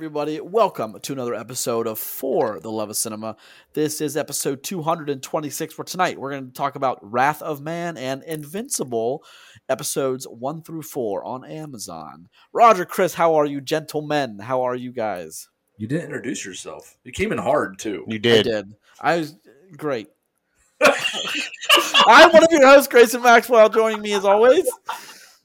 everybody. 0.00 0.40
Welcome 0.40 0.98
to 0.98 1.12
another 1.12 1.34
episode 1.34 1.86
of 1.86 1.98
For 1.98 2.58
the 2.58 2.70
Love 2.70 2.88
of 2.88 2.96
Cinema. 2.96 3.36
This 3.74 4.00
is 4.00 4.16
episode 4.16 4.62
226 4.62 5.74
for 5.74 5.84
tonight. 5.84 6.18
We're 6.18 6.30
going 6.30 6.46
to 6.46 6.54
talk 6.54 6.74
about 6.74 6.98
Wrath 7.02 7.42
of 7.42 7.60
Man 7.60 7.98
and 7.98 8.22
Invincible, 8.22 9.22
episodes 9.68 10.26
1 10.26 10.62
through 10.62 10.84
4 10.84 11.22
on 11.26 11.44
Amazon. 11.44 12.30
Roger, 12.54 12.86
Chris, 12.86 13.12
how 13.12 13.34
are 13.34 13.44
you, 13.44 13.60
gentlemen? 13.60 14.38
How 14.38 14.62
are 14.62 14.74
you 14.74 14.90
guys? 14.90 15.50
You 15.76 15.86
didn't 15.86 16.06
introduce 16.06 16.46
yourself. 16.46 16.96
You 17.04 17.12
came 17.12 17.30
in 17.30 17.36
hard 17.36 17.78
too. 17.78 18.06
You 18.08 18.14
I 18.14 18.18
did. 18.20 18.44
did. 18.44 18.74
I 19.02 19.18
was 19.18 19.36
great. 19.76 20.08
I'm 20.82 22.32
one 22.32 22.42
of 22.42 22.50
your 22.50 22.66
hosts, 22.66 22.88
Grayson 22.88 23.20
Maxwell, 23.20 23.68
joining 23.68 24.00
me 24.00 24.14
as 24.14 24.24
always. 24.24 24.66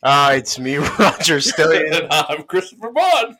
Ah, 0.01 0.31
it's 0.31 0.57
me, 0.57 0.77
Roger 0.99 1.39
Stillian. 1.39 2.03
And 2.03 2.07
I'm 2.09 2.43
Christopher 2.43 2.93
Bond. 2.93 3.35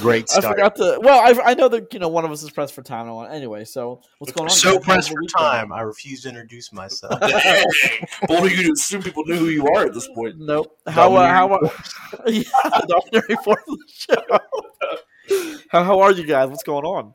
Great 0.00 0.30
I 0.30 0.40
start. 0.40 0.56
forgot 0.56 0.76
to. 0.76 0.98
Well, 1.02 1.20
I, 1.20 1.50
I 1.50 1.54
know 1.54 1.68
that 1.68 1.92
you 1.92 1.98
know 2.00 2.08
one 2.08 2.24
of 2.24 2.30
us 2.30 2.42
is 2.42 2.50
pressed 2.50 2.74
for 2.74 2.82
time. 2.82 3.06
I 3.08 3.12
want 3.12 3.32
anyway. 3.32 3.64
So 3.64 4.00
what's 4.18 4.32
going 4.32 4.48
on? 4.48 4.54
So 4.56 4.78
guys? 4.78 4.84
How's 4.86 5.08
pressed 5.08 5.10
for 5.10 5.38
time, 5.38 5.72
I 5.72 5.82
refuse 5.82 6.22
to 6.22 6.30
introduce 6.30 6.72
myself. 6.72 7.20
Dang. 7.20 7.64
What 8.26 8.42
are 8.42 8.48
you 8.48 8.62
to 8.64 8.72
assume 8.72 9.02
people 9.02 9.24
knew 9.26 9.36
who 9.36 9.48
you 9.48 9.66
are 9.68 9.84
at 9.86 9.94
this 9.94 10.08
point? 10.08 10.36
Nope. 10.38 10.76
How 10.86 11.14
uh, 11.14 11.28
how 11.28 11.48
Dominary 11.48 11.70
uh, 12.14 12.30
yeah, 12.30 12.80
dominary 12.88 13.36
force 13.44 13.62
of 13.68 13.78
the 13.78 13.84
show. 13.88 15.58
how 15.70 15.84
how 15.84 16.00
are 16.00 16.12
you 16.12 16.24
guys? 16.26 16.48
What's 16.48 16.62
going 16.64 16.84
on? 16.84 17.14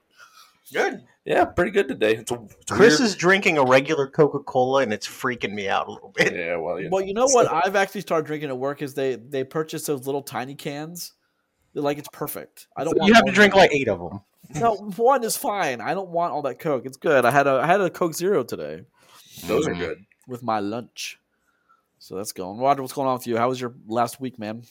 Good. 0.71 1.01
Yeah, 1.25 1.45
pretty 1.45 1.71
good 1.71 1.87
today. 1.87 2.15
It's 2.15 2.31
a, 2.31 2.35
it's 2.59 2.71
Chris 2.71 2.99
weird- 2.99 3.07
is 3.09 3.15
drinking 3.15 3.57
a 3.57 3.63
regular 3.63 4.07
Coca 4.07 4.39
Cola, 4.39 4.81
and 4.83 4.93
it's 4.93 5.07
freaking 5.07 5.53
me 5.53 5.67
out 5.67 5.87
a 5.87 5.91
little 5.91 6.11
bit. 6.15 6.33
Yeah, 6.35 6.57
well, 6.57 6.79
yeah. 6.79 6.89
Well, 6.91 7.03
you 7.03 7.13
know 7.13 7.27
what 7.27 7.51
I've 7.51 7.75
actually 7.75 8.01
started 8.01 8.25
drinking 8.25 8.49
at 8.49 8.57
work 8.57 8.81
is 8.81 8.93
they 8.93 9.15
they 9.15 9.43
purchase 9.43 9.85
those 9.85 10.05
little 10.05 10.21
tiny 10.23 10.55
cans. 10.55 11.13
They're 11.79 11.83
like 11.85 11.97
it's 11.97 12.09
perfect. 12.11 12.67
I 12.75 12.83
don't. 12.83 12.97
want 12.97 13.07
You 13.07 13.13
have 13.13 13.23
to 13.25 13.31
drink 13.31 13.55
like 13.55 13.71
eight 13.73 13.87
of 13.87 13.99
them. 13.99 14.19
No, 14.55 14.75
one 14.97 15.23
is 15.23 15.37
fine. 15.37 15.79
I 15.79 15.93
don't 15.93 16.09
want 16.09 16.33
all 16.33 16.41
that 16.41 16.59
Coke. 16.59 16.85
It's 16.85 16.97
good. 16.97 17.23
I 17.23 17.31
had 17.31 17.47
a 17.47 17.51
I 17.63 17.67
had 17.67 17.79
a 17.79 17.89
Coke 17.89 18.13
Zero 18.13 18.43
today 18.43 18.81
Those 19.45 19.65
are 19.65 19.73
good. 19.73 20.03
with 20.27 20.43
my 20.43 20.59
lunch. 20.59 21.17
So 21.99 22.15
that's 22.17 22.33
going. 22.33 22.59
Roger, 22.59 22.81
what's 22.81 22.93
going 22.93 23.07
on 23.07 23.13
with 23.13 23.27
you? 23.27 23.37
How 23.37 23.47
was 23.47 23.61
your 23.61 23.73
last 23.87 24.19
week, 24.19 24.37
man? 24.37 24.63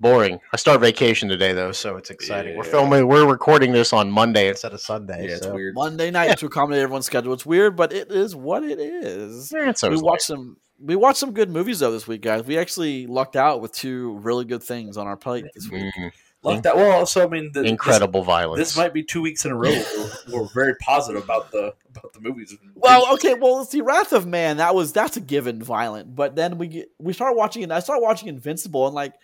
Boring. 0.00 0.40
I 0.52 0.56
start 0.56 0.80
vacation 0.80 1.28
today, 1.28 1.52
though, 1.52 1.70
so 1.70 1.96
it's 1.96 2.10
exciting. 2.10 2.56
We're 2.56 2.64
filming. 2.64 3.06
We're 3.06 3.24
recording 3.28 3.70
this 3.70 3.92
on 3.92 4.10
Monday 4.10 4.48
instead 4.48 4.72
of 4.72 4.80
Sunday. 4.80 5.28
Yeah, 5.28 5.36
it's 5.36 5.46
weird. 5.46 5.74
Monday 5.76 6.10
night 6.10 6.36
to 6.38 6.46
accommodate 6.46 6.82
everyone's 6.82 7.06
schedule. 7.06 7.32
It's 7.34 7.46
weird, 7.46 7.76
but 7.76 7.92
it 7.92 8.10
is 8.10 8.34
what 8.34 8.64
it 8.64 8.80
is. 8.80 9.52
Yeah, 9.54 9.70
it's 9.70 9.82
we 9.82 9.86
always 9.88 10.02
watched 10.02 10.22
some 10.24 10.56
we 10.80 10.96
watched 10.96 11.18
some 11.18 11.32
good 11.32 11.50
movies 11.50 11.78
though 11.78 11.92
this 11.92 12.08
week, 12.08 12.22
guys. 12.22 12.44
We 12.44 12.58
actually 12.58 13.06
lucked 13.06 13.36
out 13.36 13.60
with 13.60 13.72
two 13.72 14.16
really 14.18 14.44
good 14.44 14.62
things 14.64 14.96
on 14.96 15.06
our 15.06 15.16
plate 15.16 15.44
this 15.54 15.70
week. 15.70 15.84
like- 15.84 15.92
Mm, 15.94 16.12
Love 16.44 16.62
that. 16.64 16.76
Well, 16.76 17.06
so 17.06 17.22
I 17.22 17.28
mean, 17.28 17.52
the, 17.52 17.62
incredible 17.62 18.20
This, 18.20 18.26
violence. 18.26 18.58
this 18.58 18.76
might 18.76 18.92
be 18.92 19.04
two 19.04 19.22
weeks 19.22 19.44
in 19.44 19.52
a 19.52 19.56
row. 19.56 19.70
Where 19.70 20.42
we're 20.42 20.48
very 20.48 20.74
positive 20.76 21.22
about 21.22 21.52
the 21.52 21.74
about 21.94 22.12
the 22.14 22.20
movies. 22.20 22.56
Well, 22.74 23.12
okay, 23.14 23.34
well, 23.34 23.64
see, 23.64 23.80
Wrath 23.80 24.12
of 24.12 24.26
Man, 24.26 24.56
that 24.56 24.74
was 24.74 24.92
that's 24.92 25.16
a 25.16 25.20
given 25.20 25.62
violent, 25.62 26.16
but 26.16 26.34
then 26.34 26.58
we 26.58 26.66
get 26.66 26.90
we 26.98 27.12
start 27.12 27.36
watching 27.36 27.62
and 27.62 27.72
I 27.72 27.78
started 27.78 28.02
watching 28.02 28.28
Invincible, 28.28 28.86
and 28.86 28.94
like 28.94 29.14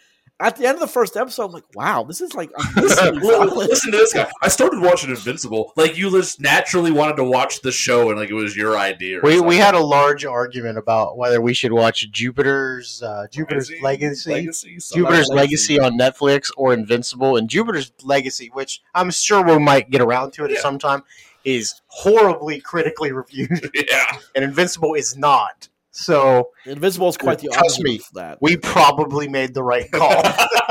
at 0.41 0.57
the 0.57 0.67
end 0.67 0.75
of 0.75 0.81
the 0.81 0.87
first 0.87 1.17
episode, 1.17 1.47
I'm 1.47 1.53
like, 1.53 1.65
wow, 1.75 2.05
this 2.05 2.21
is 2.21 2.35
like 2.35 2.51
unbelievably 2.77 3.67
listen 3.69 3.91
to 3.93 3.99
this 3.99 4.13
guy. 4.13 4.31
I 4.43 4.49
started 4.49 4.81
watching 4.81 5.11
Invincible. 5.11 5.73
Like 5.77 5.97
you 5.99 6.11
just 6.11 6.41
naturally 6.41 6.91
wanted 6.93 7.17
to 7.17 7.25
watch 7.25 7.61
the 7.63 7.73
show, 7.73 8.11
and 8.11 8.19
like 8.19 8.31
it 8.31 8.35
was 8.35 8.57
your 8.57 8.77
idea. 8.79 9.19
or 9.19 9.23
we, 9.23 9.41
we 9.41 9.57
had 9.57 9.75
a 9.75 9.81
large 9.81 10.25
argument 10.25 10.79
about 10.79 11.17
whether 11.17 11.41
we 11.41 11.55
should 11.55 11.73
watch 11.73 12.09
Jupiter's 12.11 13.03
uh, 13.03 13.27
Jupiter's 13.31 13.73
Legacy, 13.83 14.31
Legacy, 14.31 14.79
Jupiter's 14.95 15.29
like 15.29 15.37
Legacy 15.37 15.81
on 15.81 15.99
Netflix 15.99 16.51
or 16.57 16.73
Invincible. 16.73 17.37
And 17.37 17.49
Jupiter's 17.49 17.93
Legacy, 18.03 18.51
which 18.53 18.81
I'm 18.95 19.11
sure 19.11 19.43
we 19.45 19.59
might 19.59 19.91
get 19.91 20.01
around 20.01 20.33
to 20.35 20.45
it 20.45 20.51
Yeah. 20.51 20.57
at 20.59 20.63
some 20.63 20.79
time, 20.79 21.03
is 21.45 21.81
horribly 21.89 22.61
critically 22.61 23.13
reviewed. 23.13 23.71
Yeah. 23.75 24.05
and 24.35 24.45
Invincible 24.45 24.95
is 24.95 25.17
not. 25.17 25.69
So 25.99 26.51
Invisible 26.65 27.09
is 27.09 27.17
quite 27.17 27.41
the 27.41 27.49
Trust 27.49 27.59
opposite 27.81 27.83
me. 27.83 27.97
of 27.97 28.03
that. 28.15 28.39
we 28.41 28.57
probably 28.57 29.27
made 29.29 29.53
the 29.53 29.65
right 29.65 29.91
call. 29.91 30.23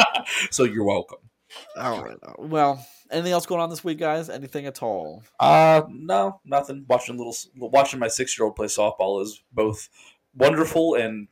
so 0.52 0.64
you're 0.64 0.86
welcome. 0.86 1.20
All 1.76 2.02
right. 2.02 2.18
Well, 2.40 2.86
anything 3.12 3.34
else 3.34 3.46
going 3.46 3.60
on 3.60 3.70
this 3.70 3.84
week, 3.84 4.00
guys? 4.00 4.30
Anything 4.30 4.68
at 4.68 4.82
all? 4.82 5.24
Uh, 5.40 5.82
no, 5.90 6.40
nothing. 6.46 6.86
Watching 6.88 7.18
little, 7.18 7.36
watching 7.58 8.00
my 8.00 8.08
six 8.08 8.38
year 8.40 8.46
old 8.46 8.56
play 8.56 8.68
softball 8.68 9.22
is 9.22 9.42
both 9.52 9.90
wonderful 10.34 10.96
and 10.96 11.28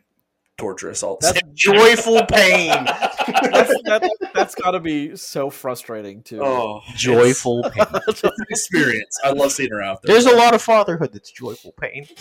torturous. 0.58 1.04
All 1.04 1.18
the 1.20 1.34
That's. 1.34 1.42
Joyful 1.54 2.26
pain. 2.30 2.70
that's, 2.70 3.74
that, 3.86 4.10
that's 4.34 4.56
got 4.56 4.72
to 4.72 4.80
be 4.80 5.16
so 5.16 5.50
frustrating 5.50 6.22
too. 6.22 6.42
Oh, 6.44 6.82
Joyful 6.96 7.64
pain. 7.72 7.86
it's 8.08 8.24
an 8.24 8.32
experience. 8.50 9.20
I 9.24 9.32
love 9.32 9.52
seeing 9.52 9.72
her 9.72 9.82
out 9.82 10.02
there. 10.02 10.14
There's 10.14 10.26
a 10.26 10.36
lot 10.36 10.54
of 10.54 10.62
fatherhood 10.62 11.14
that's 11.14 11.32
joyful 11.32 11.72
pain. 11.74 12.08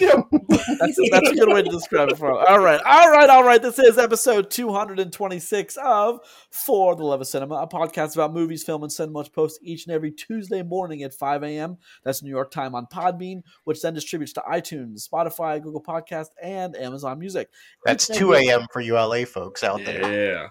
That's, 0.78 0.98
that's 1.10 1.30
a 1.30 1.34
good 1.34 1.48
way 1.48 1.62
to 1.62 1.70
describe 1.70 2.10
it. 2.10 2.18
For 2.18 2.30
all 2.32 2.58
right, 2.60 2.80
all 2.84 3.10
right, 3.10 3.28
all 3.28 3.44
right. 3.44 3.60
This 3.60 3.78
is 3.78 3.98
episode 3.98 4.50
226 4.50 5.76
of 5.76 6.20
For 6.50 6.96
the 6.96 7.04
Love 7.04 7.20
of 7.20 7.26
Cinema, 7.26 7.56
a 7.56 7.68
podcast 7.68 8.14
about 8.14 8.32
movies, 8.32 8.62
film, 8.62 8.82
and 8.82 8.92
cinema, 8.92 9.20
which 9.20 9.32
posts 9.32 9.58
each 9.62 9.86
and 9.86 9.94
every 9.94 10.10
Tuesday 10.10 10.62
morning 10.62 11.02
at 11.02 11.12
5 11.12 11.42
a.m. 11.44 11.78
That's 12.02 12.22
New 12.22 12.30
York 12.30 12.50
time 12.50 12.74
on 12.74 12.86
Podbean, 12.86 13.42
which 13.64 13.82
then 13.82 13.94
distributes 13.94 14.32
to 14.34 14.40
iTunes, 14.40 15.08
Spotify, 15.08 15.62
Google 15.62 15.82
Podcast, 15.82 16.28
and 16.42 16.76
Amazon 16.76 17.18
Music. 17.18 17.50
That's 17.84 18.04
Each 18.04 18.10
and 18.10 18.18
2 18.26 18.34
a.m. 18.34 18.66
for 18.72 18.80
you 18.80 18.94
LA 18.94 19.24
folks 19.24 19.62
out 19.64 19.84
there. 19.84 20.32
yeah. 20.34 20.48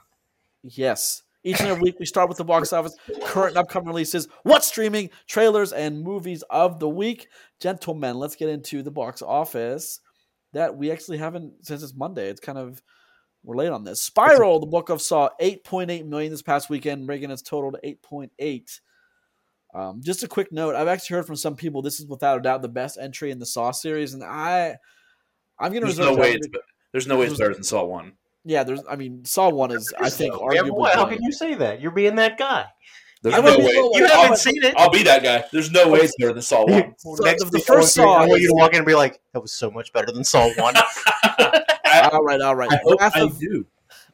Yes. 0.64 1.24
Each 1.46 1.60
and 1.60 1.70
every 1.70 1.82
week, 1.82 2.00
we 2.00 2.06
start 2.06 2.30
with 2.30 2.38
the 2.38 2.46
box 2.46 2.72
office, 2.72 2.96
current 3.26 3.50
and 3.50 3.58
upcoming 3.58 3.90
releases, 3.90 4.30
what's 4.44 4.68
streaming, 4.68 5.10
trailers, 5.28 5.74
and 5.74 6.02
movies 6.02 6.42
of 6.50 6.80
the 6.80 6.88
week. 6.88 7.28
Gentlemen, 7.60 8.18
let's 8.18 8.38
get 8.38 8.48
into 8.48 8.82
the 8.82 8.92
box 8.92 9.22
office 9.22 10.00
that 10.54 10.78
we 10.78 10.90
actually 10.90 11.18
haven't 11.18 11.66
since 11.66 11.84
it's 11.84 11.94
Monday. 11.94 12.30
It's 12.30 12.40
kind 12.40 12.58
of 12.58 12.82
we're 13.44 13.58
late 13.58 13.72
on 13.72 13.84
this. 13.84 14.02
Spiral, 14.02 14.62
the 14.62 14.68
book 14.68 14.88
of 14.88 15.02
Saw, 15.02 15.30
8.8 15.42 16.06
million 16.06 16.32
this 16.32 16.42
past 16.42 16.70
weekend, 16.70 17.06
bringing 17.06 17.30
its 17.30 17.42
total 17.42 17.74
to 17.74 17.80
8.8. 17.84 18.80
Um, 19.76 20.02
just 20.02 20.24
a 20.24 20.28
quick 20.30 20.52
note: 20.54 20.76
I've 20.76 20.88
actually 20.88 21.16
heard 21.18 21.26
from 21.28 21.36
some 21.36 21.58
people 21.58 21.82
this 21.82 22.00
is 22.00 22.06
without 22.08 22.38
a 22.38 22.42
doubt 22.42 22.62
the 22.62 22.70
best 22.70 22.98
entry 22.98 23.32
in 23.32 23.40
the 23.40 23.46
Saw 23.46 23.72
series, 23.72 24.14
and 24.14 24.24
I, 24.24 24.78
I'm 25.60 25.72
going 25.72 25.82
to 25.82 25.88
reserve 25.88 26.16
no 26.16 26.22
way. 26.22 26.34
It's, 26.36 26.48
be- 26.48 26.60
there's 26.94 27.06
no 27.08 27.18
way 27.18 27.26
it's 27.26 27.38
better 27.38 27.54
than 27.54 27.64
Saw 27.64 27.84
One. 27.84 28.14
Yeah, 28.46 28.64
there's. 28.64 28.82
I 28.90 28.96
mean, 28.96 29.26
Saw 29.26 29.50
one 29.50 29.72
is, 29.72 29.94
I 30.00 30.10
think, 30.10 30.34
Yeah, 30.34 30.62
arguably. 30.62 30.70
boy, 30.70 30.90
how 30.94 31.06
can 31.06 31.22
you 31.22 31.32
say 31.34 31.56
that? 31.56 31.82
You're 31.82 31.92
being 31.92 32.16
that 32.16 32.38
guy. 32.38 32.68
There's 33.22 33.36
I 33.36 33.40
no 33.40 33.44
will 33.52 33.58
be 33.58 33.64
way. 33.64 33.70
a 33.72 33.74
little- 33.82 33.98
You 33.98 34.06
I'll- 34.06 34.22
haven't 34.24 34.38
seen 34.38 34.64
it. 34.64 34.74
I'll 34.78 34.90
be 34.90 35.04
that 35.04 35.24
guy. 35.24 35.46
There's 35.54 35.72
no 35.72 35.88
way 35.90 36.00
it's 36.00 36.14
better 36.20 36.34
than 36.34 36.42
Saw 36.42 36.66
One. 36.66 36.94
So 37.00 37.16
Next 37.24 37.46
the- 37.46 37.52
the 37.52 37.60
first 37.60 37.98
I 37.98 38.04
want 38.06 38.12
you- 38.12 38.14
Saw 38.18 38.24
I 38.24 38.26
want 38.28 38.42
you 38.42 38.48
to 38.50 38.54
walk 38.56 38.72
in 38.72 38.78
and 38.80 38.86
be 38.86 38.96
like, 38.96 39.22
"That 39.34 39.40
was 39.42 39.54
so 39.54 39.72
much 39.72 39.94
better 39.94 40.12
than 40.12 40.24
Saw 40.26 40.50
One." 40.56 40.76
All 42.12 42.24
right, 42.24 42.42
all 42.42 42.56
right. 42.56 42.72
I 42.72 42.80
hope 42.84 43.00
Wrath 43.00 43.16
I 43.16 43.22
of, 43.22 43.40
do. 43.40 43.66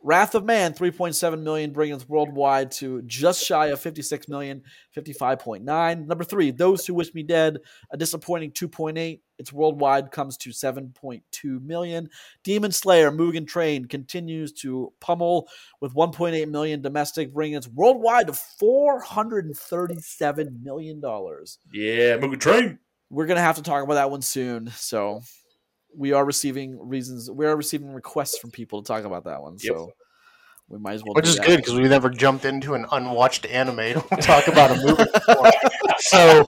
Wrath 0.03 0.35
of 0.35 0.43
Man, 0.45 0.73
3.7 0.73 1.41
million, 1.41 1.71
bringing 1.71 1.95
us 1.95 2.07
worldwide 2.07 2.71
to 2.71 3.01
just 3.03 3.43
shy 3.43 3.67
of 3.67 3.79
56 3.79 4.27
million, 4.27 4.61
55.9. 4.95 6.05
Number 6.07 6.23
three, 6.23 6.51
Those 6.51 6.85
Who 6.85 6.93
Wish 6.93 7.13
Me 7.13 7.23
Dead, 7.23 7.59
a 7.91 7.97
disappointing 7.97 8.51
2.8. 8.51 9.19
Its 9.39 9.51
worldwide 9.53 10.11
comes 10.11 10.35
to 10.37 10.49
7.2 10.49 11.61
million. 11.63 12.09
Demon 12.43 12.71
Slayer, 12.73 13.09
Mugen 13.09 13.47
Train, 13.47 13.85
continues 13.85 14.51
to 14.51 14.91
pummel 14.99 15.47
with 15.79 15.93
1.8 15.95 16.49
million 16.49 16.81
domestic, 16.81 17.33
bringing 17.33 17.55
its 17.57 17.67
worldwide 17.67 18.27
to 18.27 18.33
437 18.33 20.59
million 20.61 20.99
dollars. 20.99 21.57
Yeah, 21.71 22.17
moving 22.17 22.37
train. 22.39 22.79
We're 23.09 23.25
gonna 23.27 23.39
have 23.39 23.55
to 23.55 23.63
talk 23.63 23.81
about 23.83 23.93
that 23.95 24.11
one 24.11 24.21
soon. 24.21 24.67
So 24.75 25.21
we 25.95 26.11
are 26.11 26.25
receiving 26.25 26.77
reasons. 26.77 27.31
We 27.31 27.45
are 27.45 27.55
receiving 27.55 27.93
requests 27.93 28.37
from 28.37 28.51
people 28.51 28.83
to 28.83 28.87
talk 28.87 29.05
about 29.05 29.23
that 29.23 29.41
one. 29.41 29.53
Yep. 29.53 29.61
So 29.73 29.91
we 30.67 30.79
might 30.79 30.93
as 30.93 31.03
well. 31.03 31.13
Which 31.13 31.25
do 31.25 31.31
is 31.31 31.37
that. 31.37 31.45
good 31.47 31.57
because 31.57 31.75
we 31.75 31.87
never 31.87 32.09
jumped 32.09 32.45
into 32.45 32.73
an 32.73 32.85
unwatched 32.91 33.45
anime 33.45 34.01
to 34.01 34.17
talk 34.17 34.47
about 34.47 34.71
a 34.71 34.75
movie. 34.75 35.05
before. 35.13 35.51
so 35.99 36.45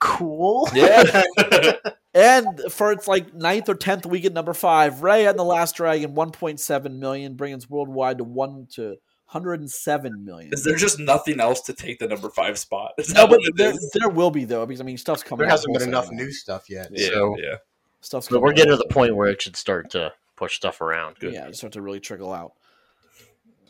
cool. 0.00 0.68
Yeah. 0.74 1.22
And 2.16 2.60
for 2.72 2.92
its 2.92 3.06
like 3.06 3.34
ninth 3.34 3.68
or 3.68 3.74
tenth 3.74 4.06
week 4.06 4.24
at 4.24 4.32
number 4.32 4.54
five, 4.54 4.94
Raya 4.96 5.30
and 5.30 5.38
the 5.38 5.44
Last 5.44 5.76
Dragon, 5.76 6.14
1.7 6.14 6.92
million, 6.98 7.34
bringing 7.34 7.56
its 7.58 7.68
worldwide 7.68 8.18
to 8.18 8.24
one 8.24 8.66
to 8.72 8.96
107 9.30 10.24
million. 10.24 10.52
Is 10.52 10.64
there 10.64 10.76
just 10.76 10.98
nothing 10.98 11.40
else 11.40 11.60
to 11.62 11.74
take 11.74 11.98
the 11.98 12.06
number 12.08 12.30
five 12.30 12.58
spot? 12.58 12.92
Is 12.96 13.12
No, 13.12 13.26
but 13.26 13.38
what 13.40 13.48
it 13.48 13.56
there, 13.56 13.70
is? 13.70 13.90
there 13.92 14.08
will 14.08 14.30
be 14.30 14.44
though, 14.44 14.64
because 14.64 14.80
I 14.80 14.84
mean, 14.84 14.96
stuff's 14.96 15.22
coming. 15.22 15.40
There 15.42 15.50
hasn't 15.50 15.72
been 15.78 15.88
enough 15.88 16.10
now. 16.10 16.16
new 16.24 16.32
stuff 16.32 16.70
yet. 16.70 16.88
Yeah, 16.90 17.08
so 17.08 17.36
yeah. 17.38 17.56
Stuff's 18.00 18.28
but 18.28 18.40
we're 18.40 18.50
out. 18.50 18.56
getting 18.56 18.70
to 18.72 18.76
the 18.78 18.86
point 18.88 19.14
where 19.14 19.28
it 19.28 19.42
should 19.42 19.56
start 19.56 19.90
to 19.90 20.12
push 20.36 20.56
stuff 20.56 20.80
around. 20.80 21.18
Good. 21.18 21.34
Yeah, 21.34 21.50
start 21.50 21.72
to 21.74 21.82
really 21.82 22.00
trickle 22.00 22.32
out. 22.32 22.52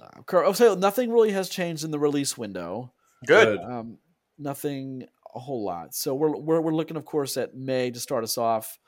Uh, 0.01 0.23
Cur- 0.27 0.45
I'll 0.45 0.55
say 0.55 0.73
nothing 0.77 1.11
really 1.11 1.33
has 1.33 1.49
changed 1.49 1.85
in 1.85 1.91
the 1.91 1.99
release 1.99 2.37
window. 2.39 2.93
Good. 3.27 3.59
Um, 3.59 3.99
nothing 4.39 5.07
a 5.37 5.39
whole 5.39 5.65
lot. 5.65 5.95
So 5.95 6.15
we're, 6.15 6.37
we're 6.37 6.61
we're 6.61 6.75
looking, 6.75 6.97
of 6.97 7.05
course, 7.05 7.37
at 7.37 7.55
May 7.55 7.91
to 7.91 8.01
start 8.01 8.25
us 8.25 8.39
off. 8.39 8.79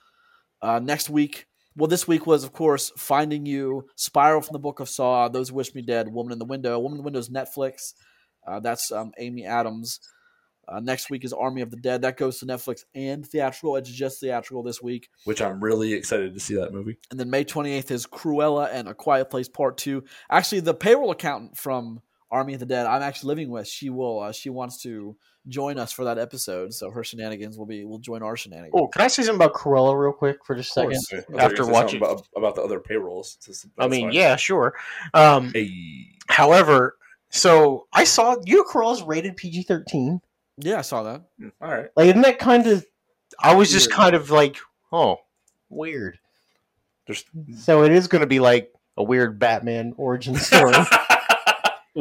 Uh, 0.60 0.80
next 0.80 1.08
week, 1.08 1.46
well, 1.76 1.86
this 1.86 2.08
week 2.08 2.26
was, 2.26 2.42
of 2.42 2.52
course, 2.52 2.90
Finding 2.96 3.46
You, 3.46 3.86
Spiral 3.94 4.40
from 4.40 4.54
the 4.54 4.58
Book 4.58 4.80
of 4.80 4.88
Saw, 4.88 5.28
Those 5.28 5.50
Who 5.50 5.56
Wish 5.56 5.74
Me 5.74 5.82
Dead, 5.82 6.12
Woman 6.12 6.32
in 6.32 6.40
the 6.40 6.44
Window. 6.44 6.78
Woman 6.80 6.96
in 6.96 7.02
the 7.02 7.04
Window 7.04 7.20
is 7.20 7.28
Netflix. 7.28 7.92
Uh, 8.44 8.58
that's 8.58 8.90
um, 8.90 9.12
Amy 9.18 9.44
Adams. 9.44 10.00
Uh, 10.66 10.80
next 10.80 11.08
week 11.08 11.24
is 11.24 11.32
Army 11.32 11.62
of 11.62 11.70
the 11.70 11.76
Dead. 11.76 12.02
That 12.02 12.16
goes 12.16 12.40
to 12.40 12.46
Netflix 12.46 12.80
and 12.94 13.24
theatrical. 13.24 13.76
It's 13.76 13.90
just 13.90 14.20
theatrical 14.20 14.62
this 14.62 14.82
week. 14.82 15.08
Which 15.24 15.40
I'm 15.40 15.62
really 15.62 15.94
excited 15.94 16.34
to 16.34 16.40
see 16.40 16.56
that 16.56 16.72
movie. 16.72 16.98
And 17.10 17.20
then 17.20 17.30
May 17.30 17.44
28th 17.44 17.90
is 17.90 18.06
Cruella 18.06 18.68
and 18.72 18.88
A 18.88 18.94
Quiet 18.94 19.30
Place 19.30 19.48
Part 19.48 19.78
2. 19.78 20.02
Actually, 20.30 20.60
the 20.60 20.74
payroll 20.74 21.10
accountant 21.10 21.56
from 21.56 22.00
Army 22.30 22.54
of 22.54 22.60
the 22.60 22.66
Dead 22.66 22.86
I'm 22.86 23.02
actually 23.02 23.28
living 23.28 23.50
with, 23.50 23.66
she 23.66 23.90
will 23.90 24.20
uh, 24.20 24.32
she 24.32 24.50
wants 24.50 24.82
to 24.82 25.16
join 25.46 25.78
us 25.78 25.92
for 25.92 26.04
that 26.04 26.18
episode. 26.18 26.74
So 26.74 26.90
her 26.90 27.02
shenanigans 27.02 27.56
will 27.56 27.66
be 27.66 27.84
will 27.84 27.98
join 27.98 28.22
our 28.22 28.36
shenanigans. 28.36 28.74
Oh, 28.76 28.86
can 28.88 29.02
I 29.02 29.08
say 29.08 29.22
something 29.22 29.36
about 29.36 29.54
Cruella 29.54 29.98
real 29.98 30.12
quick 30.12 30.44
for 30.44 30.54
just 30.54 30.70
a 30.70 30.72
second? 30.74 30.98
I 31.12 31.20
thought 31.20 31.28
you 31.28 31.34
were 31.34 31.40
After 31.40 31.66
watching- 31.66 32.02
about, 32.02 32.26
about 32.36 32.54
the 32.54 32.62
other 32.62 32.80
payrolls. 32.80 33.38
That's- 33.42 33.66
I 33.78 33.88
mean, 33.88 34.06
fine. 34.08 34.12
yeah, 34.12 34.36
sure. 34.36 34.74
Um, 35.14 35.52
Hey. 35.52 36.16
however, 36.28 36.96
so 37.30 37.86
I 37.92 38.04
saw 38.04 38.36
you 38.44 38.56
know 38.58 38.64
Cruella's 38.64 39.02
rated 39.02 39.36
PG 39.36 39.62
thirteen. 39.64 40.20
Yeah, 40.58 40.78
I 40.78 40.82
saw 40.82 41.04
that. 41.04 41.22
All 41.60 41.70
right. 41.70 41.86
Like, 41.96 42.08
isn't 42.08 42.22
that 42.22 42.38
kind 42.38 42.66
of? 42.66 42.84
I 43.40 43.54
was 43.54 43.70
just 43.70 43.90
kind 43.92 44.14
of 44.16 44.30
like, 44.30 44.56
oh, 44.92 45.18
weird. 45.68 46.18
There's 47.06 47.24
So 47.58 47.84
it 47.84 47.92
is 47.92 48.08
going 48.08 48.20
to 48.22 48.26
be 48.26 48.40
like 48.40 48.72
a 48.96 49.02
weird 49.02 49.38
Batman 49.38 49.94
origin 49.96 50.34
story. 50.34 50.74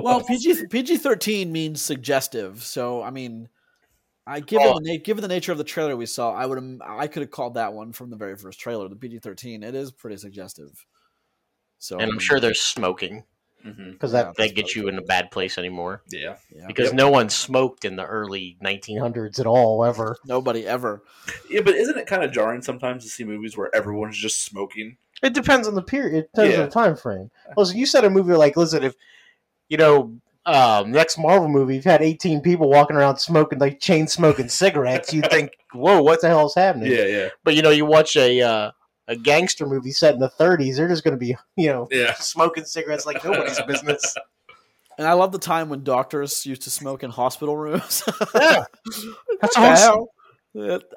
Well, 0.03 0.23
PG 0.23 0.67
PG 0.67 0.97
thirteen 0.97 1.51
means 1.51 1.81
suggestive. 1.81 2.63
So 2.63 3.01
I 3.01 3.09
mean, 3.09 3.49
I 4.25 4.39
given 4.41 4.67
Oh. 4.67 4.79
the 4.79 4.93
na- 4.97 5.03
given 5.03 5.21
the 5.21 5.27
nature 5.27 5.51
of 5.51 5.57
the 5.57 5.63
trailer 5.63 5.95
we 5.95 6.05
saw, 6.05 6.33
I 6.33 6.45
would 6.45 6.79
I 6.85 7.07
could 7.07 7.21
have 7.23 7.31
called 7.31 7.55
that 7.55 7.73
one 7.73 7.91
from 7.93 8.09
the 8.09 8.15
very 8.17 8.35
first 8.35 8.59
trailer. 8.59 8.87
The 8.89 8.95
PG 8.95 9.19
thirteen. 9.19 9.63
It 9.63 9.75
is 9.75 9.91
pretty 9.91 10.17
suggestive. 10.17 10.85
So 11.79 11.95
and 11.95 12.03
I 12.03 12.05
I'm 12.05 12.11
mean, 12.13 12.19
sure 12.19 12.39
there's 12.39 12.61
smoking 12.61 13.23
Mhm. 13.65 13.93
because 13.93 14.13
Yeah, 14.13 14.23
that, 14.23 14.35
that's 14.37 14.49
that 14.49 14.55
gets 14.55 14.75
you 14.75 14.87
in 14.87 14.97
a 14.97 15.01
bad 15.01 15.29
place 15.31 15.57
anymore. 15.57 16.03
Yeah. 16.11 16.37
yeah, 16.55 16.67
Because 16.67 16.87
Yep. 16.87 16.93
no 16.95 17.09
one 17.09 17.29
smoked 17.29 17.85
in 17.85 17.95
the 17.95 18.05
early 18.05 18.57
1900s 18.63 19.39
at 19.39 19.45
all, 19.47 19.83
ever. 19.83 20.17
nobody 20.25 20.65
ever. 20.65 21.03
Yeah, 21.49 21.61
but 21.61 21.75
isn't 21.75 21.97
it 21.97 22.07
kind 22.07 22.23
of 22.23 22.31
jarring 22.31 22.61
sometimes 22.61 23.03
to 23.03 23.09
see 23.09 23.23
movies 23.23 23.57
where 23.57 23.73
everyone's 23.75 24.17
just 24.17 24.43
smoking? 24.43 24.97
It 25.23 25.33
depends 25.33 25.67
on 25.67 25.73
the 25.75 25.81
period. 25.81 26.25
It 26.25 26.31
depends 26.33 26.53
Yeah. 26.55 26.59
on 26.61 26.65
the 26.69 26.71
time 26.73 26.95
frame. 26.95 27.31
Listen, 27.57 27.77
you 27.77 27.85
said 27.87 28.05
a 28.05 28.09
movie 28.09 28.33
like, 28.33 28.55
listen, 28.57 28.83
if 28.83 28.95
you 29.69 29.77
know, 29.77 30.17
um, 30.45 30.91
next 30.91 31.17
Marvel 31.17 31.49
movie, 31.49 31.75
you've 31.75 31.83
had 31.83 32.01
18 32.01 32.41
people 32.41 32.69
walking 32.69 32.95
around 32.95 33.17
smoking 33.17 33.59
like 33.59 33.79
chain 33.79 34.07
smoking 34.07 34.47
cigarettes, 34.47 35.13
you 35.13 35.21
think, 35.21 35.51
whoa, 35.73 36.01
what 36.01 36.21
the 36.21 36.27
hell 36.27 36.45
is 36.45 36.55
happening? 36.55 36.91
Yeah, 36.91 37.05
yeah, 37.05 37.29
But 37.43 37.55
you 37.55 37.61
know, 37.61 37.69
you 37.69 37.85
watch 37.85 38.15
a 38.15 38.41
uh, 38.41 38.71
a 39.07 39.15
gangster 39.15 39.65
movie 39.65 39.91
set 39.91 40.13
in 40.13 40.19
the 40.19 40.29
30s, 40.29 40.77
they're 40.77 40.87
just 40.87 41.03
going 41.03 41.13
to 41.13 41.19
be, 41.19 41.35
you 41.55 41.67
know, 41.67 41.87
yeah. 41.91 42.13
smoking 42.15 42.65
cigarettes 42.65 43.05
like 43.05 43.23
nobody's 43.23 43.61
business. 43.63 44.15
And 44.99 45.05
I 45.05 45.13
love 45.13 45.31
the 45.31 45.37
time 45.37 45.69
when 45.69 45.83
doctors 45.83 46.43
used 46.43 46.63
to 46.63 46.71
smoke 46.71 47.03
in 47.03 47.11
hospital 47.11 47.55
rooms. 47.55 48.01
Yeah, 48.33 48.63
that's 49.39 49.55
awesome. 49.55 50.05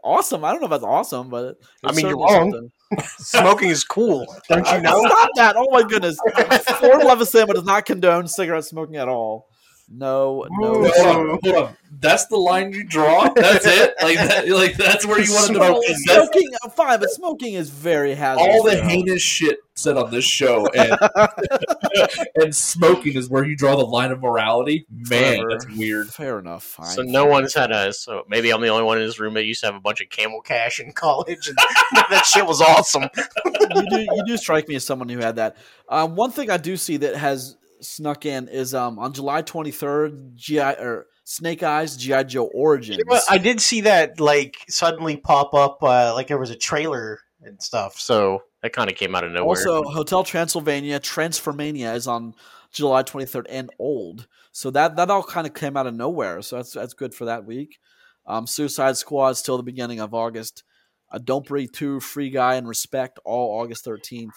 awesome. 0.02 0.42
I 0.42 0.52
don't 0.52 0.62
know 0.62 0.68
if 0.68 0.70
that's 0.70 0.84
awesome, 0.84 1.28
but 1.28 1.44
it, 1.44 1.56
I 1.84 1.92
mean, 1.92 2.06
you're 2.06 2.16
certainly 2.16 2.34
wrong. 2.34 2.52
something. 2.52 2.72
Smoking 3.18 3.68
is 3.70 3.84
cool, 3.84 4.26
don't 4.48 4.66
you 4.72 4.80
know? 4.80 5.00
Stop 5.06 5.30
that! 5.36 5.56
Oh 5.56 5.68
my 5.70 5.82
goodness. 5.82 6.16
Ford 6.18 7.02
Levinson 7.02 7.46
does 7.52 7.64
not 7.64 7.86
condone 7.86 8.26
cigarette 8.26 8.64
smoking 8.64 8.96
at 8.96 9.08
all. 9.08 9.49
No, 9.92 10.46
no. 10.50 10.76
Ooh. 10.84 10.90
Hold 10.94 11.06
on, 11.16 11.38
hold 11.42 11.56
on. 11.56 11.76
That's 11.98 12.26
the 12.26 12.36
line 12.36 12.72
you 12.72 12.84
draw. 12.84 13.28
That's 13.34 13.66
it. 13.66 13.94
Like, 14.00 14.16
that, 14.16 14.48
like 14.48 14.76
that's 14.76 15.04
where 15.04 15.20
you 15.20 15.32
want 15.34 15.48
to 15.48 15.52
No, 15.54 15.58
know. 15.58 15.82
Smoking. 15.82 16.48
That's 16.52 16.64
uh, 16.66 16.68
fine, 16.68 17.00
but 17.00 17.10
smoking 17.10 17.54
is 17.54 17.70
very 17.70 18.14
hazardous. 18.14 18.54
all 18.54 18.62
the 18.62 18.80
heinous 18.80 19.20
shit 19.20 19.58
said 19.74 19.96
on 19.96 20.10
this 20.12 20.24
show, 20.24 20.66
and 20.68 20.96
and 22.36 22.54
smoking 22.54 23.16
is 23.16 23.28
where 23.28 23.44
you 23.44 23.56
draw 23.56 23.74
the 23.76 23.84
line 23.84 24.12
of 24.12 24.20
morality. 24.20 24.86
Man, 24.90 25.38
Whatever. 25.38 25.50
that's 25.50 25.76
weird. 25.76 26.08
Fair 26.08 26.38
enough. 26.38 26.62
Fine. 26.62 26.86
So 26.86 27.02
no 27.02 27.26
one's 27.26 27.52
had 27.52 27.72
a. 27.72 27.92
So 27.92 28.22
maybe 28.28 28.52
I'm 28.52 28.60
the 28.60 28.68
only 28.68 28.84
one 28.84 28.98
in 28.98 29.04
this 29.04 29.18
room 29.18 29.34
that 29.34 29.44
used 29.44 29.60
to 29.60 29.66
have 29.66 29.74
a 29.74 29.80
bunch 29.80 30.00
of 30.00 30.08
camel 30.08 30.40
cash 30.40 30.78
in 30.78 30.92
college, 30.92 31.48
and 31.48 31.56
that 32.10 32.24
shit 32.24 32.46
was 32.46 32.60
awesome. 32.60 33.04
you 33.44 33.90
do 33.90 34.00
you 34.00 34.22
do 34.24 34.36
strike 34.36 34.68
me 34.68 34.76
as 34.76 34.84
someone 34.84 35.08
who 35.08 35.18
had 35.18 35.36
that. 35.36 35.56
Um, 35.88 36.14
one 36.14 36.30
thing 36.30 36.48
I 36.48 36.56
do 36.58 36.76
see 36.76 36.96
that 36.98 37.16
has 37.16 37.56
snuck 37.80 38.26
in 38.26 38.48
is 38.48 38.74
um, 38.74 38.98
on 38.98 39.12
July 39.12 39.42
23rd, 39.42 40.34
GI 40.34 40.60
or 40.60 41.06
Snake 41.24 41.62
Eyes 41.62 41.96
GI 41.96 42.24
Joe 42.24 42.46
Origins. 42.46 43.02
I 43.28 43.38
did 43.38 43.60
see 43.60 43.82
that 43.82 44.20
like 44.20 44.56
suddenly 44.68 45.16
pop 45.16 45.54
up, 45.54 45.82
uh, 45.82 46.12
like 46.14 46.28
there 46.28 46.38
was 46.38 46.50
a 46.50 46.56
trailer 46.56 47.20
and 47.42 47.62
stuff. 47.62 47.98
So 47.98 48.42
that 48.62 48.72
kind 48.72 48.90
of 48.90 48.96
came 48.96 49.14
out 49.14 49.24
of 49.24 49.32
nowhere. 49.32 49.48
Also, 49.48 49.82
Hotel 49.84 50.24
Transylvania 50.24 51.00
Transformania 51.00 51.94
is 51.94 52.06
on 52.06 52.34
July 52.72 53.02
23rd 53.02 53.46
and 53.48 53.70
old. 53.78 54.26
So 54.52 54.70
that 54.70 54.96
that 54.96 55.10
all 55.10 55.22
kind 55.22 55.46
of 55.46 55.54
came 55.54 55.76
out 55.76 55.86
of 55.86 55.94
nowhere. 55.94 56.42
So 56.42 56.56
that's 56.56 56.72
that's 56.72 56.94
good 56.94 57.14
for 57.14 57.26
that 57.26 57.44
week. 57.44 57.78
Um, 58.26 58.46
Suicide 58.46 58.96
Squad 58.96 59.36
till 59.36 59.56
the 59.56 59.62
beginning 59.62 60.00
of 60.00 60.14
August. 60.14 60.62
Uh, 61.10 61.18
Don't 61.18 61.46
Breathe 61.46 61.72
2, 61.72 62.00
Free 62.00 62.30
Guy, 62.30 62.54
and 62.54 62.68
Respect 62.68 63.18
all 63.24 63.60
August 63.60 63.84
13th. 63.84 64.30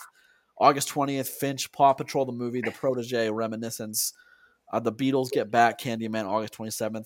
August 0.63 0.89
20th, 0.89 1.27
Finch, 1.27 1.71
Paw 1.73 1.91
Patrol 1.93 2.25
the 2.25 2.31
movie, 2.31 2.61
The 2.61 2.71
Protege, 2.71 3.29
Reminiscence. 3.29 4.13
Uh, 4.71 4.79
the 4.79 4.91
Beatles 4.93 5.29
Get 5.29 5.51
Back, 5.51 5.79
Candyman, 5.79 6.25
August 6.25 6.53
27th. 6.57 7.05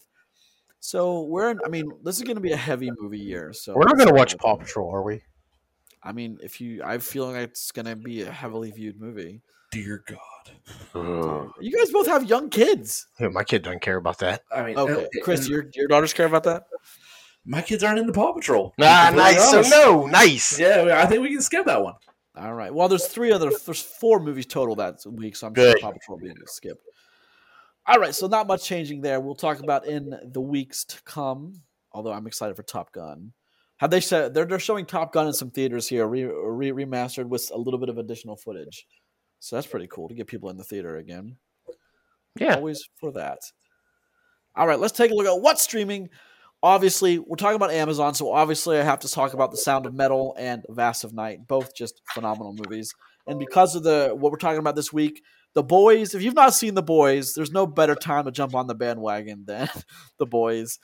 So 0.80 1.24
we're 1.24 1.50
in, 1.52 1.60
I 1.66 1.70
mean, 1.70 1.92
this 2.04 2.18
is 2.18 2.24
going 2.24 2.36
to 2.36 2.42
be 2.42 2.52
a 2.52 2.58
heavy 2.58 2.92
movie 3.00 3.20
year. 3.20 3.52
So 3.52 3.74
we're 3.76 3.86
not 3.86 3.98
going 3.98 4.08
to 4.08 4.14
watch 4.14 4.38
Paw 4.38 4.56
Patrol, 4.56 4.90
are 4.94 5.02
we? 5.02 5.22
I 6.04 6.12
mean, 6.14 6.38
if 6.42 6.62
you, 6.62 6.82
I 6.84 7.00
feel 7.00 7.26
like 7.26 7.38
it's 7.50 7.72
going 7.72 7.88
to 7.88 7.96
be 7.96 8.22
a 8.22 8.32
heavily 8.32 8.72
viewed 8.72 9.02
movie. 9.02 9.42
Dear 9.72 10.04
God. 10.08 11.52
You 11.60 11.78
guys 11.78 11.92
both 11.92 12.08
have 12.08 12.30
young 12.30 12.50
kids. 12.50 13.08
Yeah, 13.20 13.30
my 13.30 13.44
kid 13.44 13.64
doesn't 13.64 13.82
care 13.82 13.98
about 13.98 14.20
that. 14.20 14.44
I 14.56 14.64
mean, 14.64 14.78
Okay, 14.78 14.94
and- 15.14 15.24
Chris, 15.24 15.42
and 15.42 15.50
your 15.50 15.66
your 15.74 15.88
daughters 15.88 16.14
care 16.14 16.26
about 16.28 16.44
that? 16.44 16.64
my 17.46 17.62
kids 17.62 17.84
aren't 17.84 18.00
into 18.00 18.14
Paw 18.14 18.34
Patrol. 18.34 18.74
Ah, 18.80 19.08
To 19.10 19.12
be 19.14 19.18
nice. 19.18 19.50
So 19.52 19.62
no, 19.62 20.06
nice. 20.06 20.58
Yeah, 20.60 21.02
I 21.02 21.06
think 21.08 21.22
we 21.22 21.32
can 21.32 21.42
skip 21.42 21.66
that 21.66 21.82
one. 21.84 21.96
All 22.38 22.54
right. 22.54 22.74
Well, 22.74 22.88
there's 22.88 23.08
three 23.08 23.32
other, 23.32 23.52
there's 23.66 23.82
four 23.82 24.20
movies 24.20 24.46
total 24.46 24.76
that 24.76 25.00
week, 25.06 25.36
so 25.36 25.48
I'm 25.48 25.54
Good. 25.54 25.80
sure 25.80 25.90
Paw 25.90 25.92
Patrol 25.92 26.20
will 26.20 26.34
be 26.34 26.34
skipped. 26.46 26.84
All 27.88 28.00
right, 28.00 28.14
so 28.14 28.28
not 28.28 28.48
much 28.48 28.66
changing 28.66 29.02
there. 29.02 29.20
We'll 29.22 29.36
talk 29.36 29.60
about 29.60 29.86
in 29.86 30.14
the 30.24 30.42
weeks 30.42 30.84
to 30.86 31.02
come. 31.04 31.62
Although 31.94 32.12
I'm 32.12 32.28
excited 32.28 32.56
for 32.56 32.64
Top 32.64 32.92
Gun. 32.92 33.32
Have 33.78 33.92
they 33.92 34.02
said 34.02 34.34
they're 34.34 34.46
they're 34.46 34.60
showing 34.60 34.86
Top 34.86 35.14
Gun 35.14 35.28
in 35.28 35.34
some 35.34 35.52
theaters 35.52 35.88
here, 35.88 36.06
re, 36.06 36.24
re, 36.26 36.72
remastered 36.72 37.28
with 37.28 37.50
a 37.54 37.58
little 37.58 37.80
bit 37.80 37.90
of 37.90 37.98
additional 37.98 38.36
footage. 38.36 38.86
So 39.40 39.56
that's 39.56 39.68
pretty 39.68 39.88
cool 39.88 40.10
to 40.10 40.16
get 40.16 40.28
people 40.28 40.50
in 40.50 40.58
the 40.58 40.64
theater 40.64 40.98
again. 40.98 41.38
Yeah. 42.40 42.56
always 42.56 42.88
for 43.00 43.12
that. 43.14 43.40
All 44.56 44.68
right, 44.68 44.80
let's 44.80 44.94
take 44.98 45.12
a 45.12 45.14
look 45.14 45.28
at 45.28 45.42
what's 45.42 45.62
streaming. 45.62 46.10
Obviously, 46.64 47.20
we're 47.20 47.36
talking 47.36 47.56
about 47.56 47.72
Amazon, 47.72 48.16
so 48.16 48.32
obviously 48.32 48.80
I 48.80 48.84
have 48.84 49.00
to 49.00 49.10
talk 49.10 49.34
about 49.34 49.52
The 49.52 49.58
Sound 49.58 49.86
of 49.86 49.94
Metal 49.94 50.36
and 50.40 50.64
Vast 50.70 51.04
of 51.04 51.14
Night, 51.14 51.48
both 51.48 51.76
just 51.76 52.02
phenomenal 52.14 52.54
movies. 52.54 52.94
And 53.28 53.38
because 53.38 53.76
of 53.76 53.84
the 53.84 54.10
what 54.18 54.32
we're 54.32 54.40
talking 54.40 54.60
about 54.60 54.76
this 54.76 54.92
week, 54.92 55.22
The 55.54 55.64
Boys, 55.64 56.16
if 56.16 56.24
you've 56.24 56.34
not 56.34 56.56
seen 56.56 56.74
The 56.74 56.82
Boys, 56.82 57.34
there's 57.34 57.52
no 57.52 57.68
better 57.68 57.94
time 57.94 58.26
to 58.26 58.32
jump 58.32 58.56
on 58.56 58.66
the 58.66 58.74
bandwagon 58.74 59.44
than 59.46 59.70
The 60.18 60.26
Boys. 60.26 60.80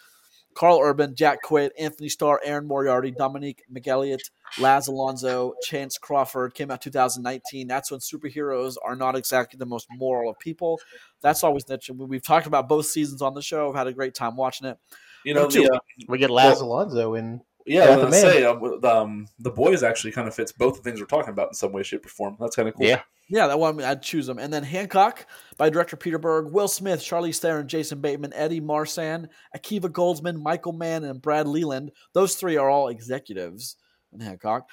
Karl 0.55 0.79
Urban, 0.83 1.15
Jack 1.15 1.39
Quaid, 1.43 1.71
Antony 1.79 2.09
Starr, 2.09 2.39
Erin 2.43 2.67
Moriarty, 2.67 3.11
Dominique 3.11 3.63
McElligott, 3.73 4.29
Laz 4.59 4.87
Alonso, 4.87 5.53
Chance 5.63 5.97
Crawford 5.97 6.53
came 6.53 6.69
out 6.71 6.81
2019. 6.81 7.67
That's 7.67 7.89
when 7.89 7.99
superheroes 7.99 8.75
are 8.83 8.95
not 8.95 9.15
exactly 9.15 9.57
the 9.57 9.65
most 9.65 9.87
moral 9.91 10.29
of 10.29 10.39
people. 10.39 10.79
That's 11.21 11.43
always 11.43 11.67
niche. 11.67 11.89
We've 11.93 12.23
talked 12.23 12.47
about 12.47 12.69
both 12.69 12.85
seasons 12.85 13.21
on 13.21 13.33
the 13.33 13.41
show. 13.41 13.69
I've 13.69 13.75
had 13.75 13.87
a 13.87 13.93
great 13.93 14.13
time 14.13 14.35
watching 14.35 14.67
it. 14.67 14.77
You 15.25 15.33
know, 15.33 15.47
too. 15.49 15.63
the, 15.63 15.73
uh, 15.73 15.79
We 16.07 16.17
get 16.17 16.29
Laz 16.29 16.61
Alonso 16.61 17.15
in. 17.15 17.41
yeah, 17.65 17.83
I 17.83 17.85
Yeah, 17.85 17.95
was 17.95 17.97
the 17.97 18.01
gonna 18.03 18.33
say 18.33 18.43
um, 18.43 18.85
um, 18.85 19.27
the 19.39 19.51
boys 19.51 19.83
actually 19.83 20.11
kind 20.11 20.27
of 20.27 20.35
fits 20.35 20.51
both 20.51 20.75
the 20.75 20.81
things 20.81 20.99
we're 20.99 21.05
talking 21.07 21.31
about 21.31 21.49
in 21.49 21.53
some 21.53 21.71
way, 21.71 21.83
shape, 21.83 22.05
or 22.05 22.09
form. 22.09 22.37
That's 22.39 22.55
kind 22.55 22.67
of 22.67 22.75
cool. 22.75 22.85
Yeah. 22.85 23.01
Yeah, 23.29 23.47
that 23.47 23.57
one 23.57 23.81
I'd 23.81 24.01
choose 24.03 24.27
them. 24.27 24.37
And 24.37 24.51
then 24.51 24.63
Hancock 24.63 25.25
by 25.57 25.69
director 25.69 25.95
Peter 25.95 26.19
Berg, 26.19 26.51
Will 26.51 26.67
Smith, 26.67 26.99
Charlize 26.99 27.39
Theron, 27.39 27.69
Jason 27.69 28.01
Bateman, 28.01 28.33
Eddie 28.33 28.59
Marsan, 28.59 29.27
Akiva 29.55 29.89
Goldsman, 29.89 30.41
Michael 30.41 30.73
Mann, 30.73 31.05
and 31.05 31.21
Brad 31.21 31.47
Leland. 31.47 31.91
Those 32.13 32.35
three 32.35 32.57
are 32.57 32.69
all 32.69 32.89
executives 32.89 33.77
in 34.11 34.19
Hancock. 34.19 34.67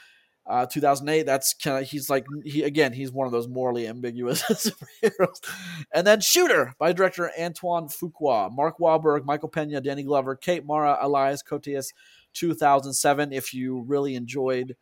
Uh, 0.46 0.66
2008. 0.66 1.26
That's 1.26 1.54
kind 1.54 1.82
of 1.82 1.88
he's 1.88 2.10
like 2.10 2.26
he 2.44 2.62
again. 2.62 2.92
He's 2.92 3.12
one 3.12 3.26
of 3.26 3.32
those 3.32 3.46
morally 3.46 3.86
ambiguous 3.86 4.42
superheroes. 4.50 5.40
And 5.94 6.06
then 6.06 6.20
Shooter 6.20 6.74
by 6.78 6.92
director 6.92 7.30
Antoine 7.38 7.88
Fuqua, 7.88 8.50
Mark 8.52 8.78
Wahlberg, 8.78 9.24
Michael 9.24 9.48
Pena, 9.48 9.80
Danny 9.80 10.02
Glover, 10.02 10.34
Kate 10.34 10.64
Mara, 10.64 10.98
Elias 11.00 11.42
Koteas. 11.42 11.88
2007. 12.32 13.32
If 13.32 13.52
you 13.52 13.80
really 13.80 14.14
enjoyed 14.14 14.76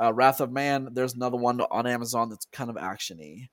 uh, 0.00 0.12
Wrath 0.12 0.40
of 0.40 0.52
Man. 0.52 0.88
There's 0.92 1.14
another 1.14 1.36
one 1.36 1.60
on 1.60 1.86
Amazon 1.86 2.30
that's 2.30 2.46
kind 2.52 2.70
of 2.70 2.76
actiony. 2.76 3.48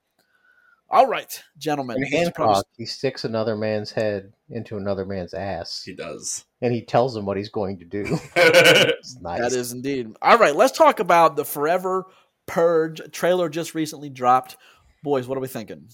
All 0.90 1.08
right, 1.08 1.42
gentlemen. 1.58 1.98
In 1.98 2.04
this 2.04 2.12
is 2.14 2.18
Hancock, 2.20 2.66
he 2.78 2.86
sticks 2.86 3.26
another 3.26 3.56
man's 3.56 3.92
head 3.92 4.32
into 4.50 4.78
another 4.78 5.06
man's 5.06 5.34
ass, 5.34 5.82
He 5.84 5.94
does. 5.96 6.46
and 6.62 6.74
he 6.74 6.82
tells 6.84 7.16
him 7.18 7.26
what 7.26 7.38
he's 7.38 7.50
going 7.50 7.80
to 7.80 7.86
do. 7.86 8.20
It's 8.36 9.20
nice. 9.20 9.40
That 9.42 9.52
is 9.54 9.72
indeed. 9.72 10.16
All 10.22 10.38
right, 10.38 10.56
let's 10.56 10.78
talk 10.78 11.00
about 11.00 11.36
the 11.36 11.46
Forever 11.46 12.06
Purge 12.48 13.02
trailer 13.12 13.50
just 13.50 13.74
recently 13.76 14.10
dropped. 14.10 14.58
Boys, 15.04 15.28
what 15.28 15.38
are 15.38 15.42
we 15.42 15.48
thinking? 15.48 15.90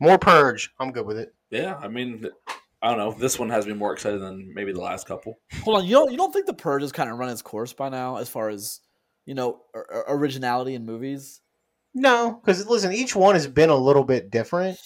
More 0.00 0.18
purge. 0.18 0.70
I'm 0.80 0.90
good 0.92 1.06
with 1.06 1.18
it. 1.18 1.34
yeah, 1.50 1.76
I 1.80 1.88
mean, 1.88 2.26
I 2.80 2.88
don't 2.88 2.98
know. 2.98 3.12
This 3.12 3.38
one 3.38 3.50
has 3.50 3.66
me 3.66 3.74
more 3.74 3.92
excited 3.92 4.20
than 4.20 4.52
maybe 4.54 4.72
the 4.72 4.80
last 4.80 5.06
couple. 5.06 5.38
Hold 5.62 5.78
on, 5.78 5.84
you 5.84 5.92
don't 5.92 6.10
you 6.10 6.16
don't 6.16 6.32
think 6.32 6.46
the 6.46 6.54
Purge 6.54 6.82
has 6.82 6.90
kind 6.92 7.10
of 7.10 7.18
run 7.18 7.28
its 7.28 7.42
course 7.42 7.72
by 7.72 7.88
now, 7.88 8.16
as 8.16 8.28
far 8.28 8.48
as 8.48 8.80
you 9.26 9.34
know, 9.34 9.60
or, 9.74 9.86
or 9.92 10.04
originality 10.16 10.74
in 10.74 10.84
movies? 10.86 11.40
No, 11.94 12.40
because 12.42 12.66
listen, 12.66 12.92
each 12.92 13.14
one 13.14 13.34
has 13.34 13.46
been 13.46 13.70
a 13.70 13.76
little 13.76 14.04
bit 14.04 14.30
different. 14.30 14.78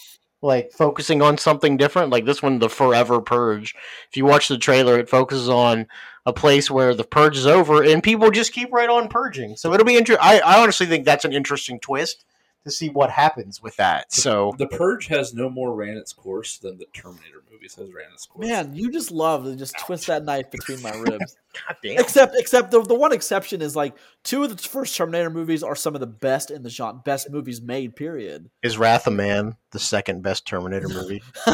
Like 0.42 0.70
focusing 0.72 1.22
on 1.22 1.38
something 1.38 1.76
different. 1.76 2.10
Like 2.10 2.24
this 2.24 2.42
one, 2.42 2.58
the 2.58 2.68
Forever 2.68 3.20
Purge. 3.20 3.74
If 4.10 4.16
you 4.16 4.24
watch 4.24 4.48
the 4.48 4.58
trailer, 4.58 4.98
it 4.98 5.08
focuses 5.08 5.48
on 5.48 5.86
a 6.26 6.32
place 6.32 6.70
where 6.70 6.94
the 6.94 7.04
purge 7.04 7.36
is 7.36 7.46
over 7.46 7.82
and 7.82 8.02
people 8.02 8.30
just 8.30 8.52
keep 8.52 8.72
right 8.72 8.90
on 8.90 9.08
purging. 9.08 9.56
So 9.56 9.72
it'll 9.72 9.86
be 9.86 9.96
interesting. 9.96 10.26
I, 10.26 10.60
honestly 10.60 10.86
think 10.86 11.04
that's 11.04 11.24
an 11.24 11.32
interesting 11.32 11.80
twist 11.80 12.24
to 12.66 12.72
see 12.72 12.88
what 12.88 13.10
happens 13.10 13.62
with 13.62 13.76
that. 13.76 14.12
So 14.12 14.52
The 14.58 14.66
Purge 14.66 15.06
has 15.06 15.32
no 15.32 15.48
more 15.48 15.72
ran 15.74 15.96
its 15.96 16.12
course 16.12 16.58
than 16.58 16.78
the 16.78 16.86
Terminator 16.92 17.42
movies 17.50 17.76
has 17.76 17.92
ran 17.92 18.12
its 18.12 18.26
course. 18.26 18.46
Man, 18.46 18.74
you 18.74 18.90
just 18.90 19.12
love 19.12 19.44
to 19.44 19.54
just 19.54 19.78
twist 19.78 20.08
that 20.08 20.24
knife 20.24 20.50
between 20.50 20.82
my 20.82 20.90
ribs. 20.96 21.36
God 21.66 21.76
damn. 21.82 21.98
except, 22.00 22.34
except 22.36 22.72
the, 22.72 22.82
the 22.82 22.94
one 22.94 23.12
exception 23.12 23.62
is 23.62 23.76
like 23.76 23.96
two 24.24 24.42
of 24.42 24.54
the 24.54 24.60
first 24.68 24.96
Terminator 24.96 25.30
movies 25.30 25.62
are 25.62 25.76
some 25.76 25.94
of 25.94 26.00
the 26.00 26.06
best 26.08 26.50
in 26.50 26.64
the 26.64 26.70
genre, 26.70 27.00
best 27.04 27.30
movies 27.30 27.62
made. 27.62 27.94
Period. 27.94 28.50
is 28.62 28.76
Wrath 28.76 29.06
of 29.06 29.12
Man 29.12 29.56
the 29.70 29.78
second 29.78 30.22
best 30.22 30.44
Terminator 30.46 30.88
movie? 30.88 31.22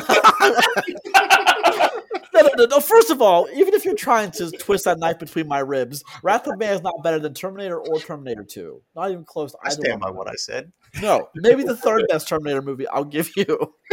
No, 2.57 2.65
no. 2.67 2.81
First 2.81 3.11
of 3.11 3.23
all, 3.23 3.49
even 3.55 3.75
if 3.75 3.85
you're 3.85 3.95
trying 3.95 4.31
to 4.33 4.51
twist 4.51 4.85
that 4.85 4.99
knife 4.99 5.19
between 5.19 5.49
my 5.49 5.59
ribs, 5.61 6.03
Wrath 6.23 6.47
of 6.47 6.59
Man 6.59 6.75
is 6.75 6.83
not 6.83 7.03
better 7.03 7.19
than 7.19 7.35
Terminator 7.35 7.79
or 7.79 7.99
Terminator 8.01 8.45
Two. 8.45 8.83
Not 8.95 9.11
even 9.11 9.25
close. 9.25 9.53
To 9.53 9.59
I 9.65 9.71
stand 9.71 10.01
by 10.01 10.11
what 10.11 10.29
I 10.29 10.35
said. 10.35 10.73
No, 11.01 11.29
maybe 11.35 11.63
the 11.63 11.77
third 11.77 12.05
best 12.09 12.29
Terminator 12.29 12.63
movie. 12.63 12.87
I'll 12.89 13.05
give 13.05 13.31
you, 13.37 13.47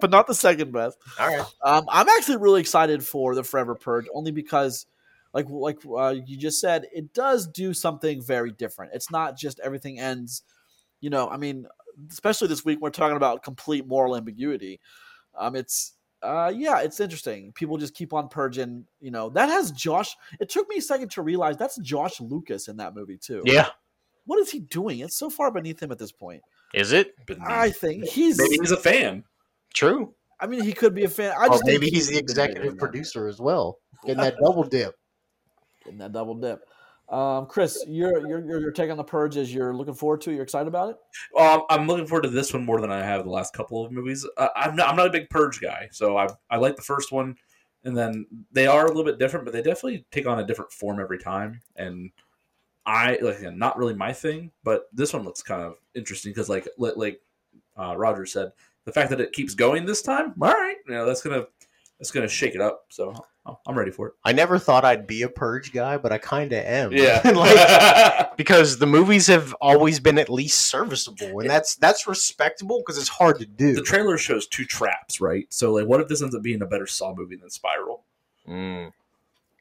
but 0.00 0.10
not 0.10 0.26
the 0.26 0.34
second 0.34 0.72
best. 0.72 0.98
All 1.18 1.28
right. 1.28 1.46
Um, 1.64 1.86
I'm 1.88 2.08
actually 2.08 2.38
really 2.38 2.60
excited 2.60 3.04
for 3.04 3.34
the 3.34 3.44
Forever 3.44 3.74
Purge, 3.74 4.06
only 4.14 4.32
because, 4.32 4.86
like 5.32 5.46
like 5.48 5.78
uh, 5.86 6.14
you 6.26 6.36
just 6.36 6.60
said, 6.60 6.86
it 6.92 7.14
does 7.14 7.46
do 7.46 7.72
something 7.72 8.22
very 8.22 8.50
different. 8.50 8.92
It's 8.94 9.10
not 9.10 9.36
just 9.36 9.60
everything 9.60 10.00
ends. 10.00 10.42
You 11.00 11.10
know, 11.10 11.28
I 11.28 11.36
mean, 11.36 11.66
especially 12.10 12.48
this 12.48 12.64
week, 12.64 12.80
we're 12.80 12.90
talking 12.90 13.16
about 13.16 13.42
complete 13.42 13.86
moral 13.86 14.16
ambiguity. 14.16 14.80
Um, 15.36 15.56
it's 15.56 15.94
uh, 16.22 16.52
yeah, 16.54 16.80
it's 16.80 17.00
interesting. 17.00 17.52
People 17.52 17.78
just 17.78 17.94
keep 17.94 18.12
on 18.12 18.28
purging. 18.28 18.84
You 19.00 19.10
know, 19.10 19.30
that 19.30 19.48
has 19.48 19.70
Josh. 19.72 20.16
It 20.40 20.48
took 20.48 20.68
me 20.68 20.76
a 20.76 20.82
second 20.82 21.10
to 21.12 21.22
realize 21.22 21.56
that's 21.56 21.78
Josh 21.78 22.20
Lucas 22.20 22.68
in 22.68 22.76
that 22.78 22.94
movie 22.94 23.18
too. 23.18 23.42
Yeah. 23.44 23.68
What 24.24 24.38
is 24.38 24.50
he 24.50 24.60
doing? 24.60 25.00
It's 25.00 25.16
so 25.16 25.30
far 25.30 25.50
beneath 25.50 25.82
him 25.82 25.90
at 25.90 25.98
this 25.98 26.12
point. 26.12 26.42
Is 26.74 26.92
it 26.92 27.14
I 27.44 27.70
think 27.70 28.04
he's. 28.04 28.38
Maybe 28.38 28.56
he's 28.60 28.70
a 28.70 28.76
fan. 28.76 29.24
true? 29.74 30.14
I 30.40 30.46
mean, 30.46 30.62
he 30.64 30.72
could 30.72 30.94
be 30.94 31.04
a 31.04 31.08
fan. 31.08 31.34
I 31.38 31.48
just 31.48 31.64
think 31.64 31.80
maybe 31.80 31.90
he's 31.90 32.08
the 32.08 32.18
executive 32.18 32.76
producer 32.76 33.28
as 33.28 33.40
well, 33.40 33.78
getting 34.04 34.22
that 34.22 34.36
double 34.42 34.64
dip. 34.64 34.94
Getting 35.84 35.98
that 35.98 36.12
double 36.12 36.34
dip. 36.34 36.64
Um, 37.12 37.44
Chris, 37.44 37.84
your 37.86 38.26
your 38.26 38.60
your 38.60 38.70
take 38.70 38.90
on 38.90 38.96
the 38.96 39.04
purge 39.04 39.36
is 39.36 39.54
you're 39.54 39.74
looking 39.74 39.92
forward 39.92 40.22
to. 40.22 40.32
You're 40.32 40.42
excited 40.42 40.66
about 40.66 40.90
it. 40.90 40.96
Um, 41.38 41.62
I'm 41.68 41.86
looking 41.86 42.06
forward 42.06 42.22
to 42.22 42.30
this 42.30 42.54
one 42.54 42.64
more 42.64 42.80
than 42.80 42.90
I 42.90 43.02
have 43.02 43.24
the 43.24 43.30
last 43.30 43.52
couple 43.52 43.84
of 43.84 43.92
movies. 43.92 44.26
Uh, 44.38 44.48
I'm 44.56 44.74
not. 44.74 44.88
I'm 44.88 44.96
not 44.96 45.08
a 45.08 45.10
big 45.10 45.28
Purge 45.28 45.60
guy, 45.60 45.88
so 45.92 46.16
I 46.16 46.28
I 46.48 46.56
like 46.56 46.74
the 46.74 46.82
first 46.82 47.12
one, 47.12 47.36
and 47.84 47.94
then 47.94 48.26
they 48.50 48.66
are 48.66 48.86
a 48.86 48.88
little 48.88 49.04
bit 49.04 49.18
different, 49.18 49.44
but 49.44 49.52
they 49.52 49.60
definitely 49.60 50.06
take 50.10 50.26
on 50.26 50.40
a 50.40 50.46
different 50.46 50.72
form 50.72 51.00
every 51.00 51.18
time. 51.18 51.60
And 51.76 52.10
I 52.86 53.18
like 53.20 53.40
again, 53.40 53.58
not 53.58 53.76
really 53.76 53.94
my 53.94 54.14
thing, 54.14 54.50
but 54.64 54.88
this 54.94 55.12
one 55.12 55.22
looks 55.22 55.42
kind 55.42 55.60
of 55.60 55.76
interesting 55.94 56.32
because 56.32 56.48
like 56.48 56.66
like 56.78 57.20
uh, 57.76 57.94
Roger 57.94 58.24
said, 58.24 58.52
the 58.86 58.92
fact 58.92 59.10
that 59.10 59.20
it 59.20 59.32
keeps 59.32 59.54
going 59.54 59.84
this 59.84 60.00
time, 60.00 60.32
all 60.40 60.50
right, 60.50 60.76
you 60.88 60.94
know 60.94 61.04
that's 61.04 61.20
gonna 61.20 61.44
that's 61.98 62.10
gonna 62.10 62.26
shake 62.26 62.54
it 62.54 62.62
up. 62.62 62.86
So 62.88 63.14
I'm- 63.44 63.56
I'm 63.66 63.76
ready 63.76 63.90
for 63.90 64.06
it. 64.08 64.14
I 64.24 64.32
never 64.32 64.58
thought 64.58 64.84
I'd 64.84 65.06
be 65.06 65.22
a 65.22 65.28
purge 65.28 65.72
guy, 65.72 65.96
but 65.96 66.12
I 66.12 66.18
kind 66.18 66.52
of 66.52 66.64
am. 66.64 66.92
Yeah, 66.92 67.20
like 67.34 68.36
because 68.36 68.78
the 68.78 68.86
movies 68.86 69.26
have 69.26 69.52
always 69.60 69.98
been 69.98 70.18
at 70.18 70.30
least 70.30 70.68
serviceable, 70.68 71.40
and 71.40 71.50
that's 71.50 71.74
that's 71.76 72.06
respectable 72.06 72.78
because 72.78 72.98
it's 72.98 73.08
hard 73.08 73.38
to 73.40 73.46
do. 73.46 73.74
the 73.74 73.82
trailer 73.82 74.16
shows 74.16 74.46
two 74.46 74.64
traps, 74.64 75.20
right? 75.20 75.46
So 75.50 75.72
like, 75.72 75.86
what 75.86 76.00
if 76.00 76.06
this 76.08 76.22
ends 76.22 76.34
up 76.34 76.42
being 76.42 76.62
a 76.62 76.66
better 76.66 76.86
Saw 76.86 77.14
movie 77.14 77.36
than 77.36 77.50
Spiral? 77.50 78.04
Mm. 78.48 78.92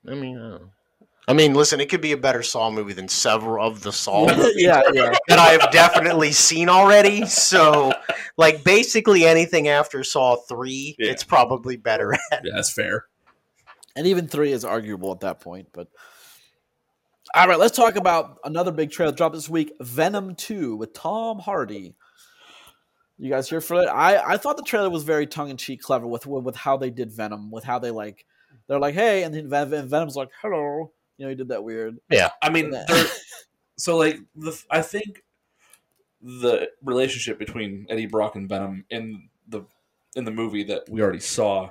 I 0.07 0.13
mean, 0.15 0.37
I, 0.37 0.41
don't 0.41 0.61
know. 0.61 0.69
I 1.27 1.33
mean, 1.33 1.53
listen, 1.53 1.79
it 1.79 1.89
could 1.89 2.01
be 2.01 2.11
a 2.11 2.17
better 2.17 2.41
Saw 2.43 2.69
movie 2.71 2.93
than 2.93 3.07
several 3.07 3.65
of 3.65 3.81
the 3.81 3.91
Saw 3.91 4.27
movies 4.35 4.53
yeah, 4.57 4.81
yeah. 4.93 5.13
that 5.27 5.39
I 5.39 5.49
have 5.53 5.71
definitely 5.71 6.31
seen 6.31 6.67
already. 6.69 7.25
So, 7.25 7.93
like, 8.37 8.63
basically 8.63 9.25
anything 9.25 9.67
after 9.67 10.03
Saw 10.03 10.35
three, 10.35 10.95
Yeah. 10.99 11.11
it's 11.11 11.23
probably 11.23 11.77
better. 11.77 12.15
Yeah, 12.31 12.39
that's 12.55 12.71
fair. 12.73 13.05
And 13.95 14.07
even 14.07 14.27
three 14.27 14.51
is 14.51 14.63
arguable 14.65 15.11
at 15.11 15.19
that 15.21 15.39
point. 15.39 15.67
But 15.73 15.87
all 17.35 17.47
right, 17.47 17.59
let's 17.59 17.75
talk 17.75 17.95
about 17.95 18.37
another 18.43 18.71
big 18.71 18.91
trailer 18.91 19.11
drop 19.11 19.33
this 19.33 19.49
week: 19.49 19.73
Venom 19.81 20.35
Two 20.35 20.75
with 20.75 20.93
Tom 20.93 21.39
Hardy. 21.39 21.95
You 23.17 23.29
guys 23.29 23.49
here 23.49 23.61
for 23.61 23.83
it? 23.83 23.87
I 23.87 24.33
I 24.33 24.37
thought 24.37 24.57
the 24.57 24.63
trailer 24.63 24.89
was 24.89 25.03
very 25.03 25.27
tongue 25.27 25.49
in 25.49 25.57
cheek, 25.57 25.81
clever 25.81 26.07
with 26.07 26.25
with 26.25 26.55
how 26.55 26.77
they 26.77 26.89
did 26.89 27.11
Venom, 27.11 27.51
with 27.51 27.63
how 27.63 27.79
they 27.79 27.91
like 27.91 28.25
they're 28.67 28.79
like, 28.79 28.95
hey, 28.95 29.23
and 29.23 29.33
then 29.33 29.49
Ven- 29.49 29.69
Ven- 29.69 29.87
Venom's 29.87 30.15
like, 30.15 30.29
hello. 30.41 30.91
You 31.17 31.25
know, 31.25 31.29
he 31.29 31.35
did 31.35 31.49
that 31.49 31.63
weird. 31.63 31.97
Yeah. 32.09 32.29
I 32.41 32.49
mean, 32.49 32.73
Yeah. 32.89 33.03
so 33.77 33.97
like 33.97 34.19
the 34.35 34.59
I 34.71 34.81
think 34.81 35.23
the 36.21 36.69
relationship 36.83 37.37
between 37.37 37.85
Eddie 37.89 38.05
Brock 38.07 38.35
and 38.35 38.49
Venom 38.49 38.85
in 38.89 39.29
the 39.47 39.63
in 40.15 40.25
the 40.25 40.31
movie 40.31 40.63
that 40.63 40.89
we 40.89 41.01
already 41.01 41.19
saw 41.19 41.69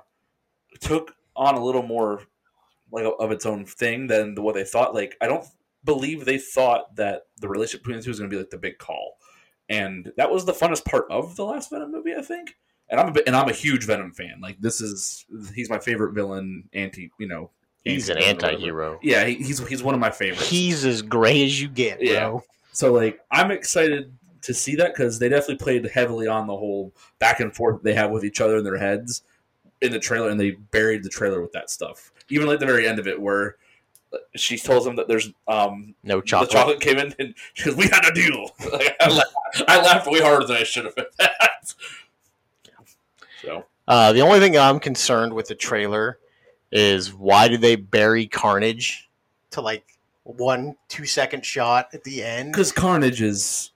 took 0.81 1.15
on 1.41 1.55
a 1.57 1.65
little 1.65 1.83
more 1.83 2.23
like 2.93 3.07
of 3.19 3.33
its 3.33 3.47
own 3.47 3.65
thing 3.65 4.07
than 4.07 4.35
what 4.37 4.55
they 4.55 4.65
thought. 4.65 4.95
Like 4.95 5.17
I 5.21 5.27
don't 5.27 5.45
believe 5.85 6.25
they 6.25 6.39
thought 6.39 6.95
that 6.97 7.23
the 7.39 7.49
relationship 7.49 7.83
between 7.83 7.97
the 7.97 8.03
two 8.05 8.11
was 8.11 8.19
going 8.19 8.31
to 8.31 8.35
be 8.35 8.39
like 8.39 8.51
the 8.51 8.59
big 8.59 8.79
call, 8.79 9.17
and 9.69 10.13
that 10.17 10.31
was 10.31 10.45
the 10.45 10.53
funnest 10.53 10.85
part 10.85 11.07
of 11.11 11.35
the 11.37 11.45
last 11.45 11.71
Venom 11.71 11.91
movie, 11.91 12.15
I 12.15 12.23
think. 12.23 12.55
And 12.91 13.01
I'm 13.01 13.09
a 13.09 13.13
bit, 13.13 13.25
and 13.27 13.35
I'm 13.35 13.49
a 13.49 13.53
huge 13.53 13.87
Venom 13.87 14.13
fan. 14.13 14.41
Like 14.43 14.61
this 14.61 14.81
is 14.81 15.25
he's 15.55 15.71
my 15.71 15.79
favorite 15.79 16.13
villain. 16.13 16.69
Anti, 16.73 17.11
you 17.19 17.27
know, 17.27 17.51
He's 17.85 18.11
an 18.11 18.19
anti-villain 18.19 18.35
or 18.35 18.35
whatever. 18.37 18.93
anti-hero. 18.93 18.99
Yeah, 19.03 19.25
he, 19.25 19.35
he's 19.37 19.67
he's 19.67 19.83
one 19.83 19.95
of 19.95 20.01
my 20.01 20.11
favorites. 20.11 20.49
He's 20.49 20.85
as 20.85 21.01
gray 21.01 21.45
as 21.45 21.61
you 21.61 21.69
get, 21.69 22.03
Yeah. 22.03 22.39
So 22.73 22.93
like 22.93 23.21
I'm 23.31 23.51
excited 23.51 24.13
to 24.43 24.53
see 24.55 24.75
that 24.77 24.93
because 24.95 25.19
they 25.19 25.29
definitely 25.29 25.57
played 25.57 25.87
heavily 25.87 26.27
on 26.27 26.47
the 26.47 26.57
whole 26.57 26.95
back 27.19 27.41
and 27.41 27.55
forth 27.55 27.83
they 27.83 27.95
have 27.95 28.11
with 28.11 28.25
each 28.25 28.41
other 28.41 28.57
in 28.59 28.65
their 28.65 28.77
heads 28.79 29.23
in 29.83 29.93
the 29.93 29.99
trailer, 29.99 30.29
and 30.31 30.39
they 30.41 30.51
buried 30.53 31.03
the 31.03 31.09
trailer 31.09 31.41
with 31.41 31.53
that 31.53 31.71
stuff. 31.71 32.13
Even 32.29 32.47
like 32.47 32.59
the 32.61 32.67
very 32.67 32.87
end 32.87 32.99
of 32.99 33.07
it, 33.07 33.21
where 33.21 33.57
she 34.35 34.59
tells 34.59 34.87
him 34.87 34.97
that 34.97 35.07
there's 35.09 35.31
um 35.49 35.95
No 36.03 36.21
chocolate. 36.21 36.51
the 36.51 36.55
chocolate 36.57 36.81
came 36.81 36.99
in 36.99 37.15
and 37.19 37.35
she 37.55 37.65
goes, 37.67 37.77
"We 37.77 37.85
had 37.89 38.05
a 38.05 38.13
deal." 38.13 38.51
Like, 38.73 38.97
I, 39.01 39.09
laughed, 39.09 39.63
I 39.69 39.81
laughed 39.83 40.11
way 40.11 40.21
harder 40.21 40.47
than 40.47 40.57
I 40.57 40.65
should 40.65 40.85
have 40.85 40.95
at 40.99 41.07
that. 41.19 41.75
So 43.43 43.65
Uh, 43.89 44.13
the 44.13 44.21
only 44.21 44.39
thing 44.41 44.57
I'm 44.59 44.79
concerned 44.81 45.33
with 45.33 45.49
the 45.49 45.55
trailer 45.55 46.19
is 46.73 47.13
why 47.15 47.49
do 47.49 47.57
they 47.57 47.77
bury 47.77 48.27
Carnage 48.27 49.09
to 49.51 49.61
like 49.61 49.85
one 50.25 50.77
two 50.89 51.07
second 51.07 51.45
shot 51.45 51.89
at 51.93 52.05
the 52.05 52.23
end? 52.23 52.53
because 52.53 52.71
Carnage 52.73 53.23
is 53.23 53.70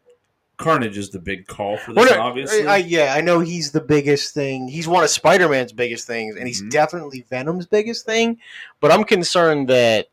Carnage 0.56 0.96
is 0.96 1.11
the 1.11 1.18
big 1.18 1.46
call 1.46 1.76
for 1.76 1.92
this, 1.92 2.11
no, 2.11 2.20
obviously. 2.20 2.66
I, 2.66 2.75
I- 2.75 2.78
yeah, 2.78 3.14
I 3.16 3.20
know 3.20 3.40
he's 3.40 3.73
the 3.73 3.80
biggest 3.80 4.34
thing. 4.34 4.68
He's 4.68 4.87
one 4.87 5.02
of 5.02 5.11
Spider 5.11 5.49
Man's 5.49 5.73
biggest 5.73 6.06
things, 6.06 6.37
and 6.37 6.46
he's 6.46 6.62
Mhm. 6.62 6.70
definitely 6.70 7.25
Venom's 7.28 7.66
biggest 7.66 8.06
thing. 8.06 8.38
But 8.80 8.92
I'm 8.92 9.02
concerned 9.04 9.68
that 9.68 10.08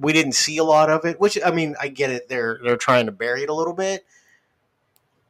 we 0.00 0.12
didn't 0.12 0.32
see 0.32 0.58
a 0.58 0.64
lot 0.64 0.90
of 0.90 1.04
it. 1.04 1.20
Which 1.20 1.38
I 1.44 1.50
mean, 1.52 1.76
I 1.80 1.88
get 1.88 2.10
it. 2.10 2.28
They're 2.28 2.58
they're 2.64 2.76
trying 2.76 3.06
to 3.06 3.12
bury 3.12 3.42
it 3.44 3.48
a 3.48 3.54
little 3.54 3.72
bit. 3.74 4.04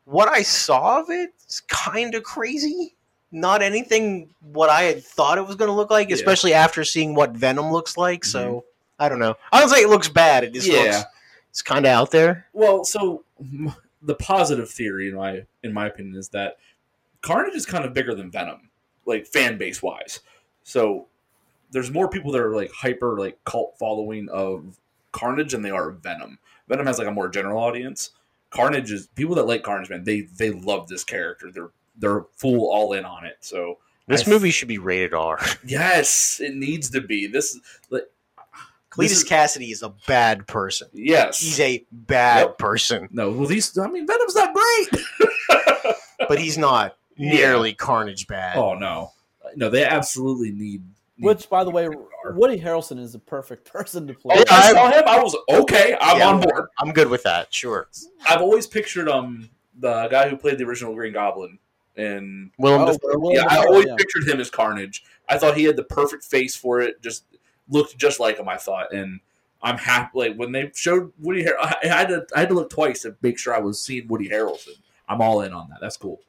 What 0.06 0.28
I 0.28 0.42
saw 0.42 1.00
of 1.00 1.10
it 1.10 1.34
is 1.46 1.60
kind 1.68 2.14
of 2.14 2.22
crazy. 2.22 2.94
Not 3.30 3.60
anything 3.60 4.30
what 4.40 4.70
I 4.70 4.84
had 4.84 5.04
thought 5.04 5.36
it 5.36 5.46
was 5.46 5.56
going 5.56 5.68
to 5.68 5.74
look 5.74 5.90
like, 5.90 6.08
Yeah. 6.08 6.14
especially 6.14 6.54
after 6.54 6.82
seeing 6.82 7.14
what 7.14 7.32
Venom 7.32 7.70
looks 7.70 7.98
like. 7.98 8.24
So 8.24 8.64
I 8.98 9.10
don't 9.10 9.18
know. 9.18 9.36
I 9.52 9.60
don't 9.60 9.68
say 9.68 9.82
it 9.82 9.90
looks 9.90 10.08
bad. 10.08 10.44
It 10.44 10.54
just 10.54 10.66
Yeah. 10.66 10.80
looks 10.82 11.04
it's 11.50 11.62
kind 11.62 11.84
of 11.84 11.90
out 11.90 12.10
there. 12.10 12.46
Well, 12.54 12.84
so 12.84 13.22
the 14.02 14.14
positive 14.14 14.70
theory 14.70 15.08
in 15.08 15.14
my 15.16 15.44
in 15.62 15.72
my 15.72 15.86
opinion 15.86 16.16
is 16.16 16.28
that 16.30 16.56
Carnage 17.22 17.54
is 17.54 17.66
kind 17.66 17.84
of 17.84 17.92
bigger 17.94 18.14
than 18.14 18.30
Venom, 18.30 18.70
like 19.06 19.26
fan 19.26 19.58
base 19.58 19.82
wise. 19.82 20.20
So 20.62 21.06
there's 21.70 21.90
more 21.90 22.08
people 22.08 22.30
that 22.32 22.40
are 22.40 22.54
like 22.54 22.70
hyper 22.72 23.18
like 23.18 23.42
cult 23.44 23.74
following 23.78 24.28
of 24.30 24.78
Carnage 25.12 25.52
than 25.52 25.62
they 25.62 25.70
are 25.70 25.90
Venom. 25.90 26.38
Venom 26.68 26.86
has 26.86 26.98
like 26.98 27.08
a 27.08 27.12
more 27.12 27.28
general 27.28 27.58
audience. 27.62 28.10
Carnage 28.50 28.92
is 28.92 29.08
people 29.08 29.34
that 29.34 29.46
like 29.46 29.62
Carnage, 29.62 29.90
man. 29.90 30.04
They 30.04 30.22
they 30.22 30.50
love 30.50 30.88
this 30.88 31.04
character. 31.04 31.50
They're 31.50 31.70
they're 31.96 32.24
full 32.36 32.70
all 32.72 32.92
in 32.92 33.04
on 33.04 33.26
it. 33.26 33.38
So 33.40 33.78
This 34.06 34.26
I- 34.26 34.30
movie 34.30 34.50
should 34.50 34.68
be 34.68 34.78
rated 34.78 35.12
R. 35.14 35.38
yes, 35.66 36.40
it 36.40 36.54
needs 36.54 36.88
to 36.90 37.00
be 37.00 37.26
this. 37.26 37.58
Like, 38.96 39.08
Cletus 39.08 39.12
is- 39.12 39.24
Kasady 39.24 39.70
is 39.72 39.82
a 39.82 39.92
bad 40.06 40.46
person. 40.46 40.88
yes, 40.92 41.40
He's 41.40 41.60
a 41.60 41.84
bad 41.92 42.46
Yep. 42.46 42.58
person, 42.58 43.08
no. 43.12 43.30
Well, 43.30 43.46
these 43.46 43.76
I 43.78 43.86
mean 43.88 44.06
Venom's 44.06 44.34
not 44.34 44.54
great. 44.54 45.02
but 46.28 46.38
he's 46.38 46.58
not 46.58 46.96
nearly 47.16 47.74
Carnage 47.74 48.26
bad. 48.26 48.56
Oh 48.56 48.74
no, 48.74 49.12
no, 49.56 49.68
they 49.70 49.84
absolutely 49.84 50.50
need. 50.50 50.82
need 51.16 51.26
Which, 51.26 51.48
by 51.50 51.64
the 51.64 51.70
way, 51.70 51.88
Woody 52.30 52.58
Harrelson 52.60 52.98
is 52.98 53.12
the 53.12 53.18
perfect 53.18 53.70
person 53.70 54.06
to 54.06 54.14
play. 54.14 54.36
Oh, 54.38 54.44
I 54.50 54.68
I- 54.68 54.72
saw 54.72 54.90
him. 54.90 55.02
I 55.06 55.22
was 55.22 55.36
okay. 55.50 55.96
I'm 56.00 56.18
Yeah. 56.18 56.28
on 56.28 56.40
board. 56.40 56.66
I'm 56.78 56.92
good 56.92 57.08
with 57.08 57.22
that. 57.24 57.52
Sure. 57.52 57.88
I've 58.28 58.40
always 58.40 58.66
pictured 58.66 59.08
um 59.08 59.48
the 59.78 60.08
guy 60.08 60.28
who 60.28 60.36
played 60.36 60.58
the 60.58 60.64
original 60.64 60.94
Green 60.94 61.12
Goblin, 61.12 61.58
and 61.96 62.50
Willem 62.58 62.82
Oh, 62.82 62.86
Dafoe. 62.86 63.18
Willem 63.18 63.36
yeah, 63.36 63.46
I 63.48 63.58
always 63.66 63.86
yeah. 63.86 63.94
pictured 63.96 64.28
him 64.28 64.40
as 64.40 64.50
Carnage. 64.50 65.04
I 65.28 65.38
thought 65.38 65.56
he 65.56 65.64
had 65.64 65.76
the 65.76 65.84
perfect 65.84 66.24
face 66.24 66.56
for 66.56 66.80
it. 66.80 67.00
Just 67.02 67.24
looked 67.70 67.96
just 67.98 68.20
like 68.20 68.38
him. 68.38 68.48
I 68.48 68.56
thought, 68.56 68.92
and 68.92 69.20
I'm 69.62 69.76
happy. 69.78 70.10
Like 70.18 70.36
when 70.36 70.52
they 70.52 70.70
showed 70.74 71.12
Woody, 71.18 71.44
Har- 71.44 71.58
I 71.60 71.74
I 71.82 71.86
had 71.86 72.08
to 72.08 72.26
I 72.36 72.40
had 72.40 72.48
to 72.50 72.54
look 72.54 72.70
twice 72.70 73.02
to 73.02 73.16
make 73.22 73.38
sure 73.38 73.54
I 73.54 73.58
was 73.60 73.80
seeing 73.80 74.06
Woody 74.08 74.28
Harrelson. 74.28 74.76
I'm 75.08 75.20
all 75.20 75.40
in 75.42 75.52
on 75.52 75.68
that. 75.70 75.78
That's 75.80 75.96
cool. 75.96 76.20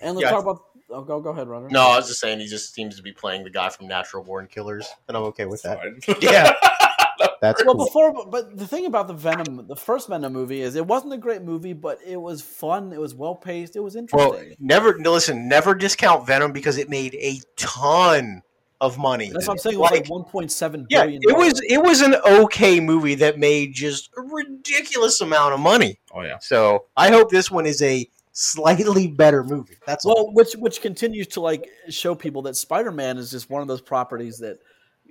And 0.00 0.16
let's 0.16 0.24
Yeah. 0.26 0.30
talk 0.30 0.42
about. 0.42 0.62
Oh, 0.90 1.02
go 1.02 1.20
go 1.20 1.30
ahead, 1.30 1.48
Runner. 1.48 1.68
No, 1.70 1.82
I 1.82 1.96
was 1.96 2.08
just 2.08 2.20
saying 2.20 2.40
he 2.40 2.46
just 2.46 2.72
seems 2.72 2.96
to 2.96 3.02
be 3.02 3.12
playing 3.12 3.44
the 3.44 3.50
guy 3.50 3.68
from 3.68 3.88
Natural 3.88 4.22
Born 4.24 4.46
Killers, 4.46 4.88
and 5.06 5.16
I'm 5.16 5.22
okay 5.24 5.44
with 5.44 5.60
that. 5.62 5.78
Yeah, 6.22 6.54
that's 7.42 7.62
Well, 7.62 7.74
cool. 7.74 7.84
before, 7.84 8.26
but 8.26 8.56
the 8.56 8.66
thing 8.66 8.86
about 8.86 9.06
the 9.06 9.12
Venom, 9.12 9.66
the 9.66 9.76
first 9.76 10.08
Venom 10.08 10.32
movie 10.32 10.62
is 10.62 10.76
it 10.76 10.86
wasn't 10.86 11.12
a 11.12 11.18
great 11.18 11.42
movie, 11.42 11.74
but 11.74 11.98
it 12.06 12.16
was 12.16 12.40
fun. 12.40 12.94
It 12.94 13.00
was 13.00 13.14
well 13.14 13.34
paced. 13.34 13.76
It 13.76 13.80
was 13.80 13.96
interesting. 13.96 14.30
Well, 14.30 14.38
interesting. 14.38 14.66
never 14.66 14.96
no, 14.96 15.12
listen. 15.12 15.46
Never 15.46 15.74
discount 15.74 16.26
Venom 16.26 16.52
because 16.52 16.78
it 16.78 16.88
made 16.88 17.14
a 17.16 17.38
ton 17.56 18.40
of 18.80 18.96
money. 18.98 19.30
That's 19.30 19.46
what 19.46 19.54
I'm 19.54 19.58
saying. 19.58 19.76
It 19.76 19.80
was 19.80 19.90
like, 19.90 20.08
Like, 20.08 20.26
1.7 20.32 20.86
yeah, 20.88 21.02
billion. 21.04 21.20
it 21.24 21.36
was 21.36 21.60
it 21.68 21.82
was 21.82 22.00
an 22.00 22.14
okay 22.26 22.78
movie 22.80 23.16
that 23.16 23.38
made 23.38 23.72
just 23.74 24.10
a 24.16 24.20
ridiculous 24.22 25.20
amount 25.20 25.54
of 25.54 25.60
money. 25.60 25.98
Oh 26.12 26.22
yeah. 26.22 26.38
So 26.40 26.86
I 26.96 27.10
hope 27.10 27.30
this 27.30 27.50
one 27.50 27.66
is 27.66 27.82
a 27.82 28.08
slightly 28.32 29.08
better 29.08 29.42
movie. 29.42 29.74
That's 29.86 30.04
all. 30.04 30.26
Well, 30.26 30.34
which 30.34 30.52
which 30.54 30.80
continues 30.80 31.26
to 31.28 31.40
like 31.40 31.68
show 31.88 32.14
people 32.14 32.42
that 32.42 32.54
Spider 32.56 32.92
Man 32.92 33.18
is 33.18 33.30
just 33.30 33.50
one 33.50 33.62
of 33.62 33.68
those 33.68 33.80
properties 33.80 34.38
that, 34.38 34.58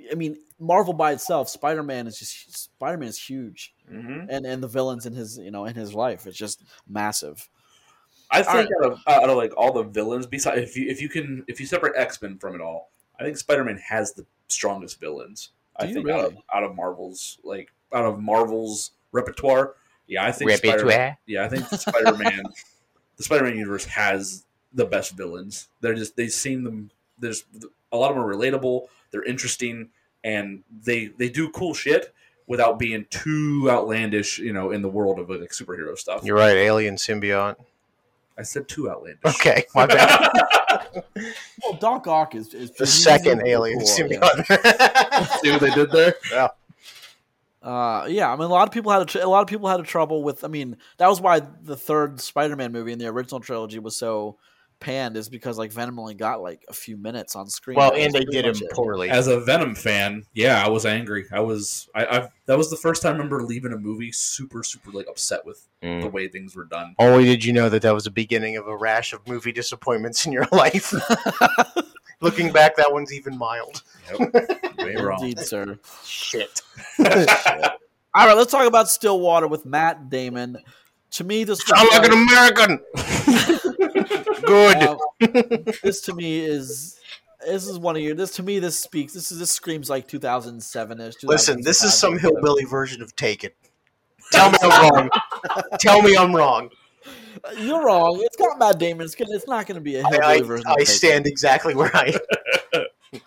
I 0.10 0.16
mean, 0.16 0.38
Marvel 0.60 0.94
by 0.94 1.12
itself, 1.12 1.50
Spider 1.50 1.84
Man 1.84 2.08
is 2.08 2.18
just 2.18 2.64
Spider 2.64 2.98
Man 2.98 3.10
is 3.10 3.18
huge, 3.22 3.74
hmm 3.90 4.22
and 4.30 4.46
and 4.46 4.64
the 4.64 4.68
villains 4.68 5.06
in 5.06 5.14
his 5.14 5.38
you 5.38 5.52
know 5.52 5.66
in 5.66 5.76
his 5.76 5.94
life 5.94 6.26
it's 6.26 6.38
just 6.38 6.64
massive. 6.88 7.50
I 8.32 8.44
think 8.44 8.70
out 8.82 8.92
of 8.92 9.00
out 9.08 9.30
of 9.30 9.38
like 9.38 9.54
all 9.58 9.74
the 9.74 9.84
villains, 9.84 10.26
besides 10.26 10.62
if 10.62 10.76
you 10.78 10.90
if 10.90 11.02
you 11.02 11.10
can 11.10 11.44
if 11.48 11.60
you 11.60 11.66
separate 11.66 11.94
X 11.98 12.22
Men 12.22 12.38
from 12.38 12.56
it 12.56 12.62
all, 12.62 12.92
I 13.20 13.24
think 13.24 13.38
Spider 13.38 13.64
Man 13.64 13.78
has 13.78 14.14
the 14.14 14.26
strongest 14.48 15.00
villains. 15.00 15.50
I 15.76 15.84
Do 15.84 15.90
you 15.90 15.94
think 15.96 16.10
out 16.10 16.26
of 16.26 16.38
out 16.54 16.64
of 16.64 16.76
Marvel's 16.76 17.38
like 17.44 17.72
out 17.94 18.06
of 18.06 18.20
Marvel's 18.20 18.92
repertoire. 19.12 19.76
Yeah, 20.08 20.26
I 20.26 20.32
think 20.32 20.50
Spider- 20.52 20.88
Yeah, 21.26 21.46
I 21.46 21.50
think 21.50 21.66
Spider 21.80 22.16
Man, 22.16 22.44
the 23.18 23.24
Spider 23.24 23.44
Man 23.46 23.56
universe 23.58 23.86
has 23.86 24.46
the 24.74 24.86
best 24.86 25.12
villains. 25.16 25.68
They're 25.82 25.96
just 25.96 26.16
they 26.16 26.28
seem 26.28 26.64
them. 26.64 26.92
There's 27.20 27.44
a 27.92 27.98
lot 27.98 28.12
of 28.12 28.16
them 28.16 28.26
are 28.26 28.34
relatable. 28.34 28.88
They're 29.12 29.24
interesting, 29.24 29.90
and 30.24 30.64
they 30.84 31.08
they 31.08 31.30
do 31.30 31.50
cool 31.50 31.74
shit 31.74 32.14
without 32.48 32.80
being 32.80 33.06
too 33.10 33.68
outlandish. 33.70 34.40
You 34.40 34.54
know, 34.54 34.72
in 34.72 34.82
the 34.82 34.90
world 34.90 35.20
of 35.20 35.30
like 35.30 35.52
superhero 35.52 35.98
stuff. 35.98 36.24
You're 36.24 36.38
right, 36.38 36.56
Alien 36.56 36.96
symbiote. 36.96 37.58
I 38.38 38.44
said 38.44 38.68
two 38.68 38.90
outlandish. 38.90 39.22
Okay, 39.26 39.66
my 39.74 39.86
bad. 39.86 40.30
Well, 41.64 41.74
Doc 41.80 42.08
Ock 42.08 42.36
is, 42.36 42.54
is 42.54 42.72
the 42.72 42.86
second 42.86 43.46
Alien 43.46 43.80
cool, 43.80 44.08
yeah. 44.12 45.24
See 45.42 45.52
what 45.52 45.62
they 45.62 45.70
did 45.72 45.92
there? 45.92 46.16
Uh, 47.62 48.06
yeah, 48.08 48.32
I 48.32 48.36
mean, 48.36 48.46
a 48.46 48.48
lot 48.48 48.68
of 48.68 48.74
people 48.74 48.92
had 48.92 49.02
a, 49.02 49.06
tr- 49.06 49.20
a 49.20 49.28
lot 49.28 49.42
of 49.42 49.48
people 49.48 49.68
had 49.68 49.80
a 49.80 49.84
trouble 49.84 50.24
with. 50.24 50.44
I 50.44 50.48
mean, 50.48 50.78
that 50.98 51.08
was 51.08 51.20
why 51.20 51.42
the 51.64 51.76
third 51.76 52.22
Spider-Man 52.22 52.72
movie 52.72 52.92
in 52.92 53.00
the 53.00 53.08
original 53.08 53.40
trilogy 53.40 53.80
was 53.80 53.96
so 53.96 54.38
panned, 54.80 55.18
is 55.18 55.30
because 55.30 55.58
like 55.58 55.72
Venom 55.72 56.00
only 56.00 56.14
got 56.14 56.42
like 56.42 56.64
a 56.70 56.74
few 56.74 56.98
minutes 56.98 57.36
on 57.36 57.48
screen. 57.48 57.76
well, 57.78 57.94
and 57.94 58.14
they 58.14 58.24
did 58.26 58.46
him 58.46 58.56
it. 58.56 58.72
poorly. 58.72 59.10
As 59.10 59.28
a 59.28 59.40
Venom 59.40 59.76
fan, 59.76 60.24
yeah, 60.34 60.64
I 60.64 60.70
was 60.70 60.86
angry. 60.86 61.26
I 61.32 61.40
was. 61.42 61.90
I, 61.96 62.06
I 62.06 62.30
that 62.46 62.58
was 62.58 62.70
the 62.70 62.76
first 62.78 63.02
time 63.02 63.10
I 63.14 63.18
remember 63.18 63.44
leaving 63.44 63.74
a 63.74 63.78
movie 63.78 64.12
super 64.12 64.64
super 64.64 64.92
like 64.92 65.08
upset 65.08 65.46
with 65.46 65.64
Mm. 65.84 66.02
the 66.02 66.08
way 66.10 66.28
things 66.28 66.56
were 66.56 66.66
done. 66.66 66.96
Only 66.98 67.26
did 67.26 67.46
you 67.46 67.54
know 67.54 67.70
that 67.70 67.84
that 67.84 67.94
was 67.94 68.06
the 68.06 68.10
beginning 68.12 68.58
of 68.58 68.68
a 68.68 68.76
rash 68.76 69.14
of 69.14 69.28
movie 69.28 69.52
disappointments 69.52 70.26
in 70.26 70.32
your 70.32 70.48
life. 70.52 70.92
Looking 72.20 72.52
back, 72.52 72.76
that 72.78 72.92
one's 72.92 73.14
even 73.14 73.38
mild. 73.38 73.84
Yep. 74.20 74.34
You 74.80 74.88
ain't 74.88 75.02
wrong. 75.02 75.20
Indeed, 75.24 75.40
sir. 75.40 75.78
Shit. 76.04 76.62
All 77.00 77.06
right, 78.26 78.36
let's 78.36 78.52
talk 78.52 78.66
about 78.68 78.90
Stillwater 78.90 79.48
with 79.48 79.68
Matt 79.68 80.10
Damon. 80.10 80.58
To 81.12 81.24
me, 81.24 81.44
this 81.44 81.60
was 81.60 81.68
Sound 81.78 81.88
like 81.92 82.02
like- 82.02 82.12
an 82.12 82.80
American. 83.78 83.97
Good. 84.46 84.78
uh, 84.78 84.98
this 85.84 86.02
to 86.02 86.14
me 86.14 86.40
is 86.40 87.00
this 87.46 87.68
is 87.68 87.78
one 87.80 87.96
of 87.96 88.02
your. 88.02 88.16
This 88.16 88.32
to 88.36 88.44
me, 88.44 88.60
this 88.60 88.80
speaks. 88.80 89.14
This 89.14 89.32
is 89.32 89.40
this 89.40 89.52
screams 89.52 89.90
like 89.90 90.08
2007 90.08 91.02
ish. 91.02 91.16
Listen, 91.24 91.62
this 91.62 91.84
is 91.84 91.94
some 91.94 92.18
hillbilly 92.18 92.66
version 92.66 93.02
of 93.02 93.16
Taken. 93.16 93.52
Tell 94.32 94.52
me 94.52 94.58
I'm 94.62 94.92
wrong. 94.92 95.10
Tell 95.80 96.02
me 96.02 96.18
I'm 96.18 96.36
wrong. 96.36 96.70
You're 97.60 97.86
wrong. 97.86 98.20
It's 98.22 98.36
got 98.36 98.58
Matt 98.60 98.80
Damon. 98.80 99.06
It's 99.06 99.16
gonna. 99.16 99.34
It's 99.34 99.48
not 99.48 99.66
gonna 99.68 99.80
be 99.82 99.96
a 99.96 100.04
I, 100.04 100.10
hillbilly 100.10 100.26
I, 100.26 100.42
version. 100.42 100.68
I 100.68 100.72
of 100.74 100.78
Taken. 100.80 100.94
stand 100.94 101.28
exactly 101.28 101.76
where 101.76 101.96
I 101.96 102.20
Am. 102.74 103.22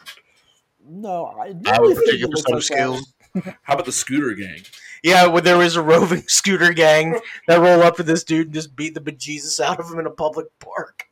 No, 0.92 1.26
I 1.26 1.54
I 1.66 1.70
have 1.72 1.78
really 1.78 1.92
a 1.92 1.96
think 1.96 2.06
particular 2.06 2.36
set 2.36 2.48
of 2.48 2.54
like 2.54 2.62
skills. 2.64 3.14
How 3.62 3.74
about 3.74 3.86
the 3.86 3.92
scooter 3.92 4.34
gang? 4.34 4.60
Yeah, 5.02 5.26
when 5.26 5.44
there 5.44 5.58
was 5.58 5.76
a 5.76 5.82
roving 5.82 6.22
scooter 6.26 6.72
gang 6.72 7.18
that 7.46 7.60
roll 7.60 7.82
up 7.82 7.96
to 7.96 8.02
this 8.02 8.24
dude 8.24 8.48
and 8.48 8.54
just 8.54 8.76
beat 8.76 8.94
the 8.94 9.00
bejesus 9.00 9.60
out 9.60 9.80
of 9.80 9.90
him 9.90 9.98
in 9.98 10.06
a 10.06 10.10
public 10.10 10.46
park. 10.58 11.06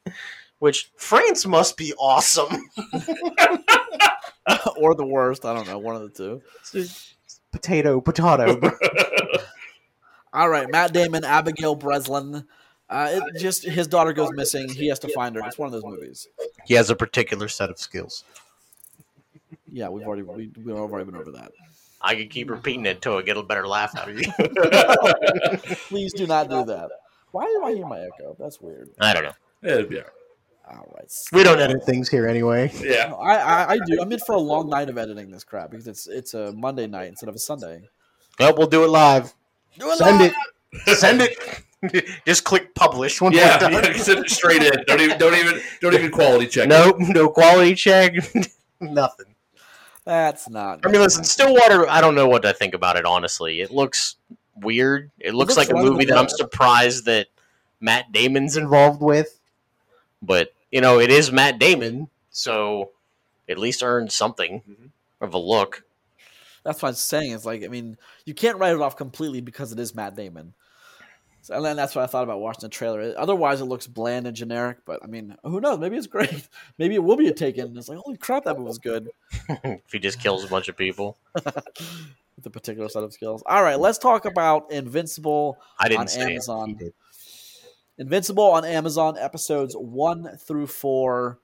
Which 0.58 0.90
France 0.96 1.46
must 1.46 1.76
be 1.76 1.94
awesome. 1.94 2.48
or 4.76 4.94
the 4.94 5.06
worst. 5.06 5.44
I 5.44 5.54
don't 5.54 5.68
know. 5.68 5.78
One 5.78 5.94
of 5.94 6.02
the 6.02 6.08
two. 6.08 6.42
potato, 7.52 8.00
potato. 8.00 8.60
All 10.32 10.48
right, 10.48 10.70
Matt 10.70 10.92
Damon, 10.92 11.24
Abigail 11.24 11.76
Breslin. 11.76 12.44
Uh, 12.90 13.08
it 13.12 13.40
just 13.40 13.64
his 13.64 13.86
daughter 13.86 14.12
goes 14.12 14.30
missing. 14.32 14.68
He 14.68 14.88
has 14.88 14.98
to 15.00 15.08
find 15.08 15.36
her. 15.36 15.42
It's 15.44 15.58
one 15.58 15.66
of 15.66 15.72
those 15.72 15.84
movies. 15.84 16.26
he 16.64 16.74
has 16.74 16.90
a 16.90 16.96
particular 16.96 17.48
set 17.48 17.70
of 17.70 17.78
skills. 17.78 18.24
Yeah, 19.70 19.88
we've 19.88 20.06
already 20.06 20.22
we, 20.22 20.50
we've 20.56 20.74
already 20.74 21.04
been 21.04 21.16
over 21.16 21.30
that. 21.32 21.52
I 22.00 22.14
can 22.14 22.28
keep 22.28 22.48
repeating 22.50 22.86
it 22.86 22.96
until 22.96 23.16
I 23.18 23.22
get 23.22 23.36
a 23.36 23.42
better 23.42 23.66
laugh 23.66 23.96
out 23.96 24.08
of 24.08 24.18
you. 24.18 24.30
Please 25.88 26.12
do 26.12 26.26
not 26.26 26.48
do 26.48 26.64
that. 26.64 26.90
Why 27.32 27.44
do 27.44 27.64
I 27.64 27.74
hear 27.74 27.86
my 27.86 28.00
echo? 28.00 28.36
That's 28.38 28.60
weird. 28.60 28.90
I 29.00 29.12
don't 29.12 29.24
know. 29.24 29.32
It'd 29.62 29.88
be 29.88 29.96
all 29.98 30.02
right. 30.04 30.76
All 30.78 30.94
right. 30.96 31.10
We 31.32 31.42
don't 31.44 31.58
edit 31.60 31.84
things 31.84 32.08
here 32.08 32.26
anyway. 32.28 32.70
Yeah. 32.80 33.08
No, 33.08 33.16
I, 33.16 33.34
I 33.36 33.70
I 33.72 33.78
do. 33.86 34.00
I'm 34.00 34.12
in 34.12 34.18
for 34.20 34.34
a 34.34 34.38
long 34.40 34.68
night 34.68 34.88
of 34.90 34.98
editing 34.98 35.30
this 35.30 35.42
crap 35.44 35.70
because 35.70 35.86
it's 35.88 36.06
it's 36.06 36.34
a 36.34 36.52
Monday 36.52 36.86
night 36.86 37.08
instead 37.08 37.28
of 37.28 37.34
a 37.34 37.38
Sunday. 37.38 37.80
Nope, 38.38 38.58
we'll 38.58 38.66
do 38.66 38.84
it 38.84 38.88
live. 38.88 39.32
Do 39.78 39.90
it 39.90 39.96
Send 39.98 40.18
live! 40.18 40.34
it. 40.86 40.96
Send 40.96 41.22
it. 41.22 42.04
Just 42.26 42.44
click 42.44 42.74
publish 42.74 43.20
when 43.20 43.32
Yeah, 43.32 43.54
we're 43.70 43.80
done. 43.80 43.92
yeah, 43.94 44.02
send 44.02 44.18
it 44.20 44.30
straight 44.30 44.62
in. 44.62 44.72
Don't 44.86 45.00
even, 45.00 45.16
don't 45.18 45.34
even, 45.34 45.60
don't 45.80 45.94
even 45.94 46.10
quality 46.10 46.46
check. 46.48 46.64
it. 46.64 46.68
Nope, 46.68 46.96
no 47.00 47.28
quality 47.30 47.74
check. 47.74 48.14
Nothing. 48.80 49.27
That's 50.08 50.48
not. 50.48 50.86
I 50.86 50.88
mean, 50.90 51.02
listen, 51.02 51.22
Stillwater. 51.22 51.86
I 51.86 52.00
don't 52.00 52.14
know 52.14 52.26
what 52.26 52.40
to 52.40 52.54
think 52.54 52.72
about 52.72 52.96
it. 52.96 53.04
Honestly, 53.04 53.60
it 53.60 53.70
looks 53.70 54.16
weird. 54.56 55.10
It 55.18 55.34
looks, 55.34 55.54
looks 55.54 55.68
like 55.68 55.78
a 55.78 55.84
movie 55.84 56.06
that 56.06 56.16
I'm 56.16 56.30
surprised 56.30 57.04
that 57.04 57.26
Matt 57.82 58.10
Damon's 58.10 58.56
involved 58.56 59.02
with. 59.02 59.38
But 60.22 60.54
you 60.72 60.80
know, 60.80 60.98
it 60.98 61.10
is 61.10 61.30
Matt 61.30 61.58
Damon, 61.58 62.08
so 62.30 62.88
at 63.50 63.58
least 63.58 63.82
earned 63.82 64.10
something 64.10 64.62
Mhm. 64.66 64.88
of 65.20 65.34
a 65.34 65.38
look. 65.38 65.84
That's 66.64 66.80
what 66.80 66.88
I'm 66.88 66.94
saying. 66.94 67.32
It's 67.32 67.44
like 67.44 67.62
I 67.62 67.68
mean, 67.68 67.98
you 68.24 68.32
can't 68.32 68.56
write 68.56 68.72
it 68.72 68.80
off 68.80 68.96
completely 68.96 69.42
because 69.42 69.72
it 69.72 69.78
is 69.78 69.94
Matt 69.94 70.16
Damon. 70.16 70.54
So, 71.48 71.54
and 71.54 71.64
then 71.64 71.76
that's 71.76 71.94
what 71.94 72.04
I 72.04 72.06
thought 72.06 72.24
about 72.24 72.40
watching 72.40 72.60
the 72.60 72.68
trailer. 72.68 73.14
Otherwise, 73.16 73.62
it 73.62 73.64
looks 73.64 73.86
bland 73.86 74.26
and 74.26 74.36
generic. 74.36 74.80
But 74.84 75.02
I 75.02 75.06
mean, 75.06 75.34
who 75.42 75.62
knows? 75.62 75.78
Maybe 75.78 75.96
it's 75.96 76.06
great. 76.06 76.46
Maybe 76.78 76.94
it 76.94 77.02
will 77.02 77.16
be 77.16 77.28
a 77.28 77.32
taken. 77.32 77.74
It's 77.74 77.88
like, 77.88 77.96
holy 77.96 78.18
crap, 78.18 78.44
that 78.44 78.58
movie 78.58 78.68
was 78.68 78.76
good. 78.76 79.08
if 79.48 79.90
he 79.90 79.98
just 79.98 80.20
kills 80.20 80.44
a 80.44 80.48
bunch 80.48 80.68
of 80.68 80.76
people, 80.76 81.16
With 81.34 82.44
a 82.44 82.50
particular 82.50 82.90
set 82.90 83.02
of 83.02 83.14
skills. 83.14 83.42
All 83.46 83.62
right, 83.62 83.80
let's 83.80 83.96
talk 83.96 84.26
about 84.26 84.70
Invincible 84.70 85.56
I 85.78 85.88
didn't 85.88 86.00
on 86.02 86.08
say 86.08 86.20
it. 86.20 86.30
Amazon. 86.32 86.74
Did. 86.74 86.92
Invincible 87.96 88.44
on 88.44 88.66
Amazon, 88.66 89.16
episodes 89.16 89.74
one 89.74 90.36
through 90.36 90.66
four. 90.66 91.38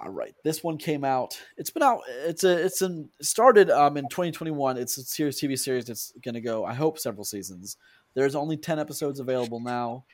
All 0.00 0.10
right, 0.10 0.34
this 0.42 0.64
one 0.64 0.78
came 0.78 1.04
out. 1.04 1.40
It's 1.56 1.70
been 1.70 1.84
out. 1.84 2.00
It's 2.26 2.42
a. 2.42 2.64
It's 2.64 2.82
in 2.82 3.08
started 3.22 3.70
um 3.70 3.96
in 3.96 4.08
2021. 4.08 4.78
It's 4.78 4.98
a 4.98 5.04
series 5.04 5.40
TV 5.40 5.56
series. 5.56 5.88
It's 5.88 6.12
going 6.22 6.34
to 6.34 6.40
go. 6.40 6.64
I 6.64 6.74
hope 6.74 6.98
several 6.98 7.24
seasons. 7.24 7.76
There's 8.14 8.34
only 8.34 8.56
10 8.56 8.78
episodes 8.78 9.20
available 9.20 9.60
now, 9.60 10.04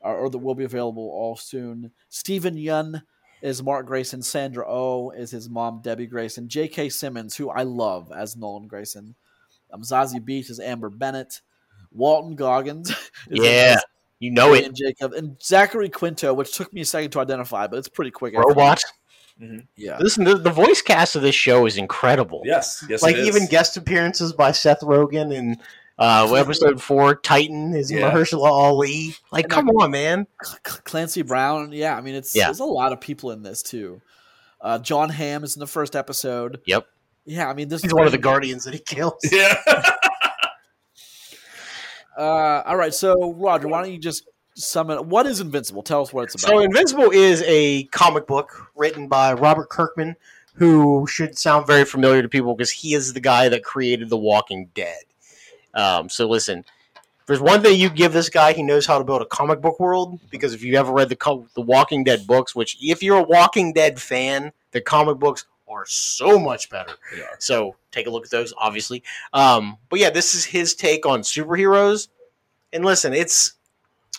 or, 0.00 0.16
or 0.16 0.30
that 0.30 0.38
will 0.38 0.54
be 0.54 0.64
available 0.64 1.02
all 1.10 1.36
soon. 1.36 1.92
Steven 2.08 2.56
Yeun 2.56 3.02
is 3.42 3.62
Mark 3.62 3.86
Grayson. 3.86 4.22
Sandra 4.22 4.64
Oh 4.68 5.10
is 5.10 5.30
his 5.30 5.48
mom, 5.48 5.80
Debbie 5.82 6.06
Grayson. 6.06 6.48
J.K. 6.48 6.88
Simmons, 6.90 7.36
who 7.36 7.48
I 7.50 7.62
love 7.62 8.10
as 8.14 8.36
Nolan 8.36 8.66
Grayson. 8.66 9.14
Um, 9.72 9.82
Zazie 9.82 10.20
Beetz 10.20 10.50
is 10.50 10.58
Amber 10.60 10.90
Bennett. 10.90 11.40
Walton 11.92 12.34
Goggins 12.36 12.90
is, 13.28 13.44
Yeah. 13.44 13.78
You 14.18 14.30
know 14.32 14.52
it. 14.52 14.66
and 14.66 14.76
Jacob 14.76 15.12
and 15.14 15.40
Zachary 15.42 15.88
Quinto, 15.88 16.34
which 16.34 16.54
took 16.54 16.72
me 16.74 16.82
a 16.82 16.84
second 16.84 17.10
to 17.12 17.20
identify, 17.20 17.66
but 17.66 17.78
it's 17.78 17.88
pretty 17.88 18.10
quick. 18.10 18.34
after- 18.34 18.48
Robot. 18.48 18.82
Yeah. 19.74 19.96
Listen, 19.98 20.24
the, 20.24 20.36
the 20.36 20.50
voice 20.50 20.82
cast 20.82 21.16
of 21.16 21.22
this 21.22 21.34
show 21.34 21.64
is 21.64 21.78
incredible. 21.78 22.42
Yes, 22.44 22.84
yes, 22.90 23.02
like 23.02 23.16
it 23.16 23.20
is. 23.20 23.28
even 23.28 23.46
guest 23.48 23.78
appearances 23.78 24.34
by 24.34 24.52
Seth 24.52 24.80
Rogen 24.80 25.34
and 25.34 25.56
uh, 26.00 26.32
episode 26.34 26.82
four, 26.82 27.14
Titan 27.14 27.74
is 27.74 27.90
Yeah. 27.92 28.10
Mahershala 28.10 28.46
Ali. 28.50 29.14
Like, 29.30 29.44
And 29.44 29.52
come 29.52 29.68
on, 29.68 29.90
man. 29.92 30.26
Clancy 30.64 31.22
Brown. 31.22 31.72
Yeah, 31.72 31.96
I 31.96 32.00
mean, 32.00 32.14
it's 32.16 32.34
Yeah. 32.34 32.46
there's 32.46 32.60
a 32.60 32.64
lot 32.64 32.92
of 32.92 33.00
people 33.00 33.30
in 33.30 33.42
this 33.42 33.62
too. 33.62 34.00
Uh, 34.60 34.78
Jon 34.78 35.10
Hamm 35.10 35.44
is 35.44 35.54
in 35.56 35.60
the 35.60 35.66
first 35.66 35.94
episode. 35.94 36.60
Yep. 36.66 36.86
Yeah, 37.26 37.48
I 37.48 37.54
mean, 37.54 37.68
this 37.68 37.82
He's 37.82 37.94
one 37.94 38.06
of 38.06 38.12
the 38.12 38.18
guardians 38.18 38.64
that 38.64 38.74
he 38.74 38.80
kills. 38.80 39.14
yeah. 39.30 39.54
Uh, 42.16 42.62
all 42.66 42.76
right, 42.76 42.92
so 42.92 43.32
Roger, 43.34 43.68
why 43.68 43.82
don't 43.82 43.92
you 43.92 43.98
just 43.98 44.24
sum 44.54 44.90
it? 44.90 45.04
What 45.04 45.26
is 45.26 45.40
Invincible? 45.40 45.82
Tell 45.82 46.02
us 46.02 46.12
what 46.12 46.24
it's 46.24 46.42
about. 46.42 46.50
So, 46.50 46.58
Invincible 46.60 47.10
is 47.10 47.42
a 47.46 47.84
comic 47.84 48.26
book 48.26 48.70
written 48.76 49.08
by 49.08 49.32
Robert 49.32 49.70
Kirkman, 49.70 50.16
who 50.54 51.06
should 51.06 51.38
sound 51.38 51.66
very 51.66 51.84
familiar 51.84 52.20
to 52.20 52.28
people 52.28 52.54
because 52.54 52.70
he 52.70 52.94
is 52.94 53.12
the 53.14 53.20
guy 53.20 53.48
that 53.48 53.62
created 53.64 54.10
The 54.10 54.18
Walking 54.18 54.70
Dead. 54.74 55.02
Um, 55.74 56.08
so, 56.08 56.28
listen, 56.28 56.64
if 56.96 57.26
there's 57.26 57.40
one 57.40 57.62
thing 57.62 57.78
you 57.78 57.90
give 57.90 58.12
this 58.12 58.28
guy, 58.28 58.52
he 58.52 58.62
knows 58.62 58.86
how 58.86 58.98
to 58.98 59.04
build 59.04 59.22
a 59.22 59.26
comic 59.26 59.60
book 59.60 59.78
world. 59.80 60.20
Because 60.30 60.54
if 60.54 60.62
you 60.62 60.76
ever 60.76 60.92
read 60.92 61.08
the 61.08 61.46
the 61.54 61.60
Walking 61.60 62.04
Dead 62.04 62.26
books, 62.26 62.54
which 62.54 62.76
if 62.80 63.02
you're 63.02 63.18
a 63.18 63.22
Walking 63.22 63.72
Dead 63.72 64.00
fan, 64.00 64.52
the 64.72 64.80
comic 64.80 65.18
books 65.18 65.46
are 65.68 65.86
so 65.86 66.38
much 66.38 66.68
better. 66.68 66.94
So 67.38 67.76
take 67.92 68.06
a 68.06 68.10
look 68.10 68.24
at 68.24 68.30
those, 68.30 68.52
obviously. 68.58 69.02
Um, 69.32 69.78
but 69.88 70.00
yeah, 70.00 70.10
this 70.10 70.34
is 70.34 70.44
his 70.44 70.74
take 70.74 71.06
on 71.06 71.20
superheroes. 71.20 72.08
And 72.72 72.84
listen, 72.84 73.12
it's 73.14 73.52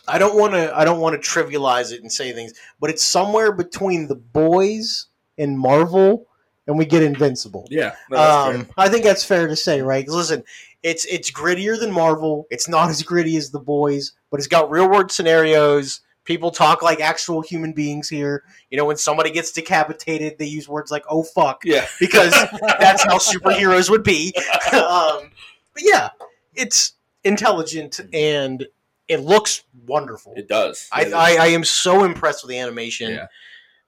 I 0.08 0.18
don't 0.18 0.38
want 0.38 0.54
to 0.54 0.76
I 0.76 0.86
don't 0.86 1.00
want 1.00 1.22
to 1.22 1.30
trivialize 1.30 1.92
it 1.92 2.02
and 2.02 2.12
say 2.12 2.32
things, 2.32 2.54
but 2.80 2.90
it's 2.90 3.04
somewhere 3.04 3.52
between 3.52 4.08
the 4.08 4.16
boys 4.16 5.08
and 5.38 5.58
Marvel, 5.58 6.28
and 6.68 6.78
we 6.78 6.86
get 6.86 7.04
Invincible. 7.04 7.68
Yeah, 7.70 7.96
no, 8.10 8.18
Um, 8.18 8.68
I 8.78 8.90
think 8.90 9.04
that's 9.04 9.24
fair 9.24 9.48
to 9.48 9.56
say, 9.56 9.82
right? 9.82 10.08
Listen, 10.08 10.44
it's 10.84 11.06
it's 11.06 11.32
grittier 11.32 11.80
than 11.80 11.92
Marvel. 11.92 12.48
It's 12.50 12.68
not 12.68 12.90
as 12.90 13.04
gritty 13.04 13.38
as 13.38 13.52
the 13.52 13.60
boys, 13.60 14.14
but 14.30 14.40
it's 14.40 14.48
got 14.48 14.72
real 14.72 14.90
world 14.90 15.12
scenarios. 15.12 16.02
People 16.24 16.52
talk 16.52 16.82
like 16.82 17.00
actual 17.00 17.42
human 17.42 17.74
beings 17.74 18.08
here. 18.08 18.44
You 18.70 18.78
know, 18.78 18.86
when 18.86 18.98
somebody 18.98 19.32
gets 19.32 19.52
decapitated, 19.52 20.38
they 20.38 20.46
use 20.46 20.68
words 20.68 20.92
like 20.92 21.04
"oh 21.10 21.24
fuck" 21.24 21.64
yeah. 21.66 21.88
because 22.00 22.32
that's 22.80 23.04
how 23.04 23.18
superheroes 23.18 23.90
would 23.90 24.04
be. 24.04 24.34
um, 24.74 25.32
but 25.74 25.84
yeah, 25.84 26.10
it's 26.54 26.94
intelligent 27.24 28.00
and 28.14 28.66
it 29.08 29.22
looks 29.22 29.64
wonderful. 29.86 30.34
It 30.36 30.48
does. 30.48 30.88
I, 30.92 31.12
I, 31.12 31.38
I 31.40 31.48
am 31.48 31.64
so 31.64 32.04
impressed 32.04 32.44
with 32.44 32.50
the 32.50 32.60
animation 32.60 33.12
Yeah. 33.12 33.28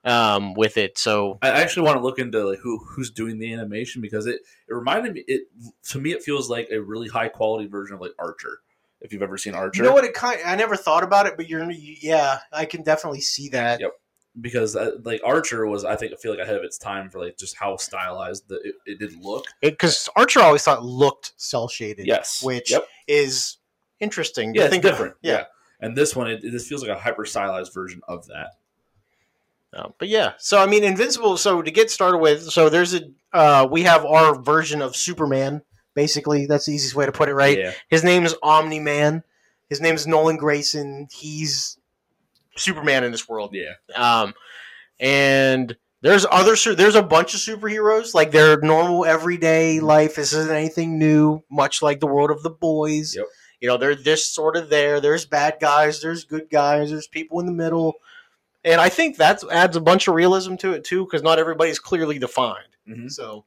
Um, 0.04 0.54
with 0.54 0.76
it. 0.76 0.98
So 0.98 1.38
I 1.42 1.48
actually 1.48 1.86
want 1.86 1.98
to 1.98 2.02
look 2.04 2.18
into 2.18 2.46
like 2.46 2.58
who 2.58 2.78
who's 2.78 3.10
doing 3.10 3.38
the 3.38 3.52
animation 3.52 4.02
because 4.02 4.26
it 4.26 4.40
it 4.68 4.74
reminded 4.74 5.14
me 5.14 5.24
it 5.26 5.48
to 5.90 5.98
me 5.98 6.12
it 6.12 6.22
feels 6.22 6.50
like 6.50 6.68
a 6.70 6.80
really 6.80 7.08
high 7.08 7.28
quality 7.28 7.66
version 7.66 7.94
of 7.94 8.00
like 8.00 8.12
Archer. 8.18 8.60
If 9.00 9.12
you've 9.12 9.22
ever 9.22 9.36
seen 9.36 9.54
Archer, 9.54 9.82
you 9.82 9.88
know 9.88 9.94
what? 9.94 10.04
It 10.04 10.14
kind 10.14 10.40
I 10.46 10.56
never 10.56 10.76
thought 10.76 11.04
about 11.04 11.26
it, 11.26 11.34
but 11.36 11.48
you're 11.48 11.68
yeah, 11.70 12.38
I 12.52 12.64
can 12.64 12.82
definitely 12.82 13.20
see 13.20 13.48
that. 13.50 13.80
Yep. 13.80 13.92
because 14.40 14.76
uh, 14.76 14.92
like 15.04 15.20
Archer 15.24 15.66
was 15.66 15.84
I 15.84 15.96
think 15.96 16.12
I 16.12 16.16
feel 16.16 16.32
like 16.32 16.40
ahead 16.40 16.56
of 16.56 16.64
its 16.64 16.78
time 16.78 17.10
for 17.10 17.18
like 17.20 17.36
just 17.36 17.56
how 17.56 17.76
stylized 17.76 18.48
the, 18.48 18.56
it, 18.56 18.74
it 18.86 18.98
did 18.98 19.14
look. 19.20 19.44
Because 19.60 20.08
Archer 20.16 20.40
always 20.40 20.62
thought 20.62 20.84
looked 20.84 21.32
cell 21.36 21.68
shaded. 21.68 22.06
Yes, 22.06 22.42
which 22.42 22.70
yep. 22.70 22.86
is 23.06 23.58
interesting. 24.00 24.54
to 24.54 24.58
yeah, 24.58 24.64
it's 24.66 24.72
think 24.72 24.84
of. 24.84 24.92
different. 24.92 25.16
Yeah. 25.22 25.44
and 25.80 25.96
this 25.96 26.16
one 26.16 26.30
it, 26.30 26.42
it 26.42 26.50
just 26.50 26.68
feels 26.68 26.82
like 26.82 26.90
a 26.90 26.98
hyper 26.98 27.24
stylized 27.26 27.74
version 27.74 28.00
of 28.08 28.26
that. 28.28 28.52
Um, 29.74 29.92
but 29.98 30.08
yeah, 30.08 30.34
so 30.38 30.58
I 30.58 30.66
mean, 30.66 30.84
Invincible. 30.84 31.36
So 31.36 31.60
to 31.62 31.70
get 31.70 31.90
started 31.90 32.18
with, 32.18 32.44
so 32.50 32.68
there's 32.68 32.94
a 32.94 33.02
uh, 33.32 33.66
we 33.70 33.82
have 33.82 34.04
our 34.04 34.40
version 34.40 34.80
of 34.82 34.94
Superman. 34.94 35.62
Basically, 35.94 36.46
that's 36.46 36.66
the 36.66 36.72
easiest 36.72 36.94
way 36.94 37.06
to 37.06 37.12
put 37.12 37.28
it, 37.28 37.34
right? 37.34 37.58
Yeah, 37.58 37.72
His 37.88 38.02
name 38.04 38.24
is 38.24 38.34
Omni 38.42 38.80
Man. 38.80 39.22
His 39.68 39.80
name 39.80 39.94
is 39.94 40.06
Nolan 40.06 40.36
Grayson. 40.36 41.08
He's 41.12 41.78
Superman 42.56 43.02
in 43.04 43.10
this 43.12 43.28
world. 43.28 43.54
yeah, 43.54 43.74
Um, 43.96 44.34
and 45.00 45.76
there's 46.02 46.26
other 46.30 46.54
su- 46.56 46.74
there's 46.74 46.94
a 46.96 47.02
bunch 47.02 47.34
of 47.34 47.40
superheroes 47.40 48.14
like 48.14 48.30
their 48.30 48.60
normal 48.60 49.04
everyday 49.04 49.80
life. 49.80 50.16
This 50.16 50.32
isn't 50.32 50.54
anything 50.54 50.98
new, 50.98 51.42
much 51.50 51.82
like 51.82 52.00
the 52.00 52.06
world 52.06 52.30
of 52.30 52.42
the 52.42 52.50
boys. 52.50 53.16
Yep. 53.16 53.26
You 53.60 53.68
know, 53.68 53.76
they're 53.78 53.94
this 53.94 54.26
sort 54.26 54.56
of 54.56 54.68
there. 54.68 55.00
There's 55.00 55.24
bad 55.24 55.56
guys. 55.60 56.02
There's 56.02 56.24
good 56.24 56.50
guys. 56.50 56.90
There's 56.90 57.08
people 57.08 57.40
in 57.40 57.46
the 57.46 57.52
middle. 57.52 57.94
And 58.64 58.80
I 58.80 58.88
think 58.88 59.16
that 59.18 59.42
adds 59.50 59.76
a 59.76 59.80
bunch 59.80 60.08
of 60.08 60.14
realism 60.14 60.56
to 60.56 60.72
it 60.72 60.84
too, 60.84 61.04
because 61.04 61.22
not 61.22 61.38
everybody's 61.38 61.78
clearly 61.78 62.18
defined. 62.18 62.76
Mhm. 62.88 63.10
So 63.10 63.44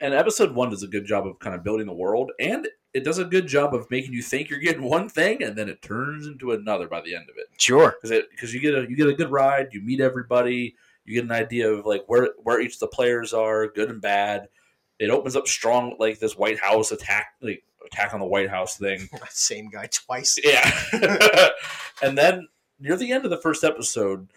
and 0.00 0.12
episode 0.14 0.52
one 0.54 0.70
does 0.70 0.82
a 0.82 0.88
good 0.88 1.06
job 1.06 1.26
of 1.26 1.38
kind 1.38 1.54
of 1.54 1.62
building 1.62 1.86
the 1.86 1.92
world, 1.92 2.32
and 2.40 2.66
it 2.92 3.04
does 3.04 3.18
a 3.18 3.24
good 3.24 3.46
job 3.46 3.72
of 3.72 3.88
making 3.90 4.12
you 4.12 4.20
think 4.20 4.50
you're 4.50 4.58
getting 4.58 4.82
one 4.82 5.08
thing, 5.08 5.42
and 5.42 5.56
then 5.56 5.68
it 5.68 5.80
turns 5.80 6.26
into 6.26 6.50
another 6.50 6.88
by 6.88 7.00
the 7.00 7.14
end 7.14 7.30
of 7.30 7.36
it. 7.38 7.46
sure, 7.58 7.96
because 8.02 8.22
because 8.30 8.52
you 8.52 8.60
get 8.60 8.74
a 8.74 8.82
you 8.82 8.96
get 8.96 9.06
a 9.06 9.14
good 9.14 9.30
ride, 9.30 9.68
you 9.72 9.80
meet 9.80 10.00
everybody, 10.00 10.74
you 11.04 11.14
get 11.14 11.24
an 11.24 11.30
idea 11.32 11.70
of 11.70 11.86
like 11.86 12.02
where 12.08 12.30
where 12.42 12.60
each 12.60 12.74
of 12.74 12.80
the 12.80 12.88
players 12.88 13.32
are, 13.32 13.68
good 13.68 13.90
and 13.90 14.02
bad. 14.02 14.48
It 14.98 15.10
opens 15.10 15.36
up 15.36 15.46
strong 15.46 15.96
like 15.98 16.18
this 16.18 16.36
White 16.36 16.58
House 16.60 16.90
attack, 16.92 17.28
like 17.40 17.62
attack 17.86 18.12
on 18.12 18.20
the 18.20 18.26
White 18.26 18.50
House 18.50 18.76
thing. 18.76 19.08
same 19.30 19.70
guy 19.70 19.86
twice. 19.86 20.36
Yeah, 20.42 20.68
and 22.02 22.18
then 22.18 22.48
near 22.82 22.96
the 22.96 23.12
end 23.12 23.24
of 23.24 23.30
the 23.30 23.38
first 23.40 23.64
episode, 23.64 24.28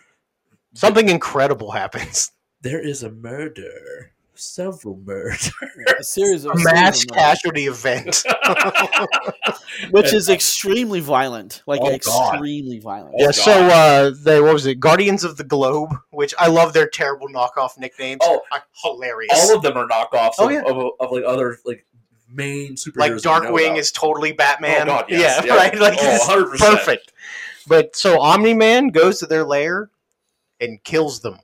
Something 0.74 1.10
incredible 1.10 1.72
happens. 1.72 2.32
there 2.62 2.80
is 2.86 3.02
a 3.04 3.10
murder, 3.10 4.12
several 4.34 4.98
murders, 5.06 5.52
a 6.00 6.04
series 6.04 6.44
of 6.46 6.52
A 6.52 6.56
mass 6.64 7.04
of 7.04 7.10
murders, 7.12 7.16
casualty 7.16 7.66
event. 7.68 8.24
which 9.92 10.14
is 10.14 10.30
extremely 10.30 11.00
violent, 11.00 11.64
like 11.66 11.80
Oh, 11.82 11.86
God. 11.86 12.34
extremely 12.34 12.80
violent. 12.80 13.16
Yeah, 13.18 13.28
Oh, 13.28 13.32
so 13.32 13.52
uh, 13.52 14.12
they 14.22 14.42
what 14.42 14.54
was 14.54 14.66
it? 14.66 14.80
Guardians 14.80 15.24
of 15.24 15.38
the 15.38 15.44
Globe, 15.44 15.94
which 16.12 16.34
I 16.38 16.48
love 16.48 16.74
their 16.74 16.88
terrible 16.88 17.28
knockoff 17.30 17.78
nicknames. 17.78 18.22
Oh. 18.24 18.42
Are 18.52 18.64
hilarious. 18.84 19.32
all 19.34 19.56
of 19.58 19.64
them 19.64 19.78
are 19.78 19.88
knockoffs 19.88 20.34
Oh, 20.40 20.48
of, 20.48 20.52
yeah. 20.52 20.62
of, 20.66 20.92
of, 21.00 21.12
like 21.12 21.24
other 21.26 21.58
like 21.66 21.86
main 22.30 22.76
superheroes. 22.76 22.98
like 22.98 23.12
we 23.12 23.16
know 23.16 23.22
Darkwing 23.72 23.78
is 23.78 23.92
totally 23.92 24.34
Batman. 24.34 24.84
Oh, 24.84 24.86
God, 24.94 25.06
yes. 25.10 25.46
Yeah, 25.46 25.54
Yeah. 25.54 25.58
right. 25.60 25.80
Like 25.80 25.98
Oh, 26.02 26.48
100%. 26.52 26.60
perfect. 26.60 27.14
But 27.68 27.96
so 27.96 28.20
Omni 28.22 28.54
Man 28.54 28.90
goes 28.90 29.20
to 29.20 29.26
their 29.26 29.44
lair 29.44 29.90
and 30.62 30.84
kills 30.84 31.20
them 31.22 31.40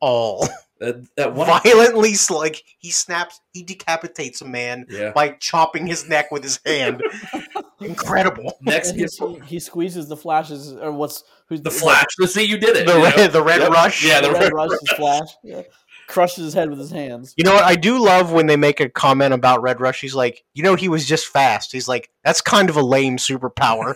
all 0.00 0.46
that, 0.80 1.04
that 1.16 1.34
one. 1.34 1.46
violently. 1.46 2.10
s- 2.12 2.30
Like 2.30 2.62
he 2.78 2.90
snaps, 2.90 3.40
he 3.52 3.62
decapitates 3.62 4.40
a 4.42 4.44
man 4.46 4.86
Yeah. 4.88 5.12
by 5.12 5.30
chopping 5.30 5.86
his 5.86 6.08
neck 6.08 6.30
with 6.30 6.42
his 6.42 6.60
hand. 6.64 7.02
Incredible. 7.80 8.56
Next, 8.60 8.92
he, 8.92 9.06
he 9.46 9.60
squeezes 9.60 10.08
the 10.08 10.16
flashes, 10.16 10.72
or 10.72 10.90
what's 10.92 11.22
who's 11.48 11.62
the 11.62 11.70
Flash. 11.70 12.06
Let's 12.18 12.34
see, 12.34 12.44
you 12.44 12.58
did 12.58 12.76
it. 12.76 12.86
The 12.86 12.92
you 12.94 12.98
know? 12.98 13.04
red, 13.16 13.32
the 13.32 13.42
red 13.42 13.60
Yep. 13.60 13.70
rush. 13.70 14.04
Yeah, 14.04 14.20
The 14.20 14.28
the 14.28 14.32
red 14.34 14.42
red 14.42 14.52
rush 14.52 14.70
is 14.72 14.90
Flash. 14.96 15.28
Yeah. 15.44 15.62
Crushes 16.08 16.42
his 16.44 16.54
head 16.54 16.70
with 16.70 16.78
his 16.78 16.90
hands. 16.90 17.34
You 17.36 17.44
know 17.44 17.52
what? 17.52 17.64
I 17.64 17.74
do 17.76 18.02
love 18.02 18.32
when 18.32 18.46
they 18.46 18.56
make 18.56 18.80
a 18.80 18.88
comment 18.88 19.34
about 19.34 19.60
Red 19.60 19.78
Rush. 19.78 20.00
He's 20.00 20.14
like, 20.14 20.42
you 20.54 20.62
know, 20.62 20.74
he 20.74 20.88
was 20.88 21.04
just 21.06 21.26
fast. 21.26 21.70
He's 21.70 21.86
like, 21.86 22.08
that's 22.24 22.40
kind 22.40 22.70
of 22.70 22.78
a 22.78 22.82
lame 22.82 23.18
superpower. 23.18 23.92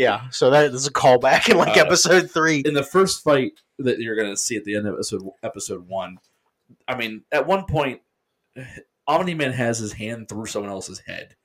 Yeah. 0.00 0.30
So 0.30 0.50
that 0.50 0.72
is 0.72 0.86
a 0.86 0.92
callback 0.92 1.48
in 1.50 1.56
like 1.58 1.76
Uh, 1.76 1.80
episode 1.82 2.30
three. 2.30 2.60
in 2.64 2.72
the 2.74 2.82
first 2.82 3.22
fight 3.22 3.52
that 3.78 3.98
you're 4.00 4.16
going 4.16 4.30
to 4.30 4.36
see 4.36 4.56
at 4.56 4.64
the 4.64 4.74
end 4.76 4.86
of 4.88 4.94
episode 4.94 5.22
episode 5.42 5.86
one, 5.88 6.18
I 6.88 6.96
mean, 6.96 7.22
at 7.30 7.46
one 7.46 7.64
point, 7.66 8.00
Omni 9.06 9.34
Man 9.34 9.52
has 9.52 9.78
his 9.78 9.92
hand 9.92 10.28
through 10.28 10.46
someone 10.46 10.70
else's 10.70 11.00
head. 11.00 11.36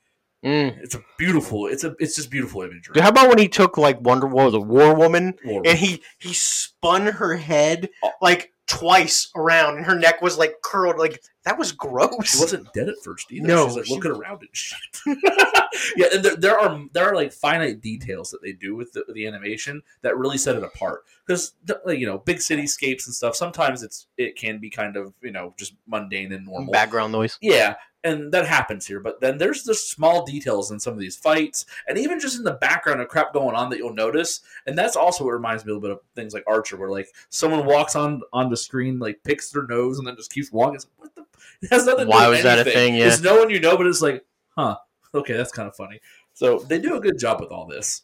Mm. 0.45 0.77
It's 0.83 0.93
a 0.95 1.03
beautiful. 1.17 1.65
It's 1.67 1.83
a. 1.83 1.95
It's 1.99 2.15
just 2.15 2.29
beautiful 2.29 2.61
imagery. 2.61 2.93
Dude, 2.93 3.01
how 3.03 3.09
about 3.09 3.29
when 3.29 3.39
he 3.39 3.47
took 3.47 3.77
like 3.79 3.99
Wonder 4.01 4.27
Woman, 4.27 4.51
the 4.51 4.61
War 4.61 4.93
Woman, 4.93 5.33
Or- 5.47 5.63
and 5.65 5.77
he 5.77 6.03
he 6.19 6.33
spun 6.33 7.07
her 7.07 7.35
head 7.35 7.89
Oh. 8.03 8.11
like 8.21 8.51
twice 8.67 9.31
around, 9.35 9.77
and 9.77 9.85
her 9.85 9.95
neck 9.95 10.21
was 10.21 10.37
like 10.37 10.55
curled. 10.63 10.97
Like 10.97 11.23
that 11.43 11.57
was 11.57 11.71
gross. 11.71 12.27
she 12.27 12.39
wasn't 12.39 12.71
dead 12.73 12.89
at 12.89 12.95
first 13.03 13.31
either. 13.31 13.47
No, 13.47 13.67
She's 13.67 13.75
like 13.77 13.85
she- 13.85 13.93
looking 13.95 14.11
around 14.11 14.41
and 14.41 14.49
shit. 14.53 14.79
yeah, 15.95 16.07
and 16.13 16.23
there, 16.23 16.35
there 16.35 16.59
are 16.59 16.81
there 16.93 17.07
are 17.09 17.15
like 17.15 17.31
finite 17.31 17.81
details 17.81 18.31
that 18.31 18.41
they 18.41 18.53
do 18.53 18.75
with 18.75 18.91
the, 18.93 19.05
the 19.13 19.27
animation 19.27 19.81
that 20.01 20.17
really 20.17 20.37
set 20.37 20.55
it 20.55 20.63
apart. 20.63 21.03
Because 21.25 21.53
like, 21.85 21.99
you 21.99 22.05
know, 22.05 22.17
big 22.19 22.37
cityscapes 22.37 23.05
and 23.05 23.15
stuff. 23.15 23.35
Sometimes 23.35 23.83
it's 23.83 24.07
it 24.17 24.35
can 24.35 24.59
be 24.59 24.69
kind 24.69 24.97
of 24.97 25.13
you 25.21 25.31
know 25.31 25.53
just 25.57 25.75
mundane 25.87 26.31
and 26.33 26.45
normal. 26.45 26.71
Background 26.71 27.11
noise. 27.11 27.37
Yeah, 27.41 27.75
and 28.05 28.31
that 28.31 28.45
happens 28.45 28.85
here. 28.85 28.99
But 28.99 29.19
then 29.19 29.37
there's 29.37 29.63
the 29.63 29.73
small 29.73 30.23
details 30.23 30.71
in 30.71 30.79
some 30.79 30.93
of 30.93 30.99
these 30.99 31.17
fights, 31.17 31.65
and 31.87 31.97
even 31.97 32.19
just 32.19 32.37
in 32.37 32.43
the 32.43 32.53
background 32.53 33.01
of 33.01 33.07
crap 33.07 33.33
going 33.33 33.55
on 33.55 33.69
that 33.71 33.77
you'll 33.77 33.93
notice. 33.93 34.41
And 34.67 34.77
that's 34.77 34.95
also 34.95 35.25
what 35.25 35.33
reminds 35.33 35.65
me 35.65 35.71
a 35.71 35.75
little 35.75 35.89
bit 35.89 35.97
of 35.97 35.99
things 36.15 36.33
like 36.33 36.43
Archer, 36.47 36.77
where 36.77 36.91
like 36.91 37.09
someone 37.29 37.65
walks 37.65 37.95
on 37.95 38.21
on 38.31 38.49
the 38.49 38.57
screen, 38.57 38.99
like 38.99 39.21
picks 39.23 39.49
their 39.49 39.65
nose, 39.67 39.97
and 39.97 40.07
then 40.07 40.15
just 40.15 40.31
keeps 40.31 40.51
walking. 40.51 40.75
It's 40.75 40.85
like, 40.85 41.01
what 41.01 41.15
the? 41.15 41.25
It 41.61 41.71
has 41.71 41.85
nothing. 41.85 42.07
Why 42.07 42.25
do 42.25 42.29
with 42.29 42.39
was 42.39 42.43
that 42.43 42.67
a 42.67 42.69
thing? 42.69 42.95
Yeah. 42.95 43.07
It's 43.07 43.21
no 43.21 43.37
one 43.37 43.49
you 43.49 43.59
know, 43.59 43.77
but 43.77 43.87
it's 43.87 44.01
like, 44.01 44.23
huh? 44.49 44.77
Okay, 45.13 45.33
that's 45.33 45.51
kind 45.51 45.67
of 45.67 45.75
funny. 45.75 45.99
So 46.33 46.59
they 46.59 46.79
do 46.79 46.97
a 46.97 46.99
good 46.99 47.17
job 47.17 47.39
with 47.39 47.49
all 47.49 47.65
this. 47.65 48.03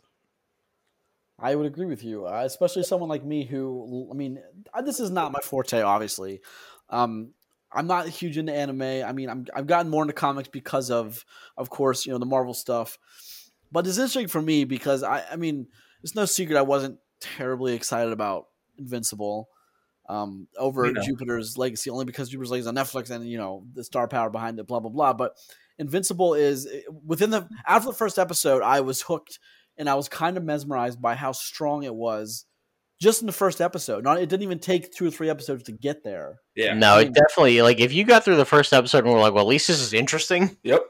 I 1.37 1.55
would 1.55 1.65
agree 1.65 1.87
with 1.87 2.03
you, 2.03 2.27
uh, 2.27 2.43
especially 2.45 2.83
someone 2.83 3.09
like 3.09 3.25
me 3.25 3.43
who, 3.43 4.07
I 4.11 4.13
mean, 4.13 4.39
uh, 4.73 4.81
this 4.83 4.99
is 4.99 5.09
not 5.09 5.31
my 5.31 5.39
forte, 5.39 5.81
obviously. 5.81 6.41
Um, 6.89 7.31
I'm 7.73 7.87
not 7.87 8.07
huge 8.07 8.37
into 8.37 8.53
anime. 8.53 8.81
I 8.81 9.11
mean, 9.11 9.29
I'm, 9.29 9.45
I've 9.53 9.67
gotten 9.67 9.89
more 9.89 10.03
into 10.03 10.13
comics 10.13 10.49
because 10.49 10.91
of, 10.91 11.25
of 11.57 11.69
course, 11.69 12.05
you 12.05 12.11
know, 12.11 12.17
the 12.17 12.25
Marvel 12.25 12.53
stuff. 12.53 12.97
But 13.71 13.87
it's 13.87 13.97
interesting 13.97 14.27
for 14.27 14.41
me 14.41 14.65
because 14.65 15.03
I, 15.03 15.23
I 15.31 15.35
mean, 15.37 15.67
it's 16.03 16.15
no 16.15 16.25
secret 16.25 16.57
I 16.57 16.63
wasn't 16.63 16.97
terribly 17.21 17.73
excited 17.73 18.11
about 18.11 18.47
Invincible 18.77 19.47
um, 20.09 20.47
over 20.57 20.85
You 20.85 20.93
know. 20.93 21.01
Jupiter's 21.01 21.57
Legacy, 21.57 21.89
only 21.89 22.05
because 22.05 22.29
Jupiter's 22.29 22.51
Legacy 22.51 22.61
is 22.61 22.67
on 22.67 22.75
Netflix 22.75 23.09
and 23.09 23.27
you 23.27 23.37
know 23.37 23.63
the 23.73 23.83
star 23.83 24.07
power 24.07 24.29
behind 24.29 24.59
it, 24.59 24.67
blah 24.67 24.79
blah 24.79 24.89
blah. 24.89 25.13
But 25.13 25.37
Invincible 25.79 26.33
is 26.33 26.67
within 27.05 27.29
the 27.29 27.47
after 27.65 27.87
the 27.87 27.95
first 27.95 28.19
episode, 28.19 28.61
I 28.61 28.81
was 28.81 29.01
hooked 29.01 29.39
and 29.77 29.89
I 29.89 29.95
was 29.95 30.09
kind 30.09 30.35
of 30.35 30.43
mesmerized 30.43 31.01
by 31.01 31.15
how 31.15 31.31
strong 31.31 31.83
it 31.83 31.95
was 31.95 32.45
just 33.01 33.21
in 33.21 33.25
the 33.25 33.33
first 33.33 33.59
episode. 33.59 34.03
Not 34.05 34.21
it 34.21 34.29
didn't 34.29 34.43
even 34.43 34.59
take 34.59 34.93
two 34.93 35.07
or 35.07 35.11
three 35.11 35.29
episodes 35.29 35.63
to 35.63 35.71
get 35.73 36.03
there. 36.03 36.39
Yeah. 36.55 36.73
No, 36.75 36.99
it 36.99 37.13
definitely 37.13 37.61
like 37.61 37.79
if 37.81 37.91
you 37.91 38.03
got 38.05 38.23
through 38.23 38.37
the 38.37 38.45
first 38.45 38.71
episode 38.71 39.03
and 39.03 39.13
we're 39.13 39.19
like, 39.19 39.33
well, 39.33 39.43
at 39.43 39.47
least 39.49 39.67
this 39.67 39.81
is 39.81 39.93
interesting. 39.93 40.55
Yep. 40.63 40.83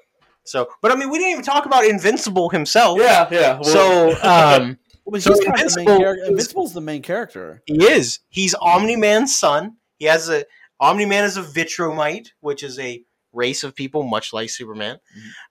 So, 0.43 0.67
but 0.81 0.91
I 0.91 0.95
mean, 0.95 1.09
we 1.09 1.17
didn't 1.17 1.31
even 1.33 1.43
talk 1.43 1.65
about 1.65 1.85
Invincible 1.85 2.49
himself. 2.49 2.99
Yeah. 2.99 3.27
Yeah. 3.31 3.53
Well, 3.61 3.63
So, 3.63 4.09
um, 4.23 4.77
Well, 5.05 5.21
So 5.21 5.33
he's 5.33 5.45
kind 5.45 5.61
of 5.61 5.73
the 5.73 5.83
main 5.85 5.87
Invincible 5.89 6.11
is- 6.23 6.27
Invincible's 6.29 6.73
the 6.73 6.81
main 6.81 7.01
character. 7.01 7.61
he 7.65 7.83
is. 7.83 8.19
He's 8.29 8.53
Omni 8.55 8.95
Man's 8.97 9.37
son. 9.37 9.77
He 9.97 10.05
has 10.05 10.29
a 10.29 10.45
Omni 10.79 11.05
Man 11.05 11.23
is 11.23 11.37
a 11.37 11.43
Viltrumite, 11.43 12.29
which 12.39 12.63
is 12.63 12.77
a 12.79 13.03
race 13.33 13.63
of 13.63 13.75
people, 13.75 14.03
much 14.03 14.33
like 14.33 14.49
Superman. 14.49 14.97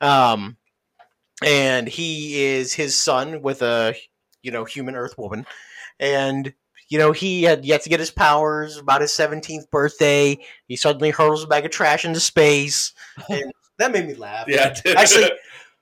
Um, 0.01 0.57
and 1.43 1.89
he 1.89 2.43
is 2.45 2.75
his 2.75 2.99
son 3.01 3.41
with 3.43 3.63
a 3.63 3.95
you 4.43 4.51
know 4.51 4.65
human 4.65 4.95
Earth 4.97 5.17
woman, 5.17 5.47
and 6.01 6.53
you 6.89 6.99
know 6.99 7.13
he 7.13 7.45
had 7.45 7.65
yet 7.65 7.83
to 7.83 7.89
get 7.89 8.01
his 8.01 8.11
powers. 8.11 8.77
About 8.79 9.01
his 9.03 9.13
seventeenth 9.13 9.71
birthday, 9.71 10.37
he 10.67 10.75
suddenly 10.75 11.11
hurls 11.11 11.45
a 11.45 11.47
bag 11.47 11.65
of 11.65 11.71
trash 11.71 12.05
into 12.05 12.19
space, 12.19 12.93
and 13.29 13.53
that 13.79 13.93
made 13.93 14.09
me 14.09 14.15
laugh. 14.15 14.47
yeah. 14.49 14.75
Actually, 14.97 15.31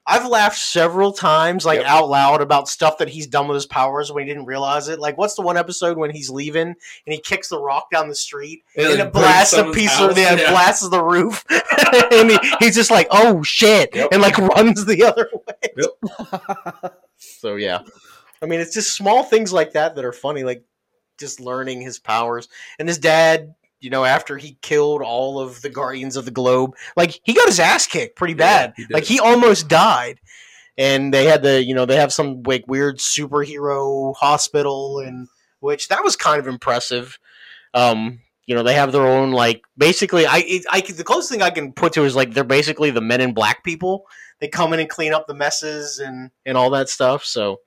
I've 0.06 0.26
laughed 0.26 0.56
several 0.58 1.12
times, 1.12 1.66
like 1.66 1.80
Yep. 1.80 1.86
out 1.86 2.08
loud, 2.08 2.40
about 2.40 2.66
stuff 2.68 2.96
that 2.98 3.08
he's 3.10 3.26
done 3.26 3.46
with 3.48 3.56
his 3.56 3.66
powers 3.66 4.10
when 4.10 4.22
he 4.26 4.28
didn't 4.32 4.46
realize 4.46 4.88
it. 4.88 4.98
Like, 4.98 5.18
what's 5.18 5.34
the 5.34 5.42
one 5.42 5.56
episode 5.58 5.98
when 5.98 6.10
he's 6.10 6.30
leaving 6.30 6.68
and 6.68 6.76
he 7.06 7.18
kicks 7.20 7.48
the 7.48 7.60
rock 7.60 7.90
down 7.90 8.08
the 8.08 8.14
street 8.14 8.62
And 8.76 8.86
and, 8.86 9.00
it 9.00 9.12
blasts 9.12 9.52
a 9.52 9.70
piece 9.70 9.92
someone's 9.92 10.12
of 10.16 10.22
yeah, 10.24 10.34
Yeah. 10.36 10.50
blasts 10.50 10.88
the 10.88 11.02
roof, 11.02 11.44
and 12.12 12.30
he, 12.30 12.38
he's 12.60 12.74
just 12.74 12.90
like, 12.90 13.08
"Oh 13.10 13.42
shit!" 13.42 13.94
Yep. 13.94 14.08
and 14.12 14.22
like 14.22 14.38
runs 14.56 14.84
the 14.86 15.04
other 15.04 15.28
way. 15.34 16.90
So 17.18 17.56
yeah, 17.56 17.80
I 18.42 18.46
mean, 18.46 18.60
it's 18.60 18.74
just 18.74 18.94
small 18.94 19.22
things 19.22 19.52
like 19.52 19.72
that 19.72 19.94
that 19.96 20.04
are 20.04 20.12
funny, 20.12 20.44
like 20.44 20.64
just 21.18 21.40
learning 21.40 21.80
his 21.80 21.98
powers 21.98 22.48
and 22.78 22.88
his 22.88 22.98
dad. 22.98 23.54
You 23.80 23.90
know, 23.90 24.04
after 24.04 24.36
he 24.36 24.58
killed 24.60 25.02
all 25.02 25.38
of 25.38 25.62
the 25.62 25.70
Guardians 25.70 26.16
of 26.16 26.24
the 26.24 26.32
Globe, 26.32 26.74
like 26.96 27.20
he 27.22 27.32
got 27.32 27.46
his 27.46 27.60
ass 27.60 27.86
kicked 27.86 28.16
pretty 28.16 28.34
bad. 28.34 28.74
he 28.76 28.86
like 28.90 29.04
he 29.04 29.20
almost 29.20 29.68
died, 29.68 30.20
and 30.76 31.14
they 31.14 31.26
had 31.26 31.42
the 31.42 31.62
you 31.62 31.74
know 31.74 31.86
they 31.86 31.96
have 31.96 32.12
some 32.12 32.42
like 32.42 32.64
weird 32.66 32.98
superhero 32.98 34.16
hospital, 34.16 34.98
and 34.98 35.28
which 35.60 35.88
that 35.88 36.02
was 36.02 36.16
kind 36.16 36.40
of 36.40 36.48
impressive. 36.48 37.20
Um, 37.72 38.18
you 38.48 38.54
know, 38.54 38.62
they 38.62 38.74
have 38.74 38.92
their 38.92 39.06
own 39.06 39.30
like 39.30 39.62
basically. 39.76 40.26
I 40.26 40.38
it, 40.38 40.64
I 40.70 40.80
the 40.80 41.04
closest 41.04 41.30
thing 41.30 41.42
I 41.42 41.50
can 41.50 41.72
put 41.72 41.92
to 41.92 42.04
is 42.04 42.16
like 42.16 42.32
they're 42.32 42.44
basically 42.44 42.90
the 42.90 43.02
Men 43.02 43.20
in 43.20 43.34
Black 43.34 43.62
people. 43.62 44.06
They 44.40 44.48
come 44.48 44.72
in 44.72 44.80
and 44.80 44.88
clean 44.88 45.12
up 45.12 45.26
the 45.26 45.34
messes 45.34 45.98
and 45.98 46.30
and 46.46 46.56
all 46.56 46.70
that 46.70 46.88
stuff. 46.88 47.24
So 47.24 47.60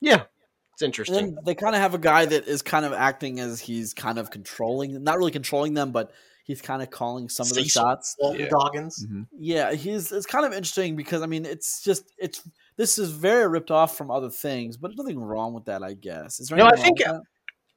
yeah, 0.00 0.24
it's 0.72 0.82
And 0.82 0.86
interesting. 0.88 1.34
then 1.34 1.38
they 1.44 1.54
kind 1.54 1.74
of 1.74 1.80
have 1.80 1.94
a 1.94 1.98
guy 1.98 2.26
that 2.26 2.46
is 2.48 2.62
kind 2.62 2.84
of 2.84 2.92
acting 2.92 3.40
as 3.40 3.60
he's 3.60 3.94
kind 3.94 4.18
of 4.18 4.30
controlling, 4.30 5.02
not 5.04 5.18
really 5.18 5.30
controlling 5.32 5.74
them, 5.74 5.92
but 5.92 6.12
he's 6.44 6.60
kind 6.62 6.82
of 6.82 6.90
calling 6.90 7.28
some 7.28 7.46
of 7.46 7.54
the 7.54 7.64
shots. 7.64 8.16
Walton 8.18 8.40
Yeah. 8.40 8.48
Goggins. 8.48 9.06
Mhm. 9.06 9.26
Yeah, 9.38 9.72
he's 9.72 10.10
it's 10.12 10.26
kind 10.26 10.44
of 10.46 10.52
interesting 10.52 10.96
because 10.96 11.22
I 11.22 11.26
mean 11.26 11.44
it's 11.44 11.82
just 11.82 12.12
it's 12.18 12.42
this 12.76 12.98
is 12.98 13.10
very 13.10 13.46
ripped 13.46 13.70
off 13.70 13.96
from 13.96 14.10
other 14.10 14.30
things, 14.30 14.76
but 14.76 14.88
there's 14.88 14.96
nothing 14.98 15.18
wrong 15.20 15.52
with 15.54 15.66
that, 15.66 15.82
I 15.82 15.92
guess. 15.94 16.40
Is 16.40 16.48
there 16.48 16.58
No, 16.58 16.66
I 16.66 16.76
think- 16.76 17.00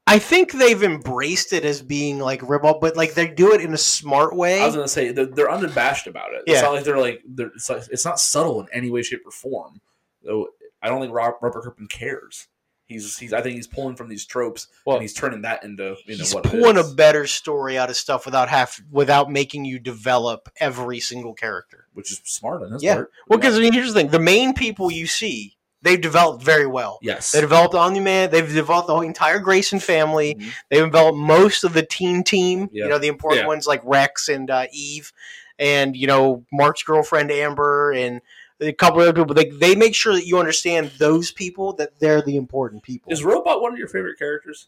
I 0.06 0.20
think 0.20 0.52
they've 0.52 0.84
embraced 0.84 1.54
it 1.54 1.64
as 1.64 1.82
being 1.82 2.20
like 2.20 2.42
rip 2.48 2.66
off, 2.66 2.82
but 2.82 2.98
like 2.98 3.14
they 3.14 3.28
do 3.28 3.54
it 3.54 3.62
in 3.62 3.74
a 3.74 3.78
smart 3.78 4.36
way. 4.36 4.62
I 4.62 4.66
was 4.66 4.76
gonna 4.76 4.88
say 4.88 5.12
they're, 5.14 5.26
they're 5.26 5.52
unabashed 5.52 6.08
about 6.08 6.34
it. 6.34 6.44
It's 6.46 6.56
Yeah. 6.56 6.62
not 6.62 6.74
like 6.74 6.84
they're 6.84 7.00
like 7.00 7.22
they're, 7.26 7.52
it's, 7.56 7.70
like, 7.70 7.84
it's 7.90 8.04
not 8.06 8.20
subtle 8.20 8.60
in 8.62 8.68
any 8.74 8.90
way, 8.90 9.02
shape, 9.02 9.22
or 9.26 9.32
form. 9.32 9.80
So 10.26 10.50
I 10.84 10.90
don't 10.90 11.02
think 11.02 11.14
Rob, 11.14 11.36
Robert 11.42 11.64
Kirkman 11.64 11.88
cares. 11.88 12.48
He's 12.86 13.18
he's 13.18 13.32
I 13.32 13.42
think 13.42 13.56
he's 13.56 13.66
pulling 13.66 13.96
from 13.96 14.10
these 14.10 14.26
tropes 14.26 14.68
Well, 14.86 14.98
and 14.98 15.02
he's 15.02 15.14
turning 15.14 15.42
that 15.44 15.64
into 15.64 15.96
you 16.06 16.18
know 16.18 16.24
he's 16.24 16.36
what 16.36 16.44
pulling 16.44 16.78
a 16.78 16.84
better 16.84 17.26
story 17.26 17.78
out 17.78 17.90
of 17.90 17.96
stuff 17.96 18.26
without 18.26 18.50
half 18.50 18.82
without 18.92 19.32
making 19.32 19.64
you 19.64 19.80
develop 19.80 20.50
every 20.60 21.00
single 21.00 21.34
character. 21.34 21.88
which 21.94 22.12
is 22.12 22.22
smart 22.26 22.62
on 22.62 22.74
his 22.74 22.84
Yeah. 22.84 22.96
part. 22.96 23.12
Well, 23.30 23.40
because 23.40 23.58
I 23.58 23.62
mean, 23.62 23.72
here's 23.74 23.94
the 23.94 24.02
thing: 24.02 24.10
the 24.10 24.20
main 24.20 24.54
people 24.54 24.92
you 24.92 25.08
see, 25.08 25.56
they've 25.82 26.00
developed 26.02 26.44
very 26.44 26.68
well. 26.68 27.00
yes, 27.02 27.32
They 27.32 27.40
developed 27.40 27.74
Omni 27.74 28.02
Man. 28.02 28.30
They've 28.30 28.54
developed 28.54 28.88
the 28.88 28.94
whole 28.94 29.02
entire 29.04 29.40
Grayson 29.40 29.80
family. 29.80 30.36
Mhm. 30.36 30.52
They've 30.70 30.84
developed 30.86 31.18
most 31.18 31.64
of 31.64 31.74
the 31.74 31.84
teen 31.86 32.22
team. 32.24 32.68
Yeah. 32.74 32.84
You 32.84 32.90
know, 32.90 32.98
the 32.98 33.08
important 33.08 33.44
Yeah. 33.44 33.48
ones 33.48 33.66
like 33.66 33.82
Rex 33.86 34.28
and 34.28 34.52
uh, 34.52 34.68
Eve, 34.74 35.14
and 35.58 35.96
you 35.96 36.06
know 36.08 36.46
Mark's 36.52 36.84
girlfriend 36.84 37.32
Amber, 37.32 37.94
and 37.94 38.20
a 38.60 38.74
couple 38.74 39.02
other 39.02 39.14
people. 39.14 39.34
They 39.36 39.50
they 39.50 39.76
make 39.76 39.96
sure 39.96 40.14
that 40.14 40.26
you 40.26 40.38
understand 40.40 40.92
those 40.98 41.32
people 41.32 41.74
that 41.74 42.00
they're 42.00 42.22
the 42.22 42.36
important 42.38 42.84
people. 42.84 43.12
is 43.12 43.24
Robot 43.24 43.62
one 43.62 43.74
of 43.74 43.80
your 43.80 43.88
favorite 43.88 44.18
characters? 44.18 44.68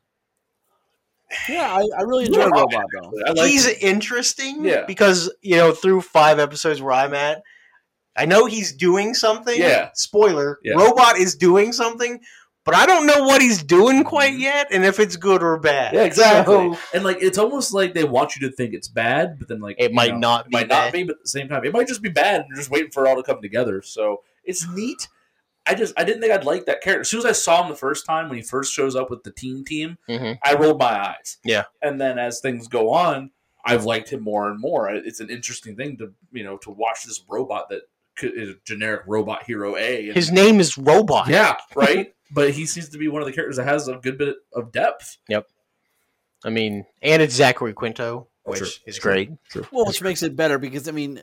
Yeah, 1.50 1.68
I, 1.76 1.84
I 1.98 2.02
really 2.04 2.26
enjoy 2.26 2.42
Yeah. 2.42 2.50
Robot 2.54 2.86
though. 2.94 3.12
I 3.26 3.32
like 3.32 3.50
he's 3.50 3.66
him. 3.68 3.76
interesting 3.82 4.64
Yeah. 4.64 4.86
because 4.86 5.32
you 5.42 5.56
know 5.56 5.72
through 5.72 6.02
five 6.02 6.40
episodes 6.40 6.82
where 6.82 6.94
I'm 6.94 7.14
at, 7.14 7.42
I 8.16 8.26
know 8.26 8.46
he's 8.46 8.72
doing 8.74 9.14
something. 9.14 9.60
Yeah. 9.60 9.90
Spoiler: 9.94 10.60
Yeah. 10.64 10.74
Robot 10.76 11.18
is 11.18 11.36
doing 11.36 11.74
something, 11.74 12.22
but 12.66 12.76
I 12.76 12.86
don't 12.86 13.06
know 13.06 13.24
what 13.24 13.42
he's 13.42 13.64
doing 13.64 14.04
quite 14.04 14.34
yet, 14.38 14.68
and 14.72 14.84
if 14.84 15.00
it's 15.00 15.16
good 15.16 15.42
or 15.44 15.58
bad. 15.60 15.88
Mm-hmm. 15.88 15.96
Yeah, 15.98 16.04
exactly. 16.04 16.54
So, 16.74 16.80
and 16.94 17.04
like 17.04 17.18
it's 17.22 17.38
almost 17.38 17.74
like 17.74 17.94
they 17.94 18.04
want 18.04 18.36
you 18.36 18.50
to 18.50 18.56
think 18.56 18.74
it's 18.74 18.88
bad, 18.88 19.38
but 19.40 19.48
then 19.48 19.60
like 19.62 19.76
It 19.80 19.94
might 19.94 20.14
know, 20.14 20.20
not 20.20 20.46
it 20.46 20.50
be 20.50 20.58
might 20.58 20.70
bad. 20.70 20.86
not 20.86 20.94
be, 20.94 21.04
but 21.04 21.16
at 21.18 21.22
the 21.24 21.30
same 21.30 21.48
time, 21.48 21.64
it 21.64 21.72
might 21.74 21.88
just 21.88 22.02
be 22.02 22.10
bad. 22.10 22.42
And 22.42 22.46
you're 22.50 22.58
just 22.58 22.70
waiting 22.72 22.92
for 22.92 23.06
it 23.06 23.10
all 23.10 23.16
to 23.16 23.24
come 23.24 23.42
together. 23.42 23.82
So 23.82 24.24
it's 24.44 24.68
neat. 24.70 25.08
I 25.68 25.74
just 25.76 25.94
I 25.98 26.04
didn't 26.04 26.22
think 26.22 26.32
I'd 26.34 26.44
like 26.46 26.66
that 26.66 26.82
character. 26.82 27.02
As 27.02 27.10
soon 27.10 27.20
as 27.20 27.26
I 27.26 27.32
saw 27.32 27.64
him 27.64 27.70
the 27.70 27.76
first 27.76 28.06
time 28.06 28.30
when 28.30 28.38
he 28.38 28.44
first 28.44 28.72
shows 28.74 28.96
up 28.96 29.10
with 29.10 29.24
the 29.24 29.32
team 29.32 29.64
team, 29.66 29.98
Mhm. 30.10 30.38
I 30.44 30.54
rolled 30.56 30.80
my 30.80 31.08
eyes. 31.10 31.38
Yeah. 31.44 31.64
and 31.82 32.00
then 32.00 32.20
as 32.20 32.40
things 32.40 32.68
go 32.68 32.92
on, 32.92 33.32
I've 33.66 33.84
liked 33.86 34.10
him 34.12 34.22
more 34.22 34.48
and 34.50 34.60
more. 34.60 34.90
It's 34.90 35.20
an 35.20 35.30
interesting 35.32 35.76
thing 35.76 35.98
to 35.98 36.14
you 36.32 36.44
know 36.44 36.58
to 36.58 36.70
watch 36.72 37.04
this 37.06 37.24
robot 37.28 37.70
that 37.70 37.82
is 38.22 38.50
a 38.50 38.56
generic 38.64 39.02
robot 39.08 39.44
hero 39.44 39.76
A. 39.76 40.06
And, 40.08 40.16
His 40.16 40.32
name 40.32 40.60
is 40.60 40.78
Robot. 40.78 41.28
yeah, 41.28 41.58
right. 41.76 42.14
But 42.32 42.52
he 42.52 42.66
seems 42.66 42.90
to 42.90 42.98
be 42.98 43.08
one 43.08 43.22
of 43.22 43.28
the 43.28 43.34
characters 43.34 43.58
that 43.58 43.66
has 43.66 43.88
a 43.88 43.96
good 43.96 44.18
bit 44.18 44.36
of 44.54 44.72
depth. 44.72 45.18
Yep. 45.30 45.48
I 46.44 46.50
mean, 46.50 46.86
and 47.02 47.22
it's 47.22 47.36
Zachary 47.36 47.74
Quinto, 47.74 48.28
which 48.44 48.60
True. 48.60 48.68
is 48.86 49.00
great. 49.00 49.32
True. 49.50 49.66
Well, 49.72 49.86
which 49.86 50.02
makes 50.02 50.22
it 50.24 50.36
better 50.36 50.58
because 50.60 50.88
I 50.88 50.92
mean, 50.92 51.22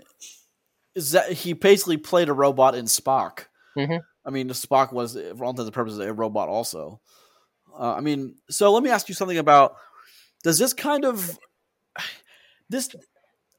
is 0.95 1.13
that 1.13 1.31
he 1.33 1.53
basically 1.53 1.97
played 1.97 2.29
a 2.29 2.33
robot 2.33 2.75
in 2.75 2.87
Spock. 2.87 3.47
Mhm. 3.77 4.01
I 4.25 4.31
mean, 4.31 4.49
Spock 4.51 4.93
was, 4.93 5.15
for 5.15 5.45
all 5.45 5.51
intents 5.51 5.67
and 5.67 5.73
purposes, 5.73 5.99
a 5.99 6.13
robot 6.13 6.49
also. 6.49 7.01
Uh, 7.73 7.95
I 7.95 8.01
mean, 8.01 8.37
so 8.51 8.73
let 8.73 8.83
me 8.83 8.91
ask 8.91 9.09
you 9.09 9.15
something 9.15 9.39
about: 9.39 9.77
Does 10.45 10.59
this 10.59 10.73
kind 10.73 11.05
of 11.05 11.39
this? 12.69 12.91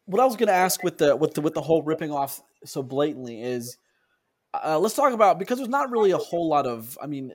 What 0.06 0.21
I 0.21 0.25
was 0.25 0.36
going 0.36 0.47
to 0.47 0.53
ask 0.53 0.84
with 0.84 0.97
the 0.97 1.15
with 1.15 1.34
the 1.34 1.41
with 1.41 1.53
the 1.53 1.62
whole 1.62 1.82
ripping 1.82 2.12
off 2.12 2.41
so 2.65 2.84
blatantly 2.84 3.41
is, 3.41 3.77
uh, 4.53 4.79
let's 4.79 4.95
talk 4.95 5.13
about 5.13 5.39
because 5.39 5.57
there's 5.57 5.69
not 5.69 5.91
really 5.91 6.11
a 6.11 6.17
whole 6.17 6.47
lot 6.47 6.67
of. 6.67 6.97
I 7.01 7.07
mean, 7.07 7.31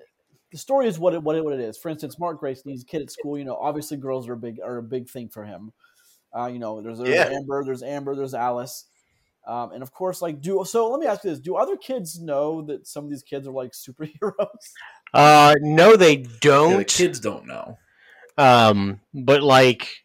the 0.52 0.59
story 0.59 0.87
is 0.87 0.98
what 0.98 1.14
it, 1.14 1.22
what 1.22 1.37
it 1.37 1.44
what 1.44 1.54
it 1.54 1.61
is. 1.61 1.76
For 1.76 1.88
instance, 1.88 2.18
Mark 2.18 2.40
Grayson, 2.40 2.70
he's 2.70 2.83
a 2.83 2.87
kid 2.87 3.02
at 3.02 3.11
school. 3.11 3.38
You 3.38 3.44
know, 3.44 3.57
obviously 3.57 3.96
girls 3.96 4.28
are 4.28 4.35
a 4.35 4.37
big 4.37 4.61
are 4.64 4.78
a 4.78 4.83
big 4.83 5.09
thing 5.09 5.28
for 5.28 5.44
him. 5.44 5.72
Uh, 6.37 6.46
you 6.46 6.59
know, 6.59 6.81
there's, 6.83 6.98
there's 6.98 7.11
Yeah. 7.11 7.31
Amber, 7.31 7.64
there's 7.64 7.83
Amber, 7.83 8.14
there's 8.14 8.35
Alice, 8.35 8.85
um, 9.46 9.72
and 9.72 9.83
of 9.83 9.92
course, 9.92 10.20
like 10.20 10.40
do 10.40 10.62
so. 10.66 10.90
Let 10.90 11.00
me 11.00 11.07
ask 11.07 11.24
you 11.24 11.31
this: 11.31 11.40
Do 11.40 11.57
other 11.57 11.76
kids 11.76 12.20
know 12.20 12.62
that 12.62 12.87
some 12.87 13.04
of 13.04 13.11
these 13.11 13.22
kids 13.22 13.46
are 13.48 13.52
like 13.52 13.72
superheroes? 13.72 14.46
Uh, 15.14 15.54
no, 15.61 15.96
they 15.96 16.16
don't. 16.16 16.78
the 16.78 16.85
kids 16.85 17.20
don't 17.20 17.46
know. 17.46 17.78
Um, 18.37 19.00
but 19.12 19.42
like 19.42 20.04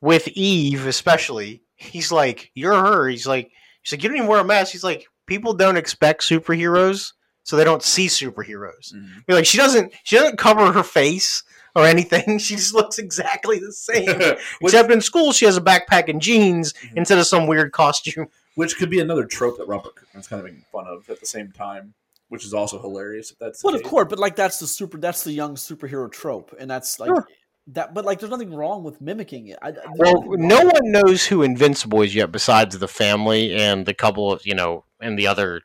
with 0.00 0.28
Eve, 0.28 0.86
especially, 0.86 1.62
he's 1.76 2.10
like, 2.10 2.50
"You're 2.54 2.74
her." 2.74 3.08
He's 3.08 3.26
like, 3.26 3.50
"He's 3.82 3.92
like, 3.92 4.02
you 4.02 4.08
don't 4.08 4.16
even 4.16 4.28
wear 4.28 4.40
a 4.40 4.44
mask." 4.44 4.72
He's 4.72 4.84
like, 4.84 5.06
"People 5.28 5.52
don't 5.54 5.76
expect 5.76 6.22
superheroes, 6.22 7.12
so 7.44 7.56
they 7.56 7.62
don't 7.64 7.82
see 7.84 8.06
superheroes." 8.06 8.92
Mhm. 8.92 9.22
You're 9.28 9.36
like, 9.36 9.46
she 9.46 9.58
doesn't, 9.58 9.92
she 10.02 10.16
doesn't 10.16 10.38
cover 10.38 10.72
her 10.72 10.82
face 10.82 11.44
or 11.76 11.84
anything. 11.84 12.38
She 12.40 12.56
just 12.56 12.74
looks 12.74 12.98
exactly 12.98 13.58
the 13.60 13.72
same. 13.72 14.06
which, 14.60 14.72
Except 14.74 14.90
in 14.90 15.00
school, 15.00 15.32
she 15.32 15.44
has 15.44 15.56
a 15.56 15.60
backpack 15.60 16.08
and 16.08 16.20
jeans 16.20 16.72
Mhm. 16.72 16.96
instead 16.96 17.18
of 17.18 17.26
some 17.26 17.46
weird 17.46 17.70
costume. 17.72 18.26
which 18.56 18.76
could 18.76 18.90
be 18.90 18.98
another 18.98 19.24
trope 19.24 19.56
that 19.58 19.68
Robert 19.68 19.94
Kirkman's 19.94 20.26
kind 20.26 20.40
of 20.40 20.44
making 20.46 20.64
fun 20.72 20.86
of 20.88 21.08
at 21.08 21.20
the 21.20 21.26
same 21.26 21.52
time. 21.52 21.94
which 22.30 22.44
is 22.44 22.52
also 22.52 22.78
hilarious. 22.78 23.30
If 23.30 23.38
that's 23.38 23.62
the 23.62 23.66
Well, 23.68 23.74
of 23.74 23.82
course, 23.82 24.06
but 24.10 24.18
like 24.18 24.36
that's 24.36 24.58
the 24.58 24.66
super, 24.66 24.98
that's 24.98 25.24
the 25.24 25.32
young 25.32 25.54
superhero 25.54 26.12
trope, 26.12 26.54
and 26.58 26.68
that's 26.70 27.00
like 27.00 27.08
Sure. 27.08 27.26
That. 27.68 27.94
But 27.94 28.04
like, 28.04 28.18
there's 28.20 28.30
nothing 28.30 28.54
wrong 28.54 28.82
with 28.84 29.00
mimicking 29.00 29.48
it. 29.48 29.58
I, 29.62 29.72
Well, 29.96 30.24
no 30.36 30.62
one 30.64 30.90
knows 30.92 31.26
who 31.26 31.42
Invincible 31.42 32.02
is 32.02 32.14
yet, 32.14 32.30
besides 32.32 32.78
the 32.78 32.88
family 32.88 33.54
and 33.54 33.86
the 33.86 33.94
couple 33.94 34.32
of 34.32 34.46
you 34.46 34.54
know, 34.54 34.84
and 35.00 35.18
the 35.18 35.26
other 35.26 35.62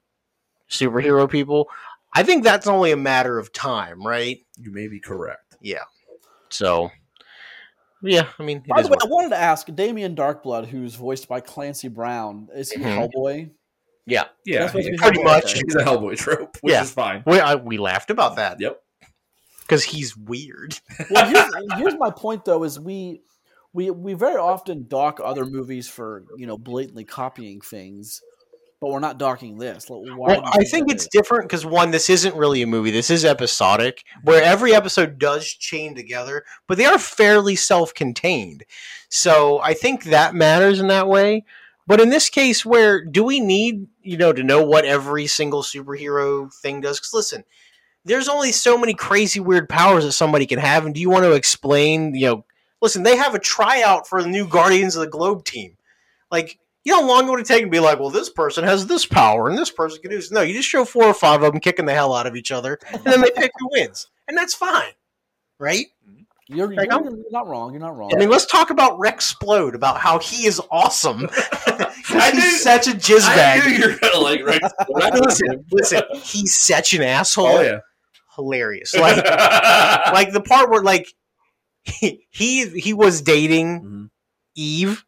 superhero 0.70 1.30
people. 1.30 1.70
I 2.16 2.24
think 2.24 2.44
that's 2.44 2.68
only 2.68 2.92
a 2.92 2.98
matter 2.98 3.38
of 3.40 3.52
time, 3.54 4.06
right? 4.06 4.40
you 4.58 4.72
may 4.72 4.88
be 4.88 5.00
correct. 5.00 5.58
Yeah 5.62 5.82
so, 6.50 6.92
yeah, 8.04 8.28
I 8.38 8.44
mean, 8.44 8.62
By 8.68 8.84
the 8.84 8.90
way, 8.90 8.92
what- 8.92 9.04
I 9.04 9.08
wanted 9.08 9.30
to 9.30 9.38
ask 9.38 9.66
Damien 9.74 10.16
Darkblood, 10.16 10.68
who's 10.68 10.94
voiced 10.94 11.28
by 11.28 11.40
Clancy 11.40 11.88
Brown, 11.88 12.48
is 12.54 12.72
he 12.72 12.80
Mhm. 12.80 13.10
Hellboy? 13.12 13.50
Yeah, 14.06 14.26
Yeah. 14.46 14.60
That's 14.60 14.72
supposed 14.74 14.86
to 14.88 14.92
be 14.92 14.98
pretty 14.98 15.18
Hellboy, 15.20 15.24
much. 15.24 15.44
okay. 15.56 15.62
he's 15.66 15.76
a 15.76 15.80
Hellboy 15.80 16.18
trope, 16.18 16.58
which 16.62 16.74
Yeah. 16.74 16.84
is 16.84 16.92
fine. 16.92 17.24
we, 17.26 17.40
I, 17.40 17.56
we 17.56 17.78
laughed 17.80 18.12
about 18.12 18.36
that 18.36 18.60
Yep. 18.60 18.83
Because 19.64 19.84
he's 19.84 20.16
weird. 20.16 20.80
Well, 21.10 21.28
here's, 21.28 21.78
here's 21.78 21.96
my 21.98 22.12
point 22.12 22.46
though: 22.46 22.64
is 22.64 22.80
we 22.80 23.22
we 23.74 23.90
we 23.92 24.14
very 24.14 24.38
often 24.38 24.86
dock 24.88 25.20
other 25.24 25.46
movies 25.46 25.88
for 25.88 26.26
you 26.38 26.46
know 26.48 26.58
blatantly 26.58 27.04
copying 27.04 27.62
things, 27.62 28.22
but 28.80 28.92
we're 28.92 29.00
not 29.00 29.18
docking 29.18 29.58
this. 29.58 29.90
Like, 29.90 30.02
Why 30.18 30.34
Well, 30.34 30.42
I 30.46 30.64
think 30.64 30.92
it's 30.92 31.04
is? 31.04 31.10
different 31.12 31.50
because 31.50 31.66
one, 31.66 31.92
this 31.92 32.10
isn't 32.10 32.36
really 32.36 32.62
a 32.62 32.68
movie. 32.68 32.92
This 32.92 33.10
is 33.10 33.26
episodic, 33.26 34.04
where 34.24 34.44
every 34.44 34.74
episode 34.76 35.18
does 35.18 35.46
chain 35.48 35.96
together, 35.96 36.44
but 36.68 36.78
they 36.78 36.86
are 36.86 37.00
fairly 37.00 37.56
self-contained. 37.56 38.64
So 39.10 39.60
I 39.62 39.74
think 39.74 40.06
that 40.06 40.36
matters 40.36 40.80
in 40.80 40.88
that 40.88 41.08
way. 41.08 41.46
But 41.86 42.00
in 42.00 42.10
this 42.10 42.30
case, 42.30 42.66
where 42.66 43.04
do 43.04 43.24
we 43.24 43.40
need 43.40 43.88
you 44.02 44.18
know 44.18 44.34
to 44.34 44.44
know 44.44 44.64
what 44.64 44.86
every 44.86 45.28
single 45.28 45.64
superhero 45.64 46.54
thing 46.54 46.82
does? 46.82 47.00
Because 47.00 47.14
listen, 47.14 47.44
there's 48.06 48.28
only 48.28 48.52
so 48.52 48.78
many 48.78 48.94
crazy 48.94 49.40
weird 49.40 49.70
powers 49.70 50.04
that 50.04 50.12
somebody 50.14 50.46
can 50.46 50.60
have, 50.60 50.86
and 50.86 50.94
do 50.94 51.02
you 51.02 51.10
want 51.10 51.24
to 51.24 51.34
explain? 51.34 52.14
You 52.16 52.28
know, 52.28 52.46
listen, 52.82 53.04
they 53.04 53.16
have 53.16 53.36
a 53.36 53.40
tryout 53.40 54.08
for 54.08 54.22
the 54.22 54.30
new 54.30 54.48
Guardians 54.48 54.96
of 54.96 55.02
the 55.02 55.10
Globe 55.10 55.46
team. 55.46 55.78
Like, 56.32 56.60
you 56.84 56.92
know 56.94 57.02
how 57.02 57.08
long 57.08 57.28
it 57.28 57.32
would 57.32 57.40
it 57.40 57.46
take 57.46 57.64
to 57.64 57.70
be 57.70 57.80
like, 57.80 58.00
well, 58.00 58.10
this 58.10 58.30
person 58.30 58.64
has 58.66 58.88
this 58.88 59.06
power 59.06 59.48
and 59.50 59.58
this 59.58 59.72
person 59.72 60.02
can 60.02 60.12
do 60.12 60.18
this. 60.18 60.32
No, 60.32 60.42
you 60.42 60.54
just 60.54 60.68
show 60.68 60.84
four 60.84 61.06
or 61.06 61.14
five 61.14 61.42
of 61.44 61.52
them 61.54 61.62
kicking 61.62 61.86
the 61.86 61.94
hell 61.94 62.14
out 62.14 62.28
of 62.28 62.36
each 62.36 62.52
other, 62.52 62.78
and 62.92 63.04
then 63.04 63.22
they 63.22 63.32
pick 63.36 63.52
who 63.60 63.70
wins, 63.72 64.08
and 64.28 64.38
that's 64.38 64.54
fine, 64.54 64.92
right? 65.60 65.86
Mm-hmm. 66.10 66.20
You're, 66.50 66.74
you're, 66.74 66.84
you're 66.84 67.32
not 67.32 67.48
wrong. 67.48 67.72
You're 67.72 67.80
not 67.80 67.96
wrong. 67.98 68.12
I 68.14 68.20
mean, 68.20 68.30
let's 68.30 68.46
talk 68.46 68.70
about 68.70 69.00
Rex 69.00 69.34
Splode 69.34 69.76
about 69.76 69.98
how 69.98 70.20
he 70.20 70.46
is 70.46 70.62
awesome. 70.72 71.30
I 71.68 72.32
he's 72.34 72.34
knew- 72.34 72.52
such 72.60 72.88
a 72.88 72.92
I 72.92 72.94
jizbag. 72.96 73.66
knew 73.66 73.72
you 73.78 73.88
were 73.94 73.98
gonna 74.00 74.20
like 74.20 74.44
Rex. 74.46 74.68
listen, 74.90 75.66
listen, 75.72 76.02
he's 76.16 76.56
such 76.58 76.94
an 76.94 77.02
asshole. 77.02 77.48
oh 77.48 77.62
yeah, 77.62 77.80
Hilarious. 78.36 78.94
Like, 78.98 79.18
like 80.14 80.32
the 80.34 80.42
part 80.42 80.70
where 80.70 80.82
like 80.84 81.14
he 81.84 82.28
he, 82.30 82.68
he 82.80 82.94
was 82.94 83.22
dating 83.22 83.82
Mhm. 83.82 84.10
Eve, 84.56 85.06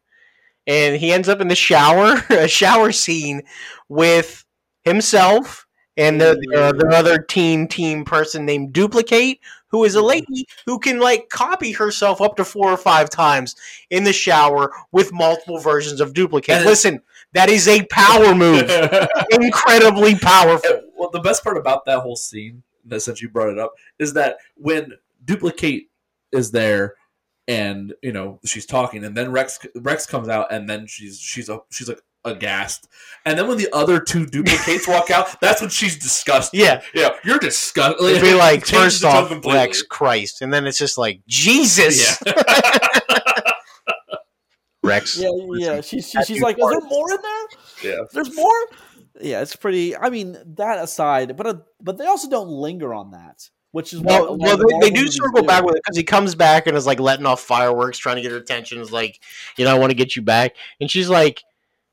and 0.66 0.96
he 0.96 1.12
ends 1.12 1.28
up 1.28 1.40
in 1.40 1.48
the 1.48 1.54
shower, 1.56 2.22
a 2.30 2.48
shower 2.48 2.92
scene 2.92 3.42
with 3.88 4.44
himself 4.84 5.66
and 5.96 6.20
the, 6.20 6.32
uh, 6.54 6.72
the 6.72 6.88
other 6.94 7.18
teen 7.18 7.66
team 7.68 8.04
person 8.04 8.44
named 8.44 8.74
Dupli-Kate, 8.74 9.40
who 9.68 9.84
is 9.84 9.94
a 9.94 10.02
lady 10.02 10.46
who 10.66 10.78
can 10.78 11.00
like 11.00 11.28
copy 11.30 11.72
herself 11.72 12.20
up 12.20 12.36
to 12.36 12.44
four 12.44 12.70
or 12.70 12.76
five 12.76 13.08
times 13.08 13.56
in 13.90 14.04
the 14.04 14.12
shower 14.12 14.72
with 14.92 15.12
multiple 15.12 15.58
versions 15.58 16.00
of 16.00 16.12
Dupli-Kate. 16.12 16.56
And 16.56 16.66
Listen, 16.66 17.00
that 17.32 17.48
is 17.48 17.66
a 17.68 17.82
power 17.86 18.34
move, 18.34 18.70
incredibly 19.30 20.16
powerful. 20.16 20.70
And, 20.70 20.82
well, 20.96 21.10
the 21.10 21.20
best 21.20 21.42
part 21.42 21.56
about 21.56 21.84
that 21.86 22.00
whole 22.00 22.16
scene, 22.16 22.62
that 22.86 23.00
since 23.00 23.22
you 23.22 23.28
brought 23.28 23.50
it 23.50 23.58
up, 23.58 23.72
is 23.98 24.12
that 24.14 24.38
when 24.56 24.92
Dupli-Kate 25.24 25.90
is 26.32 26.50
there, 26.50 26.94
and 27.48 27.94
you 28.02 28.12
know 28.12 28.40
she's 28.44 28.66
talking, 28.66 29.04
and 29.04 29.16
then 29.16 29.30
Rex 29.30 29.58
Rex 29.76 30.06
comes 30.06 30.28
out, 30.28 30.52
and 30.52 30.68
then 30.68 30.86
she's 30.86 31.18
she's 31.20 31.48
a, 31.48 31.60
she's 31.70 31.88
like 31.88 32.00
aghast, 32.24 32.88
and 33.24 33.38
then 33.38 33.46
when 33.46 33.56
the 33.56 33.68
other 33.72 34.00
two 34.00 34.26
duplicates 34.26 34.88
walk 34.88 35.12
out, 35.12 35.40
that's 35.40 35.60
when 35.60 35.70
she's 35.70 35.96
disgusted. 35.96 36.58
Yeah, 36.58 36.82
yeah, 36.92 37.10
you're 37.24 37.38
disgusted. 37.38 38.04
it'd 38.04 38.22
be 38.22 38.34
like 38.34 38.66
first 38.66 39.04
off. 39.04 39.30
Rex 39.46 39.82
Christ, 39.82 40.42
and 40.42 40.52
then 40.52 40.66
it's 40.66 40.78
just 40.78 40.98
like 40.98 41.20
Jesus, 41.28 42.20
Yeah. 42.26 42.32
Rex. 44.82 45.16
yeah, 45.18 45.28
yeah. 45.56 45.80
She's 45.80 46.08
she, 46.10 46.18
she's 46.18 46.26
dude 46.36 46.42
like, 46.42 46.58
is 46.58 46.68
there 46.68 46.80
more 46.80 47.12
in 47.12 47.18
there? 47.22 47.92
yeah. 47.92 48.04
There's 48.12 48.34
more. 48.34 48.52
Yeah, 49.20 49.42
it's 49.42 49.56
pretty. 49.56 49.96
I 49.96 50.10
mean, 50.10 50.36
that 50.56 50.82
aside, 50.82 51.36
but 51.36 51.46
uh, 51.46 51.54
but 51.80 51.98
they 51.98 52.06
also 52.06 52.28
don't 52.28 52.48
linger 52.48 52.92
on 52.92 53.12
that, 53.12 53.48
which 53.72 53.92
is 53.92 54.00
Well, 54.00 54.36
well 54.36 54.56
they, 54.56 54.88
they 54.88 54.90
do 54.90 55.06
circle 55.08 55.42
back 55.42 55.64
with 55.64 55.76
it 55.76 55.82
because 55.84 55.96
he 55.96 56.04
comes 56.04 56.34
back 56.34 56.66
and 56.66 56.76
is 56.76 56.86
like 56.86 57.00
letting 57.00 57.26
off 57.26 57.40
fireworks, 57.40 57.98
trying 57.98 58.16
to 58.16 58.22
get 58.22 58.32
her 58.32 58.38
attention. 58.38 58.80
Is 58.80 58.92
like, 58.92 59.20
you 59.56 59.64
know, 59.64 59.74
I 59.74 59.78
want 59.78 59.90
to 59.90 59.96
get 59.96 60.16
you 60.16 60.22
back, 60.22 60.56
and 60.80 60.90
she's 60.90 61.08
like, 61.08 61.42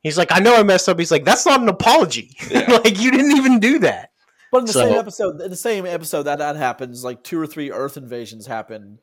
he's 0.01 0.17
like, 0.17 0.31
I 0.31 0.39
know 0.39 0.55
I 0.55 0.63
messed 0.63 0.89
up. 0.89 0.99
He's 0.99 1.11
like, 1.11 1.25
that's 1.25 1.45
not 1.45 1.61
an 1.61 1.69
apology. 1.69 2.35
Yeah. 2.49 2.79
like 2.83 2.99
you 2.99 3.11
didn't 3.11 3.37
even 3.37 3.59
do 3.59 3.79
that. 3.79 4.11
But 4.51 4.59
in 4.59 4.65
the 4.65 4.73
So- 4.73 4.87
same 4.87 4.97
episode, 4.99 5.41
in 5.41 5.49
the 5.49 5.55
same 5.55 5.85
episode 5.85 6.23
that 6.23 6.39
that 6.39 6.55
happens, 6.55 7.03
like 7.03 7.23
two 7.23 7.39
or 7.39 7.47
three 7.47 7.71
Earth 7.71 7.97
invasions 7.97 8.45
happen 8.45 8.99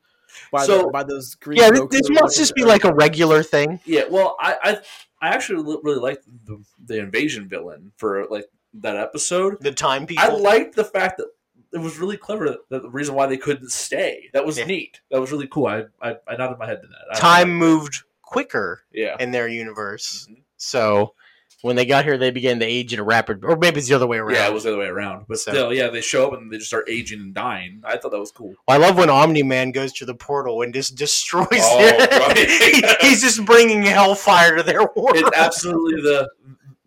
by 0.51 0.65
So- 0.65 0.83
the, 0.83 0.87
by 0.91 1.03
those 1.03 1.35
green. 1.35 1.59
Yeah, 1.59 1.69
this, 1.89 2.09
must 2.09 2.37
just 2.37 2.55
be 2.55 2.63
like 2.63 2.83
a 2.83 2.93
regular 2.93 3.43
thing. 3.43 3.79
Yeah, 3.85 4.03
well, 4.09 4.35
I 4.39 4.57
I, 4.63 4.77
I 5.21 5.29
actually 5.35 5.63
really 5.83 5.99
liked 5.99 6.25
the, 6.45 6.63
the 6.85 6.99
invasion 6.99 7.47
villain 7.47 7.91
for 7.97 8.25
like 8.29 8.45
that 8.75 8.95
episode. 8.95 9.57
The 9.61 9.71
time 9.71 10.05
people. 10.05 10.23
I 10.23 10.29
liked 10.29 10.75
the 10.75 10.83
fact 10.85 11.17
that 11.17 11.27
it 11.73 11.79
was 11.79 11.97
really 11.99 12.17
clever. 12.17 12.57
That 12.69 12.81
the 12.81 12.89
reason 12.89 13.15
why 13.15 13.27
they 13.27 13.37
couldn't 13.37 13.71
stay 13.71 14.29
that 14.33 14.45
was 14.45 14.57
Yeah. 14.57 14.65
neat. 14.65 15.01
That 15.11 15.21
was 15.21 15.31
really 15.31 15.47
cool. 15.47 15.67
I 15.67 15.83
I, 16.01 16.15
I 16.27 16.35
nodded 16.37 16.57
my 16.59 16.65
head 16.65 16.81
to 16.81 16.87
that. 16.87 17.15
I- 17.17 17.19
time 17.19 17.53
moved 17.53 18.03
quicker 18.21 18.83
Yeah. 18.93 19.15
in 19.19 19.31
their 19.31 19.47
universe, 19.47 20.27
Mhm. 20.29 20.41
so 20.57 21.13
when 21.61 21.75
they 21.75 21.85
got 21.85 22.05
here, 22.05 22.17
they 22.17 22.31
began 22.31 22.59
to 22.59 22.65
age 22.65 22.93
at 22.93 22.99
a 22.99 23.03
rapid, 23.03 23.43
or 23.43 23.55
maybe 23.55 23.79
it's 23.79 23.87
the 23.87 23.95
other 23.95 24.07
way 24.07 24.17
around. 24.17 24.35
Yeah, 24.35 24.47
it 24.47 24.53
was 24.53 24.63
the 24.63 24.69
other 24.69 24.79
way 24.79 24.87
around. 24.87 25.25
But 25.27 25.39
So- 25.39 25.51
still, 25.51 25.73
yeah, 25.73 25.87
they 25.89 26.01
show 26.01 26.27
up 26.27 26.33
and 26.39 26.51
they 26.51 26.57
just 26.57 26.69
start 26.69 26.89
aging 26.89 27.19
and 27.21 27.33
dying. 27.33 27.81
I 27.83 27.97
thought 27.97 28.11
that 28.11 28.19
was 28.19 28.31
cool. 28.31 28.55
I 28.67 28.77
love 28.77 28.97
when 28.97 29.09
Omni 29.09 29.43
Man 29.43 29.71
goes 29.71 29.93
to 29.93 30.05
the 30.05 30.15
portal 30.15 30.61
and 30.63 30.73
just 30.73 30.95
destroys 30.95 31.47
Oh, 31.51 31.77
it. 31.79 32.09
right. 32.11 32.97
He's 33.01 33.21
just 33.21 33.45
bringing 33.45 33.83
hellfire 33.83 34.55
to 34.57 34.63
their 34.63 34.81
world. 34.81 35.15
It's 35.17 35.37
absolutely 35.37 36.01
the 36.01 36.29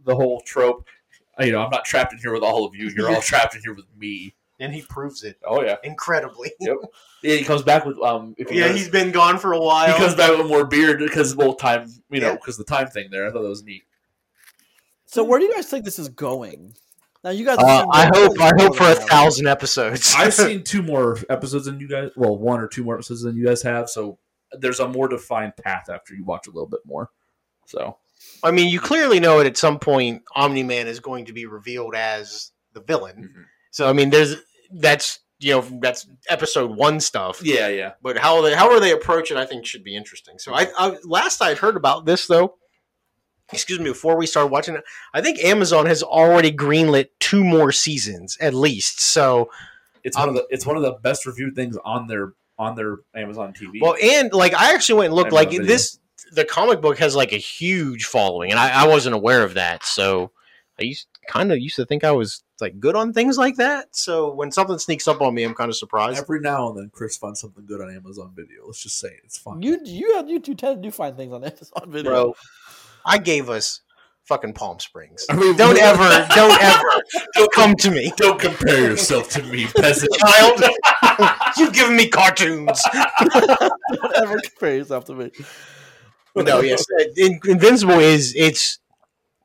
the 0.04 0.14
whole 0.14 0.40
trope. 0.42 0.86
You 1.40 1.50
know, 1.52 1.62
I'm 1.62 1.70
not 1.70 1.84
trapped 1.84 2.12
in 2.12 2.18
here 2.20 2.32
with 2.32 2.42
all 2.42 2.64
of 2.64 2.74
you. 2.74 2.90
You're 2.94 3.10
all 3.10 3.20
trapped 3.22 3.54
in 3.56 3.62
here 3.62 3.74
with 3.74 3.86
me. 3.98 4.34
and 4.60 4.72
he 4.72 4.82
proves 4.82 5.24
it 5.24 5.36
Oh 5.44 5.62
yeah. 5.62 5.76
incredibly. 5.82 6.52
Yep. 6.60 6.76
Yeah, 7.22 7.36
he 7.36 7.44
comes 7.44 7.62
back 7.62 7.84
with 7.86 7.98
um. 8.02 8.34
Yeah, 8.38 8.66
notice- 8.66 8.76
he's 8.76 8.88
been 8.88 9.10
gone 9.12 9.38
for 9.38 9.52
a 9.52 9.58
while. 9.60 9.92
he 9.92 9.98
comes 9.98 10.14
back 10.14 10.36
with 10.36 10.46
more 10.46 10.64
beard 10.64 10.98
because 11.00 11.34
well 11.34 11.54
time 11.54 11.88
you 12.10 12.20
know 12.20 12.28
Yeah. 12.28 12.34
because 12.34 12.56
the 12.58 12.64
time 12.64 12.86
thing 12.88 13.08
there. 13.10 13.26
I 13.26 13.30
thought 13.32 13.42
that 13.42 13.48
was 13.48 13.64
neat. 13.64 13.82
So 15.14 15.22
where 15.22 15.38
do 15.38 15.44
you 15.44 15.54
guys 15.54 15.68
think 15.68 15.84
this 15.84 16.00
is 16.00 16.08
going? 16.08 16.74
Now 17.22 17.30
you 17.30 17.44
guys. 17.44 17.58
uh, 17.58 17.86
I 17.88 18.10
hope 18.12 18.40
I 18.40 18.50
hope 18.58 18.74
for 18.76 18.82
a 18.82 18.94
thousand. 18.96 19.06
thousand 19.08 19.46
episodes. 19.46 20.12
I've 20.18 20.34
seen 20.34 20.64
two 20.64 20.82
more 20.82 21.18
episodes 21.30 21.66
than 21.66 21.78
you 21.78 21.86
guys. 21.88 22.10
Well, 22.16 22.36
one 22.36 22.58
or 22.58 22.66
two 22.66 22.82
more 22.82 22.94
episodes 22.94 23.22
than 23.22 23.36
you 23.36 23.46
guys 23.46 23.62
have. 23.62 23.88
So 23.88 24.18
there's 24.50 24.80
a 24.80 24.88
more 24.88 25.06
defined 25.06 25.56
path 25.56 25.88
after 25.88 26.16
you 26.16 26.24
watch 26.24 26.48
a 26.48 26.50
little 26.50 26.68
bit 26.68 26.80
more. 26.84 27.10
So 27.66 27.96
I 28.42 28.50
mean, 28.50 28.68
you 28.68 28.80
clearly 28.80 29.20
know 29.20 29.38
it 29.38 29.46
at 29.46 29.56
some 29.56 29.78
point. 29.78 30.22
Omni 30.34 30.64
Man 30.64 30.88
is 30.88 30.98
going 30.98 31.26
to 31.26 31.32
be 31.32 31.46
revealed 31.46 31.94
as 31.94 32.50
the 32.72 32.80
villain. 32.80 33.30
Mhm. 33.32 33.44
So 33.70 33.88
I 33.88 33.92
mean, 33.92 34.10
there's 34.10 34.34
that's 34.72 35.20
you 35.38 35.52
know 35.52 35.60
that's 35.80 36.08
episode 36.28 36.76
one 36.76 36.98
stuff. 36.98 37.40
yeah, 37.40 37.68
yeah. 37.68 37.92
But 38.02 38.18
how 38.18 38.42
they 38.42 38.56
how 38.56 38.68
are 38.68 38.80
they 38.80 38.90
approach 38.90 39.30
it? 39.30 39.36
I 39.36 39.46
think 39.46 39.64
should 39.64 39.84
be 39.84 39.94
interesting. 39.94 40.40
So 40.40 40.52
I, 40.52 40.66
I 40.76 40.96
last 41.04 41.40
I 41.40 41.54
heard 41.54 41.76
about 41.76 42.04
this 42.04 42.26
though. 42.26 42.56
Excuse 43.52 43.78
me. 43.78 43.86
Before 43.90 44.16
we 44.16 44.26
start 44.26 44.50
watching 44.50 44.74
it, 44.74 44.84
I 45.12 45.20
think 45.20 45.38
Amazon 45.44 45.86
has 45.86 46.02
already 46.02 46.50
greenlit 46.50 47.08
two 47.20 47.44
more 47.44 47.72
seasons 47.72 48.36
at 48.40 48.54
least. 48.54 49.00
So 49.00 49.50
It's 50.02 50.16
one 50.16 50.30
Um, 50.30 50.36
of 50.36 50.42
the 50.42 50.46
it's 50.54 50.66
one 50.66 50.76
of 50.76 50.82
the 50.82 50.92
best 51.02 51.26
reviewed 51.26 51.54
things 51.54 51.76
on 51.84 52.06
their 52.06 52.32
on 52.58 52.74
their 52.76 52.98
Amazon 53.14 53.52
TV. 53.52 53.80
Well, 53.80 53.96
and 54.02 54.32
like 54.32 54.54
I 54.54 54.74
actually 54.74 54.98
went 54.98 55.06
and 55.08 55.14
looked. 55.14 55.32
I 55.32 55.36
Like 55.36 55.48
remember 55.50 55.66
this, 55.68 55.98
the 56.32 56.44
comic 56.44 56.80
book 56.80 56.98
has 56.98 57.14
like 57.16 57.32
a 57.32 57.36
huge 57.38 58.04
following, 58.06 58.50
and 58.50 58.58
I, 58.60 58.84
I 58.84 58.86
wasn't 58.86 59.14
aware 59.14 59.42
of 59.42 59.54
that. 59.54 59.84
So 59.84 60.30
I 60.78 60.84
used 60.84 61.06
kind 61.28 61.52
of 61.52 61.58
used 61.58 61.76
to 61.76 61.86
think 61.86 62.04
I 62.04 62.10
was 62.12 62.42
like 62.60 62.78
good 62.78 62.94
on 62.96 63.12
things 63.12 63.36
like 63.38 63.56
that. 63.56 63.94
So 63.96 64.32
when 64.34 64.52
something 64.52 64.78
sneaks 64.78 65.08
up 65.08 65.20
on 65.20 65.34
me, 65.34 65.42
I'm 65.42 65.54
kind 65.54 65.68
of 65.70 65.76
surprised. 65.76 66.18
every 66.18 66.40
now 66.40 66.68
and 66.68 66.78
then, 66.78 66.90
Chris 66.92 67.16
finds 67.16 67.40
something 67.40 67.64
good 67.66 67.80
on 67.80 67.90
Amazon 67.94 68.32
Video. 68.36 68.66
Let's 68.66 68.82
just 68.82 68.98
say 68.98 69.08
it. 69.08 69.20
it's 69.24 69.38
fun. 69.38 69.62
You 69.62 69.80
you 69.84 70.14
have 70.16 70.28
you 70.28 70.38
two 70.38 70.54
tend 70.54 70.82
to 70.82 70.88
do 70.88 70.90
find 70.92 71.16
things 71.16 71.32
on 71.32 71.44
Amazon 71.44 71.90
Video. 71.90 72.10
Bro, 72.10 72.34
I 73.04 73.18
gave 73.18 73.48
us 73.50 73.80
fucking 74.24 74.54
Palm 74.54 74.78
Springs. 74.80 75.26
I 75.28 75.36
mean, 75.36 75.54
Don't 75.56 75.76
ever, 75.78 76.26
don't 76.34 76.62
ever 76.62 77.02
don't 77.34 77.52
come 77.52 77.74
to 77.76 77.90
me, 77.90 78.10
don't 78.16 78.40
compare 78.40 78.80
yourself 78.90 79.28
to 79.30 79.42
me, 79.42 79.66
peasant. 79.66 80.10
child. 80.18 80.62
You've 81.58 81.72
given 81.74 81.96
me 81.96 82.08
cartoons. 82.08 82.82
Don't 83.20 84.16
ever 84.16 84.40
compare 84.40 84.76
yourself 84.78 85.04
to 85.06 85.14
me. 85.14 85.30
no, 86.34 86.60
yes, 86.60 86.84
uh, 86.98 87.04
In- 87.16 87.38
Invincible 87.44 88.00
is 88.00 88.34
it's 88.36 88.78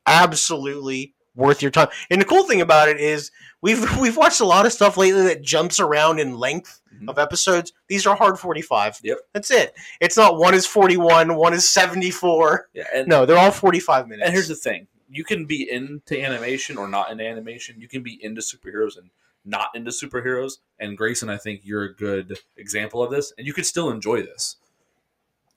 absolutely 0.08 1.14
worth 1.36 1.62
your 1.62 1.72
time. 1.72 1.90
And 2.10 2.20
the 2.22 2.26
cool 2.26 2.44
thing 2.44 2.62
about 2.62 2.90
it 2.90 3.00
is 3.00 3.32
we've 3.62 4.00
we've 4.00 4.18
watched 4.18 4.40
a 4.42 4.46
lot 4.46 4.66
of 4.66 4.74
stuff 4.74 4.98
lately 4.98 5.22
that 5.24 5.42
jumps 5.42 5.80
around 5.80 6.20
in 6.20 6.38
length 6.38 6.79
Mhm. 7.02 7.10
of 7.10 7.18
episodes. 7.20 7.74
These 7.88 8.06
are 8.08 8.16
hard 8.16 8.40
45. 8.40 9.00
Yep. 9.04 9.18
That's 9.34 9.52
it. 9.52 9.74
It's 10.02 10.18
not 10.18 10.38
one 10.38 10.54
is 10.54 10.66
41, 10.66 11.36
one 11.36 11.54
is 11.54 11.68
74. 11.70 12.70
Yeah, 12.74 12.84
and, 12.94 13.08
No, 13.08 13.26
they're 13.26 13.38
all 13.38 13.52
45 13.52 14.08
minutes. 14.08 14.26
and 14.26 14.34
here's 14.34 14.48
the 14.48 14.56
thing: 14.56 14.88
you 15.10 15.24
can 15.24 15.46
be 15.46 15.70
into 15.70 16.20
animation 16.22 16.78
or 16.78 16.88
not 16.88 17.12
into 17.12 17.26
animation. 17.26 17.80
You 17.80 17.88
can 17.88 18.04
be 18.04 18.20
into 18.24 18.42
superheroes 18.42 18.98
and 18.98 19.10
not 19.46 19.70
into 19.74 19.92
superheroes. 19.92 20.60
And 20.80 20.98
Grayson, 20.98 21.30
I 21.30 21.38
think 21.38 21.62
you're 21.64 21.84
a 21.84 21.94
good 21.96 22.38
example 22.58 23.02
of 23.02 23.10
this, 23.12 23.34
and 23.38 23.48
you 23.48 23.54
could 23.54 23.66
still 23.66 23.90
enjoy 23.90 24.22
this. 24.22 24.58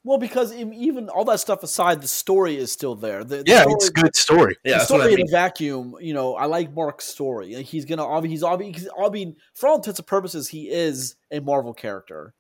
Well, 0.05 0.19
because 0.19 0.53
even 0.53 1.09
all 1.09 1.25
that 1.27 1.39
stuff 1.39 1.63
aside, 1.63 2.03
the 2.03 2.09
story 2.09 2.57
is 2.57 2.73
still 2.73 2.97
there. 2.97 3.23
The, 3.23 3.39
the 3.39 3.45
yeah, 3.47 3.61
story, 3.61 3.75
it's 3.75 3.89
a 3.89 3.93
good 3.93 4.17
story. 4.17 4.57
Yeah, 4.65 4.73
the 4.73 4.79
that's 4.79 4.91
what 4.91 5.01
story 5.01 5.11
I 5.13 5.15
in 5.15 5.17
mean. 5.19 5.29
a 5.29 5.31
vacuum, 5.31 5.95
you 6.01 6.13
know, 6.13 6.35
I 6.35 6.47
like 6.47 6.75
Mark's 6.75 7.05
story. 7.05 7.55
Like, 7.55 7.67
He's 7.67 7.85
gonna, 7.85 8.03
obvi- 8.03 8.29
he's 8.29 8.43
obvi- 8.43 8.89
I 8.99 9.09
mean, 9.11 9.37
for 9.55 9.69
all 9.69 9.77
intents 9.77 10.01
and 10.01 10.07
purposes, 10.07 10.49
he 10.49 10.69
is 10.71 11.15
a 11.31 11.39
Marvel 11.41 11.73
character. 11.73 12.35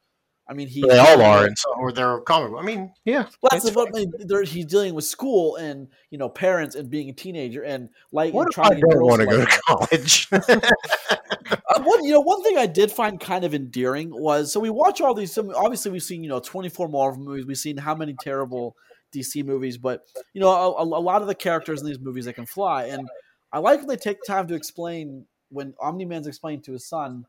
I 0.48 0.54
mean, 0.54 0.66
he 0.66 0.82
They 0.86 0.98
all 0.98 1.22
are, 1.22 1.46
and 1.46 1.56
so 1.56 1.70
or 1.78 1.92
they're 1.92 2.18
comic. 2.20 2.50
book. 2.50 2.60
I 2.60 2.64
mean, 2.64 2.92
yeah, 3.04 3.26
Well, 3.40 3.50
that's 3.52 3.70
what 3.70 3.88
I 3.94 4.00
mean. 4.00 4.12
He's 4.44 4.66
dealing 4.66 4.92
with 4.94 5.04
school 5.04 5.54
and 5.56 5.86
you 6.10 6.18
know 6.18 6.28
parents 6.28 6.74
and 6.74 6.90
being 6.90 7.08
a 7.08 7.12
teenager 7.12 7.62
and 7.62 7.88
like 8.10 8.34
What 8.34 8.48
and 8.48 8.52
if 8.52 8.58
I 8.58 8.80
don't 8.80 9.02
want 9.02 9.20
to 9.20 9.26
go 9.26 9.44
to 9.44 9.60
college? 9.68 10.28
Uh, 11.50 11.80
one, 11.82 12.04
you 12.04 12.12
know, 12.12 12.20
one 12.20 12.42
thing 12.42 12.58
I 12.58 12.66
did 12.66 12.90
find 12.90 13.18
kind 13.18 13.44
of 13.44 13.54
endearing 13.54 14.10
was 14.10 14.52
so 14.52 14.60
we 14.60 14.70
watch 14.70 15.00
all 15.00 15.14
these. 15.14 15.32
Some, 15.32 15.50
obviously, 15.54 15.90
we've 15.90 16.02
seen 16.02 16.22
you 16.22 16.28
know 16.28 16.40
twenty 16.40 16.68
four 16.68 16.88
Marvel 16.88 17.22
movies. 17.22 17.46
We've 17.46 17.56
seen 17.56 17.76
how 17.76 17.94
many 17.94 18.14
terrible 18.20 18.76
DC 19.14 19.44
movies, 19.44 19.78
but 19.78 20.02
you 20.34 20.40
know 20.40 20.50
a, 20.50 20.82
a 20.82 20.84
lot 20.84 21.22
of 21.22 21.28
the 21.28 21.34
characters 21.34 21.80
in 21.80 21.86
these 21.86 21.98
movies 21.98 22.26
that 22.26 22.34
can 22.34 22.46
fly, 22.46 22.84
and 22.84 23.08
I 23.52 23.58
like 23.58 23.78
when 23.78 23.88
they 23.88 23.96
take 23.96 24.18
time 24.26 24.46
to 24.48 24.54
explain 24.54 25.26
when 25.50 25.74
Omni 25.80 26.04
Man's 26.04 26.26
explaining 26.26 26.62
to 26.62 26.72
his 26.72 26.86
son 26.86 27.26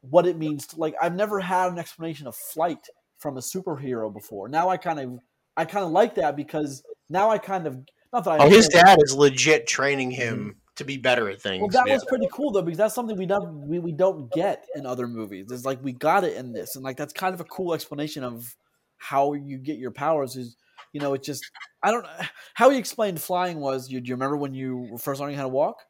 what 0.00 0.26
it 0.26 0.36
means. 0.36 0.66
To, 0.68 0.76
like 0.78 0.94
I've 1.00 1.14
never 1.14 1.40
had 1.40 1.72
an 1.72 1.78
explanation 1.78 2.26
of 2.26 2.34
flight 2.34 2.86
from 3.18 3.36
a 3.36 3.40
superhero 3.40 4.12
before. 4.12 4.48
Now 4.48 4.68
I 4.68 4.76
kind 4.76 4.98
of 5.00 5.18
I 5.56 5.64
kind 5.64 5.84
of 5.84 5.90
like 5.92 6.16
that 6.16 6.36
because 6.36 6.82
now 7.08 7.30
I 7.30 7.38
kind 7.38 7.66
of 7.66 7.78
not 8.12 8.24
that 8.24 8.40
I 8.40 8.44
oh, 8.44 8.48
his 8.48 8.68
dad 8.68 8.98
is 9.02 9.14
legit 9.14 9.66
training 9.66 10.10
him 10.10 10.56
to 10.76 10.84
be 10.84 10.96
better 10.96 11.28
at 11.28 11.40
things. 11.40 11.60
well, 11.60 11.70
that 11.70 11.86
Yeah. 11.86 11.96
was 11.96 12.04
pretty 12.04 12.28
cool 12.32 12.50
though 12.52 12.62
because 12.62 12.78
that's 12.78 12.94
something 12.94 13.16
we 13.16 13.26
don't 13.26 13.68
we, 13.68 13.78
we 13.78 13.92
don't 13.92 14.30
get 14.32 14.66
in 14.74 14.86
other 14.86 15.06
movies. 15.06 15.46
It's 15.50 15.64
like 15.64 15.82
we 15.82 15.92
got 15.92 16.24
it 16.24 16.36
in 16.36 16.52
this, 16.52 16.74
and 16.74 16.84
like 16.84 16.96
that's 16.96 17.12
kind 17.12 17.34
of 17.34 17.40
a 17.40 17.44
cool 17.44 17.74
explanation 17.74 18.24
of 18.24 18.56
how 18.96 19.34
you 19.34 19.58
get 19.58 19.78
your 19.78 19.92
powers. 19.92 20.36
Is 20.36 20.56
you 20.92 21.00
know, 21.00 21.14
it 21.14 21.22
just 21.22 21.50
I 21.82 21.90
don't 21.90 22.02
know 22.04 22.10
how 22.54 22.70
he 22.70 22.78
explained 22.78 23.20
flying 23.20 23.60
was. 23.60 23.90
You 23.90 24.00
do 24.00 24.08
you 24.08 24.14
remember 24.14 24.36
when 24.36 24.54
you 24.54 24.76
were 24.90 24.98
first 24.98 25.20
learning 25.20 25.36
how 25.36 25.42
to 25.44 25.48
walk? 25.48 25.84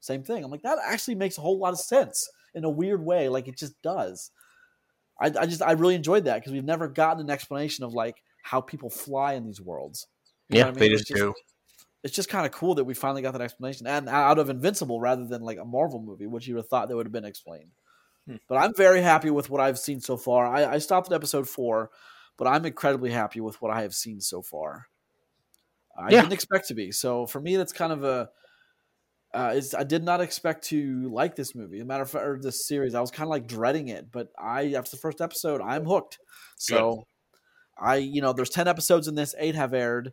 Same 0.00 0.22
thing. 0.24 0.44
I'm 0.44 0.50
like 0.50 0.62
that 0.62 0.78
actually 0.84 1.16
makes 1.16 1.38
a 1.38 1.42
whole 1.42 1.58
lot 1.58 1.72
of 1.74 1.80
sense 1.80 2.28
in 2.54 2.64
a 2.64 2.70
weird 2.70 3.04
way. 3.04 3.28
Like 3.28 3.48
it 3.48 3.58
just 3.58 3.80
does. 3.82 4.30
I, 5.20 5.26
I 5.38 5.46
just 5.46 5.62
I 5.62 5.72
really 5.72 5.94
enjoyed 5.94 6.24
that 6.24 6.36
because 6.36 6.52
we've 6.52 6.64
never 6.64 6.88
gotten 6.88 7.20
an 7.22 7.30
explanation 7.30 7.84
of 7.84 7.92
like 7.94 8.22
how 8.42 8.60
people 8.60 8.90
fly 8.90 9.34
in 9.34 9.44
these 9.46 9.60
worlds. 9.60 10.08
You 10.48 10.56
yeah, 10.56 10.66
what 10.66 10.68
I 10.68 10.72
they 10.76 10.88
mean? 10.88 10.88
just 10.88 11.10
It's 11.10 11.24
do. 11.24 11.34
It's 12.02 12.14
just 12.14 12.28
kind 12.28 12.46
of 12.46 12.52
cool 12.52 12.74
that 12.76 12.84
we 12.84 12.94
finally 12.94 13.22
got 13.22 13.32
that 13.32 13.40
explanation 13.42 13.86
and 13.86 14.08
out 14.08 14.38
of 14.38 14.50
Invincible 14.50 15.00
rather 15.00 15.26
than 15.26 15.42
like 15.42 15.58
a 15.58 15.64
Marvel 15.64 16.00
movie, 16.02 16.26
which 16.26 16.46
you 16.46 16.54
would 16.54 16.62
have 16.62 16.68
thought 16.68 16.88
that 16.88 16.96
would 16.96 17.06
have 17.06 17.12
been 17.12 17.24
explained. 17.24 17.70
Hmm. 18.26 18.36
But 18.48 18.56
I'm 18.56 18.74
very 18.74 19.02
happy 19.02 19.30
with 19.30 19.50
what 19.50 19.60
I've 19.60 19.78
seen 19.78 20.00
so 20.00 20.16
far. 20.16 20.46
I, 20.46 20.64
I 20.64 20.78
stopped 20.78 21.08
at 21.08 21.14
episode 21.14 21.48
four, 21.48 21.90
but 22.36 22.46
I'm 22.48 22.64
incredibly 22.64 23.10
happy 23.10 23.40
with 23.40 23.60
what 23.62 23.70
I 23.72 23.82
have 23.82 23.94
seen 23.94 24.20
so 24.20 24.42
far. 24.42 24.86
I 25.96 26.10
Yeah. 26.10 26.22
didn't 26.22 26.32
expect 26.32 26.68
to 26.68 26.74
be. 26.74 26.90
So 26.92 27.26
for 27.26 27.40
me, 27.40 27.56
that's 27.56 27.72
kind 27.72 27.92
of 27.92 28.04
a. 28.04 28.30
Uh, 29.34 29.60
I 29.78 29.84
did 29.84 30.04
not 30.04 30.20
expect 30.20 30.64
to 30.68 31.08
like 31.10 31.36
this 31.36 31.54
movie. 31.54 31.78
As 31.78 31.82
a 31.82 31.86
matter 31.86 32.02
of 32.02 32.10
fact, 32.10 32.24
or 32.24 32.38
this 32.40 32.66
series, 32.66 32.94
I 32.94 33.00
was 33.00 33.10
kind 33.10 33.26
of 33.26 33.30
like 33.30 33.46
dreading 33.46 33.88
it. 33.88 34.12
But 34.12 34.28
I, 34.38 34.74
after 34.74 34.90
the 34.90 34.98
first 34.98 35.22
episode, 35.22 35.62
I'm 35.62 35.86
hooked. 35.86 36.18
So, 36.58 37.06
I, 37.80 37.96
you 37.96 38.20
know, 38.20 38.34
there's 38.34 38.50
ten 38.50 38.68
episodes 38.68 39.08
in 39.08 39.14
this. 39.14 39.34
Eight 39.38 39.54
have 39.54 39.72
aired, 39.72 40.12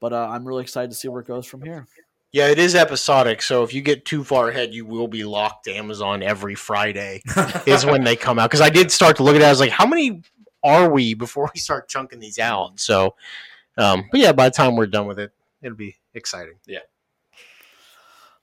but 0.00 0.12
uh, 0.12 0.28
I'm 0.30 0.46
really 0.46 0.62
excited 0.62 0.90
to 0.90 0.96
see 0.96 1.08
where 1.08 1.20
it 1.20 1.26
goes 1.26 1.46
from 1.46 1.62
here. 1.62 1.86
Yeah, 2.30 2.48
it 2.48 2.58
is 2.58 2.74
episodic. 2.74 3.40
So 3.40 3.62
if 3.62 3.72
you 3.72 3.80
get 3.80 4.04
too 4.04 4.22
far 4.22 4.50
ahead, 4.50 4.74
you 4.74 4.84
will 4.84 5.08
be 5.08 5.24
locked 5.24 5.64
to 5.64 5.72
Amazon 5.72 6.22
every 6.22 6.54
Friday. 6.54 7.22
is 7.66 7.86
when 7.86 8.04
they 8.04 8.16
come 8.16 8.38
out. 8.38 8.50
Because 8.50 8.60
I 8.60 8.68
did 8.68 8.90
start 8.92 9.16
to 9.16 9.22
look 9.22 9.34
at 9.34 9.40
it. 9.40 9.44
I 9.44 9.50
was 9.50 9.60
like, 9.60 9.70
how 9.70 9.86
many 9.86 10.22
are 10.62 10.90
we 10.90 11.14
before 11.14 11.50
we 11.54 11.60
start 11.60 11.88
chunking 11.88 12.20
these 12.20 12.38
out? 12.38 12.78
So, 12.80 13.14
um, 13.78 14.04
but 14.10 14.20
yeah, 14.20 14.32
by 14.32 14.48
the 14.48 14.54
time 14.54 14.76
we're 14.76 14.86
done 14.86 15.06
with 15.06 15.18
it, 15.18 15.32
it'll 15.62 15.76
be 15.76 15.96
exciting. 16.14 16.56
Yeah. 16.66 16.80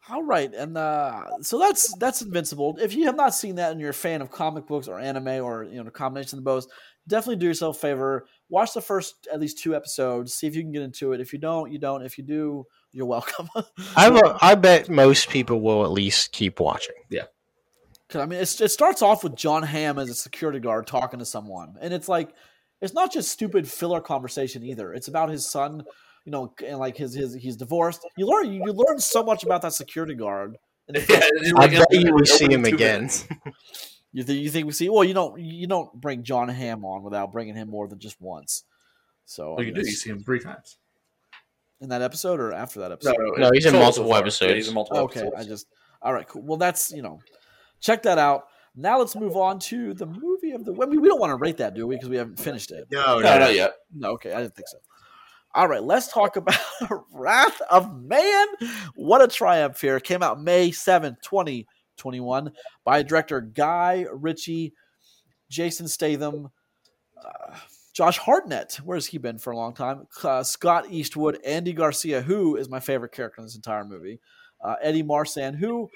All 0.07 0.21
right, 0.21 0.53
and 0.53 0.77
uh, 0.77 1.41
so 1.41 1.57
that's 1.57 1.95
that's 1.95 2.21
Invincible. 2.21 2.77
If 2.79 2.93
you 2.93 3.05
have 3.05 3.15
not 3.15 3.33
seen 3.33 3.55
that 3.55 3.71
and 3.71 3.81
you're 3.81 3.89
a 3.89 3.93
fan 3.93 4.21
of 4.21 4.29
comic 4.29 4.67
books 4.67 4.87
or 4.87 4.99
anime 4.99 5.43
or 5.43 5.63
you 5.63 5.81
know 5.81 5.87
a 5.87 5.91
combination 5.91 6.37
of 6.37 6.43
both, 6.43 6.67
definitely 7.07 7.37
do 7.37 7.45
yourself 7.47 7.77
a 7.77 7.79
favor. 7.79 8.25
Watch 8.49 8.73
the 8.73 8.81
first 8.81 9.27
at 9.33 9.39
least 9.39 9.59
two 9.59 9.75
episodes. 9.75 10.33
See 10.33 10.47
if 10.47 10.55
you 10.55 10.61
can 10.61 10.71
get 10.71 10.81
into 10.83 11.13
it. 11.13 11.21
If 11.21 11.33
you 11.33 11.39
don't, 11.39 11.71
you 11.71 11.79
don't. 11.79 12.03
If 12.03 12.17
you 12.17 12.23
do, 12.23 12.65
you're 12.91 13.05
welcome. 13.05 13.49
I, 13.95 14.03
have 14.03 14.15
a, 14.15 14.37
I 14.41 14.55
bet 14.55 14.89
most 15.03 15.29
people 15.29 15.61
will 15.61 15.83
at 15.83 15.91
least 15.91 16.31
keep 16.31 16.59
watching. 16.59 16.95
'Cause, 18.07 18.21
I 18.21 18.25
mean, 18.27 18.39
it's, 18.39 18.61
it 18.61 18.69
starts 18.69 19.01
off 19.01 19.23
with 19.23 19.35
Jon 19.35 19.63
Hamm 19.63 19.97
as 19.97 20.09
a 20.09 20.13
security 20.13 20.59
guard 20.59 20.85
talking 20.85 21.17
to 21.19 21.25
someone, 21.25 21.75
and 21.81 21.91
it's 21.91 22.07
like 22.07 22.29
it's 22.79 22.93
not 22.93 23.11
just 23.11 23.31
stupid 23.31 23.67
filler 23.67 23.99
conversation 23.99 24.63
either. 24.63 24.93
It's 24.93 25.07
about 25.07 25.29
his 25.29 25.49
son, 25.49 25.83
you 26.23 26.31
know, 26.31 26.53
and 26.63 26.77
like 26.77 26.95
his 26.97 27.15
his 27.15 27.33
he's 27.33 27.55
divorced. 27.55 28.01
You 28.15 28.27
learn 28.27 28.51
you, 28.53 28.61
you 28.63 28.73
learn 28.73 28.99
so 28.99 29.23
much 29.23 29.43
about 29.43 29.63
that 29.63 29.73
security 29.73 30.13
guard. 30.13 30.55
And 30.87 30.97
Yeah, 30.97 31.03
it's 31.19 31.53
I 31.57 31.65
bet 31.67 31.87
in- 31.89 32.01
you 32.01 32.13
will 32.13 32.25
see 32.27 32.45
him 32.51 32.63
again. 32.65 33.09
minutes. 34.15 34.29
you 34.29 34.33
think 34.33 34.43
you 34.43 34.49
think 34.51 34.65
we 34.65 34.71
see? 34.73 34.89
Well, 34.89 35.03
you 35.03 35.13
don't 35.13 35.39
you 35.39 35.67
don't 35.67 35.93
bring 35.93 36.23
Jon 36.23 36.49
Hamm 36.49 36.85
on 36.85 37.03
without 37.03 37.31
bringing 37.31 37.55
him 37.55 37.69
more 37.69 37.87
than 37.87 37.99
just 37.99 38.19
once. 38.21 38.63
So 39.25 39.53
I 39.53 39.55
Well, 39.55 39.65
you 39.65 39.73
do. 39.73 39.81
You 39.81 39.91
see 39.91 40.09
him 40.09 40.23
three 40.23 40.39
times. 40.39 40.77
in 41.81 41.89
that 41.89 42.01
episode 42.01 42.39
or 42.39 42.53
after 42.53 42.79
that 42.79 42.91
episode? 42.91 43.15
No, 43.37 43.51
he's 43.53 43.65
in 43.65 43.73
multiple 43.73 44.11
far. 44.11 44.19
episodes. 44.19 44.49
Yeah, 44.49 44.55
he's 44.55 44.67
in 44.67 44.73
multiple 44.73 45.03
okay, 45.03 45.21
episodes. 45.21 45.45
I 45.45 45.49
just 45.49 45.67
all 46.01 46.13
right, 46.13 46.27
cool. 46.27 46.43
Well, 46.43 46.57
that's 46.57 46.91
you 46.91 47.01
know, 47.01 47.19
check 47.79 48.03
that 48.03 48.17
out. 48.17 48.45
Now 48.75 48.99
let's 48.99 49.15
move 49.15 49.37
on 49.37 49.59
to 49.59 49.93
the 49.93 50.05
movie 50.05 50.51
of 50.51 50.65
the. 50.65 50.73
I 50.81 50.85
mean, 50.85 51.01
we 51.01 51.07
don't 51.07 51.19
want 51.19 51.31
to 51.31 51.37
rate 51.37 51.57
that, 51.57 51.73
do 51.73 51.87
we? 51.87 51.95
Because 51.95 52.09
we 52.09 52.17
haven't 52.17 52.39
finished 52.39 52.71
it. 52.71 52.85
No, 52.91 53.19
no, 53.19 53.39
not 53.39 53.55
yet. 53.55 53.73
No, 53.93 54.11
okay, 54.11 54.33
I 54.33 54.41
didn't 54.41 54.55
think 54.55 54.67
so. 54.67 54.77
All 55.55 55.69
right, 55.69 55.81
let's 55.81 56.11
talk 56.11 56.35
about 56.35 56.59
Wrath 57.13 57.61
of 57.71 58.03
Man. 58.03 58.47
What 58.95 59.21
a 59.21 59.27
triumph 59.27 59.79
here. 59.79 59.99
Came 60.01 60.21
out 60.21 60.41
May 60.41 60.69
7th, 60.69 61.21
2021 61.97 62.51
by 62.83 63.03
director 63.03 63.41
Guy 63.41 64.05
Ritchie, 64.11 64.73
Jason 65.49 65.87
Statham, 65.87 66.49
uh, 67.23 67.55
Josh 67.93 68.17
Hartnett. 68.17 68.79
Where's 68.83 69.05
he 69.05 69.17
been 69.17 69.37
for 69.37 69.51
a 69.51 69.57
long 69.57 69.73
time? 69.73 70.07
Uh, 70.23 70.43
Scott 70.43 70.85
Eastwood, 70.89 71.39
Andy 71.45 71.73
Garcia, 71.73 72.21
who 72.21 72.57
is 72.57 72.69
my 72.69 72.79
favorite 72.79 73.11
character 73.11 73.39
in 73.39 73.45
this 73.45 73.55
entire 73.55 73.85
movie, 73.85 74.19
uh, 74.63 74.75
Eddie 74.81 75.03
Marsan, 75.03 75.55
who. 75.55 75.89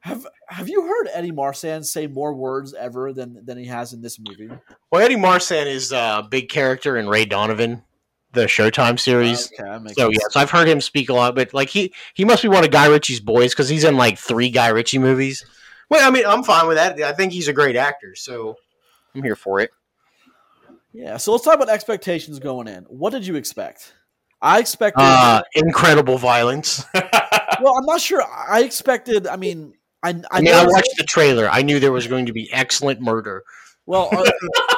Have 0.00 0.26
Have 0.48 0.68
you 0.68 0.82
heard 0.82 1.08
Eddie 1.14 1.32
Marsan 1.32 1.82
say 1.82 2.06
more 2.06 2.34
words 2.34 2.74
ever 2.74 3.14
than 3.14 3.42
than 3.42 3.56
he 3.56 3.64
has 3.64 3.94
in 3.94 4.02
this 4.02 4.18
movie? 4.20 4.50
Well, 4.92 5.00
Eddie 5.00 5.16
Marsan 5.16 5.64
is 5.64 5.92
a 5.92 6.28
big 6.30 6.50
character 6.50 6.98
in 6.98 7.08
Ray 7.08 7.24
Donovan, 7.24 7.82
the 8.34 8.44
Showtime 8.46 8.98
series. 9.00 9.46
Okay, 9.52 9.62
that 9.68 9.82
makes 9.82 9.96
So 9.96 10.04
sense. 10.10 10.18
yes, 10.20 10.36
I've 10.36 10.50
heard 10.50 10.68
him 10.68 10.80
speak 10.80 11.08
a 11.08 11.14
lot, 11.14 11.34
but 11.34 11.54
like 11.54 11.68
he 11.70 11.92
he 12.14 12.24
must 12.24 12.42
be 12.42 12.48
one 12.48 12.64
of 12.64 12.70
Guy 12.70 12.86
Ritchie's 12.86 13.20
boys 13.20 13.52
because 13.52 13.68
he's 13.68 13.84
in 13.84 13.96
like 13.96 14.18
three 14.18 14.50
Guy 14.50 14.68
Ritchie 14.68 14.98
movies. 14.98 15.44
Well, 15.90 16.06
I 16.06 16.10
mean, 16.10 16.24
I'm 16.26 16.42
fine 16.42 16.66
with 16.66 16.76
that. 16.76 17.00
I 17.00 17.12
think 17.12 17.32
he's 17.32 17.48
a 17.48 17.52
great 17.52 17.76
actor, 17.76 18.14
so 18.14 18.56
I'm 19.14 19.22
here 19.22 19.36
for 19.36 19.60
it. 19.60 19.70
Yeah, 20.92 21.16
so 21.16 21.32
let's 21.32 21.44
talk 21.44 21.54
about 21.56 21.68
expectations 21.68 22.38
going 22.38 22.68
in. 22.68 22.84
What 22.84 23.10
did 23.10 23.26
you 23.26 23.34
expect? 23.36 23.94
I 24.40 24.60
expected. 24.60 25.02
Uh, 25.02 25.42
incredible 25.54 26.18
violence. 26.18 26.84
well, 26.94 27.74
I'm 27.76 27.84
not 27.86 28.00
sure. 28.00 28.22
I 28.22 28.62
expected. 28.62 29.26
I 29.26 29.36
mean, 29.36 29.74
I. 30.02 30.10
I, 30.10 30.22
I 30.30 30.40
mean, 30.40 30.54
I 30.54 30.62
know- 30.64 30.68
watched 30.70 30.94
the 30.96 31.04
trailer. 31.04 31.48
I 31.48 31.62
knew 31.62 31.80
there 31.80 31.92
was 31.92 32.06
going 32.06 32.26
to 32.26 32.32
be 32.32 32.48
excellent 32.52 33.00
murder. 33.00 33.42
Well, 33.86 34.08
uh, 34.12 34.30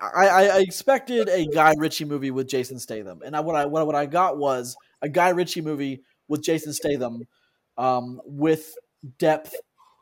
I, 0.00 0.26
I 0.26 0.48
I 0.48 0.58
expected 0.60 1.28
a 1.28 1.46
Guy 1.46 1.74
Ritchie 1.76 2.04
movie 2.04 2.30
with 2.30 2.48
Jason 2.48 2.78
Statham, 2.78 3.22
and 3.24 3.36
I, 3.36 3.40
what 3.40 3.56
I 3.56 3.66
what, 3.66 3.86
what 3.86 3.94
I 3.94 4.06
got 4.06 4.38
was 4.38 4.76
a 5.02 5.08
Guy 5.08 5.30
Ritchie 5.30 5.60
movie 5.60 6.02
with 6.28 6.42
Jason 6.42 6.72
Statham, 6.72 7.26
um, 7.76 8.20
with 8.24 8.74
depth 9.18 9.54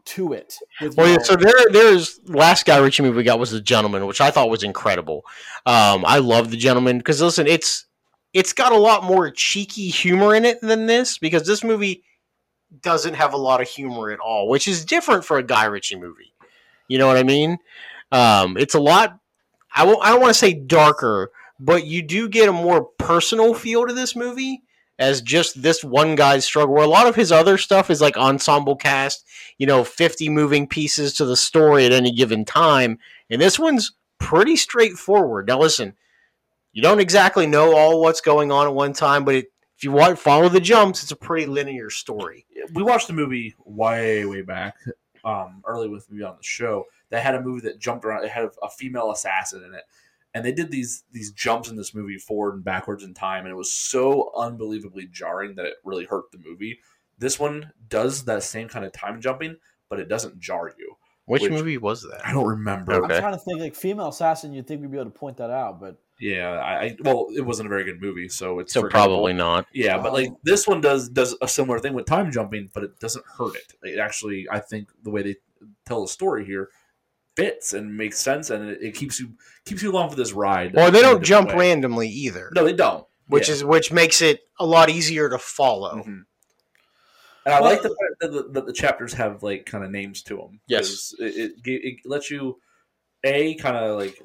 to 0.05 0.33
it. 0.33 0.55
Well, 0.97 1.09
yeah, 1.09 1.19
so 1.23 1.37
there, 1.37 1.55
there's 1.71 2.21
last 2.27 2.67
Guy 2.67 2.79
Ritchie 2.79 3.03
movie 3.03 3.19
we 3.19 3.23
got 3.23 3.39
was 3.39 3.51
The 3.51 3.61
Gentlemen, 3.61 4.07
which 4.07 4.21
I 4.21 4.31
thought 4.31 4.51
was 4.51 4.63
incredible. 4.63 5.25
Um, 5.67 6.05
I 6.05 6.19
love 6.19 6.51
The 6.51 6.57
Gentlemen 6.57 6.99
because 6.99 7.21
listen, 7.21 7.47
it's 7.47 7.87
it's 8.33 8.53
got 8.53 8.73
a 8.73 8.77
lot 8.77 9.05
more 9.05 9.31
cheeky 9.31 9.89
humor 9.89 10.35
in 10.35 10.45
it 10.45 10.61
than 10.61 10.87
this 10.87 11.19
because 11.19 11.47
this 11.47 11.63
movie 11.63 12.03
doesn't 12.81 13.15
have 13.15 13.35
a 13.35 13.37
lot 13.37 13.61
of 13.61 13.69
humor 13.69 14.11
at 14.11 14.19
all, 14.19 14.49
which 14.49 14.67
is 14.67 14.85
different 14.85 15.25
for 15.25 15.39
a 15.39 15.43
Guy 15.43 15.65
Ritchie 15.65 15.97
movie. 15.97 16.33
You 16.89 16.99
know 16.99 17.07
what 17.07 17.17
I 17.17 17.23
mean? 17.23 17.59
Um, 18.11 18.57
it's 18.57 18.75
a 18.75 18.81
lot. 18.81 19.19
I 19.75 19.85
won't. 19.85 20.05
I 20.05 20.11
don't 20.11 20.20
want 20.20 20.33
to 20.33 20.39
say 20.39 20.55
darker, 20.55 21.31
but 21.59 21.87
you 21.87 22.03
do 22.03 22.29
get 22.29 22.49
a 22.49 22.53
more 22.53 22.85
personal 22.99 23.55
feel 23.55 23.87
to 23.87 23.95
this 23.95 24.14
movie 24.14 24.62
as 24.99 25.23
just 25.23 25.62
this 25.62 25.83
one 25.83 26.14
guy's 26.14 26.45
struggle. 26.45 26.75
Where 26.75 26.85
a 26.85 26.89
lot 26.89 27.07
of 27.07 27.16
his 27.16 27.33
other 27.33 27.59
stuff 27.59 27.91
is 27.91 28.01
like 28.01 28.16
ensemble 28.16 28.77
cast, 28.77 29.25
you 29.59 29.66
know, 29.66 29.85
50 29.85 30.29
moving 30.29 30.66
pieces 30.66 31.14
to 31.14 31.25
the 31.25 31.37
story 31.37 31.87
at 31.87 31.93
any 31.93 32.12
given 32.12 32.45
time. 32.45 32.99
And 33.31 33.41
this 33.41 33.59
one's 33.59 33.93
pretty 34.18 34.57
straightforward. 34.57 35.49
Now, 35.49 35.59
listen, 35.59 35.95
you 36.73 36.83
don't 36.83 37.01
exactly 37.01 37.47
know 37.47 37.77
all 37.77 38.01
what's 38.01 38.20
going 38.20 38.53
on 38.53 38.66
at 38.66 38.75
one 38.75 38.93
time, 38.93 39.25
but 39.25 39.35
it, 39.35 39.47
if 39.77 39.85
you 39.85 39.93
want 39.93 40.18
follow 40.18 40.49
the 40.49 40.61
jumps, 40.61 41.03
it's 41.03 41.12
a 41.12 41.16
pretty 41.16 41.47
linear 41.47 41.91
story. 41.91 42.47
we 42.73 42.83
watched 42.83 43.09
the 43.09 43.12
movie 43.12 43.55
way 43.64 44.25
way 44.25 44.43
back 44.43 44.77
um, 45.25 45.62
early 45.66 45.89
with 45.89 46.11
me 46.11 46.23
on 46.23 46.37
the 46.37 46.43
show 46.43 46.87
that 47.13 47.23
had 47.23 47.35
a 47.35 47.43
movie 47.43 47.61
that 47.69 47.79
jumped 47.79 48.07
around. 48.07 48.25
It 48.25 48.31
had 48.31 48.49
a 48.63 48.71
female 48.71 49.11
assassin 49.13 49.63
in 49.63 49.75
it, 49.75 49.85
and 50.33 50.43
they 50.45 50.51
did 50.51 50.71
these 50.71 51.05
these 51.13 51.31
jumps 51.31 51.69
in 51.69 51.77
this 51.77 51.95
movie 51.95 52.17
forward 52.17 52.55
and 52.55 52.65
backwards 52.65 53.05
in 53.05 53.13
time, 53.13 53.45
and 53.45 53.53
it 53.53 53.57
was 53.57 53.71
so 53.71 54.33
unbelievably 54.35 55.09
jarring 55.13 55.55
that 55.57 55.67
it 55.67 55.75
really 55.85 56.07
hurt 56.07 56.33
the 56.33 56.39
movie. 56.39 56.81
This 57.19 57.39
one 57.39 57.71
does 57.89 58.25
that 58.25 58.43
same 58.43 58.67
kind 58.67 58.87
of 58.87 58.93
time 58.93 59.21
jumping, 59.21 59.57
but 59.91 60.01
it 60.01 60.09
doesn't 60.09 60.41
jar 60.41 60.73
you. 60.79 60.97
Which, 61.27 61.43
Which- 61.43 61.53
movie 61.53 61.79
was 61.79 62.03
that? 62.03 62.27
I 62.27 62.33
don't 62.33 62.47
remember. 62.47 62.95
Okay. 63.05 63.15
I'm 63.15 63.21
trying 63.21 63.35
to 63.35 63.39
think 63.39 63.61
like 63.61 63.75
female 63.75 64.09
assassin. 64.09 64.55
You'd 64.55 64.67
think 64.67 64.81
we'd 64.81 64.91
be 64.91 64.97
able 64.97 65.11
to 65.11 65.17
point 65.17 65.37
that 65.37 65.51
out, 65.51 65.81
but 65.81 65.99
Yeah, 66.19 66.49
I, 66.49 66.85
I 66.85 66.97
well, 67.01 67.27
it 67.37 67.43
wasn't 67.43 67.67
a 67.67 67.69
very 67.69 67.85
good 67.85 68.01
movie, 68.01 68.31
so 68.31 68.59
it's 68.59 68.73
So 68.73 68.89
probably 68.89 69.35
not. 69.35 69.67
Yeah, 69.73 69.99
but 69.99 70.13
oh. 70.13 70.15
like 70.15 70.31
this 70.45 70.67
one 70.67 70.81
does 70.81 71.11
does 71.11 71.37
a 71.43 71.47
similar 71.47 71.79
thing 71.79 71.93
with 71.93 72.07
time 72.07 72.33
jumping, 72.33 72.71
but 72.73 72.85
it 72.85 72.99
doesn't 73.01 73.25
hurt 73.27 73.55
it. 73.55 73.75
It 73.83 73.99
actually, 73.99 74.49
I 74.51 74.61
think, 74.61 74.89
the 75.05 75.11
way 75.11 75.23
they 75.23 75.37
tell 75.85 76.01
the 76.01 76.09
story 76.09 76.47
here 76.47 76.71
fits 77.37 77.72
and 77.72 77.97
makes 77.97 78.18
sense, 78.18 78.51
and 78.51 78.68
it, 78.70 78.83
it 78.83 78.95
keeps 78.95 79.18
you 79.20 79.33
keeps 79.64 79.83
you 79.83 79.91
along 79.91 80.11
for 80.11 80.16
this 80.16 80.33
ride. 80.33 80.76
Or 80.78 80.91
they 80.91 81.01
don't 81.03 81.22
jump 81.24 81.49
way. 81.51 81.57
randomly 81.70 82.09
either, 82.09 82.51
No, 82.55 82.64
they 82.64 82.72
don't. 82.72 83.07
which 83.26 83.49
Yeah. 83.49 83.55
is 83.55 83.64
which 83.64 83.93
makes 83.93 84.20
it 84.22 84.41
a 84.61 84.66
lot 84.66 84.91
easier 84.91 85.28
to 85.30 85.39
follow. 85.39 85.97
Mhm. 85.97 86.24
And 87.45 87.55
I 87.55 87.61
Well- 87.61 87.70
like 87.70 87.83
the 87.83 87.89
fact 87.89 88.20
that 88.20 88.33
the, 88.33 88.43
that 88.53 88.66
the 88.66 88.72
chapters 88.72 89.12
have 89.14 89.43
like 89.43 89.66
kind 89.66 89.85
of 89.85 89.91
names 89.91 90.22
to 90.24 90.37
them. 90.37 90.61
Yes. 90.68 91.14
it, 91.18 91.53
it, 91.64 91.66
it 91.66 91.97
lets 92.05 92.30
you 92.30 92.61
a 93.24 93.55
kind 93.55 93.76
of 93.76 93.99
like 93.99 94.20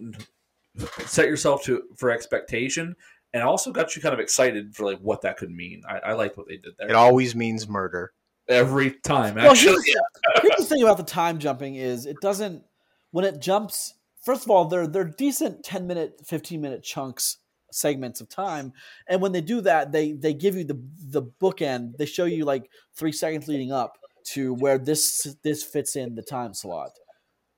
set 1.06 1.28
yourself 1.28 1.64
to 1.64 1.84
for 1.96 2.12
expectation, 2.12 2.96
and 3.34 3.44
also 3.44 3.72
got 3.72 3.96
you 3.96 4.02
kind 4.02 4.14
of 4.14 4.20
excited 4.20 4.76
for 4.76 4.86
like 4.86 5.00
what 5.00 5.22
that 5.22 5.38
could 5.38 5.50
mean. 5.52 5.82
I, 5.88 6.00
I 6.00 6.14
liked 6.14 6.38
what 6.38 6.48
they 6.48 6.58
did 6.58 6.74
there 6.78 6.90
It 6.90 6.96
always 6.96 7.36
means 7.36 7.68
murder. 7.68 8.14
every 8.48 8.92
time. 8.92 9.36
Well, 9.36 9.52
Actually, 9.52 9.84
here's, 9.86 10.42
here's 10.44 10.56
the 10.58 10.66
thing 10.76 10.84
about 10.84 10.98
the 10.98 11.04
time 11.04 11.38
jumping 11.40 11.76
is 11.76 12.06
it 12.06 12.18
doesn't 12.22 12.64
when 13.12 13.26
it 13.26 13.40
jumps. 13.40 13.96
First 14.24 14.44
of 14.44 14.52
all, 14.52 14.66
they're 14.66 14.88
they're 14.88 15.04
decent 15.06 15.64
ten 15.64 15.88
minute, 15.88 16.22
fifteen 16.26 16.62
minute 16.62 16.84
chunks 16.84 17.38
segments 17.72 18.22
of 18.22 18.30
time, 18.30 18.74
and 19.08 19.22
when 19.22 19.32
they 19.32 19.42
do 19.42 19.62
that, 19.62 19.92
they 19.92 20.14
they 20.14 20.34
give 20.34 20.56
you 20.56 20.64
the 20.64 20.82
the 21.10 21.24
bookend. 21.24 21.98
They 21.98 22.06
show 22.06 22.26
you 22.26 22.46
like 22.46 22.70
three 22.96 23.12
seconds 23.12 23.48
leading 23.48 23.72
up 23.72 23.98
to 24.34 24.54
where 24.54 24.78
this 24.78 25.36
this 25.44 25.64
fits 25.64 25.96
in 25.96 26.16
the 26.16 26.22
time 26.22 26.54
slot. 26.54 26.92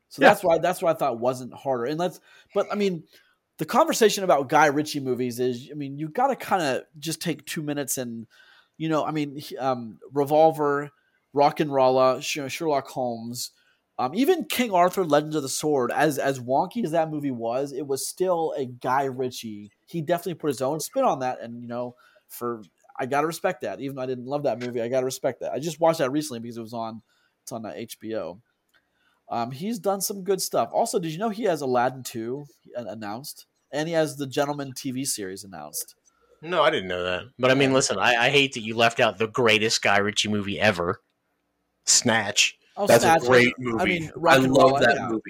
So 0.10 0.22
Yeah. 0.22 0.30
that's 0.30 0.43
why 0.43 0.58
that's 0.58 0.82
what 0.82 0.95
I 0.95 1.00
thought 1.00 1.20
wasn't 1.20 1.54
harder. 1.54 1.86
And 1.86 2.00
let's, 2.00 2.20
but 2.54 2.68
I 2.72 2.76
mean, 2.76 3.04
the 3.58 3.66
conversation 3.66 4.24
about 4.24 4.50
Guy 4.50 4.68
Ritchie 4.68 5.00
movies 5.00 5.39
is, 5.39 5.70
I 5.72 5.76
mean, 5.76 5.97
you 6.00 6.10
got 6.10 6.28
to 6.28 6.36
kind 6.36 6.62
of 6.64 6.84
just 6.97 7.22
take 7.22 7.45
two 7.45 7.62
minutes 7.62 7.97
and, 7.97 8.26
you 8.78 8.89
know, 8.89 9.06
I 9.06 9.12
mean, 9.12 9.39
um, 9.60 10.00
Revolver, 10.12 10.89
RocknRolla, 11.36 12.22
Sherlock 12.50 12.88
Holmes, 12.88 13.52
um, 14.00 14.16
even 14.16 14.45
King 14.45 14.72
Arthur, 14.72 15.04
Legends 15.04 15.36
of 15.36 15.43
the 15.43 15.50
Sword. 15.50 15.91
As 15.91 16.18
as 16.18 16.39
wonky 16.39 16.86
as 16.86 16.91
that 16.91 17.12
movie 17.12 17.32
was, 17.32 17.74
it 17.74 17.86
was 17.86 18.08
still 18.08 18.54
a 18.58 18.66
Guy 18.66 19.04
Ritchie. 19.04 19.72
He 19.86 20.02
definitely 20.02 20.36
put 20.36 20.47
his 20.47 20.62
own 20.62 20.80
spin 20.80 21.04
on 21.04 21.20
that, 21.20 21.41
and 21.41 21.62
you 21.62 21.68
know, 21.68 21.95
for 22.30 22.64
I 22.97 23.06
gotta 23.06 23.28
respect 23.28 23.62
that. 23.62 23.82
Even 23.82 23.97
though 23.97 24.02
I 24.02 24.08
didn't 24.08 24.26
love 24.26 24.43
that 24.43 24.60
movie, 24.60 24.82
I 24.82 24.88
gotta 24.88 25.06
respect 25.06 25.41
that. 25.41 25.52
I 25.52 25.60
just 25.60 25.82
watched 25.82 26.00
that 26.00 26.12
recently 26.12 26.39
because 26.39 26.56
it 26.56 26.62
was 26.62 26.74
on 26.74 27.02
it's 27.43 27.52
on 27.52 27.66
uh, 27.66 27.74
HBO. 27.74 28.39
Um, 29.30 29.52
he's 29.52 29.80
done 29.80 30.00
some 30.00 30.24
good 30.24 30.41
stuff. 30.41 30.70
Also, 30.74 30.97
did 30.97 31.12
you 31.12 31.20
know 31.20 31.30
he 31.30 31.43
has 31.43 31.62
Aladdin 31.62 32.02
2 32.02 32.45
an- 32.76 32.88
announced? 32.88 33.45
And 33.72 33.88
he 33.88 33.93
has 33.93 34.18
the 34.18 34.26
Gentlemen 34.26 34.74
TV 34.74 35.06
series 35.06 35.43
announced. 35.43 35.93
No, 36.41 36.64
I 36.64 36.72
didn't 36.72 36.88
know 36.88 37.04
that. 37.04 37.26
But 37.38 37.52
I 37.52 37.54
mean, 37.54 37.72
listen, 37.74 38.00
I, 38.00 38.16
I 38.16 38.30
hate 38.30 38.54
that 38.54 38.62
you 38.62 38.76
left 38.76 39.00
out 39.00 39.20
the 39.20 39.28
greatest 39.28 39.84
Guy 39.84 39.97
Ritchie 39.97 40.30
movie 40.30 40.60
ever, 40.60 41.02
Snatch. 41.86 42.58
Oh, 42.78 42.88
that's 42.88 43.03
Snatch. 43.03 43.24
a 43.24 43.28
great 43.28 43.53
movie. 43.59 43.80
I 43.82 43.86
mean, 43.86 44.11
I 44.28 44.38
love 44.38 44.72
Roll, 44.72 44.80
that 44.80 44.95
yeah. 44.95 45.09
movie. 45.09 45.22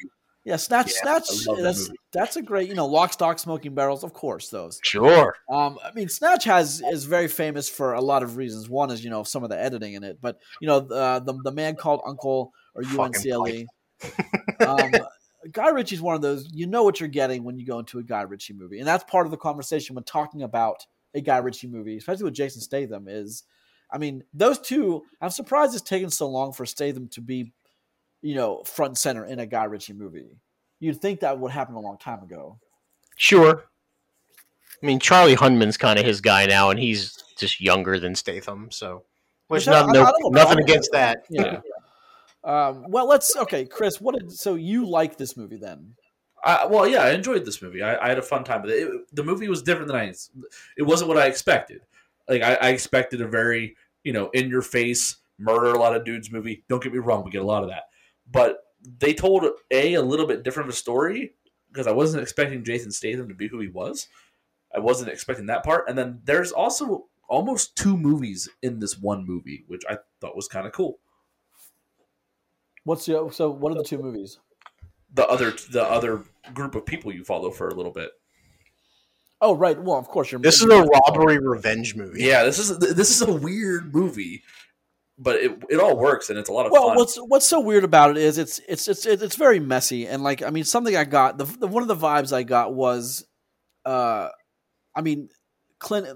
Yeah, 0.45 0.55
Snatch, 0.55 0.87
Yeah, 0.87 1.19
Snatch. 1.19 1.27
that 1.45 1.59
That's 1.61 1.91
that's 2.11 2.35
a 2.37 2.41
great, 2.41 2.69
you 2.69 2.75
know, 2.75 2.85
Lock, 2.87 3.13
Stock, 3.13 3.37
Smoking 3.39 3.75
Barrels. 3.75 4.03
Of 4.03 4.13
course, 4.13 4.49
those. 4.49 4.79
Sure. 4.83 5.35
Um, 5.51 5.77
I 5.83 5.91
mean, 5.93 6.09
Snatch 6.09 6.45
has 6.45 6.81
is 6.91 7.03
very 7.05 7.27
famous 7.27 7.69
for 7.69 7.93
a 7.93 8.01
lot 8.01 8.23
of 8.23 8.37
reasons. 8.37 8.69
One 8.69 8.89
is 8.89 9.03
you 9.03 9.09
know 9.09 9.23
some 9.23 9.43
of 9.43 9.49
the 9.49 9.59
editing 9.59 9.93
in 9.93 10.03
it, 10.03 10.17
but 10.21 10.39
you 10.61 10.67
know 10.67 10.77
uh, 10.77 11.19
the 11.19 11.33
the 11.43 11.51
man 11.51 11.75
called 11.75 12.01
Uncle 12.05 12.51
or 12.73 12.83
UNCLE. 12.83 13.65
um, 14.65 14.91
Guy 15.51 15.69
Ritchie's 15.69 16.01
one 16.01 16.15
of 16.15 16.21
those. 16.21 16.49
You 16.53 16.67
know 16.67 16.83
what 16.83 16.99
you're 16.99 17.09
getting 17.09 17.43
when 17.43 17.57
you 17.57 17.65
go 17.65 17.79
into 17.79 17.99
a 17.99 18.03
Guy 18.03 18.21
Ritchie 18.21 18.53
movie, 18.53 18.79
and 18.79 18.87
that's 18.87 19.03
part 19.03 19.27
of 19.27 19.31
the 19.31 19.37
conversation 19.37 19.95
when 19.95 20.03
talking 20.03 20.43
about 20.43 20.85
a 21.13 21.21
Guy 21.21 21.37
Ritchie 21.37 21.67
movie, 21.67 21.97
especially 21.97 22.23
with 22.23 22.33
Jason 22.33 22.61
Statham. 22.61 23.07
Is, 23.07 23.43
I 23.91 23.97
mean, 23.97 24.23
those 24.33 24.59
two. 24.59 25.03
I'm 25.21 25.29
surprised 25.29 25.73
it's 25.73 25.81
taken 25.81 26.09
so 26.09 26.27
long 26.27 26.53
for 26.53 26.65
Statham 26.65 27.07
to 27.09 27.21
be, 27.21 27.53
you 28.21 28.35
know, 28.35 28.63
front 28.63 28.89
and 28.89 28.97
center 28.97 29.25
in 29.25 29.39
a 29.39 29.45
Guy 29.45 29.63
Ritchie 29.65 29.93
movie. 29.93 30.37
You'd 30.79 31.01
think 31.01 31.21
that 31.21 31.39
would 31.39 31.51
happen 31.51 31.75
a 31.75 31.79
long 31.79 31.97
time 31.97 32.23
ago. 32.23 32.57
Sure. 33.17 33.65
I 34.81 34.85
mean, 34.85 34.99
Charlie 34.99 35.35
Hunnam's 35.35 35.75
kind 35.75 35.99
of 35.99 36.05
his 36.05 36.21
guy 36.21 36.45
now, 36.45 36.69
and 36.69 36.79
he's 36.79 37.21
just 37.37 37.59
younger 37.59 37.99
than 37.99 38.15
Statham, 38.15 38.71
so. 38.71 39.03
Which 39.47 39.61
Which 39.61 39.67
nothing, 39.67 39.93
no, 39.93 40.03
I 40.03 40.11
don't 40.11 40.33
know 40.33 40.43
nothing 40.43 40.59
against 40.59 40.91
that. 40.91 41.25
Yeah. 41.29 41.61
Um, 42.43 42.85
well, 42.87 43.07
let's 43.07 43.35
okay, 43.35 43.65
Chris. 43.65 43.99
What 43.99 44.17
did 44.17 44.31
so 44.31 44.55
you 44.55 44.85
like 44.85 45.17
this 45.17 45.35
movie 45.35 45.57
then? 45.57 45.95
I, 46.43 46.65
well, 46.67 46.87
yeah, 46.87 47.01
I 47.01 47.11
enjoyed 47.11 47.45
this 47.45 47.61
movie. 47.61 47.83
I, 47.83 47.97
I 48.05 48.09
had 48.09 48.17
a 48.17 48.21
fun 48.21 48.43
time 48.43 48.61
with 48.61 48.71
it. 48.71 48.87
it. 48.87 49.15
The 49.15 49.23
movie 49.23 49.49
was 49.49 49.61
different 49.61 49.87
than 49.87 49.97
I. 49.97 50.13
It 50.77 50.83
wasn't 50.83 51.09
what 51.09 51.17
I 51.17 51.25
expected. 51.25 51.81
Like 52.29 52.41
I, 52.41 52.55
I 52.55 52.69
expected 52.69 53.21
a 53.21 53.27
very 53.27 53.75
you 54.03 54.13
know 54.13 54.29
in 54.29 54.49
your 54.49 54.61
face 54.61 55.17
murder 55.37 55.73
a 55.73 55.79
lot 55.79 55.95
of 55.95 56.05
dudes 56.05 56.31
movie. 56.31 56.63
Don't 56.69 56.83
get 56.83 56.93
me 56.93 56.99
wrong, 56.99 57.23
we 57.23 57.31
get 57.31 57.41
a 57.41 57.45
lot 57.45 57.63
of 57.63 57.69
that, 57.69 57.83
but 58.29 58.59
they 58.99 59.13
told 59.13 59.45
a 59.71 59.95
a 59.95 60.01
little 60.01 60.27
bit 60.27 60.43
different 60.43 60.69
of 60.69 60.73
a 60.73 60.77
story 60.77 61.33
because 61.71 61.87
I 61.87 61.91
wasn't 61.91 62.23
expecting 62.23 62.63
Jason 62.63 62.91
Statham 62.91 63.27
to 63.27 63.35
be 63.35 63.47
who 63.47 63.59
he 63.59 63.67
was. 63.67 64.07
I 64.73 64.79
wasn't 64.79 65.11
expecting 65.11 65.47
that 65.47 65.63
part, 65.63 65.89
and 65.89 65.97
then 65.97 66.21
there's 66.25 66.51
also 66.51 67.07
almost 67.27 67.75
two 67.75 67.97
movies 67.97 68.49
in 68.61 68.79
this 68.79 68.97
one 68.97 69.25
movie, 69.25 69.63
which 69.67 69.83
I 69.89 69.97
thought 70.19 70.35
was 70.35 70.47
kind 70.47 70.67
of 70.67 70.73
cool. 70.73 70.99
What's 72.83 73.05
the 73.05 73.29
so? 73.31 73.49
What 73.49 73.71
are 73.71 73.75
the 73.75 73.83
two 73.83 73.99
movies? 73.99 74.39
The 75.13 75.27
other 75.27 75.51
the 75.71 75.83
other 75.83 76.23
group 76.53 76.75
of 76.75 76.85
people 76.85 77.13
you 77.13 77.23
follow 77.23 77.51
for 77.51 77.69
a 77.69 77.75
little 77.75 77.91
bit. 77.91 78.11
Oh, 79.41 79.55
right. 79.55 79.79
Well, 79.81 79.97
of 79.97 80.07
course 80.07 80.31
you're. 80.31 80.41
This 80.41 80.61
is 80.61 80.65
a 80.69 80.83
robbery 80.83 81.39
revenge 81.39 81.95
movie. 81.95 82.23
Yeah, 82.23 82.43
this 82.43 82.59
is 82.59 82.77
this 82.79 83.09
is 83.09 83.21
a 83.21 83.31
weird 83.31 83.93
movie, 83.95 84.43
but 85.17 85.35
it 85.37 85.63
it 85.69 85.79
all 85.79 85.97
works 85.97 86.29
and 86.29 86.37
it's 86.37 86.49
a 86.49 86.51
lot 86.53 86.65
of 86.65 86.71
Well, 86.73 86.87
fun. 86.89 86.97
what's 86.97 87.15
what's 87.17 87.45
so 87.45 87.59
weird 87.61 87.83
about 87.85 88.11
it 88.11 88.17
is 88.17 88.37
it's 88.37 88.59
it's 88.67 88.87
it's 88.87 89.05
it's 89.05 89.35
very 89.35 89.59
messy 89.59 90.07
and 90.07 90.23
like 90.23 90.41
I 90.41 90.49
mean 90.49 90.65
something 90.65 90.95
I 90.95 91.05
got 91.05 91.37
the, 91.37 91.45
the 91.45 91.67
one 91.67 91.81
of 91.83 91.87
the 91.87 91.95
vibes 91.95 92.33
I 92.33 92.43
got 92.43 92.73
was, 92.73 93.25
uh, 93.85 94.27
I 94.95 95.01
mean, 95.01 95.29
Clint 95.79 96.07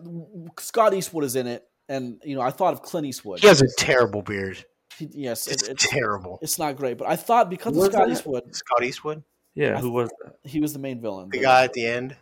Scott 0.60 0.94
Eastwood 0.94 1.24
is 1.24 1.36
in 1.38 1.48
it 1.48 1.64
and 1.88 2.20
you 2.26 2.36
know 2.36 2.42
I 2.42 2.50
thought 2.52 2.74
of 2.74 2.82
Clint 2.82 3.08
Eastwood. 3.08 3.40
He 3.40 3.48
has 3.48 3.62
a 3.62 3.68
terrible 3.78 4.22
beard. 4.22 4.66
He- 4.98 5.10
yes, 5.14 5.48
it, 5.48 5.54
It's 5.54 5.68
it's 5.70 5.88
terrible. 5.90 6.40
it's 6.42 6.60
not 6.60 6.76
great, 6.76 6.98
but 6.98 7.08
I 7.08 7.16
thought 7.16 7.50
because 7.50 7.74
Who 7.74 7.86
of 7.86 7.94
Scott 7.94 8.08
that? 8.08 8.12
Eastwood, 8.14 8.54
Scott 8.56 8.84
Eastwood, 8.84 9.24
yeah, 9.56 9.78
I 9.78 9.80
who 9.82 9.92
was 9.92 10.10
that? 10.24 10.34
he 10.44 10.60
was 10.60 10.74
the 10.74 10.80
main 10.80 11.00
villain. 11.02 11.30
the 11.32 11.38
the- 11.40 11.44
guy 11.46 11.64
at 11.64 11.72
the 11.74 11.86
end. 11.86 12.16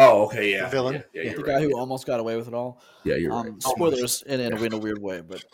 Oh, 0.00 0.24
okay, 0.24 0.50
yeah, 0.52 0.64
The 0.64 0.70
villain? 0.70 1.04
Yeah, 1.12 1.22
yeah, 1.22 1.34
the 1.34 1.42
guy 1.42 1.54
right. 1.54 1.62
who 1.62 1.78
almost 1.78 2.06
got 2.06 2.20
away 2.20 2.34
with 2.36 2.48
it 2.48 2.54
all. 2.54 2.82
yeah, 3.04 3.16
you're 3.16 3.32
um, 3.32 3.46
right. 3.46 3.62
spoilers 3.62 4.22
in, 4.22 4.40
in, 4.40 4.52
a, 4.54 4.62
in 4.62 4.72
a 4.72 4.78
weird 4.78 5.00
way, 5.00 5.20
but 5.20 5.44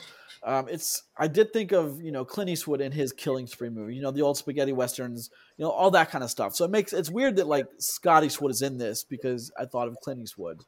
um, 0.44 0.68
it's 0.68 1.02
I 1.16 1.26
did 1.26 1.52
think 1.52 1.72
of 1.72 2.00
you 2.00 2.12
know 2.12 2.24
Clint 2.24 2.48
Eastwood 2.48 2.80
in 2.80 2.92
his 2.92 3.12
Killing 3.12 3.48
Spree 3.48 3.68
movie, 3.68 3.96
you 3.96 4.02
know 4.02 4.12
the 4.12 4.22
old 4.22 4.38
spaghetti 4.38 4.72
westerns, 4.72 5.30
you 5.58 5.64
know 5.64 5.70
all 5.72 5.90
that 5.90 6.10
kind 6.10 6.22
of 6.22 6.30
stuff. 6.30 6.54
So 6.54 6.64
it 6.64 6.70
makes 6.70 6.92
it's 6.92 7.10
weird 7.10 7.36
that 7.36 7.48
like 7.48 7.66
Scott 7.78 8.22
Eastwood 8.22 8.52
is 8.52 8.62
in 8.62 8.78
this 8.78 9.02
because 9.02 9.50
I 9.58 9.64
thought 9.64 9.88
of 9.88 9.96
Clint 10.00 10.20
Eastwood. 10.20 10.62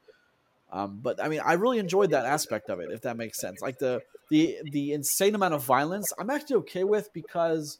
Um, 0.72 0.98
but 1.00 1.22
I 1.22 1.28
mean, 1.28 1.40
I 1.44 1.52
really 1.52 1.78
enjoyed 1.78 2.10
that 2.10 2.26
aspect 2.26 2.68
of 2.70 2.80
it, 2.80 2.90
if 2.90 3.02
that 3.02 3.16
makes 3.16 3.40
sense. 3.40 3.62
Like 3.62 3.78
the 3.78 4.02
the 4.30 4.58
the 4.64 4.92
insane 4.92 5.36
amount 5.36 5.54
of 5.54 5.62
violence, 5.64 6.12
I'm 6.18 6.28
actually 6.28 6.56
okay 6.56 6.82
with 6.82 7.12
because 7.12 7.78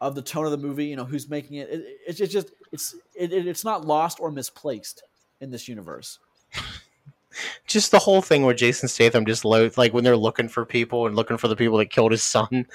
of 0.00 0.14
the 0.14 0.22
tone 0.22 0.44
of 0.44 0.52
the 0.52 0.56
movie. 0.56 0.86
You 0.86 0.96
know, 0.96 1.04
who's 1.04 1.28
making 1.28 1.56
it? 1.56 1.68
it, 1.68 1.80
it 2.06 2.20
it's 2.20 2.32
just 2.32 2.52
it's 2.70 2.94
it, 3.16 3.32
it, 3.32 3.48
it's 3.48 3.64
not 3.64 3.84
lost 3.84 4.20
or 4.20 4.30
misplaced 4.30 5.02
in 5.40 5.50
this 5.50 5.68
universe. 5.68 6.18
Just 7.66 7.90
the 7.92 8.00
whole 8.00 8.20
thing 8.22 8.44
where 8.44 8.54
Jason 8.54 8.88
Statham 8.88 9.24
just 9.24 9.44
lo- 9.44 9.70
like 9.76 9.92
when 9.92 10.02
they're 10.02 10.16
looking 10.16 10.48
for 10.48 10.64
people 10.64 11.06
and 11.06 11.14
looking 11.14 11.36
for 11.36 11.46
the 11.46 11.54
people 11.54 11.78
that 11.78 11.90
killed 11.90 12.10
his 12.10 12.22
son. 12.22 12.66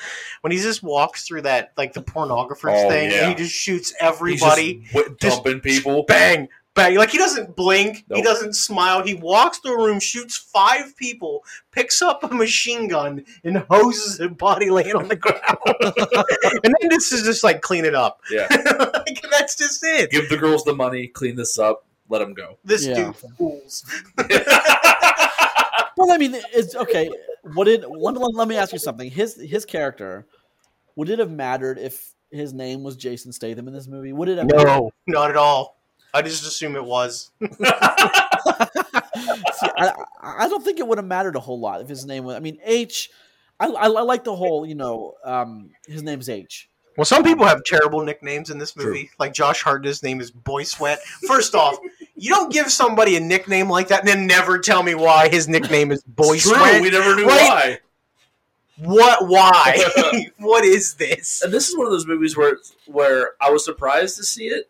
When 0.41 0.51
he 0.51 0.57
just 0.59 0.83
walks 0.83 1.27
through 1.27 1.41
that 1.41 1.73
like 1.75 1.93
the 1.93 2.03
pornographer's 2.03 2.83
Oh, 2.85 2.89
thing 2.89 3.11
yeah. 3.11 3.27
and 3.27 3.29
he 3.29 3.43
just 3.43 3.53
shoots 3.55 3.89
He's 3.89 3.97
everybody. 3.99 4.75
just 4.81 4.93
wi- 4.93 5.15
just- 5.19 5.43
dumping 5.43 5.59
people. 5.59 6.03
Bang, 6.03 6.47
bang. 6.75 6.95
Like 6.95 7.09
he 7.09 7.17
doesn't 7.17 7.57
blink, 7.57 8.05
he 8.13 8.21
doesn't 8.21 8.53
smile. 8.53 9.03
He 9.03 9.15
walks 9.15 9.57
through 9.57 9.81
a 9.81 9.85
room, 9.85 9.99
shoots 9.99 10.37
five 10.37 10.95
people, 10.95 11.43
picks 11.71 12.01
up 12.01 12.23
a 12.23 12.33
machine 12.33 12.87
gun, 12.87 13.25
and 13.43 13.57
hoses 13.69 14.19
a 14.21 14.29
body 14.29 14.69
laying 14.69 14.95
on 14.95 15.09
the 15.09 15.17
ground. 15.17 15.57
and 16.63 16.75
then 16.79 16.89
this 16.89 17.11
is 17.11 17.23
just 17.23 17.43
like 17.43 17.61
clean 17.61 17.83
it 17.83 17.95
up. 17.95 18.21
Yeah. 18.31 18.47
like, 18.79 19.25
that's 19.29 19.57
just 19.57 19.83
it. 19.83 20.11
Give 20.11 20.29
the 20.29 20.37
girls 20.37 20.63
the 20.63 20.75
money, 20.75 21.07
clean 21.07 21.35
this 21.35 21.59
up, 21.59 21.85
let 22.09 22.21
him 22.21 22.33
go. 22.33 22.57
This 22.63 22.85
Yeah. 22.85 22.95
dude 22.95 23.15
fools. 23.37 23.85
Well, 25.95 26.11
I 26.11 26.17
mean, 26.17 26.35
it's 26.51 26.75
okay. 26.75 27.09
What 27.53 27.65
did 27.65 27.85
Let 27.87 28.15
me, 28.15 28.21
let 28.33 28.47
me 28.47 28.57
ask 28.57 28.73
you 28.73 28.79
something. 28.79 29.11
His 29.11 29.39
his 29.39 29.63
character 29.63 30.25
would 30.95 31.07
it 31.09 31.19
have 31.19 31.29
mattered 31.31 31.77
if 31.77 32.13
his 32.31 32.51
name 32.53 32.83
was 32.83 32.97
Jason 32.97 33.31
Statham 33.31 33.67
in 33.67 33.73
this 33.73 33.87
movie? 33.87 34.11
Would 34.11 34.27
it 34.29 34.37
have? 34.39 34.47
No, 34.47 34.91
not 35.07 35.29
at 35.29 35.37
all. 35.37 35.77
I 36.13 36.21
just 36.21 36.45
assume 36.45 36.75
it 36.75 36.83
was. 36.83 37.31
See, 37.41 37.49
I, 39.77 39.93
I 40.21 40.47
don't 40.47 40.63
think 40.63 40.79
it 40.79 40.87
would 40.87 40.97
have 40.97 41.05
mattered 41.07 41.35
a 41.35 41.39
whole 41.39 41.59
lot 41.59 41.81
if 41.81 41.89
his 41.89 42.05
name 42.05 42.23
was. 42.23 42.35
I 42.35 42.39
mean, 42.39 42.57
H. 42.63 43.09
I, 43.59 43.67
I, 43.67 43.85
I 43.85 44.01
like 44.01 44.23
the 44.23 44.35
whole. 44.35 44.65
You 44.65 44.75
know, 44.75 45.13
um, 45.23 45.69
his 45.87 46.01
name's 46.03 46.27
H. 46.29 46.69
Well, 46.97 47.05
some 47.05 47.23
people 47.23 47.45
have 47.45 47.63
terrible 47.63 48.03
nicknames 48.03 48.49
in 48.49 48.57
this 48.59 48.73
True. 48.73 48.85
movie. 48.85 49.09
Like 49.19 49.33
Josh 49.33 49.63
Hartnett's 49.63 50.03
name 50.03 50.21
is 50.21 50.29
Boy 50.31 50.63
Sweat. 50.63 50.99
First 51.27 51.55
off, 51.55 51.77
you 52.15 52.29
don't 52.29 52.51
give 52.51 52.71
somebody 52.71 53.15
a 53.15 53.19
nickname 53.19 53.69
like 53.69 53.87
that 53.87 54.01
and 54.01 54.07
then 54.07 54.27
never 54.27 54.59
tell 54.59 54.83
me 54.83 54.93
why 54.95 55.27
his 55.29 55.47
nickname 55.47 55.91
is 55.91 56.03
Boy 56.03 56.33
It's 56.35 56.43
true, 56.43 56.53
Sweat. 56.55 56.81
we 56.81 56.91
never 56.91 57.15
knew 57.15 57.25
Right? 57.27 57.49
why. 57.49 57.79
What? 58.79 59.27
Why? 59.27 59.83
what 60.37 60.63
is 60.65 60.95
this? 60.95 61.41
And 61.43 61.53
this 61.53 61.69
is 61.69 61.77
one 61.77 61.85
of 61.87 61.91
those 61.91 62.05
movies 62.07 62.35
where 62.37 62.57
where 62.87 63.31
I 63.41 63.49
was 63.51 63.63
surprised 63.65 64.17
to 64.17 64.23
see 64.23 64.45
it. 64.47 64.69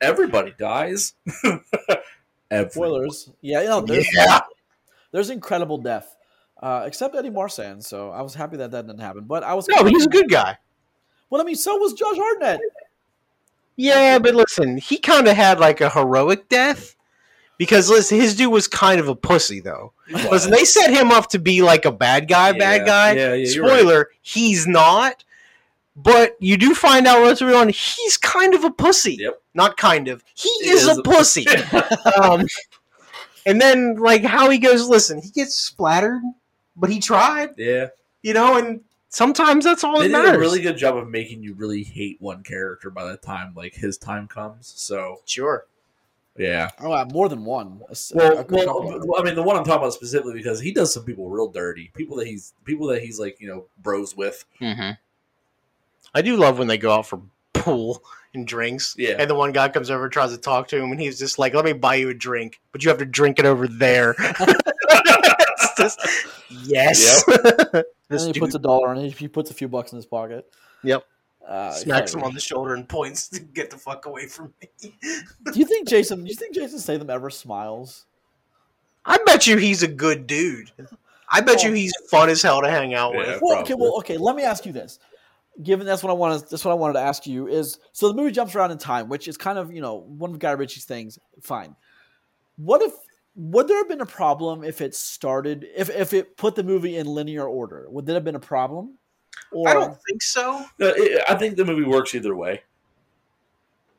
Everybody 0.00 0.54
dies. 0.58 1.14
Everybody. 2.50 2.70
Spoilers. 2.70 3.30
Yeah, 3.40 3.62
you 3.62 3.68
know, 3.68 3.80
there's, 3.80 4.06
Yeah. 4.14 4.40
there's 5.12 5.30
incredible 5.30 5.78
death, 5.78 6.16
uh, 6.62 6.82
except 6.86 7.14
Eddie 7.14 7.30
Marsan. 7.30 7.82
So 7.82 8.10
I 8.10 8.22
was 8.22 8.34
happy 8.34 8.56
that 8.58 8.72
that 8.72 8.86
didn't 8.86 9.00
happen. 9.00 9.24
But 9.24 9.42
I 9.44 9.54
was 9.54 9.68
No, 9.68 9.82
but 9.82 9.90
he's 9.92 10.06
a 10.06 10.10
good 10.10 10.28
guy. 10.28 10.58
Well, 11.32 11.40
I 11.40 11.44
mean, 11.44 11.54
so 11.56 11.74
was 11.78 11.94
Josh 11.94 12.16
Hartnett. 12.18 12.60
Yeah, 13.76 14.18
but 14.18 14.34
listen, 14.34 14.76
he 14.76 14.98
kind 14.98 15.26
of 15.26 15.34
had 15.34 15.58
like 15.58 15.80
a 15.80 15.88
heroic 15.88 16.50
death 16.50 16.94
because 17.56 17.88
listen, 17.88 18.20
his 18.20 18.36
dude 18.36 18.52
was 18.52 18.68
kind 18.68 19.00
of 19.00 19.08
a 19.08 19.14
pussy 19.16 19.58
though. 19.60 19.94
Listen, 20.10 20.50
they 20.50 20.66
set 20.66 20.90
him 20.90 21.10
up 21.10 21.30
to 21.30 21.38
be 21.38 21.62
like 21.62 21.86
a 21.86 21.90
bad 21.90 22.28
guy, 22.28 22.52
bad 22.52 22.84
guy. 22.84 23.12
yeah, 23.12 23.32
yeah, 23.32 23.46
you're 23.48 23.64
right. 23.64 23.78
Spoiler: 23.80 24.10
he's 24.20 24.66
not. 24.66 25.24
But 25.96 26.36
you 26.38 26.58
do 26.58 26.74
find 26.74 27.06
out 27.06 27.20
relatively 27.20 27.54
on 27.54 27.70
he's 27.70 28.18
kind 28.18 28.52
of 28.52 28.64
a 28.64 28.70
pussy. 28.70 29.16
Yep. 29.18 29.40
Not 29.54 29.78
kind 29.78 30.08
of. 30.08 30.22
He, 30.34 30.50
He 30.62 30.68
is, 30.70 30.82
is 30.86 30.98
a 30.98 31.00
a- 31.00 31.02
pussy. 31.02 31.46
um, 32.22 32.46
and 33.46 33.58
then 33.58 33.96
like 33.96 34.22
how 34.22 34.50
he 34.50 34.58
goes, 34.58 34.86
listen, 34.86 35.20
he 35.22 35.30
gets 35.30 35.54
splattered, 35.54 36.20
but 36.76 36.90
he 36.90 36.98
tried, 37.00 37.50
Yeah, 37.56 37.86
you 38.22 38.34
know, 38.34 38.56
and 38.58 38.80
sometimes 39.12 39.64
that's 39.64 39.84
all 39.84 40.00
they 40.00 40.08
that 40.08 40.16
did 40.18 40.24
matters. 40.24 40.36
a 40.36 40.40
really 40.40 40.60
good 40.62 40.76
job 40.78 40.96
of 40.96 41.08
making 41.08 41.42
you 41.42 41.52
really 41.54 41.82
hate 41.84 42.16
one 42.20 42.42
character 42.42 42.90
by 42.90 43.04
the 43.04 43.16
time 43.16 43.52
like 43.54 43.74
his 43.74 43.96
time 43.98 44.26
comes. 44.26 44.72
So 44.76 45.20
sure. 45.26 45.66
yeah. 46.36 46.70
Oh, 46.80 46.90
uh, 46.92 47.04
more 47.12 47.28
than 47.28 47.44
one. 47.44 47.80
A 47.88 47.90
s- 47.92 48.12
Well, 48.14 48.38
a 48.38 48.44
well, 48.48 49.00
well, 49.06 49.20
I 49.20 49.22
mean, 49.24 49.34
the 49.34 49.42
one 49.42 49.56
I'm 49.56 49.64
talking 49.64 49.82
about 49.82 49.92
specifically 49.92 50.32
because 50.34 50.60
he 50.60 50.72
does 50.72 50.92
some 50.94 51.04
people 51.04 51.28
real 51.28 51.48
dirty. 51.48 51.90
People 51.94 52.16
that 52.16 52.26
he's 52.26 52.54
people 52.64 52.86
that 52.88 53.02
he's 53.02 53.20
like 53.20 53.38
you 53.40 53.48
know 53.48 53.66
bros 53.82 54.16
with. 54.16 54.44
Mm-hmm. 54.60 54.92
I 56.14 56.22
do 56.22 56.36
love 56.36 56.58
when 56.58 56.68
they 56.68 56.78
go 56.78 56.92
out 56.92 57.06
for 57.06 57.20
pool 57.52 58.02
and 58.34 58.46
drinks. 58.46 58.94
Yeah. 58.98 59.16
And 59.18 59.28
the 59.30 59.34
one 59.34 59.52
guy 59.52 59.68
comes 59.68 59.90
over 59.90 60.04
and 60.04 60.12
tries 60.12 60.30
to 60.32 60.38
talk 60.38 60.68
to 60.68 60.76
him, 60.78 60.90
and 60.90 61.00
he's 61.00 61.18
just 61.18 61.38
like, 61.38 61.52
"Let 61.54 61.64
me 61.66 61.74
buy 61.74 61.96
you 61.96 62.08
a 62.08 62.14
drink, 62.14 62.60
but 62.72 62.82
you 62.82 62.88
have 62.88 62.98
to 62.98 63.06
drink 63.06 63.38
it 63.38 63.44
over 63.44 63.68
there." 63.68 64.14
It's 65.74 65.76
just- 65.76 66.26
yes. 66.64 67.24
and 67.28 67.36
this 67.42 67.84
then 68.08 68.26
he 68.26 68.32
dude 68.32 68.42
puts 68.42 68.54
a 68.54 68.58
dollar 68.58 68.94
in. 68.94 69.00
He, 69.00 69.10
he 69.10 69.28
puts 69.28 69.50
a 69.50 69.54
few 69.54 69.68
bucks 69.68 69.92
in 69.92 69.96
his 69.96 70.06
pocket. 70.06 70.46
Yep. 70.82 71.04
Uh, 71.46 71.72
smacks 71.72 72.14
him 72.14 72.20
yeah. 72.20 72.26
on 72.26 72.34
the 72.34 72.40
shoulder 72.40 72.74
and 72.74 72.88
points 72.88 73.28
to 73.28 73.40
get 73.40 73.70
the 73.70 73.76
fuck 73.76 74.06
away 74.06 74.26
from 74.26 74.52
me. 74.60 74.92
Do 75.52 75.58
you 75.58 75.66
think 75.66 75.88
Jason? 75.88 76.22
Do 76.22 76.30
you 76.30 76.36
think 76.36 76.54
Jason 76.54 76.78
Statham 76.78 77.10
ever 77.10 77.30
smiles? 77.30 78.06
I 79.04 79.18
bet 79.26 79.46
you 79.46 79.56
he's 79.56 79.82
a 79.82 79.88
good 79.88 80.26
dude. 80.28 80.70
I 81.28 81.40
bet 81.40 81.64
you 81.64 81.70
Oh. 81.70 81.74
he's 81.74 81.92
fun 82.10 82.28
as 82.28 82.42
hell 82.42 82.62
to 82.62 82.70
hang 82.70 82.94
out 82.94 83.14
Yeah. 83.14 83.18
with. 83.18 83.42
Well, 83.42 83.58
okay. 83.60 83.74
Well, 83.74 83.96
okay. 83.98 84.18
Let 84.18 84.36
me 84.36 84.44
ask 84.44 84.64
you 84.64 84.72
this. 84.72 84.98
Given 85.62 85.86
that's 85.86 86.02
what 86.02 86.10
I 86.10 86.14
wanted, 86.14 86.48
that's 86.48 86.64
what 86.64 86.70
I 86.70 86.74
wanted 86.74 86.94
to 86.94 87.00
ask 87.00 87.26
you 87.26 87.48
is 87.48 87.78
so 87.92 88.08
the 88.08 88.14
movie 88.14 88.30
jumps 88.30 88.54
around 88.54 88.70
in 88.70 88.78
time, 88.78 89.08
which 89.08 89.28
is 89.28 89.36
kind 89.36 89.58
of 89.58 89.72
you 89.72 89.80
know 89.82 89.96
one 89.96 90.30
of 90.30 90.38
Guy 90.38 90.52
Ritchie's 90.52 90.84
things. 90.84 91.18
Fine. 91.42 91.74
What 92.56 92.80
if 92.82 92.92
would 93.34 93.68
there 93.68 93.78
have 93.78 93.88
been 93.88 94.00
a 94.00 94.06
problem 94.06 94.62
if 94.62 94.80
it 94.80 94.94
started 94.94 95.66
if 95.74 95.88
if 95.90 96.12
it 96.12 96.36
put 96.36 96.54
the 96.54 96.62
movie 96.62 96.96
in 96.96 97.06
linear 97.06 97.44
order? 97.44 97.86
Would 97.88 98.06
that 98.06 98.14
have 98.14 98.24
been 98.24 98.34
a 98.34 98.40
problem? 98.40 98.98
Or 99.50 99.68
I 99.68 99.74
don't 99.74 99.98
think 100.08 100.22
so. 100.22 100.56
Uh, 100.80 100.92
it- 100.96 101.24
I 101.28 101.34
think 101.34 101.56
the 101.56 101.64
movie 101.64 101.84
works 101.84 102.14
either 102.14 102.36
way. 102.36 102.62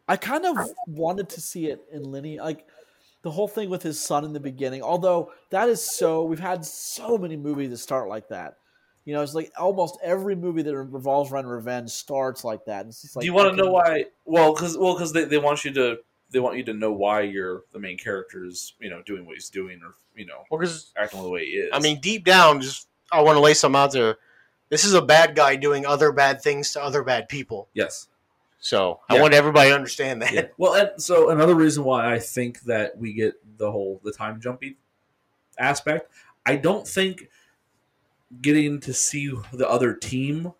I 0.07 0.17
kind 0.17 0.45
of 0.45 0.57
wanted 0.87 1.29
to 1.29 1.41
see 1.41 1.67
it 1.67 1.81
in 1.91 2.03
linear, 2.03 2.43
like 2.43 2.67
the 3.21 3.31
whole 3.31 3.47
thing 3.47 3.69
with 3.69 3.81
his 3.81 3.99
son 3.99 4.25
in 4.25 4.33
the 4.33 4.39
beginning. 4.39 4.81
Although 4.81 5.31
that 5.49 5.69
is 5.69 5.81
so, 5.81 6.23
we've 6.23 6.39
had 6.39 6.65
so 6.65 7.17
many 7.17 7.37
movies 7.37 7.69
that 7.69 7.77
start 7.77 8.09
like 8.09 8.27
that. 8.27 8.57
You 9.05 9.13
know, 9.13 9.21
it's 9.21 9.33
like 9.33 9.51
almost 9.57 9.97
every 10.03 10.35
movie 10.35 10.61
that 10.61 10.75
revolves 10.75 11.31
around 11.31 11.47
revenge 11.47 11.89
starts 11.89 12.43
like 12.43 12.65
that. 12.65 12.85
It's 12.85 13.01
just 13.01 13.15
like, 13.15 13.21
Do 13.23 13.27
you 13.27 13.33
want 13.33 13.49
to 13.49 13.55
know 13.63 13.71
why? 13.71 14.05
Well, 14.25 14.53
because 14.53 14.77
well, 14.77 14.93
because 14.93 15.11
they, 15.13 15.25
they 15.25 15.37
want 15.37 15.65
you 15.65 15.71
to 15.73 15.97
they 16.33 16.39
want 16.39 16.57
you 16.57 16.63
to 16.63 16.73
know 16.73 16.91
why 16.91 17.21
you're 17.21 17.63
the 17.71 17.79
main 17.79 17.97
character 17.97 18.43
is 18.43 18.73
you 18.79 18.89
know 18.89 19.01
doing 19.03 19.25
what 19.25 19.35
he's 19.35 19.49
doing 19.49 19.79
or 19.81 19.93
you 20.15 20.25
know 20.25 20.43
Well, 20.51 20.61
acting 20.97 21.21
the 21.21 21.29
way 21.29 21.45
he 21.45 21.51
is. 21.53 21.69
I 21.71 21.79
mean, 21.79 22.01
deep 22.01 22.25
down, 22.25 22.59
just 22.59 22.87
I 23.11 23.21
want 23.21 23.37
to 23.37 23.39
lay 23.39 23.53
some 23.53 23.75
out 23.75 23.91
there. 23.93 24.17
This 24.69 24.83
is 24.83 24.93
a 24.93 25.01
bad 25.01 25.35
guy 25.35 25.55
doing 25.55 25.85
other 25.85 26.11
bad 26.11 26.41
things 26.41 26.73
to 26.73 26.83
other 26.83 27.03
bad 27.03 27.29
people. 27.29 27.69
yes. 27.73 28.07
So 28.59 29.01
I 29.09 29.19
want 29.19 29.33
everybody 29.33 29.69
to 29.71 29.75
understand 29.75 30.21
that. 30.21 30.31
Yeah. 30.33 30.47
Well, 30.57 30.73
and 30.75 30.91
so 31.01 31.31
another 31.31 31.53
reason 31.53 31.83
why 31.83 32.13
I 32.13 32.17
think 32.19 32.61
that 32.61 32.97
we 32.97 33.11
get 33.11 33.33
the 33.57 33.69
whole 33.69 33.99
the 34.05 34.11
time 34.13 34.39
jumpy 34.39 34.77
aspect, 35.59 36.09
I 36.45 36.55
don't 36.55 36.87
think 36.87 37.27
getting 38.41 38.79
to 38.79 38.93
see 38.93 39.33
the 39.51 39.69
other 39.69 39.93
team 39.93 40.53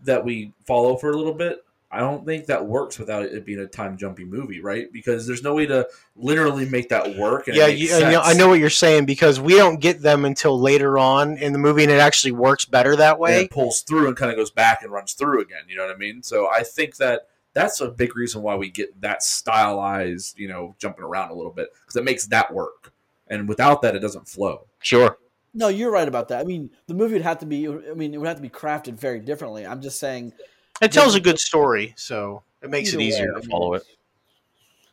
that 0.00 0.24
we 0.24 0.54
follow 0.66 0.96
for 0.96 1.10
a 1.10 1.16
little 1.16 1.34
bit, 1.34 1.62
I 1.94 1.98
don't 1.98 2.24
think 2.24 2.46
that 2.46 2.66
works 2.66 2.98
without 2.98 3.22
it 3.22 3.44
being 3.44 3.58
a 3.58 3.66
time 3.66 3.98
jumpy 3.98 4.24
movie, 4.24 4.62
right? 4.62 4.90
Because 4.90 5.26
there's 5.26 5.42
no 5.42 5.54
way 5.54 5.66
to 5.66 5.86
literally 6.16 6.66
make 6.66 6.88
that 6.88 7.16
work. 7.16 7.48
And 7.48 7.56
yeah, 7.56 7.66
you, 7.66 7.94
I, 7.94 8.10
know, 8.10 8.20
I 8.22 8.32
know 8.32 8.48
what 8.48 8.60
you're 8.60 8.70
saying 8.70 9.04
because 9.04 9.38
we 9.38 9.56
don't 9.56 9.78
get 9.78 10.00
them 10.00 10.24
until 10.24 10.58
later 10.58 10.98
on 10.98 11.36
in 11.36 11.52
the 11.52 11.58
movie, 11.58 11.82
and 11.82 11.92
it 11.92 11.98
actually 11.98 12.32
works 12.32 12.64
better 12.64 12.96
that 12.96 13.12
and 13.12 13.20
way. 13.20 13.42
it 13.42 13.50
pulls 13.50 13.82
through 13.82 14.08
and 14.08 14.16
kind 14.16 14.30
of 14.30 14.38
goes 14.38 14.50
back 14.50 14.82
and 14.82 14.90
runs 14.90 15.12
through 15.12 15.42
again. 15.42 15.64
You 15.68 15.76
know 15.76 15.86
what 15.86 15.94
I 15.94 15.98
mean? 15.98 16.22
So 16.22 16.48
I 16.48 16.62
think 16.62 16.96
that 16.96 17.28
that's 17.52 17.82
a 17.82 17.90
big 17.90 18.16
reason 18.16 18.40
why 18.40 18.56
we 18.56 18.70
get 18.70 18.98
that 19.02 19.22
stylized, 19.22 20.38
you 20.38 20.48
know, 20.48 20.74
jumping 20.78 21.04
around 21.04 21.30
a 21.30 21.34
little 21.34 21.52
bit 21.52 21.68
because 21.82 21.96
it 21.96 22.04
makes 22.04 22.26
that 22.28 22.54
work. 22.54 22.94
And 23.28 23.46
without 23.46 23.82
that, 23.82 23.94
it 23.94 24.00
doesn't 24.00 24.28
flow. 24.28 24.66
Sure. 24.80 25.18
No, 25.54 25.68
you're 25.68 25.90
right 25.90 26.08
about 26.08 26.28
that. 26.28 26.40
I 26.40 26.44
mean, 26.44 26.70
the 26.86 26.94
movie 26.94 27.12
would 27.12 27.22
have 27.22 27.40
to 27.40 27.46
be, 27.46 27.68
I 27.68 27.92
mean, 27.94 28.14
it 28.14 28.18
would 28.18 28.28
have 28.28 28.36
to 28.36 28.42
be 28.42 28.48
crafted 28.48 28.94
very 28.94 29.20
differently. 29.20 29.66
I'm 29.66 29.82
just 29.82 30.00
saying, 30.00 30.32
It 30.80 30.92
tells 30.92 31.14
a 31.14 31.20
good 31.20 31.38
story, 31.38 31.94
so 31.96 32.42
it 32.62 32.70
makes 32.70 32.90
Either 32.90 33.00
it 33.00 33.04
easier 33.04 33.34
way, 33.34 33.40
to 33.40 33.48
follow 33.48 33.74
it. 33.74 33.84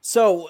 So 0.01 0.49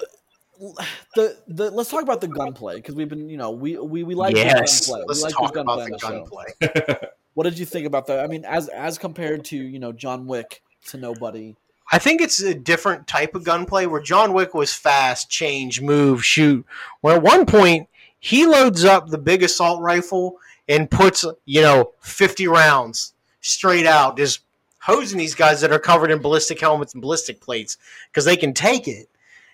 the 1.14 1.36
the 1.48 1.70
let's 1.70 1.90
talk 1.90 2.02
about 2.02 2.20
the 2.20 2.28
gunplay 2.28 2.76
because 2.76 2.94
we've 2.94 3.08
been 3.08 3.28
you 3.28 3.36
know 3.36 3.50
we 3.50 3.78
we, 3.78 4.02
we 4.02 4.14
like 4.14 4.36
yes, 4.36 4.86
the 4.86 4.92
gunplay. 4.92 5.04
let's 5.08 5.20
we 5.20 5.24
like 5.24 5.34
talk 5.34 5.54
the 5.54 5.60
about 5.60 5.78
gunplay 5.78 5.98
the 5.98 6.06
on 6.06 6.14
the 6.14 6.76
gunplay. 6.84 7.08
What 7.34 7.44
did 7.44 7.58
you 7.58 7.64
think 7.64 7.86
about 7.86 8.06
that? 8.08 8.20
I 8.20 8.26
mean, 8.26 8.44
as 8.44 8.68
as 8.68 8.98
compared 8.98 9.44
to 9.46 9.56
you 9.56 9.78
know 9.78 9.92
John 9.92 10.26
Wick 10.26 10.62
to 10.88 10.96
Nobody. 10.96 11.56
I 11.92 11.98
think 11.98 12.20
it's 12.20 12.40
a 12.40 12.54
different 12.54 13.06
type 13.06 13.34
of 13.34 13.44
gunplay 13.44 13.86
where 13.86 14.02
John 14.02 14.32
Wick 14.32 14.54
was 14.54 14.72
fast, 14.72 15.28
change, 15.28 15.80
move, 15.80 16.24
shoot. 16.24 16.64
Where 17.00 17.16
at 17.16 17.22
one 17.22 17.46
point 17.46 17.88
he 18.20 18.46
loads 18.46 18.84
up 18.84 19.08
the 19.08 19.18
big 19.18 19.42
assault 19.42 19.80
rifle 19.80 20.36
and 20.68 20.90
puts, 20.90 21.24
you 21.46 21.62
know, 21.62 21.92
50 22.00 22.46
rounds 22.46 23.14
straight 23.40 23.86
out, 23.86 24.16
just 24.16 24.40
hosing 24.80 25.18
these 25.18 25.34
guys 25.34 25.60
that 25.60 25.70
are 25.70 25.78
covered 25.78 26.10
in 26.10 26.18
ballistic 26.18 26.60
helmets 26.60 26.94
and 26.94 27.02
ballistic 27.02 27.40
plates 27.40 27.76
because 28.10 28.24
they 28.24 28.36
can 28.36 28.52
take 28.52 28.88
it, 28.88 29.08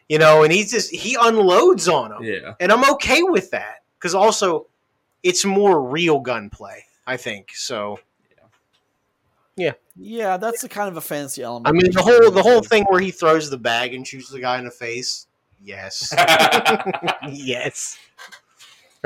you 0.09 0.19
know, 0.19 0.43
and 0.43 0.53
he's 0.53 0.71
just, 0.71 0.91
he 0.91 1.17
unloads 1.21 1.89
on 1.89 2.11
them. 2.11 2.23
Yeah. 2.23 2.55
And 2.61 2.73
I'm 2.73 2.89
okay 2.93 3.23
with 3.23 3.51
that 3.51 3.83
because 3.99 4.15
also 4.15 4.67
it's 5.23 5.45
more 5.45 5.83
real 5.83 6.21
gunplay, 6.21 6.85
I 7.07 7.17
think. 7.17 7.51
So, 7.55 7.99
Yeah, 9.57 9.73
Yeah, 9.97 10.37
that's 10.37 10.63
the 10.63 10.69
kind 10.69 10.89
of 10.89 10.97
a 10.97 11.01
fancy 11.01 11.43
element. 11.43 11.69
I 11.69 11.73
mean, 11.73 11.91
the 11.93 12.03
whole 12.03 12.31
the 12.31 12.43
whole 12.43 12.63
thing 12.63 12.85
where 12.85 13.01
he 13.01 13.11
throws 13.11 13.51
the 13.51 13.59
bag 13.59 13.95
and 13.95 14.07
shoots 14.07 14.29
the 14.29 14.41
guy 14.41 14.59
in 14.59 14.65
the 14.65 14.71
face. 14.71 15.27
Yes, 15.63 16.15
yes. 17.29 17.99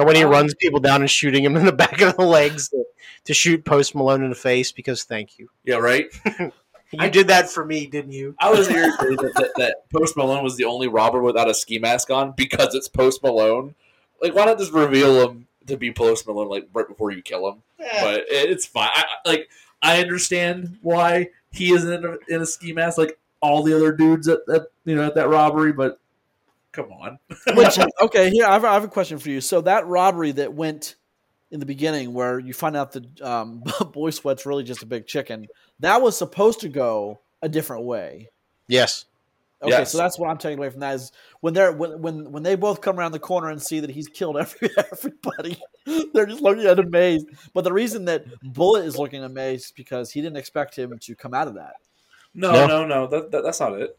Or 0.00 0.06
when 0.06 0.16
he 0.16 0.24
Um, 0.24 0.30
runs 0.30 0.54
people 0.54 0.80
down 0.80 1.00
and 1.02 1.10
shooting 1.10 1.44
him 1.44 1.56
in 1.56 1.64
the 1.66 1.72
back 1.84 2.00
of 2.00 2.16
the 2.16 2.24
legs 2.26 2.68
to, 2.70 2.84
to 3.24 3.34
shoot 3.34 3.64
Post 3.64 3.94
Malone 3.94 4.22
in 4.22 4.30
the 4.30 4.36
face 4.36 4.72
because 4.72 5.04
thank 5.04 5.38
you. 5.38 5.48
Yeah, 5.64 5.76
right? 5.76 6.06
You 6.92 7.08
did 7.08 7.28
that 7.28 7.48
for 7.48 7.64
me, 7.64 7.86
didn't 7.86 8.10
you? 8.10 8.34
I 8.40 8.50
was 8.50 8.68
irritated 8.68 9.20
that, 9.20 9.32
that, 9.36 9.50
that 9.58 9.76
Post 9.92 10.16
Malone 10.16 10.42
was 10.42 10.56
the 10.56 10.64
only 10.64 10.88
robber 10.88 11.22
without 11.22 11.48
a 11.48 11.54
ski 11.54 11.78
mask 11.78 12.10
on 12.10 12.32
because 12.36 12.74
it's 12.74 12.88
Post 12.88 13.22
Malone. 13.22 13.76
Like, 14.20 14.34
why 14.34 14.44
not 14.46 14.58
just 14.58 14.72
reveal 14.72 15.20
him 15.28 15.46
to 15.68 15.76
be 15.76 15.92
Post 15.92 16.26
Malone 16.26 16.48
like 16.48 16.66
right 16.74 16.88
before 16.88 17.12
you 17.12 17.22
kill 17.22 17.46
him? 17.48 17.62
But 17.78 18.22
it, 18.22 18.50
it's 18.50 18.66
fine. 18.66 18.88
I, 18.92 19.04
I- 19.24 19.28
like, 19.28 19.48
I 19.80 20.00
understand 20.00 20.78
why 20.82 21.28
he 21.52 21.72
isn't 21.72 21.92
in 21.92 22.04
a, 22.04 22.16
in 22.34 22.42
a 22.42 22.46
ski 22.46 22.72
mask 22.72 22.98
like 22.98 23.20
all 23.40 23.62
the 23.62 23.76
other 23.76 23.92
dudes 23.92 24.26
at, 24.26 24.40
at 24.52 24.62
you 24.84 24.96
know 24.96 25.04
at 25.06 25.14
that 25.14 25.28
robbery, 25.28 25.72
but 25.72 26.00
come 26.72 26.92
on. 26.92 27.18
Which 27.56 27.78
okay, 28.02 28.30
here 28.30 28.44
I 28.46 28.52
have, 28.54 28.64
I 28.64 28.74
have 28.74 28.84
a 28.84 28.88
question 28.88 29.18
for 29.18 29.30
you. 29.30 29.40
So 29.40 29.60
that 29.62 29.86
robbery 29.86 30.32
that 30.32 30.52
went 30.54 30.96
in 31.50 31.58
the 31.60 31.66
beginning, 31.66 32.12
where 32.14 32.38
you 32.38 32.52
find 32.54 32.76
out 32.76 32.92
that 32.92 33.20
um, 33.20 33.62
Boy 33.92 34.10
Sweat's 34.10 34.46
really 34.46 34.62
just 34.64 34.82
a 34.82 34.86
big 34.86 35.06
chicken, 35.06 35.46
that 35.80 36.00
was 36.00 36.16
supposed 36.16 36.60
to 36.60 36.68
go 36.68 37.20
a 37.42 37.48
different 37.48 37.84
way. 37.84 38.28
yes. 38.68 39.06
Okay, 39.62 39.72
Yes. 39.72 39.92
so 39.92 39.98
that's 39.98 40.18
what 40.18 40.30
I'm 40.30 40.38
taking 40.38 40.56
away 40.56 40.70
from 40.70 40.80
that 40.80 40.94
is 40.94 41.12
when 41.40 41.52
they're 41.52 41.70
when 41.70 42.00
when, 42.00 42.32
when 42.32 42.42
they 42.42 42.54
both 42.54 42.80
come 42.80 42.98
around 42.98 43.12
the 43.12 43.18
corner 43.18 43.50
and 43.50 43.60
see 43.60 43.80
that 43.80 43.90
he's 43.90 44.08
killed 44.08 44.38
every, 44.38 44.70
everybody, 44.90 45.60
they're 46.14 46.24
just 46.24 46.40
looking 46.40 46.64
at 46.64 46.78
amazed. 46.78 47.26
But 47.52 47.64
the 47.64 47.72
reason 47.74 48.06
that 48.06 48.24
Bullet 48.42 48.86
is 48.86 48.96
looking 48.96 49.22
amazed 49.22 49.66
is 49.66 49.72
because 49.72 50.10
he 50.12 50.22
didn't 50.22 50.38
expect 50.38 50.78
him 50.78 50.98
to 51.00 51.14
come 51.14 51.34
out 51.34 51.46
of 51.46 51.56
that. 51.56 51.74
No, 52.32 52.52
No. 52.52 52.66
no, 52.66 52.86
no. 52.86 53.06
That, 53.08 53.30
that 53.32 53.42
that's 53.44 53.60
not 53.60 53.74
it. 53.78 53.98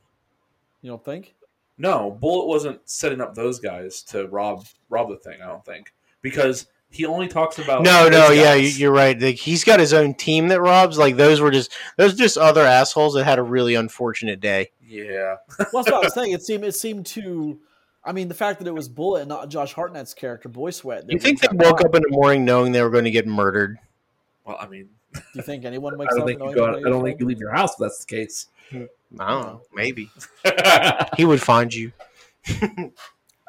You 0.82 0.90
don't 0.90 1.06
think? 1.06 1.36
No, 1.82 2.12
Bullet 2.12 2.48
wasn't 2.48 2.80
setting 2.90 3.20
up 3.22 3.34
those 3.36 3.60
guys 3.60 4.02
to 4.04 4.28
rob 4.28 4.66
rob 4.90 5.10
the 5.10 5.18
thing. 5.18 5.42
I 5.42 5.48
don't 5.48 5.66
think 5.66 5.94
because 6.22 6.68
he 6.90 7.06
only 7.06 7.28
talks 7.28 7.58
about 7.58 7.84
No, 7.84 8.08
no, 8.10 8.28
those 8.30 8.38
yeah, 8.38 8.54
you- 8.54 8.68
you're 8.68 8.92
right. 8.92 9.20
Like, 9.20 9.36
he's 9.36 9.64
got 9.64 9.80
his 9.80 9.94
own 9.94 10.14
team 10.14 10.50
that 10.50 10.62
robs. 10.62 10.98
Like 10.98 11.16
those 11.18 11.40
were 11.42 11.52
just 11.52 11.72
those 11.98 12.14
are 12.14 12.18
just 12.18 12.38
other 12.38 12.62
assholes 12.66 13.14
that 13.16 13.24
had 13.24 13.40
a 13.40 13.44
really 13.44 13.76
unfortunate 13.76 14.40
day. 14.40 14.72
yeah. 14.86 15.36
Well, 15.58 15.84
that's 15.84 15.92
what 15.92 15.94
I 15.96 16.00
was 16.00 16.14
saying. 16.14 16.32
It 16.34 16.42
seemed 16.44 16.64
it 16.66 16.76
seemed 16.76 17.06
to. 17.08 17.60
I 18.04 18.14
mean, 18.14 18.28
the 18.30 18.34
fact 18.34 18.60
that 18.60 18.68
it 18.68 18.74
was 18.74 18.90
Bullet 18.90 19.22
and 19.22 19.30
not 19.30 19.48
Josh 19.50 19.74
Hartnett's 19.76 20.14
character, 20.16 20.50
Boy 20.50 20.72
Sweat. 20.72 21.06
that 21.06 21.14
You 21.14 21.20
think 21.20 21.40
they 21.40 21.48
woke 21.52 21.78
caught. 21.78 21.86
up 21.86 21.96
in 21.96 22.02
the 22.02 22.10
morning 22.10 22.44
knowing 22.46 22.72
they 22.72 22.82
were 22.82 22.90
going 22.90 23.04
to 23.04 23.12
get 23.12 23.28
murdered? 23.28 23.78
Well, 24.44 24.58
I 24.60 24.68
mean, 24.68 24.90
Do 25.14 25.22
you 25.36 25.44
think 25.44 25.66
anyone 25.66 25.94
I 25.96 25.98
wakes 25.98 26.14
don't 26.16 26.22
up? 26.24 26.28
think 26.28 26.40
you 26.42 26.54
go. 26.56 26.66
they're 26.74 26.88
I 26.88 26.90
don't 26.90 27.04
think 27.04 27.20
you 27.20 27.28
leave 27.28 27.40
your 27.40 27.54
house 27.54 27.74
if 27.74 27.78
that's 27.78 28.04
the 28.04 28.16
case. 28.16 28.48
Hmm. 28.72 28.86
I 29.20 29.30
don't 29.30 29.42
know. 29.46 29.62
Maybe 29.74 30.10
he 31.18 31.26
would 31.26 31.42
find 31.42 31.74
you. 31.74 31.92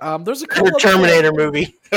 Um, 0.00 0.24
there's 0.24 0.42
a 0.42 0.48
couple 0.48 0.66
Your 0.66 0.76
of 0.76 0.82
Terminator 0.82 1.30
movie. 1.32 1.76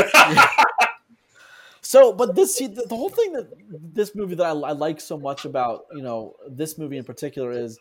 So, 1.81 2.11
but 2.11 2.35
this 2.35 2.55
see, 2.55 2.67
the, 2.67 2.85
the 2.89 2.95
whole 2.95 3.09
thing 3.09 3.33
that 3.33 3.47
this 3.93 4.15
movie 4.15 4.35
that 4.35 4.45
I, 4.45 4.49
I 4.51 4.71
like 4.71 4.99
so 4.99 5.17
much 5.17 5.45
about 5.45 5.85
you 5.93 6.01
know 6.01 6.35
this 6.49 6.77
movie 6.77 6.97
in 6.97 7.03
particular 7.03 7.51
is 7.51 7.79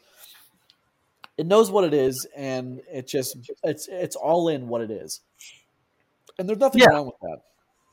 it 1.37 1.47
knows 1.47 1.70
what 1.70 1.85
it 1.85 1.95
is 1.95 2.26
and 2.37 2.80
it 2.93 3.07
just 3.09 3.37
it's 3.62 3.89
it's 3.91 4.16
all 4.16 4.49
in 4.49 4.68
what 4.68 4.80
it 4.82 4.91
is, 4.91 5.20
and 6.39 6.49
there's 6.49 6.59
nothing 6.59 6.82
Yeah. 6.82 6.89
wrong 6.89 7.07
with 7.07 7.18
that. 7.22 7.39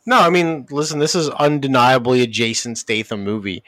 No, 0.05 0.17
I 0.19 0.29
mean, 0.29 0.65
listen, 0.71 0.99
this 0.99 1.15
is 1.15 1.29
undeniably 1.29 2.21
a 2.21 2.27
Jason 2.27 2.75
Statham 2.75 3.23
movie. 3.23 3.63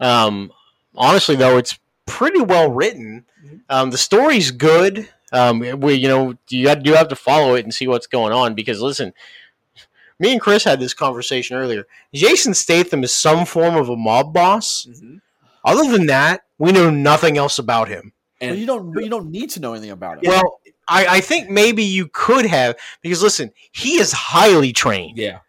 Um, 0.00 0.52
honestly, 0.96 1.36
though, 1.36 1.58
it's 1.58 1.78
pretty 2.06 2.40
well 2.40 2.70
written. 2.70 3.24
Um, 3.68 3.90
the 3.90 3.98
story's 3.98 4.50
good. 4.50 5.08
Um, 5.32 5.60
we, 5.80 5.94
you 5.94 6.08
know, 6.08 6.34
you 6.48 6.64
got, 6.66 6.86
you 6.86 6.94
have 6.94 7.08
to 7.08 7.16
follow 7.16 7.54
it 7.54 7.64
and 7.64 7.74
see 7.74 7.88
what's 7.88 8.06
going 8.06 8.32
on 8.32 8.54
because, 8.54 8.80
listen, 8.80 9.12
me 10.18 10.32
and 10.32 10.40
Chris 10.40 10.64
had 10.64 10.80
this 10.80 10.94
conversation 10.94 11.56
earlier. 11.56 11.86
Jason 12.14 12.54
Statham 12.54 13.04
is 13.04 13.12
some 13.12 13.44
form 13.44 13.76
of 13.76 13.88
a 13.88 13.96
mob 13.96 14.32
boss. 14.32 14.86
Mhm. 14.88 15.20
Other 15.64 15.90
than 15.90 16.06
that, 16.06 16.44
we 16.58 16.72
know 16.72 16.90
nothing 16.90 17.36
else 17.36 17.58
about 17.58 17.88
him. 17.88 18.12
But 18.40 18.48
And 18.50 18.58
you 18.58 18.66
don't 18.66 18.92
but 18.92 19.02
you 19.04 19.10
don't 19.10 19.30
need 19.30 19.50
to 19.50 19.60
know 19.60 19.72
anything 19.72 19.90
about 19.90 20.22
it. 20.22 20.28
Well, 20.28 20.60
I, 20.88 21.06
I 21.16 21.20
think 21.20 21.50
maybe 21.50 21.82
you 21.82 22.08
could 22.12 22.46
have 22.46 22.76
because, 23.02 23.22
listen, 23.22 23.52
he 23.72 23.98
is 23.98 24.12
highly 24.12 24.72
trained. 24.72 25.18
yeah, 25.18 25.40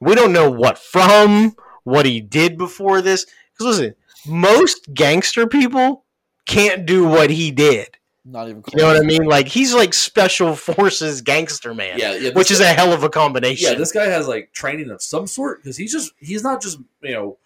We 0.00 0.14
don't 0.14 0.32
know 0.32 0.50
what 0.50 0.78
from, 0.78 1.54
what 1.84 2.06
he 2.06 2.20
did 2.22 2.56
before 2.56 3.02
this. 3.02 3.26
Because 3.52 3.78
listen, 3.78 3.94
most 4.26 4.92
gangster 4.92 5.46
people 5.46 6.04
can't 6.46 6.86
do 6.86 7.06
what 7.06 7.30
he 7.30 7.50
did. 7.50 7.96
Not 8.24 8.48
even 8.48 8.62
close. 8.62 8.74
You 8.74 8.82
know 8.82 8.92
what 8.92 9.02
I 9.02 9.06
mean? 9.06 9.24
Like 9.24 9.48
he's 9.48 9.74
like 9.74 9.94
special 9.94 10.54
forces 10.54 11.22
gangster 11.22 11.72
man, 11.72 11.98
yeah, 11.98 12.14
yeah. 12.14 12.30
which 12.30 12.48
this 12.48 12.60
is 12.60 12.60
a 12.60 12.72
hell 12.72 12.92
of 12.92 13.02
a 13.02 13.08
combination. 13.08 13.72
yeah. 13.72 13.78
This 13.78 13.92
guy 13.92 14.06
has 14.06 14.28
like 14.28 14.52
training 14.52 14.90
of 14.90 15.02
some 15.02 15.26
sort 15.26 15.62
because 15.62 15.76
he's 15.76 15.92
just 15.92 16.12
he's 16.18 16.42
not 16.42 16.60
just 16.60 16.78
you 17.02 17.12
know 17.12 17.38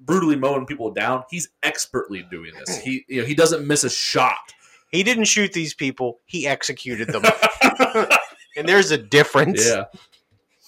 brutally 0.00 0.36
mowing 0.36 0.64
people 0.64 0.90
down. 0.90 1.24
He's 1.30 1.50
expertly 1.62 2.26
doing 2.30 2.52
this. 2.58 2.78
He 2.78 3.04
you 3.08 3.20
know 3.20 3.26
he 3.26 3.34
doesn't 3.34 3.66
miss 3.66 3.84
a 3.84 3.90
shot. 3.90 4.54
he 4.90 5.02
didn't 5.02 5.24
shoot 5.24 5.52
these 5.52 5.74
people; 5.74 6.18
he 6.24 6.46
executed 6.46 7.08
them, 7.08 7.22
and 8.56 8.66
there's 8.66 8.90
a 8.90 8.98
difference. 8.98 9.68
yeah, 9.68 9.84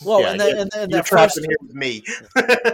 Well, 0.04 0.20
Yeah, 0.22 0.30
and 0.32 0.40
then 0.40 0.48
you're- 0.48 0.60
and, 0.62 0.70
then 0.72 0.90
You're 0.90 0.98
that 1.00 1.06
trapped 1.06 1.34
first 1.34 1.38
in 1.38 1.44
here 1.44 1.56
with 1.62 1.74
me. 1.74 2.02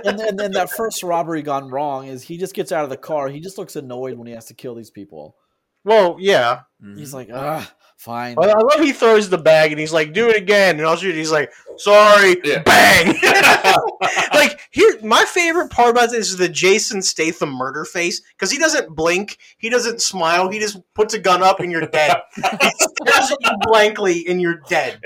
and 0.04 0.18
then, 0.18 0.28
and 0.28 0.38
then 0.38 0.52
that 0.52 0.70
first 0.76 1.02
robbery 1.02 1.42
gone 1.42 1.68
wrong 1.68 2.06
is 2.06 2.22
he 2.22 2.36
just 2.38 2.54
gets 2.54 2.72
out 2.72 2.84
of 2.84 2.90
the 2.90 2.96
car. 2.96 3.28
He 3.28 3.40
just 3.40 3.58
looks 3.58 3.76
annoyed 3.76 4.14
when 4.16 4.26
he 4.26 4.32
has 4.34 4.46
to 4.46 4.54
kill 4.54 4.74
these 4.74 4.90
people. 4.90 5.36
well, 5.84 6.16
yeah. 6.18 6.60
He's 6.96 7.14
like, 7.14 7.30
ah, 7.32 7.68
fine. 7.96 8.34
Well, 8.36 8.50
I 8.50 8.60
love 8.60 8.84
he 8.84 8.92
throws 8.92 9.28
the 9.30 9.38
bag 9.38 9.72
and 9.72 9.80
he's 9.80 9.92
like, 9.94 10.12
"Do 10.12 10.28
it 10.28 10.36
again," 10.36 10.76
and 10.78 10.86
I'll 10.86 10.94
shoot. 10.96 11.14
He's 11.14 11.32
like, 11.32 11.50
"Sorry," 11.78 12.36
Yeah. 12.44 12.62
bang. 12.66 13.14
like 14.34 14.60
here, 14.70 14.98
my 15.02 15.24
favorite 15.24 15.70
part 15.70 15.90
about 15.92 16.10
this 16.10 16.28
is 16.30 16.36
the 16.36 16.50
Jason 16.50 17.00
Statham 17.00 17.50
murder 17.50 17.84
face 17.86 18.20
because 18.36 18.50
he 18.50 18.58
doesn't 18.58 18.94
blink, 18.94 19.38
he 19.56 19.70
doesn't 19.70 20.02
smile, 20.02 20.50
he 20.50 20.58
just 20.58 20.78
puts 20.94 21.14
a 21.14 21.18
gun 21.18 21.42
up 21.42 21.60
and 21.60 21.72
you're 21.72 21.86
dead. 21.86 22.14
he 22.34 22.42
stares 22.42 23.30
at 23.32 23.38
you 23.40 23.50
blankly 23.62 24.26
and 24.28 24.40
you're 24.40 24.60
dead. 24.68 25.00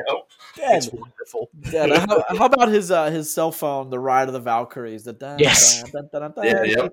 Dead. 0.57 0.77
It's 0.77 0.91
wonderful. 0.93 1.51
Dead. 1.71 1.91
How, 1.91 2.25
how 2.37 2.45
about 2.47 2.69
his 2.69 2.91
uh, 2.91 3.11
his 3.11 3.33
cell 3.33 3.53
phone, 3.53 3.91
the 3.91 3.99
Ride 3.99 4.29
of 4.29 4.35
the 4.35 4.41
Valkyries? 4.41 5.05
The 5.05 5.13
dun, 5.13 5.39
Yes. 5.39 5.83
dun, 5.93 6.09
dun, 6.13 6.21
dun, 6.23 6.33
dun, 6.37 6.45
Yeah, 6.45 6.53
dun. 6.55 6.69
yep. 6.69 6.93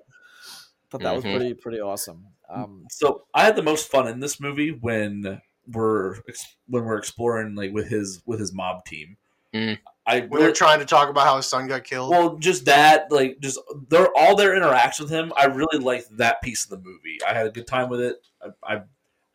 Thought 0.90 1.02
that 1.02 1.14
was 1.16 1.24
Mhm. 1.24 1.36
pretty 1.36 1.54
pretty 1.54 1.80
awesome. 1.80 2.26
Um, 2.48 2.86
So 2.90 3.24
I 3.34 3.44
had 3.44 3.56
the 3.56 3.62
most 3.62 3.90
fun 3.90 4.08
in 4.08 4.20
this 4.20 4.40
movie 4.40 4.70
when 4.70 5.40
we're 5.70 6.14
when 6.66 6.84
we're 6.84 6.96
exploring 6.96 7.54
like 7.54 7.72
with 7.72 7.88
his 7.88 8.22
with 8.26 8.40
his 8.40 8.52
mob 8.54 8.84
team. 8.86 9.16
Mm. 9.52 9.78
I 10.06 10.20
When 10.20 10.40
they're 10.40 10.52
trying 10.52 10.78
to 10.78 10.86
talk 10.86 11.10
about 11.10 11.26
how 11.26 11.36
his 11.36 11.46
son 11.46 11.66
got 11.66 11.84
killed. 11.84 12.10
well, 12.10 12.36
just 12.36 12.64
that 12.66 13.10
like 13.12 13.38
just 13.40 13.58
they're 13.90 14.08
all 14.16 14.34
their 14.36 14.56
interactions 14.56 15.10
with 15.10 15.18
him. 15.18 15.32
I 15.36 15.44
really 15.46 15.78
liked 15.78 16.16
that 16.16 16.40
piece 16.42 16.64
of 16.64 16.70
the 16.70 16.78
movie. 16.78 17.18
I 17.26 17.34
had 17.34 17.46
a 17.46 17.50
good 17.50 17.66
time 17.66 17.90
with 17.90 18.00
it. 18.00 18.16
I 18.42 18.76
I, 18.76 18.82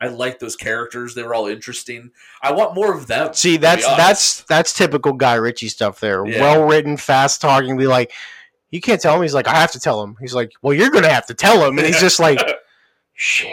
I 0.00 0.08
liked 0.08 0.40
those 0.40 0.56
characters. 0.56 1.14
They 1.14 1.22
were 1.22 1.34
all 1.34 1.46
interesting. 1.46 2.10
I 2.42 2.52
want 2.52 2.74
more 2.74 2.94
of 2.94 3.06
them. 3.06 3.32
See, 3.32 3.56
that's 3.56 3.86
that's 3.86 4.42
that's 4.44 4.72
typical 4.72 5.12
Guy 5.12 5.34
Ritchie 5.34 5.68
stuff 5.68 6.00
there. 6.00 6.26
Yeah. 6.26 6.40
Well 6.40 6.66
written, 6.66 6.96
fast 6.96 7.40
talking. 7.40 7.76
Be 7.76 7.86
like, 7.86 8.12
you 8.70 8.80
can't 8.80 9.00
tell 9.00 9.14
him. 9.16 9.22
He's 9.22 9.34
like, 9.34 9.46
I 9.46 9.54
have 9.54 9.72
to 9.72 9.80
tell 9.80 10.02
him. 10.02 10.16
He's 10.20 10.34
like, 10.34 10.52
well, 10.62 10.74
you're 10.74 10.90
gonna 10.90 11.08
have 11.12 11.26
to 11.26 11.34
tell 11.34 11.64
him. 11.64 11.78
And 11.78 11.86
he's 11.86 12.00
just 12.00 12.18
like, 12.20 12.38
shit. 13.14 13.50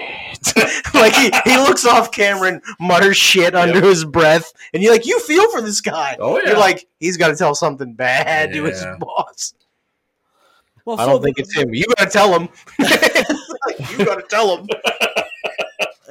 like 0.94 1.14
he, 1.14 1.32
he 1.46 1.56
looks 1.58 1.86
off 1.86 2.12
camera 2.12 2.50
and 2.50 2.62
mutters 2.80 3.16
shit 3.18 3.54
under 3.56 3.80
his 3.80 4.04
breath, 4.04 4.52
and 4.74 4.82
you're 4.82 4.92
like, 4.92 5.06
you 5.06 5.20
feel 5.20 5.50
for 5.52 5.62
this 5.62 5.80
guy. 5.80 6.18
Oh 6.20 6.40
yeah. 6.40 6.50
You're 6.50 6.60
like, 6.60 6.88
he's 7.00 7.16
got 7.18 7.28
to 7.30 7.36
tell 7.36 7.54
something 7.56 7.94
bad 7.94 8.52
to 8.54 8.64
his 8.64 8.84
boss. 9.00 9.54
well, 10.86 11.00
I 11.00 11.06
don't 11.06 11.22
think 11.22 11.38
the- 11.38 11.44
it's 11.44 11.56
him. 11.56 11.74
You 11.74 11.86
gotta 11.98 12.10
tell 12.10 12.38
him. 12.38 12.50
you 14.00 14.06
gotta 14.06 14.26
tell 14.28 14.58
him. 14.58 14.68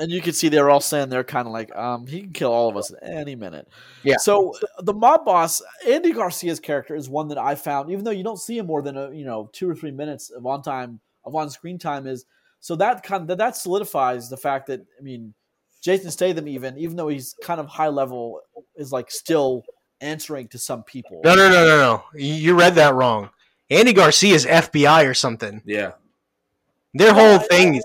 And 0.00 0.10
you 0.10 0.20
can 0.20 0.32
see 0.32 0.48
they're 0.48 0.70
all 0.70 0.80
saying 0.80 1.08
they're 1.10 1.22
kind 1.22 1.46
of 1.46 1.52
like, 1.52 1.74
um, 1.76 2.06
he 2.06 2.22
can 2.22 2.32
kill 2.32 2.52
all 2.52 2.68
of 2.68 2.76
us 2.76 2.90
at 2.90 2.98
any 3.02 3.36
minute. 3.36 3.68
Yeah. 4.02 4.16
So 4.16 4.54
the 4.80 4.94
mob 4.94 5.24
boss, 5.24 5.62
Andy 5.86 6.12
Garcia's 6.12 6.58
character, 6.58 6.94
is 6.96 7.08
one 7.08 7.28
that 7.28 7.38
I 7.38 7.54
found, 7.54 7.90
even 7.90 8.04
though 8.04 8.10
you 8.10 8.24
don't 8.24 8.38
see 8.40 8.58
him 8.58 8.66
more 8.66 8.82
than 8.82 8.96
a 8.96 9.10
you 9.12 9.24
know 9.24 9.48
two 9.52 9.68
or 9.70 9.74
three 9.74 9.90
minutes 9.92 10.30
of 10.30 10.44
on 10.46 10.62
time 10.62 11.00
of 11.24 11.34
on 11.36 11.50
screen 11.50 11.78
time, 11.78 12.06
is 12.06 12.24
so 12.60 12.74
that 12.76 13.02
kind 13.02 13.28
that 13.28 13.38
that 13.38 13.56
solidifies 13.56 14.28
the 14.28 14.36
fact 14.36 14.66
that 14.68 14.80
I 14.98 15.02
mean, 15.02 15.34
Jason 15.80 16.10
Statham, 16.10 16.48
even 16.48 16.76
even 16.78 16.96
though 16.96 17.08
he's 17.08 17.34
kind 17.42 17.60
of 17.60 17.66
high 17.68 17.88
level, 17.88 18.40
is 18.76 18.92
like 18.92 19.10
still 19.10 19.64
answering 20.00 20.48
to 20.48 20.58
some 20.58 20.82
people. 20.82 21.20
No, 21.22 21.34
no, 21.34 21.48
no, 21.50 21.64
no, 21.66 21.76
no. 21.78 22.04
You 22.14 22.34
you 22.34 22.58
read 22.58 22.74
that 22.76 22.94
wrong. 22.94 23.30
Andy 23.70 23.92
Garcia's 23.92 24.46
FBI 24.46 25.08
or 25.08 25.14
something. 25.14 25.62
yeah. 25.64 25.92
Their 26.94 27.12
whole 27.14 27.36
I- 27.38 27.46
thing 27.46 27.80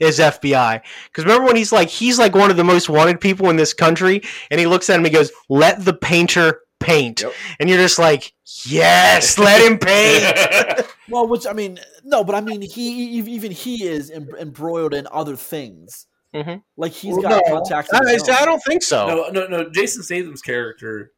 is 0.00 0.18
FBI. 0.18 0.80
Because 1.06 1.24
remember 1.24 1.46
when 1.46 1.56
he's 1.56 1.72
like, 1.72 1.88
he's 1.88 2.18
like 2.18 2.34
one 2.34 2.50
of 2.50 2.56
the 2.56 2.64
most 2.64 2.88
wanted 2.88 3.20
people 3.20 3.50
in 3.50 3.56
this 3.56 3.72
country, 3.74 4.22
and 4.50 4.58
he 4.60 4.66
looks 4.66 4.88
at 4.90 4.94
him 4.94 5.00
and 5.04 5.06
he 5.06 5.12
goes, 5.12 5.30
"Let 5.48 5.84
the 5.84 5.94
painter 5.94 6.60
paint," 6.80 7.22
Yep. 7.22 7.32
and 7.60 7.68
you're 7.68 7.78
just 7.78 7.98
like, 7.98 8.32
"Yes, 8.66 9.38
let 9.38 9.60
him 9.60 9.78
paint." 9.78 10.86
Well, 11.10 11.28
which 11.28 11.46
I 11.46 11.52
mean, 11.52 11.78
no, 12.02 12.24
but 12.24 12.34
I 12.34 12.40
mean, 12.40 12.62
he 12.62 12.88
even 13.18 13.50
he 13.52 13.84
is 13.84 14.10
em- 14.10 14.30
embroiled 14.38 14.94
in 14.94 15.06
other 15.12 15.36
things. 15.36 16.06
Mhm. 16.34 16.62
Like 16.78 16.92
he's 16.92 17.12
Well, 17.12 17.22
got 17.22 17.42
no, 17.46 17.54
contacts. 17.60 17.90
I, 17.92 17.98
I 18.40 18.44
don't 18.46 18.62
think 18.66 18.82
so. 18.82 19.06
No, 19.06 19.28
no, 19.28 19.46
no. 19.46 19.68
Jason 19.70 20.02
Statham's 20.02 20.40
character, 20.40 21.12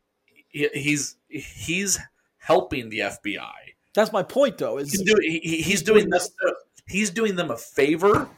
he, 0.48 0.68
he's 0.74 1.14
he's 1.28 2.00
helping 2.38 2.88
the 2.90 2.98
FBI. 2.98 3.52
That's 3.94 4.12
my 4.12 4.24
point, 4.24 4.58
though. 4.58 4.78
Is 4.78 4.90
He's 4.90 5.02
doing, 5.02 5.22
he, 5.22 5.38
he- 5.38 5.62
he's 5.62 5.82
doing 5.82 6.10
this. 6.10 6.28
He's 6.88 7.10
doing 7.10 7.36
them 7.36 7.52
a 7.52 7.56
favor 7.56 8.28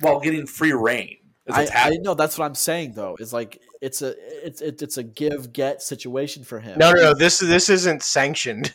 while 0.00 0.20
getting 0.20 0.46
free 0.46 0.72
reign. 0.72 1.16
I, 1.50 1.66
I 1.74 1.90
know 2.02 2.12
that's 2.14 2.36
what 2.38 2.44
I'm 2.44 2.54
saying 2.54 2.92
though. 2.92 3.16
Is 3.18 3.32
like 3.32 3.60
it's 3.80 4.02
a 4.02 4.14
it's 4.46 4.60
it's 4.60 4.82
it's 4.82 4.96
a 4.98 5.02
give 5.02 5.52
get 5.52 5.80
situation 5.82 6.44
for 6.44 6.60
him. 6.60 6.78
No, 6.78 6.92
no, 6.92 7.02
no. 7.02 7.14
This 7.14 7.38
this 7.38 7.68
isn't 7.70 8.02
sanctioned. 8.02 8.74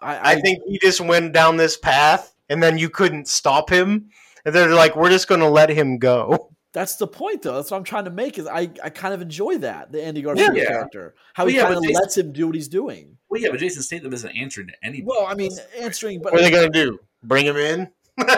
I, 0.00 0.32
I 0.32 0.40
think 0.40 0.60
he 0.66 0.78
just 0.80 1.00
went 1.00 1.32
down 1.32 1.56
this 1.56 1.76
path, 1.76 2.34
and 2.48 2.62
then 2.62 2.76
you 2.78 2.88
couldn't 2.90 3.28
stop 3.28 3.70
him. 3.70 4.10
And 4.44 4.54
they're 4.54 4.68
like, 4.74 4.96
"We're 4.96 5.10
just 5.10 5.28
going 5.28 5.40
to 5.40 5.48
let 5.48 5.68
him 5.70 5.98
go." 5.98 6.50
that's 6.72 6.96
the 6.96 7.06
point 7.06 7.42
though. 7.42 7.54
That's 7.56 7.70
what 7.70 7.76
I'm 7.78 7.84
trying 7.84 8.04
to 8.04 8.10
make. 8.10 8.38
Is 8.38 8.46
I 8.46 8.68
I 8.82 8.90
kind 8.90 9.14
of 9.14 9.22
enjoy 9.22 9.58
that 9.58 9.92
the 9.92 10.02
Andy 10.04 10.22
Garcia 10.22 10.50
Yeah. 10.54 10.64
character, 10.66 11.14
how 11.34 11.44
Well, 11.44 11.50
he 11.50 11.56
yeah, 11.56 11.62
kind 11.64 11.76
of 11.76 11.82
Jason- 11.82 12.00
lets 12.02 12.16
him 12.16 12.32
do 12.32 12.46
what 12.46 12.54
he's 12.56 12.68
doing. 12.68 13.16
Well, 13.28 13.40
yeah, 13.40 13.48
but 13.50 13.60
Jason 13.60 13.82
Statham 13.82 14.12
isn't 14.12 14.36
answering 14.36 14.68
to 14.68 14.74
anybody. 14.82 15.04
Well, 15.06 15.26
I 15.26 15.34
mean, 15.34 15.50
answering, 15.78 16.20
but 16.22 16.32
What 16.32 16.40
are 16.40 16.44
they 16.44 16.50
going 16.50 16.72
to 16.72 16.84
do? 16.84 16.98
Bring 17.22 17.46
him 17.46 17.56
in? 17.56 17.88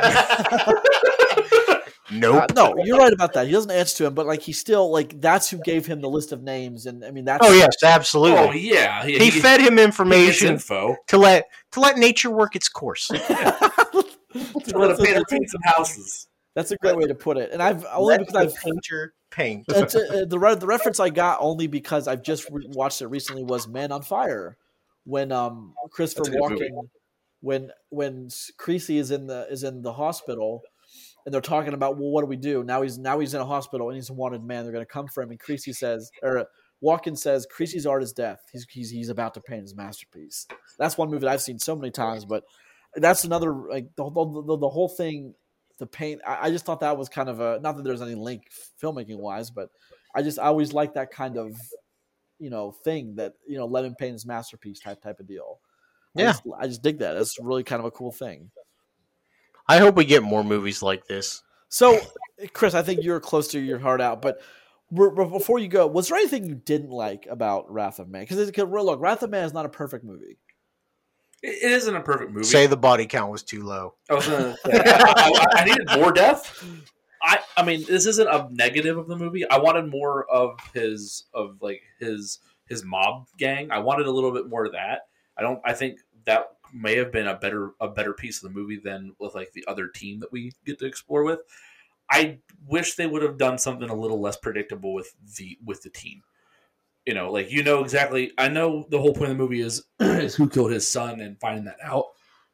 nope. 2.12 2.44
Uh, 2.50 2.54
no, 2.54 2.84
you're 2.84 2.98
right 2.98 3.12
about 3.12 3.32
that. 3.34 3.46
He 3.46 3.52
doesn't 3.52 3.70
answer 3.70 3.98
to 3.98 4.06
him, 4.06 4.14
but 4.14 4.26
like 4.26 4.42
he 4.42 4.52
still 4.52 4.90
like 4.90 5.20
that's 5.20 5.48
who 5.50 5.58
gave 5.64 5.86
him 5.86 6.00
the 6.00 6.08
list 6.08 6.32
of 6.32 6.42
names, 6.42 6.86
and 6.86 7.04
I 7.04 7.10
mean 7.10 7.24
that's 7.24 7.46
Oh 7.46 7.52
yes, 7.52 7.76
absolutely. 7.82 8.38
oh 8.38 8.52
yeah, 8.52 9.04
he, 9.04 9.18
he, 9.18 9.30
he- 9.30 9.40
fed 9.40 9.60
him 9.60 9.78
information 9.78 10.48
info. 10.54 10.96
to 11.08 11.18
let 11.18 11.46
to 11.72 11.80
let 11.80 11.96
nature 11.98 12.30
work 12.30 12.56
its 12.56 12.68
course. 12.68 13.10
To 14.32 14.78
let 14.78 14.90
a 14.90 14.94
that's, 14.94 15.00
a, 15.00 15.04
painter 15.04 15.24
paint 15.28 15.50
some 15.50 15.60
houses. 15.64 16.28
that's 16.54 16.70
a 16.70 16.76
great 16.76 16.96
way 16.96 17.04
to 17.06 17.14
put 17.16 17.36
it. 17.36 17.50
And 17.52 17.60
I've 17.60 17.84
only 17.92 18.12
Let 18.18 18.20
because 18.20 18.32
the 18.34 18.38
I've 18.38 18.62
painter 18.62 19.14
paint. 19.30 19.64
that's 19.66 19.96
a, 19.96 20.22
uh, 20.22 20.24
the 20.24 20.38
re- 20.38 20.54
the 20.54 20.68
reference 20.68 21.00
I 21.00 21.10
got 21.10 21.38
only 21.40 21.66
because 21.66 22.06
I've 22.06 22.22
just 22.22 22.48
re- 22.48 22.64
watched 22.68 23.02
it 23.02 23.08
recently 23.08 23.42
was 23.42 23.66
Man 23.66 23.90
on 23.90 24.02
Fire 24.02 24.56
when 25.04 25.32
um 25.32 25.74
Christopher 25.90 26.30
That's 26.30 26.36
a. 26.36 26.40
Walken 26.54 26.88
when 27.40 27.70
when 27.88 28.28
Creasy 28.56 28.98
is 28.98 29.10
in 29.10 29.26
the 29.26 29.48
is 29.50 29.64
in 29.64 29.82
the 29.82 29.94
hospital 29.94 30.62
and 31.24 31.34
they're 31.34 31.40
talking 31.40 31.74
about 31.74 31.96
well 31.96 32.10
what 32.10 32.22
do 32.22 32.26
we 32.26 32.36
do 32.36 32.62
now 32.64 32.82
he's 32.82 32.98
now 32.98 33.18
he's 33.18 33.34
in 33.34 33.40
a 33.40 33.44
hospital 33.46 33.88
and 33.88 33.96
he's 33.96 34.10
a 34.10 34.12
wanted 34.12 34.42
man 34.44 34.64
they're 34.64 34.72
going 34.72 34.84
to 34.84 34.90
come 34.92 35.06
for 35.06 35.22
him 35.22 35.30
and 35.30 35.40
Creasy 35.40 35.72
says 35.72 36.10
or 36.22 36.46
Walken 36.82 37.16
says 37.16 37.46
Creasy's 37.50 37.86
art 37.86 38.02
is 38.02 38.12
death 38.12 38.40
he's 38.52 38.66
he's 38.70 38.90
he's 38.90 39.08
about 39.08 39.34
to 39.34 39.40
paint 39.40 39.62
his 39.62 39.74
masterpiece 39.74 40.46
that's 40.78 40.96
one 40.98 41.10
movie 41.10 41.20
that 41.26 41.32
I've 41.32 41.42
seen 41.42 41.58
so 41.58 41.76
many 41.76 41.90
times 41.90 42.24
but 42.24 42.44
that's 42.96 43.24
another 43.24 43.52
like 43.52 43.86
the 43.96 44.04
the, 44.04 44.42
the, 44.46 44.56
the 44.58 44.68
whole 44.68 44.88
thing 44.88 45.34
the 45.78 45.86
paint 45.86 46.20
I, 46.26 46.46
I 46.46 46.50
just 46.50 46.64
thought 46.64 46.80
that 46.80 46.96
was 46.96 47.08
kind 47.08 47.28
of 47.28 47.40
a 47.40 47.60
not 47.60 47.76
that 47.76 47.84
there's 47.84 48.02
any 48.02 48.14
link 48.14 48.44
filmmaking 48.82 49.18
wise 49.18 49.50
but 49.50 49.70
I 50.14 50.22
just 50.22 50.38
I 50.38 50.44
always 50.44 50.72
like 50.72 50.94
that 50.94 51.10
kind 51.10 51.36
of 51.36 51.56
you 52.38 52.50
know 52.50 52.72
thing 52.72 53.14
that 53.16 53.34
you 53.46 53.58
know 53.58 53.66
let 53.66 53.84
him 53.84 53.94
paint 53.94 54.14
his 54.14 54.26
masterpiece 54.26 54.80
type 54.80 55.00
type 55.02 55.20
of 55.20 55.28
deal. 55.28 55.60
I 56.16 56.22
Yeah. 56.22 56.26
just, 56.32 56.42
I 56.58 56.66
just 56.66 56.82
dig 56.82 56.98
that. 56.98 57.16
It's 57.16 57.38
really 57.38 57.62
kind 57.62 57.78
of 57.78 57.86
a 57.86 57.90
cool 57.90 58.10
thing. 58.10 58.50
I 59.70 59.78
hope 59.78 59.94
we 59.94 60.04
get 60.04 60.24
more 60.24 60.42
movies 60.42 60.82
like 60.82 61.06
this. 61.06 61.44
So, 61.68 62.00
Chris, 62.52 62.74
I 62.74 62.82
think 62.82 63.04
you're 63.04 63.20
close 63.20 63.46
to 63.48 63.60
your 63.60 63.78
heart 63.78 64.00
out, 64.00 64.20
but 64.20 64.40
before 64.92 65.60
you 65.60 65.68
go, 65.68 65.86
was 65.86 66.08
there 66.08 66.18
anything 66.18 66.44
you 66.44 66.56
didn't 66.56 66.90
like 66.90 67.28
about 67.30 67.72
Wrath 67.72 68.00
of 68.00 68.08
Man? 68.08 68.26
Because 68.26 68.50
real 68.56 68.84
look, 68.84 69.00
Wrath 69.00 69.22
of 69.22 69.30
Man 69.30 69.44
is 69.44 69.52
not 69.52 69.66
a 69.66 69.68
perfect 69.68 70.04
movie. 70.04 70.38
It, 71.40 71.62
it 71.62 71.70
isn't 71.70 71.94
a 71.94 72.00
perfect 72.00 72.32
movie. 72.32 72.46
Say 72.46 72.66
the 72.66 72.76
body 72.76 73.06
count 73.06 73.30
was 73.30 73.44
too 73.44 73.62
low. 73.62 73.94
I 74.10 74.14
was 74.14 74.26
gonna 74.26 74.56
say, 74.66 74.72
I, 74.74 75.46
I 75.52 75.64
needed 75.64 75.88
more 75.94 76.10
death. 76.10 76.64
I 77.22 77.38
I 77.56 77.64
mean, 77.64 77.84
this 77.86 78.06
isn't 78.06 78.26
a 78.26 78.48
negative 78.50 78.98
of 78.98 79.06
the 79.06 79.16
movie. 79.16 79.48
I 79.48 79.58
wanted 79.58 79.86
more 79.86 80.28
of 80.28 80.58
his 80.74 81.26
of 81.32 81.58
like 81.60 81.80
his 82.00 82.40
his 82.68 82.84
mob 82.84 83.28
gang. 83.38 83.70
I 83.70 83.78
wanted 83.78 84.08
a 84.08 84.10
little 84.10 84.32
bit 84.32 84.48
more 84.48 84.64
of 84.64 84.72
that. 84.72 85.02
I 85.38 85.42
don't. 85.42 85.60
I 85.64 85.74
think 85.74 86.00
that 86.24 86.56
may 86.72 86.96
have 86.96 87.12
been 87.12 87.26
a 87.26 87.36
better 87.36 87.72
a 87.80 87.88
better 87.88 88.12
piece 88.12 88.42
of 88.42 88.52
the 88.52 88.58
movie 88.58 88.80
than 88.82 89.14
with 89.18 89.34
like 89.34 89.52
the 89.52 89.64
other 89.66 89.88
team 89.88 90.20
that 90.20 90.32
we 90.32 90.52
get 90.64 90.78
to 90.78 90.86
explore 90.86 91.24
with. 91.24 91.40
I 92.10 92.38
wish 92.66 92.94
they 92.94 93.06
would 93.06 93.22
have 93.22 93.38
done 93.38 93.58
something 93.58 93.88
a 93.88 93.94
little 93.94 94.20
less 94.20 94.36
predictable 94.36 94.92
with 94.92 95.12
the 95.36 95.58
with 95.64 95.82
the 95.82 95.90
team. 95.90 96.22
You 97.06 97.14
know, 97.14 97.30
like 97.30 97.50
you 97.50 97.62
know 97.62 97.82
exactly. 97.82 98.32
I 98.36 98.48
know 98.48 98.86
the 98.90 99.00
whole 99.00 99.14
point 99.14 99.30
of 99.30 99.38
the 99.38 99.42
movie 99.42 99.60
is 99.60 99.84
is 100.00 100.34
who 100.34 100.48
killed 100.48 100.72
his 100.72 100.86
son 100.86 101.20
and 101.20 101.38
finding 101.40 101.64
that 101.64 101.78
out. 101.82 102.06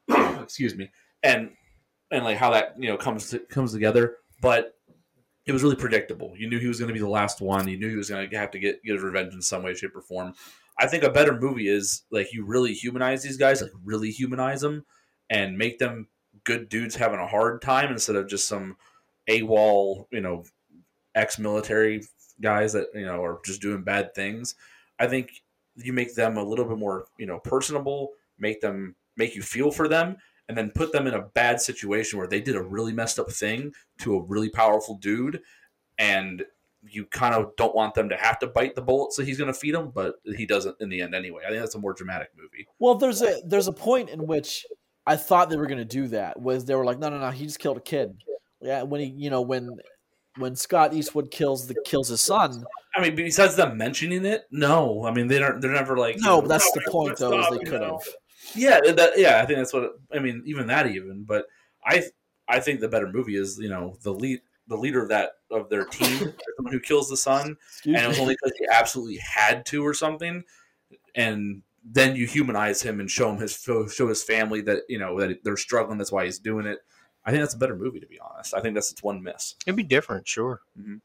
Excuse 0.43 0.77
me, 0.77 0.91
and 1.23 1.51
and 2.11 2.25
like 2.25 2.37
how 2.37 2.51
that 2.51 2.75
you 2.79 2.89
know 2.89 2.97
comes 2.97 3.31
to, 3.31 3.39
comes 3.39 3.73
together. 3.73 4.17
But 4.43 4.75
it 5.47 5.53
was 5.53 5.63
really 5.63 5.77
predictable. 5.77 6.35
You 6.37 6.49
knew 6.49 6.59
he 6.59 6.69
was 6.69 6.79
going 6.79 6.89
to 6.89 6.95
be 6.95 7.01
the 7.01 7.09
last 7.09 7.41
one. 7.41 7.69
You 7.69 7.79
knew 7.79 7.89
he 7.89 7.97
was 7.97 8.11
going 8.11 8.29
to 8.29 8.39
have 8.39 8.51
to 8.51 8.59
get 8.59 8.83
get 8.83 8.95
his 8.95 9.03
revenge 9.03 9.33
in 9.33 9.43
some 9.43 9.63
way, 9.63 9.75
shape, 9.75 9.97
or 9.97 10.03
form. 10.03 10.35
I 10.79 10.87
think 10.87 11.05
a 11.05 11.11
better 11.11 11.39
movie 11.39 11.69
is 11.69 12.03
like 12.11 12.33
you 12.33 12.45
really 12.45 12.75
humanize 12.75 13.23
these 13.23 13.37
guys, 13.37 13.63
like 13.63 13.73
really 13.85 14.11
humanize 14.11 14.61
them, 14.61 14.85
and 15.31 15.57
make 15.57 15.79
them 15.79 16.09
good 16.45 16.69
dudes 16.69 16.97
having 16.97 17.19
a 17.19 17.27
hard 17.27 17.63
time 17.63 17.91
instead 17.91 18.17
of 18.17 18.29
just 18.29 18.47
some 18.47 18.77
AWOL, 19.29 20.07
you 20.11 20.21
know, 20.21 20.45
ex-military 21.15 22.03
guys 22.41 22.75
that 22.75 22.89
you 22.95 23.07
know 23.07 23.23
are 23.23 23.41
just 23.45 23.63
doing 23.63 23.83
bad 23.83 24.15
things. 24.15 24.55
I 24.99 25.07
think 25.07 25.43
you 25.77 25.93
make 25.93 26.15
them 26.15 26.37
a 26.37 26.45
little 26.45 26.65
bit 26.65 26.79
more, 26.79 27.07
you 27.19 27.27
know, 27.27 27.39
personable, 27.39 28.13
make 28.39 28.61
them 28.61 28.95
make 29.17 29.35
you 29.35 29.43
feel 29.43 29.71
for 29.71 29.89
them, 29.89 30.17
and 30.49 30.57
then 30.57 30.71
put 30.71 30.93
them 30.93 31.07
in 31.07 31.15
a 31.15 31.23
bad 31.23 31.61
situation 31.61 32.19
where 32.19 32.29
they 32.29 32.41
did 32.41 32.55
a 32.55 32.63
really 32.63 32.93
messed 32.93 33.19
up 33.19 33.31
thing 33.31 33.73
to 34.01 34.15
a 34.15 34.23
really 34.23 34.51
powerful 34.51 34.97
dude, 34.97 35.41
and 35.99 36.45
you 36.91 37.07
kind 37.07 37.35
of 37.35 37.55
don't 37.57 37.75
want 37.75 37.95
them 37.95 38.09
to 38.09 38.17
have 38.17 38.39
to 38.41 38.47
bite 38.47 38.75
the 38.75 38.83
bullets 38.83 39.17
that 39.17 39.27
he's 39.27 39.39
going 39.39 39.53
to 39.53 39.59
feed 39.59 39.75
them, 39.75 39.91
but 39.95 40.17
he 40.37 40.47
doesn't 40.47 40.77
in 40.81 40.89
the 40.89 41.01
end 41.01 41.15
anyway. 41.15 41.43
I 41.45 41.51
think 41.51 41.61
that's 41.61 41.75
a 41.75 41.81
more 41.81 41.93
dramatic 41.93 42.29
movie. 42.37 42.67
Well, 42.79 42.95
there's 42.95 43.23
a 43.23 43.41
there's 43.45 43.69
a 43.69 43.73
point 43.73 44.11
in 44.11 44.27
which 44.27 44.67
I 45.07 45.17
thought 45.17 45.51
they 45.51 45.57
were 45.57 45.67
going 45.67 45.79
to 45.79 45.85
do 45.85 46.09
that. 46.09 46.41
Was 46.41 46.65
they 46.65 46.75
were 46.75 46.85
like, 46.85 46.99
no, 46.99 47.09
no, 47.09 47.19
no, 47.19 47.31
he 47.31 47.47
just 47.47 47.59
killed 47.59 47.77
a 47.77 47.81
kid. 47.81 48.17
Yeah, 48.61 48.83
when 48.83 49.01
he, 49.01 49.07
you 49.09 49.31
know, 49.31 49.43
when 49.43 49.79
when 50.37 50.57
Scott 50.57 50.95
Eastwood 50.95 51.31
kills 51.31 51.67
the 51.67 51.75
kills 51.85 52.09
his 52.09 52.21
son. 52.21 52.65
I 52.95 53.03
mean, 53.03 53.15
besides 53.15 53.57
them 53.57 53.77
mentioning 53.77 54.25
it, 54.25 54.45
no. 54.51 55.05
I 55.05 55.13
mean, 55.13 55.29
they 55.29 55.39
don't. 55.39 55.61
They're 55.61 55.73
never 55.73 55.97
like. 55.97 56.17
No, 56.19 56.41
but 56.41 56.49
that's 56.49 56.65
"No, 56.75 56.83
the 56.83 56.91
point, 56.91 57.19
though, 57.19 57.39
is 57.39 57.59
they 57.59 57.65
could 57.65 57.83
have. 57.83 58.01
Yeah, 58.55 58.81
that, 58.81 59.13
yeah. 59.19 59.41
I 59.43 59.47
think 59.47 59.59
that's 59.59 59.73
what. 59.73 59.93
I 60.13 60.19
mean, 60.19 60.43
even 60.47 60.67
that 60.69 60.87
even. 60.87 61.25
But 61.25 61.47
I, 61.85 62.05
I 62.49 62.61
think 62.61 62.81
the 62.81 62.89
better 62.89 63.11
movie 63.11 63.37
is 63.37 63.59
you 63.59 63.69
know 63.69 63.97
the 64.03 64.13
lead, 64.13 64.41
the 64.69 64.77
leader 64.77 65.03
of 65.03 65.09
that 65.09 65.33
of 65.51 65.69
their 65.69 65.85
team, 65.85 66.19
someone 66.57 66.73
who 66.73 66.81
kills 66.81 67.09
the 67.09 67.17
son, 67.17 67.57
Excuse 67.69 67.97
and 67.97 68.05
it 68.05 68.09
was 68.09 68.19
only 68.19 68.35
because 68.35 68.57
he 68.59 68.67
absolutely 68.73 69.19
had 69.19 69.65
to 69.67 69.85
or 69.87 69.95
something, 69.95 70.43
and 71.15 71.63
then 71.85 72.17
you 72.17 72.27
humanize 72.27 72.83
him 72.83 73.01
and 73.01 73.11
show 73.11 73.31
him 73.31 73.39
his 73.39 73.53
show, 73.53 73.87
show 73.87 74.09
his 74.09 74.23
family 74.23 74.61
that 74.63 74.83
you 74.89 74.99
know 74.99 75.19
that 75.21 75.45
they're 75.45 75.57
struggling. 75.57 75.99
That's 75.99 76.13
why 76.13 76.25
he's 76.25 76.39
doing 76.39 76.67
it. 76.67 76.79
I 77.25 77.31
think 77.31 77.43
that's 77.43 77.55
a 77.55 77.59
better 77.59 77.77
movie, 77.77 78.01
to 78.01 78.07
be 78.07 78.21
honest. 78.21 78.55
I 78.55 78.61
think 78.61 78.75
that's 78.75 78.93
its 78.93 79.03
one 79.03 79.23
miss. 79.23 79.57
It'd 79.67 79.77
be 79.77 79.83
different, 79.83 80.29
sure. 80.29 80.61
Mm-hmm. 80.79 80.97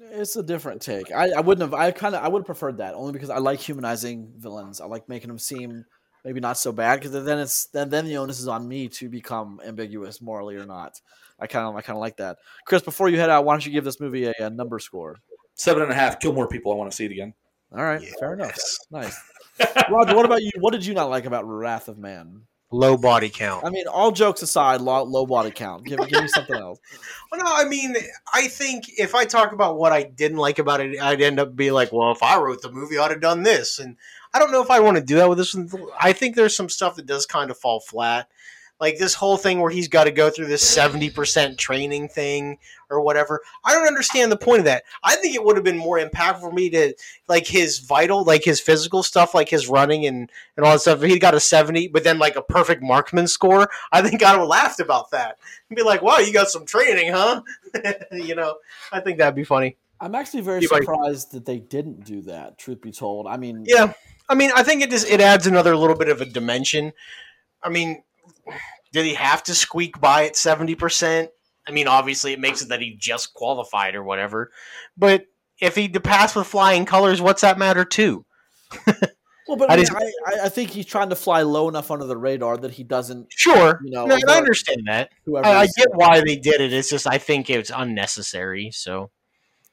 It's 0.00 0.36
a 0.36 0.42
different 0.42 0.80
take. 0.80 1.12
I, 1.12 1.30
I 1.36 1.40
wouldn't 1.40 1.70
have. 1.70 1.78
I 1.78 1.90
kind 1.90 2.14
of. 2.14 2.24
I 2.24 2.28
would 2.28 2.40
have 2.40 2.46
preferred 2.46 2.78
that 2.78 2.94
only 2.94 3.12
because 3.12 3.30
I 3.30 3.38
like 3.38 3.60
humanizing 3.60 4.32
villains. 4.36 4.80
I 4.80 4.86
like 4.86 5.08
making 5.08 5.28
them 5.28 5.38
seem 5.38 5.84
maybe 6.24 6.40
not 6.40 6.58
so 6.58 6.72
bad 6.72 7.00
because 7.00 7.24
then 7.24 7.38
it's 7.38 7.66
then 7.66 7.88
then 7.88 8.04
the 8.04 8.16
onus 8.16 8.40
is 8.40 8.48
on 8.48 8.66
me 8.66 8.88
to 8.88 9.08
become 9.08 9.60
ambiguous 9.64 10.20
morally 10.20 10.56
or 10.56 10.66
not. 10.66 11.00
I 11.38 11.46
kind 11.46 11.66
of 11.66 11.76
I 11.76 11.82
kind 11.82 11.96
of 11.96 12.00
like 12.00 12.16
that. 12.18 12.38
Chris, 12.66 12.82
before 12.82 13.08
you 13.08 13.18
head 13.18 13.30
out, 13.30 13.44
why 13.44 13.54
don't 13.54 13.66
you 13.66 13.72
give 13.72 13.84
this 13.84 14.00
movie 14.00 14.24
a, 14.24 14.32
a 14.38 14.50
number 14.50 14.78
score? 14.78 15.18
Seven 15.54 15.82
and 15.82 15.92
a 15.92 15.94
half. 15.94 16.20
Kill 16.20 16.32
more 16.32 16.48
people. 16.48 16.72
I 16.72 16.76
want 16.76 16.90
to 16.90 16.96
see 16.96 17.04
it 17.04 17.12
again. 17.12 17.34
All 17.74 17.82
right, 17.82 18.02
fair 18.20 18.34
enough. 18.34 18.58
Nice. 18.90 19.18
Roger, 19.90 20.14
what 20.14 20.26
about 20.26 20.42
you? 20.42 20.50
What 20.58 20.72
did 20.72 20.84
you 20.84 20.94
not 20.94 21.10
like 21.10 21.24
about 21.24 21.46
Wrath 21.46 21.88
of 21.88 21.98
Man? 21.98 22.42
Low 22.74 22.96
body 22.96 23.28
count. 23.28 23.66
I 23.66 23.70
mean, 23.70 23.86
all 23.86 24.10
jokes 24.10 24.40
aside, 24.40 24.80
low, 24.80 25.02
low 25.02 25.26
body 25.26 25.50
count. 25.50 25.84
Give, 25.84 25.98
give 26.08 26.22
me 26.22 26.28
something 26.28 26.56
else. 26.56 26.80
Well, 27.30 27.42
no, 27.42 27.50
I 27.50 27.64
mean, 27.64 27.94
I 28.34 28.46
think 28.48 28.90
if 28.98 29.14
I 29.14 29.24
talk 29.24 29.52
about 29.52 29.78
what 29.78 29.90
I 29.90 30.02
didn't 30.02 30.36
like 30.36 30.58
about 30.58 30.80
it, 30.80 31.00
I'd 31.00 31.22
end 31.22 31.40
up 31.40 31.56
being 31.56 31.72
like, 31.72 31.90
well, 31.90 32.12
if 32.12 32.22
I 32.22 32.38
wrote 32.38 32.60
the 32.60 32.70
movie, 32.70 32.98
I'd 32.98 33.10
have 33.10 33.22
done 33.22 33.42
this. 33.42 33.78
And 33.78 33.96
I 34.34 34.38
don't 34.38 34.52
know 34.52 34.62
if 34.62 34.70
I 34.70 34.80
want 34.80 34.96
to 34.96 35.02
do 35.02 35.16
that 35.16 35.28
with 35.28 35.38
this 35.38 35.54
one. 35.54 35.70
I 36.00 36.12
think 36.12 36.36
there's 36.36 36.56
some 36.56 36.68
stuff 36.68 36.96
that 36.96 37.06
does 37.06 37.26
kind 37.26 37.50
of 37.50 37.58
fall 37.58 37.80
flat. 37.80 38.28
Like 38.82 38.98
this 38.98 39.14
whole 39.14 39.36
thing 39.36 39.60
where 39.60 39.70
he's 39.70 39.86
got 39.86 40.04
to 40.04 40.10
go 40.10 40.28
through 40.28 40.46
this 40.46 40.64
70% 40.76 41.56
training 41.56 42.08
thing 42.08 42.58
or 42.90 43.00
whatever. 43.00 43.40
I 43.64 43.74
don't 43.74 43.86
understand 43.86 44.32
the 44.32 44.36
point 44.36 44.58
of 44.58 44.64
that. 44.64 44.82
I 45.04 45.14
think 45.14 45.36
it 45.36 45.44
would 45.44 45.56
have 45.56 45.64
been 45.64 45.78
more 45.78 46.00
impactful 46.00 46.40
for 46.40 46.50
me 46.50 46.68
to, 46.70 46.92
like, 47.28 47.46
his 47.46 47.78
vital, 47.78 48.24
like 48.24 48.42
his 48.42 48.60
physical 48.60 49.04
stuff, 49.04 49.34
like 49.36 49.48
his 49.48 49.68
running 49.68 50.06
and, 50.06 50.28
and 50.56 50.66
all 50.66 50.72
that 50.72 50.80
stuff. 50.80 51.00
If 51.00 51.10
he 51.10 51.20
got 51.20 51.32
a 51.32 51.38
70, 51.38 51.88
but 51.88 52.02
then 52.02 52.18
like 52.18 52.34
a 52.34 52.42
perfect 52.42 52.82
marksman 52.82 53.28
score, 53.28 53.70
I 53.92 54.02
think 54.02 54.24
I 54.24 54.32
would 54.32 54.40
have 54.40 54.48
laughed 54.48 54.80
about 54.80 55.12
that 55.12 55.38
and 55.68 55.76
be 55.76 55.84
like, 55.84 56.02
wow, 56.02 56.18
you 56.18 56.32
got 56.32 56.48
some 56.48 56.66
training, 56.66 57.12
huh? 57.12 57.42
you 58.12 58.34
know, 58.34 58.56
I 58.90 58.98
think 58.98 59.18
that'd 59.18 59.36
be 59.36 59.44
funny. 59.44 59.76
I'm 60.00 60.16
actually 60.16 60.40
very 60.40 60.62
surprised 60.62 61.30
that 61.30 61.46
they 61.46 61.60
didn't 61.60 62.04
do 62.04 62.22
that. 62.22 62.58
Truth 62.58 62.80
be 62.80 62.90
told, 62.90 63.28
I 63.28 63.36
mean, 63.36 63.64
Yeah, 63.68 63.92
I 64.32 64.34
mean, 64.34 64.50
I 64.56 64.62
think 64.62 64.82
it 64.82 64.88
just 64.88 65.06
it 65.06 65.20
adds 65.20 65.46
another 65.46 65.76
little 65.76 65.94
bit 65.94 66.08
of 66.08 66.22
a 66.22 66.24
dimension. 66.24 66.94
I 67.62 67.68
mean, 67.68 68.02
did 68.90 69.04
he 69.04 69.12
have 69.12 69.42
to 69.44 69.54
squeak 69.54 70.00
by 70.00 70.24
at 70.24 70.36
seventy 70.36 70.74
percent? 70.74 71.28
I 71.68 71.70
mean, 71.70 71.86
obviously, 71.86 72.32
it 72.32 72.40
makes 72.40 72.62
it 72.62 72.70
that 72.70 72.80
he 72.80 72.96
just 72.98 73.34
qualified 73.34 73.94
or 73.94 74.02
whatever. 74.02 74.50
But 74.96 75.26
if 75.60 75.76
he 75.76 75.90
passed 75.90 76.34
with 76.34 76.46
flying 76.46 76.86
colors, 76.86 77.20
what's 77.20 77.42
that 77.42 77.58
matter 77.58 77.84
too? 77.84 78.24
Well, 79.48 79.56
but 79.56 79.70
I 79.70 79.74
I, 79.74 79.76
mean, 79.76 79.86
I, 80.26 80.32
I, 80.44 80.48
think 80.48 80.70
he's 80.70 80.86
trying 80.86 81.10
to 81.10 81.16
fly 81.16 81.42
low 81.42 81.68
enough 81.68 81.90
under 81.90 82.04
the 82.04 82.16
radar 82.16 82.56
that 82.58 82.70
he 82.70 82.84
doesn't. 82.84 83.26
Sure, 83.30 83.80
You 83.84 83.90
know, 83.90 84.06
no, 84.06 84.16
I 84.28 84.36
understand 84.36 84.82
that. 84.86 85.10
Whoever 85.26 85.46
I, 85.46 85.62
I 85.62 85.66
get 85.76 85.88
uh, 85.88 85.96
why 85.96 86.20
they 86.20 86.36
did 86.36 86.60
it. 86.60 86.72
It's 86.72 86.88
just 86.88 87.08
I 87.08 87.18
think 87.18 87.50
it's 87.50 87.72
unnecessary. 87.74 88.70
So 88.72 89.10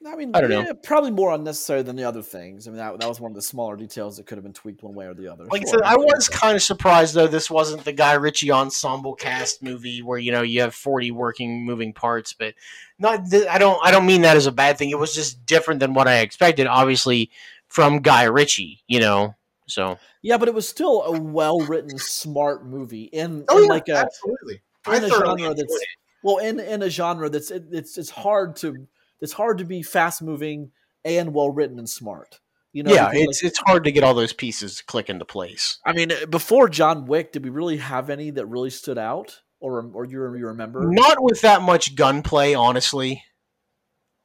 I 0.05 0.15
mean, 0.15 0.31
I 0.33 0.39
don't 0.39 0.49
know. 0.49 0.73
probably 0.75 1.11
more 1.11 1.33
unnecessary 1.33 1.81
than 1.81 1.97
the 1.97 2.05
other 2.05 2.21
things. 2.21 2.67
I 2.67 2.71
mean, 2.71 2.77
that, 2.77 2.97
that 2.99 3.09
was 3.09 3.19
one 3.19 3.31
of 3.31 3.35
the 3.35 3.41
smaller 3.41 3.75
details 3.75 4.15
that 4.15 4.25
could 4.25 4.37
have 4.37 4.43
been 4.43 4.53
tweaked 4.53 4.81
one 4.81 4.93
way 4.93 5.05
or 5.05 5.13
the 5.13 5.27
other. 5.27 5.43
Like 5.45 5.63
I 5.63 5.65
said, 5.65 5.81
I 5.83 5.97
was 5.97 6.29
kind 6.29 6.55
of 6.55 6.63
surprised 6.63 7.15
though 7.15 7.27
this 7.27 7.51
wasn't 7.51 7.83
the 7.83 7.91
Guy 7.91 8.13
Ritchie 8.13 8.49
ensemble 8.51 9.13
cast 9.15 9.61
movie 9.61 10.01
where 10.01 10.17
you 10.17 10.31
know 10.31 10.41
you 10.41 10.61
have 10.61 10.73
forty 10.73 11.11
working 11.11 11.65
moving 11.65 11.91
parts, 11.91 12.31
but 12.33 12.53
not. 12.97 13.33
I 13.49 13.57
don't. 13.57 13.79
I 13.83 13.91
don't 13.91 14.05
mean 14.05 14.21
that 14.21 14.37
as 14.37 14.47
a 14.47 14.53
bad 14.53 14.77
thing. 14.77 14.89
It 14.89 14.99
was 14.99 15.13
just 15.13 15.45
different 15.45 15.81
than 15.81 15.93
what 15.93 16.07
I 16.07 16.19
expected. 16.19 16.65
Obviously, 16.67 17.29
from 17.67 17.99
Guy 17.99 18.23
Ritchie, 18.23 18.81
you 18.87 19.01
know. 19.01 19.35
So 19.67 19.99
Yeah, 20.21 20.37
but 20.37 20.47
it 20.47 20.53
was 20.53 20.67
still 20.67 21.03
a 21.03 21.19
well 21.19 21.59
written, 21.59 21.97
smart 21.99 22.65
movie 22.65 23.03
in, 23.03 23.45
Oh, 23.47 23.57
in 23.57 23.63
yeah, 23.65 23.69
like 23.69 23.87
a 23.89 23.97
absolutely. 23.97 24.61
In 24.87 25.03
a 25.03 25.09
thoroughly 25.09 25.41
genre 25.43 25.55
that's 25.55 25.75
it. 25.75 25.87
well 26.23 26.37
in 26.37 26.59
in 26.59 26.81
a 26.81 26.89
genre 26.89 27.29
that's 27.29 27.51
it, 27.51 27.65
it's 27.71 27.97
it's 27.97 28.09
hard 28.09 28.55
to 28.57 28.87
it's 29.21 29.33
hard 29.33 29.57
to 29.59 29.65
be 29.65 29.83
fast 29.83 30.21
moving 30.21 30.71
and 31.03 31.33
well 31.33 31.49
written 31.49 31.79
and 31.79 31.89
smart. 31.89 32.39
You 32.71 32.83
know, 32.83 32.93
yeah, 32.93 33.09
it's 33.11 33.43
it's 33.43 33.59
hard 33.65 33.83
to 33.85 33.91
get 33.91 34.03
all 34.03 34.13
those 34.13 34.33
pieces 34.33 34.77
to 34.77 34.85
click 34.85 35.09
into 35.09 35.25
place. 35.25 35.79
I 35.85 35.93
mean, 35.93 36.11
uh, 36.11 36.27
before 36.27 36.69
John 36.69 37.07
Wick, 37.07 37.31
did 37.31 37.43
we 37.43 37.49
really 37.49 37.77
have 37.77 38.11
any 38.11 38.29
that 38.29 38.45
really 38.45 38.69
stood 38.69 38.99
out, 38.99 39.41
or 39.59 39.79
um, 39.79 39.91
or 39.95 40.05
you 40.05 40.19
you 40.35 40.45
remember? 40.45 40.81
Not 40.83 41.21
with 41.21 41.41
that 41.41 41.63
much 41.63 41.95
gunplay, 41.95 42.53
honestly. 42.53 43.23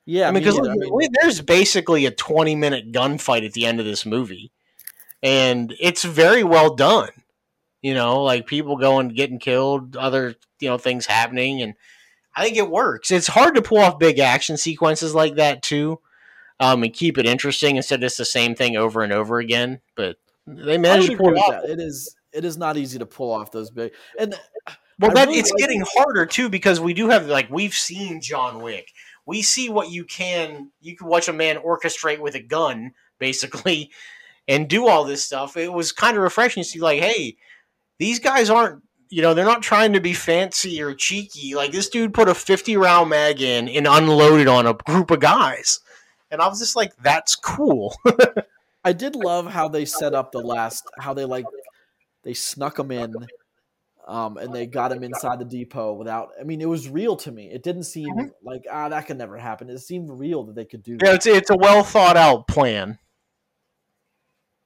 Yeah, 0.05 0.29
I 0.29 0.33
mean, 0.33 0.43
because. 0.43 0.59
I 0.59 0.75
mean, 0.75 1.11
there's 1.23 1.41
basically 1.41 2.05
a 2.05 2.11
20 2.11 2.55
minute 2.55 2.93
gunfight 2.93 3.47
at 3.47 3.55
the 3.55 3.65
end 3.65 3.81
of 3.81 3.87
this 3.87 4.05
movie, 4.05 4.53
and 5.23 5.75
it's 5.81 6.05
very 6.05 6.45
well 6.45 6.75
done. 6.75 7.11
You 7.81 7.95
know, 7.95 8.23
like 8.23 8.47
people 8.47 8.77
going 8.77 9.09
getting 9.09 9.39
killed, 9.39 9.97
other 9.97 10.35
you 10.61 10.69
know 10.69 10.77
things 10.77 11.07
happening, 11.07 11.63
and 11.63 11.75
I 12.37 12.45
think 12.45 12.57
it 12.57 12.71
works. 12.71 13.11
It's 13.11 13.27
hard 13.29 13.55
to 13.55 13.63
pull 13.63 13.79
off 13.79 13.99
big 13.99 14.19
action 14.19 14.57
sequences 14.57 15.15
like 15.15 15.37
that 15.37 15.63
too, 15.63 16.01
um, 16.61 16.83
and 16.83 16.93
keep 16.93 17.19
it 17.19 17.27
interesting 17.27 17.77
instead 17.77 17.97
of 17.97 18.01
just 18.03 18.19
the 18.19 18.25
same 18.25 18.55
thing 18.55 18.77
over 18.77 19.03
and 19.03 19.13
over 19.13 19.39
again. 19.39 19.81
But 19.95 20.17
they 20.47 20.79
managed 20.79 21.11
to 21.11 21.17
pull 21.17 21.33
it 21.35 21.39
off. 21.39 21.63
that. 21.63 21.71
It 21.71 21.79
is 21.81 22.17
it 22.33 22.45
is 22.45 22.57
not 22.57 22.77
easy 22.77 22.99
to 22.99 23.07
pull 23.07 23.31
off 23.33 23.53
those 23.53 23.71
big 23.71 23.93
and 24.19 24.35
Well, 24.99 25.11
I 25.13 25.15
that 25.15 25.27
really 25.29 25.39
it's 25.39 25.51
like- 25.53 25.59
getting 25.61 25.85
harder 25.97 26.27
too 26.27 26.49
because 26.49 26.81
we 26.81 26.93
do 26.95 27.09
have 27.09 27.27
like 27.27 27.49
we've 27.51 27.75
seen 27.75 28.21
John 28.21 28.61
Wick. 28.63 28.91
We 29.27 29.41
see 29.41 29.71
what 29.71 29.91
you 29.91 30.05
can. 30.05 30.71
You 30.83 30.97
can 30.97 31.07
watch 31.07 31.29
a 31.29 31.33
man 31.33 31.57
orchestrate 31.57 32.19
with 32.19 32.35
a 32.35 32.41
gun, 32.43 32.93
basically, 33.19 33.91
and 34.47 34.69
do 34.69 34.87
all 34.87 35.05
this 35.05 35.25
stuff. 35.25 35.57
It 35.57 35.73
was 35.73 35.93
kind 35.93 36.15
of 36.17 36.23
refreshing 36.23 36.63
to 36.63 36.69
see, 36.69 36.79
like, 36.81 37.01
hey, 37.01 37.37
these 37.99 38.19
guys 38.19 38.51
aren't. 38.51 38.83
You 39.15 39.23
know, 39.23 39.33
they're 39.33 39.45
not 39.45 39.63
trying 39.63 39.93
to 39.93 40.01
be 40.01 40.13
fancy 40.13 40.83
or 40.83 40.93
cheeky. 40.93 41.55
Like 41.55 41.71
this 41.71 41.89
dude 41.89 42.13
put 42.13 42.29
a 42.29 42.35
fifty 42.35 42.77
round 42.77 43.11
mag 43.11 43.41
in 43.41 43.69
and 43.69 43.87
unloaded 43.87 44.49
on 44.49 44.67
a 44.67 44.75
group 44.75 45.13
of 45.13 45.21
guys, 45.21 45.79
and 46.33 46.41
I 46.43 46.49
was 46.49 46.59
just 46.59 46.75
like, 46.75 46.97
that's 46.97 47.37
cool. 47.37 47.95
I 48.85 48.93
did 48.93 49.15
love 49.15 49.47
how 49.47 49.69
they 49.69 49.85
set 49.85 50.15
up 50.15 50.33
the 50.33 50.41
last 50.41 50.85
how 50.99 51.15
they 51.15 51.25
like 51.27 51.45
they 52.25 52.35
snuck 52.35 52.77
him 52.79 52.91
in 52.91 53.15
um 54.09 54.37
and 54.37 54.53
they 54.53 54.67
got 54.67 54.91
him 54.91 55.05
inside 55.05 55.39
the 55.39 55.45
depot 55.45 55.93
without 55.95 56.31
I 56.41 56.43
mean 56.43 56.61
it 56.61 56.69
was 56.69 56.89
real 56.89 57.15
to 57.19 57.31
me. 57.31 57.51
It 57.53 57.63
didn't 57.63 57.85
seem 57.85 58.09
Mhm. 58.17 58.31
like 58.43 58.65
ah 58.71 58.89
that 58.89 59.07
could 59.07 59.17
never 59.17 59.39
happen. 59.39 59.71
It 59.71 59.79
seemed 59.79 60.11
real 60.11 60.43
that 60.45 60.57
they 60.57 60.65
could 60.65 60.83
do 60.83 60.99
yeah, 61.01 61.13
that. 61.13 61.15
it's 61.15 61.27
it's 61.27 61.51
a 61.51 61.57
well 61.57 61.85
thought 61.85 62.17
out 62.17 62.49
plan. 62.49 62.99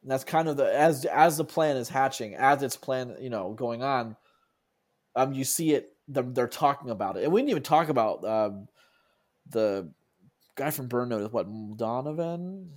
And 0.03 0.11
that's 0.11 0.25
kind 0.25 0.49
of 0.49 0.57
the 0.57 0.73
as 0.75 1.05
as 1.05 1.37
the 1.37 1.45
plan 1.45 1.77
is 1.77 1.91
hatching, 1.91 2.35
as 2.35 2.63
its 2.63 2.77
plan, 2.77 3.15
you 3.21 3.29
know, 3.31 3.53
going 3.53 3.83
on, 3.83 4.17
um 5.17 5.33
you 5.33 5.45
see 5.45 5.75
it 5.75 5.95
they're 6.09 6.49
talking 6.49 6.91
about 6.91 7.17
it. 7.17 7.25
And 7.25 7.33
we 7.33 7.41
didn't 7.41 7.51
even 7.51 7.63
talk 7.63 7.89
about 7.89 8.25
um 8.25 8.69
the 9.51 9.91
guy 10.55 10.71
from 10.71 10.89
Burn 10.89 11.09
Notice, 11.09 11.33
what 11.33 11.47
Donovan? 11.77 12.73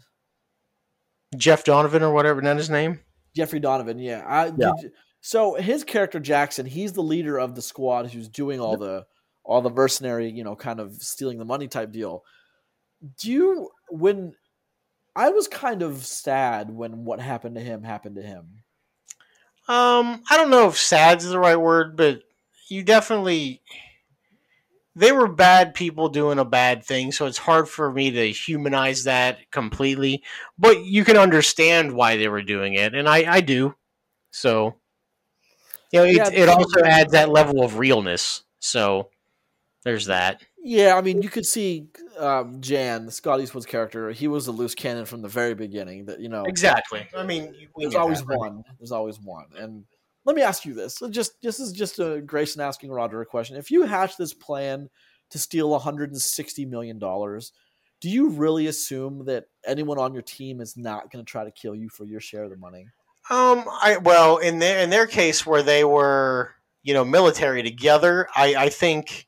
Jeff 1.37 1.63
Donovan 1.63 2.03
or 2.03 2.13
whatever, 2.13 2.41
not 2.41 2.57
his 2.57 2.69
name. 2.69 2.99
Jeffrey 3.35 3.59
Donovan, 3.59 3.99
yeah. 3.99 4.23
I, 4.27 4.45
Yeah. 4.57 4.71
did- 4.81 4.91
so 5.21 5.53
his 5.53 5.83
character 5.83 6.19
Jackson, 6.19 6.65
he's 6.65 6.93
the 6.93 7.03
leader 7.03 7.39
of 7.39 7.55
the 7.55 7.61
squad 7.61 8.11
who's 8.11 8.27
doing 8.27 8.59
all 8.59 8.75
the 8.77 9.05
all 9.43 9.61
the 9.61 9.69
mercenary, 9.69 10.29
you 10.29 10.43
know, 10.43 10.55
kind 10.55 10.79
of 10.79 11.01
stealing 11.01 11.37
the 11.39 11.45
money 11.45 11.67
type 11.67 11.91
deal. 11.91 12.23
Do 13.19 13.31
you 13.31 13.69
when 13.89 14.35
I 15.15 15.29
was 15.29 15.47
kind 15.47 15.81
of 15.81 16.05
sad 16.05 16.69
when 16.69 17.05
what 17.05 17.19
happened 17.19 17.55
to 17.55 17.61
him 17.61 17.83
happened 17.83 18.15
to 18.15 18.21
him. 18.21 18.60
Um, 19.67 20.23
I 20.29 20.37
don't 20.37 20.49
know 20.49 20.67
if 20.67 20.77
sad's 20.77 21.27
the 21.27 21.39
right 21.39 21.55
word, 21.55 21.95
but 21.95 22.23
you 22.67 22.83
definitely 22.83 23.61
they 24.95 25.11
were 25.11 25.27
bad 25.27 25.73
people 25.73 26.09
doing 26.09 26.37
a 26.39 26.45
bad 26.45 26.83
thing, 26.83 27.11
so 27.11 27.25
it's 27.25 27.37
hard 27.37 27.69
for 27.69 27.91
me 27.91 28.11
to 28.11 28.31
humanize 28.31 29.05
that 29.05 29.49
completely. 29.51 30.21
But 30.59 30.83
you 30.83 31.05
can 31.05 31.15
understand 31.17 31.93
why 31.93 32.17
they 32.17 32.27
were 32.27 32.41
doing 32.41 32.73
it, 32.73 32.93
and 32.93 33.07
I, 33.07 33.35
I 33.35 33.41
do. 33.41 33.75
So, 34.31 34.75
you 35.91 35.99
know, 35.99 36.05
it, 36.05 36.15
Yeah, 36.15 36.29
it 36.31 36.49
also 36.49 36.83
adds 36.83 37.11
that 37.13 37.29
level 37.29 37.63
of 37.63 37.77
realness. 37.77 38.43
So, 38.59 39.09
there's 39.83 40.07
that. 40.07 40.41
Yeah, 40.63 40.95
I 40.95 41.01
mean, 41.01 41.21
you 41.23 41.29
could 41.29 41.45
see 41.45 41.87
um, 42.19 42.61
Jan, 42.61 43.09
Scott 43.09 43.41
Eastwood's 43.41 43.65
character. 43.65 44.11
He 44.11 44.27
was 44.27 44.47
a 44.47 44.51
loose 44.51 44.75
cannon 44.75 45.05
from 45.05 45.21
the 45.21 45.27
very 45.27 45.55
beginning. 45.55 46.05
That 46.05 46.19
you 46.19 46.29
know, 46.29 46.43
Exactly. 46.43 47.07
I 47.15 47.23
mean, 47.23 47.53
there's 47.77 47.95
always 47.95 48.23
that, 48.23 48.37
one. 48.37 48.63
There's 48.79 48.91
always 48.91 49.19
one. 49.19 49.45
And 49.57 49.85
let 50.23 50.35
me 50.35 50.43
ask 50.43 50.63
you 50.63 50.75
this: 50.75 51.01
just 51.09 51.41
this 51.41 51.59
is 51.59 51.71
just 51.71 51.99
a 51.99 52.21
Grayson 52.21 52.61
asking 52.61 52.91
Roger 52.91 53.21
a 53.21 53.25
question. 53.25 53.57
If 53.57 53.71
you 53.71 53.83
hatch 53.83 54.17
this 54.17 54.33
plan 54.33 54.89
to 55.31 55.39
steal 55.39 55.71
160 55.71 56.65
million 56.65 56.99
dollars, 56.99 57.53
do 57.99 58.09
you 58.09 58.29
really 58.29 58.67
assume 58.67 59.25
that 59.25 59.45
anyone 59.65 59.97
on 59.97 60.13
your 60.13 60.21
team 60.21 60.61
is 60.61 60.77
not 60.77 61.11
going 61.11 61.25
to 61.25 61.29
try 61.29 61.43
to 61.43 61.51
kill 61.51 61.73
you 61.73 61.89
for 61.89 62.05
your 62.05 62.19
share 62.19 62.43
of 62.43 62.51
the 62.51 62.57
money? 62.57 62.87
Um, 63.29 63.63
I 63.67 63.97
well, 63.97 64.37
in 64.37 64.59
their 64.59 64.83
in 64.83 64.91
their 64.91 65.07
case 65.07 65.43
where 65.43 65.63
they 65.63 65.83
were, 65.83 66.53
you 66.83 66.93
know, 66.93 67.05
military 67.05 67.63
together, 67.63 68.27
I 68.35 68.55
I 68.55 68.69
think, 68.69 69.27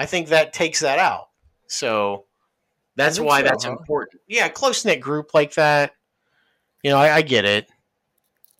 I 0.00 0.06
think 0.06 0.28
that 0.28 0.54
takes 0.54 0.80
that 0.80 0.98
out. 0.98 1.28
So 1.66 2.24
that's 2.96 3.20
why 3.20 3.40
so, 3.40 3.44
that's 3.44 3.64
huh? 3.64 3.72
important. 3.72 4.22
Yeah, 4.26 4.48
close 4.48 4.82
knit 4.82 4.98
group 4.98 5.34
like 5.34 5.52
that. 5.56 5.92
You 6.82 6.90
know, 6.90 6.96
I, 6.96 7.16
I 7.16 7.22
get 7.22 7.44
it. 7.44 7.68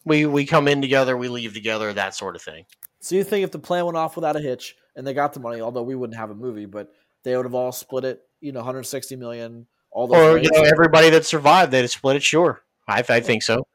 We 0.05 0.26
we 0.26 0.45
come 0.45 0.68
in 0.68 0.82
together, 0.82 1.16
we 1.16 1.28
leave 1.28 1.55
together, 1.55 1.95
that 1.95 2.14
sort 2.14 2.36
of 2.36 2.43
thing. 2.43 2.66
So 3.01 3.14
you 3.14 3.24
think 3.24 3.45
if 3.45 3.53
the 3.53 3.59
plan 3.59 3.86
went 3.86 3.97
off 3.97 4.16
without 4.16 4.36
a 4.36 4.41
hitch 4.41 4.76
and 4.95 5.07
they 5.07 5.14
got 5.14 5.32
the 5.32 5.41
money, 5.41 5.62
although 5.62 5.82
we 5.82 5.95
wouldn't 5.95 6.18
have 6.18 6.28
a 6.28 6.34
movie, 6.34 6.66
but 6.66 6.93
they 7.22 7.34
would 7.34 7.47
have 7.47 7.55
all 7.55 7.72
split 7.72 8.05
it, 8.05 8.20
you 8.43 8.53
know, 8.53 8.61
160 8.61 9.16
million, 9.16 9.66
all 9.91 10.09
the 10.09 10.16
Or 10.16 10.36
you 10.36 10.51
know, 10.53 10.64
everybody 10.64 11.09
that 11.09 11.24
survived, 11.24 11.72
they'd 11.72 11.80
have 11.80 11.91
split 11.91 12.16
it. 12.16 12.22
Sure, 12.22 12.61
I 12.86 13.03
I 13.09 13.20
think 13.20 13.43
so. 13.43 13.66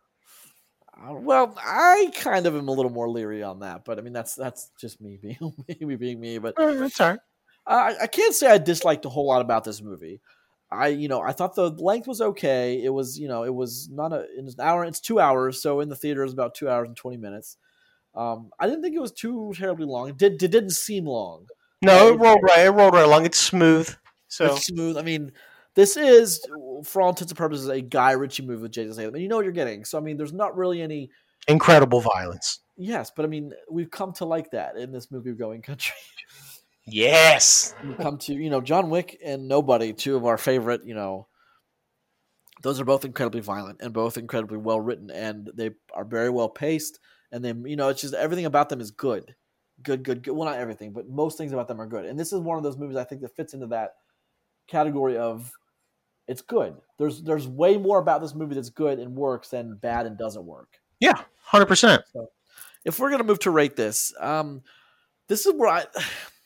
Uh, 0.96 1.14
Well, 1.14 1.56
I 1.58 2.12
kind 2.16 2.46
of 2.46 2.56
am 2.56 2.68
a 2.68 2.72
little 2.72 2.92
more 2.92 3.10
leery 3.10 3.42
on 3.42 3.62
that, 3.62 3.86
but 3.86 3.98
I 3.98 4.02
mean 4.04 4.14
that's 4.14 4.36
that's 4.36 4.70
just 4.80 5.02
me 5.02 5.18
being 5.20 5.54
me 5.80 5.96
being 5.96 6.20
me. 6.20 6.38
But 6.38 6.60
Uh, 6.60 6.74
That's 6.74 7.02
all 7.02 7.10
right. 7.10 7.20
I, 7.68 7.96
I 8.04 8.08
can't 8.08 8.34
say 8.34 8.48
I 8.48 8.58
disliked 8.58 9.06
a 9.06 9.10
whole 9.10 9.28
lot 9.28 9.42
about 9.42 9.64
this 9.64 9.82
movie. 9.82 10.22
I 10.72 10.88
you 10.88 11.08
know 11.08 11.22
I 11.22 11.32
thought 11.32 11.56
the 11.56 11.70
length 11.70 12.08
was 12.08 12.22
okay. 12.22 12.84
It 12.84 12.90
was 12.90 13.20
you 13.20 13.28
know 13.28 13.44
it 13.44 13.54
was 13.54 13.90
not 13.90 14.14
a 14.14 14.26
it's 14.36 14.56
an 14.56 14.62
hour. 14.62 14.84
It's 14.84 15.00
two 15.00 15.20
hours, 15.20 15.62
so 15.62 15.80
in 15.80 15.90
the 15.90 15.96
theater 15.96 16.22
it 16.22 16.26
was 16.26 16.34
about 16.34 16.56
two 16.56 16.70
hours 16.70 16.88
and 16.88 16.98
twenty 16.98 17.18
minutes. 17.18 17.58
Um, 18.16 18.50
I 18.60 18.68
didn't 18.68 18.82
think 18.82 18.96
it 18.96 19.02
was 19.02 19.12
too 19.12 19.54
terribly 19.56 19.86
long. 19.86 20.10
It 20.10 20.18
did 20.18 20.42
it 20.42 20.52
didn't 20.52 20.72
seem 20.72 21.06
long. 21.06 21.48
No, 21.82 22.10
it 22.10 22.20
rolled 22.20 22.42
right. 22.42 22.66
It 22.66 22.72
rolled 22.72 22.94
right 22.94 23.06
along. 23.06 23.26
It's 23.26 23.38
smooth. 23.38 23.94
So 24.28 24.54
It's 24.54 24.66
smooth. 24.66 24.98
I 24.98 25.02
mean, 25.02 25.32
this 25.76 25.98
is 25.98 26.44
for 26.84 27.02
all 27.02 27.10
intents 27.10 27.32
and 27.32 27.38
purposes 27.38 27.68
a 27.68 27.82
Guy 27.82 28.12
Ritchie 28.12 28.46
movie 28.46 28.64
with 28.64 28.72
Jason 28.72 28.94
Statham, 28.94 29.14
and 29.14 29.22
you 29.22 29.30
know 29.30 29.36
what 29.36 29.46
you're 29.46 29.54
getting. 29.54 29.86
So 29.86 29.98
I 29.98 30.02
mean, 30.02 30.18
there's 30.18 30.34
not 30.34 30.58
really 30.58 30.82
any. 30.82 31.12
incredible 31.48 32.02
violence. 32.02 32.60
Yes, 32.78 33.12
but 33.16 33.24
I 33.24 33.28
mean, 33.28 33.54
we've 33.70 33.92
come 33.92 34.14
to 34.14 34.26
like 34.26 34.52
that 34.52 34.78
in 34.78 34.92
this 34.92 35.12
movie 35.12 35.32
going 35.34 35.62
country. 35.62 35.96
Yes. 36.88 37.74
We've 37.84 37.98
come 37.98 38.18
to 38.20 38.34
you 38.34 38.50
know 38.50 38.62
John 38.62 38.90
Wick 38.90 39.20
and 39.24 39.48
Nobody, 39.48 39.94
two 39.94 40.16
of 40.16 40.26
our 40.26 40.38
favorite. 40.38 40.82
You 40.86 40.94
know, 40.96 41.28
those 42.62 42.80
are 42.80 42.86
both 42.86 43.06
incredibly 43.06 43.42
violent 43.42 43.82
and 43.82 43.94
both 43.94 44.18
incredibly 44.18 44.58
well 44.58 44.80
written, 44.80 45.10
and 45.10 45.50
they 45.56 45.72
are 45.94 46.06
very 46.06 46.30
well 46.30 46.50
paced. 46.50 47.00
And 47.32 47.44
then 47.44 47.66
you 47.66 47.76
know, 47.76 47.90
it's 47.90 48.02
just 48.02 48.14
everything 48.14 48.46
about 48.46 48.70
them 48.70 48.82
is 48.82 48.92
good, 48.92 49.36
good, 49.82 50.04
good, 50.04 50.24
good. 50.24 50.32
Well, 50.34 50.48
not 50.48 50.60
everything, 50.60 50.94
but 50.94 51.10
most 51.10 51.38
things 51.38 51.54
about 51.54 51.68
them 51.68 51.82
are 51.82 51.88
good. 51.88 52.06
And 52.06 52.20
this 52.20 52.32
is 52.32 52.40
one 52.40 52.58
of 52.58 52.64
those 52.64 52.78
movies 52.78 52.98
I 52.98 53.04
think 53.04 53.22
that 53.22 53.36
fits 53.36 53.54
into 53.54 53.68
that 53.68 53.96
category 54.68 55.18
of 55.18 55.52
it's 56.28 56.42
good. 56.42 56.76
There's 57.00 57.24
there's 57.24 57.48
way 57.48 57.78
more 57.78 58.00
about 58.00 58.22
this 58.22 58.36
movie 58.36 58.56
that's 58.56 58.70
good 58.70 59.00
and 59.00 59.16
works 59.16 59.50
than 59.50 59.76
bad 59.78 60.06
and 60.06 60.18
doesn't 60.18 60.46
work 60.46 60.80
Yeah. 61.00 61.20
Hundred 61.44 61.68
percent. 61.68 62.04
if 62.86 63.00
we're 63.00 63.12
gonna 63.12 63.24
move 63.24 63.40
to 63.40 63.52
rate 63.52 63.76
this, 63.76 64.14
um, 64.20 64.62
this 65.28 65.46
is 65.46 65.54
where 65.54 65.70
I, 65.70 65.86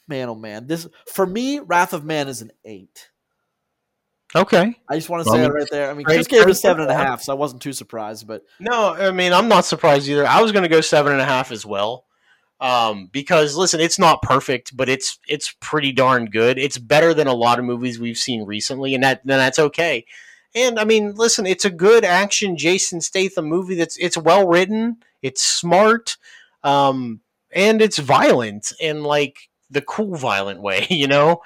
man, 0.10 0.30
oh 0.30 0.36
man, 0.36 0.68
this 0.68 0.88
for 1.14 1.26
me, 1.26 1.60
Wrath 1.60 1.94
of 1.94 2.04
Man 2.04 2.28
is 2.28 2.42
an 2.42 2.52
eight. 2.66 3.10
Okay. 4.36 4.76
I 4.88 4.96
just 4.96 5.10
want 5.10 5.24
to 5.24 5.30
Well, 5.30 5.38
say 5.40 5.44
I 5.44 5.46
it 5.46 5.54
right 5.54 5.68
there. 5.72 5.90
I 5.90 5.94
mean, 5.94 6.04
great 6.04 6.18
Chris 6.18 6.28
gave 6.28 6.42
it 6.42 6.50
a 6.50 6.56
seven 6.56 6.84
and 6.84 6.92
a 6.92 6.96
half, 6.96 7.24
so 7.24 7.34
I 7.34 7.36
wasn't 7.36 7.62
too 7.62 7.74
surprised. 7.74 8.28
But 8.28 8.44
No, 8.60 8.94
I 8.94 9.12
mean 9.12 9.34
I'm 9.34 9.48
not 9.48 9.66
surprised 9.66 10.08
either. 10.08 10.28
I 10.28 10.42
was 10.42 10.52
going 10.52 10.64
to 10.64 10.70
go 10.70 10.82
seven 10.82 11.14
and 11.14 11.22
a 11.22 11.26
half 11.26 11.52
as 11.52 11.66
well, 11.66 12.06
um, 12.60 13.10
because 13.12 13.56
listen, 13.56 13.80
it's 13.80 13.98
not 13.98 14.22
perfect, 14.22 14.76
but 14.78 14.88
it's 14.88 15.18
it's 15.28 15.56
pretty 15.60 15.92
darn 15.92 16.26
good. 16.26 16.60
It's 16.60 16.78
better 16.78 17.14
than 17.14 17.28
a 17.28 17.34
lot 17.34 17.58
of 17.58 17.66
movies 17.66 18.00
we've 18.00 18.18
seen 18.18 18.46
recently, 18.46 18.94
and 18.94 19.04
that 19.04 19.22
then 19.26 19.40
that's 19.40 19.60
okay. 19.60 20.06
And 20.54 20.80
I 20.80 20.84
mean, 20.84 21.16
listen, 21.16 21.46
it's 21.46 21.66
a 21.66 21.70
good 21.72 22.06
action 22.06 22.58
Jason 22.58 23.02
Statham 23.02 23.46
movie. 23.46 23.76
That's 23.76 23.98
it's 23.98 24.18
well 24.18 24.48
written, 24.48 24.98
it's 25.24 25.42
smart, 25.44 26.18
um, 26.64 27.22
and 27.52 27.82
it's 27.82 27.98
violent 27.98 28.74
and 28.82 29.04
like 29.04 29.49
the 29.70 29.82
cool 29.82 30.16
violent 30.16 30.62
way, 30.62 30.88
you 30.90 31.08
know, 31.08 31.42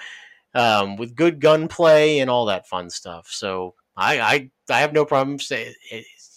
um, 0.54 0.96
with 0.98 1.16
good 1.16 1.40
gunplay 1.40 2.20
and 2.20 2.30
all 2.30 2.46
that 2.46 2.68
fun 2.68 2.90
stuff. 2.90 3.28
So 3.30 3.76
I 3.96 4.20
I, 4.20 4.52
I 4.70 4.80
have 4.80 4.94
no 4.94 5.06
problem 5.06 5.40
say 5.40 5.74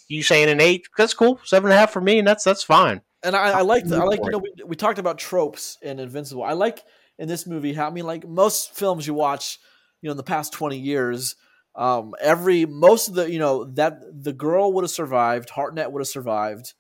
you 0.08 0.22
saying 0.22 0.48
an 0.48 0.60
eight. 0.60 0.86
That's 0.96 1.14
cool, 1.14 1.40
seven 1.44 1.70
and 1.70 1.76
a 1.76 1.78
half 1.78 1.92
for 1.92 2.00
me, 2.00 2.18
and 2.18 2.26
that's 2.26 2.44
that's 2.44 2.62
fine. 2.62 3.02
and 3.22 3.34
I, 3.34 3.58
I 3.58 3.60
like 3.62 3.90
I 3.90 4.04
like 4.04 4.20
you 4.22 4.30
know 4.30 4.38
we, 4.38 4.52
we 4.64 4.76
talked 4.76 4.98
about 4.98 5.18
tropes 5.18 5.78
in 5.82 5.98
Invincible. 5.98 6.42
I 6.42 6.52
like 6.52 6.82
in 7.18 7.28
this 7.28 7.46
movie 7.46 7.72
how 7.72 7.86
I 7.86 7.90
mean 7.90 8.06
like 8.06 8.26
most 8.26 8.74
films 8.74 9.06
you 9.06 9.14
watch, 9.14 9.58
you 10.00 10.08
know, 10.08 10.12
in 10.12 10.16
the 10.16 10.22
past 10.22 10.52
twenty 10.52 10.78
years. 10.78 11.36
Um, 11.74 12.14
every 12.22 12.64
most 12.64 13.08
of 13.08 13.14
the 13.14 13.30
you 13.30 13.38
know 13.38 13.64
that 13.74 14.00
the 14.12 14.32
girl 14.32 14.72
would 14.72 14.84
have 14.84 14.90
survived, 14.90 15.50
Hartnett 15.50 15.92
would 15.92 16.00
have 16.00 16.08
survived, 16.08 16.74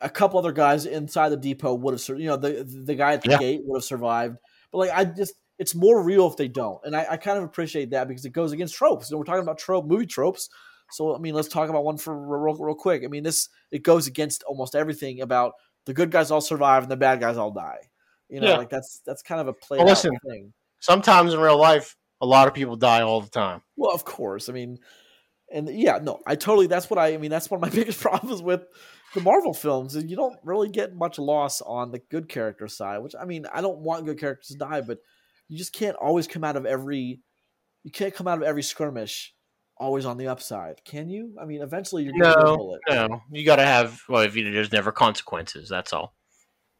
a 0.00 0.10
couple 0.10 0.38
other 0.38 0.52
guys 0.52 0.84
inside 0.86 1.30
the 1.30 1.36
depot 1.36 1.74
would 1.74 1.92
have, 1.94 2.00
sur- 2.00 2.16
you 2.16 2.26
know, 2.26 2.36
the 2.36 2.64
the 2.64 2.94
guy 2.94 3.14
at 3.14 3.22
the 3.22 3.30
Yeah. 3.30 3.38
gate 3.38 3.60
would 3.64 3.78
have 3.78 3.84
survived. 3.84 4.36
But 4.72 4.78
like, 4.78 4.90
I 4.92 5.04
just, 5.04 5.34
it's 5.58 5.74
more 5.74 6.02
real 6.02 6.26
if 6.26 6.36
they 6.36 6.48
don't, 6.48 6.80
and 6.84 6.94
I, 6.96 7.06
I 7.12 7.16
kind 7.16 7.38
of 7.38 7.44
appreciate 7.44 7.90
that 7.90 8.08
because 8.08 8.24
it 8.24 8.30
goes 8.32 8.52
against 8.52 8.74
tropes. 8.74 9.10
You 9.10 9.14
know, 9.14 9.18
we're 9.18 9.24
talking 9.24 9.42
about 9.42 9.58
trope 9.58 9.86
movie 9.86 10.06
tropes, 10.06 10.48
so 10.90 11.14
I 11.14 11.18
mean, 11.18 11.34
let's 11.34 11.48
talk 11.48 11.68
about 11.70 11.84
one 11.84 11.96
for 11.96 12.14
real, 12.14 12.54
real 12.56 12.74
quick. 12.74 13.02
I 13.04 13.08
mean, 13.08 13.22
this 13.22 13.48
it 13.70 13.82
goes 13.82 14.06
against 14.06 14.42
almost 14.42 14.74
everything 14.74 15.20
about 15.22 15.54
the 15.86 15.94
good 15.94 16.10
guys 16.10 16.30
all 16.30 16.40
survive 16.40 16.82
and 16.82 16.90
the 16.92 16.96
bad 16.96 17.20
guys 17.20 17.36
all 17.38 17.52
die. 17.52 17.88
You 18.28 18.40
know, 18.40 18.48
Yeah. 18.48 18.56
like 18.58 18.68
that's 18.70 19.00
that's 19.06 19.22
kind 19.22 19.40
of 19.40 19.48
a 19.48 19.52
play 19.54 19.78
Well, 19.78 19.86
listen. 19.86 20.16
thing. 20.28 20.52
Sometimes 20.80 21.32
in 21.32 21.40
real 21.40 21.58
life, 21.58 21.96
a 22.20 22.26
lot 22.26 22.48
of 22.48 22.54
people 22.54 22.76
die 22.76 23.00
all 23.02 23.20
the 23.22 23.30
time. 23.30 23.62
Well, 23.76 23.92
of 23.94 24.04
course. 24.04 24.48
I 24.48 24.52
mean, 24.52 24.78
and 25.50 25.68
yeah, 25.70 26.00
no, 26.02 26.20
I 26.26 26.34
totally. 26.34 26.66
That's 26.66 26.90
what 26.90 26.98
I, 26.98 27.14
I 27.14 27.16
mean. 27.18 27.30
That's 27.30 27.50
one 27.50 27.62
of 27.62 27.62
my 27.62 27.74
biggest 27.74 28.00
problems 28.00 28.42
with 28.42 28.66
the 29.16 29.22
Marvel 29.22 29.54
films 29.54 29.96
is 29.96 30.04
you 30.04 30.16
don't 30.16 30.38
really 30.44 30.68
get 30.68 30.94
much 30.94 31.18
loss 31.18 31.60
on 31.60 31.90
the 31.90 32.00
good 32.10 32.28
character 32.28 32.68
side. 32.68 32.98
Which 32.98 33.14
I 33.20 33.24
mean, 33.24 33.46
I 33.52 33.60
don't 33.60 33.78
want 33.78 34.06
good 34.06 34.20
characters 34.20 34.48
to 34.48 34.58
die, 34.58 34.80
but 34.82 34.98
you 35.48 35.58
just 35.58 35.72
can't 35.72 35.96
always 35.96 36.26
come 36.26 36.44
out 36.44 36.56
of 36.56 36.66
every. 36.66 37.20
You 37.82 37.90
can't 37.90 38.14
come 38.14 38.28
out 38.28 38.38
of 38.38 38.44
every 38.44 38.62
skirmish 38.62 39.34
always 39.76 40.06
on 40.06 40.16
the 40.16 40.28
upside, 40.28 40.84
can 40.84 41.08
you? 41.08 41.36
I 41.40 41.44
mean, 41.44 41.62
eventually 41.62 42.02
you're 42.02 42.12
going 42.12 42.24
to 42.24 42.78
get 42.86 42.98
a 42.98 43.08
No, 43.08 43.22
you 43.30 43.44
got 43.44 43.56
to 43.56 43.64
have. 43.64 44.00
Well, 44.08 44.22
if 44.22 44.34
you, 44.34 44.50
there's 44.50 44.72
never 44.72 44.90
consequences, 44.90 45.68
that's 45.68 45.92
all. 45.92 46.14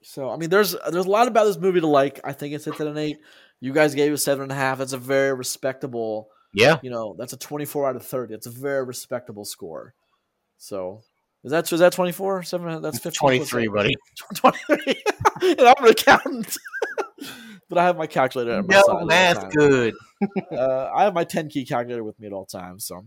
So 0.02 0.30
I 0.30 0.36
mean, 0.36 0.50
there's 0.50 0.76
there's 0.90 1.06
a 1.06 1.10
lot 1.10 1.28
about 1.28 1.44
this 1.44 1.58
movie 1.58 1.80
to 1.80 1.86
like. 1.86 2.20
I 2.24 2.32
think 2.32 2.54
it's 2.54 2.66
at 2.66 2.80
an 2.80 2.98
eight. 2.98 3.18
You 3.60 3.72
guys 3.72 3.94
gave 3.94 4.12
it 4.12 4.18
seven 4.18 4.44
and 4.44 4.52
a 4.52 4.56
half. 4.56 4.78
That's 4.78 4.92
a 4.92 4.98
very 4.98 5.34
respectable. 5.34 6.28
Yeah, 6.52 6.78
you 6.82 6.90
know 6.90 7.14
that's 7.18 7.32
a 7.32 7.36
24 7.36 7.88
out 7.88 7.96
of 7.96 8.06
30 8.06 8.32
it's 8.32 8.46
a 8.46 8.50
very 8.50 8.82
respectable 8.82 9.44
score 9.44 9.94
so 10.56 11.02
is 11.46 11.52
that 11.52 11.72
is 11.72 11.80
that 11.80 11.92
24 11.94 12.42
seven 12.42 12.82
that's 12.82 12.98
15 12.98 13.18
twenty 13.18 13.44
three, 13.44 13.68
buddy. 13.68 13.94
23 14.34 15.02
and 15.42 15.60
i'm 15.60 15.84
an 15.84 15.90
accountant 15.90 16.56
but 17.70 17.78
i 17.78 17.84
have 17.84 17.96
my 17.96 18.06
calculator 18.06 18.50
at 18.58 18.66
my 18.66 18.82
No 18.86 19.04
math, 19.06 19.48
good. 19.54 19.94
uh, 20.52 20.90
i 20.94 21.04
have 21.04 21.14
my 21.14 21.24
10 21.24 21.48
key 21.48 21.64
calculator 21.64 22.04
with 22.04 22.18
me 22.20 22.26
at 22.26 22.32
all 22.34 22.44
times 22.46 22.84
so 22.84 23.06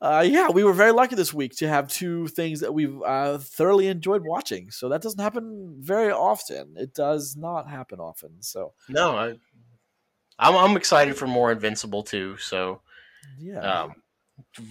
uh, 0.00 0.24
yeah, 0.26 0.50
we 0.50 0.64
were 0.64 0.72
very 0.72 0.90
lucky 0.90 1.14
this 1.14 1.32
week 1.32 1.52
to 1.54 1.68
have 1.68 1.86
two 1.86 2.26
things 2.26 2.58
that 2.58 2.74
we've 2.74 3.00
uh, 3.02 3.38
thoroughly 3.38 3.86
enjoyed 3.86 4.22
watching. 4.26 4.68
So 4.72 4.88
that 4.88 5.00
doesn't 5.00 5.20
happen 5.20 5.76
very 5.78 6.10
often. 6.10 6.74
It 6.76 6.92
does 6.92 7.36
not 7.36 7.70
happen 7.70 8.00
often. 8.00 8.42
So 8.42 8.72
No, 8.88 9.16
I, 9.16 9.28
I'm 10.40 10.56
I'm 10.56 10.76
excited 10.76 11.14
for 11.16 11.28
more 11.28 11.52
Invincible 11.52 12.02
too. 12.02 12.36
So 12.38 12.80
yeah, 13.38 13.60
um, 13.60 13.92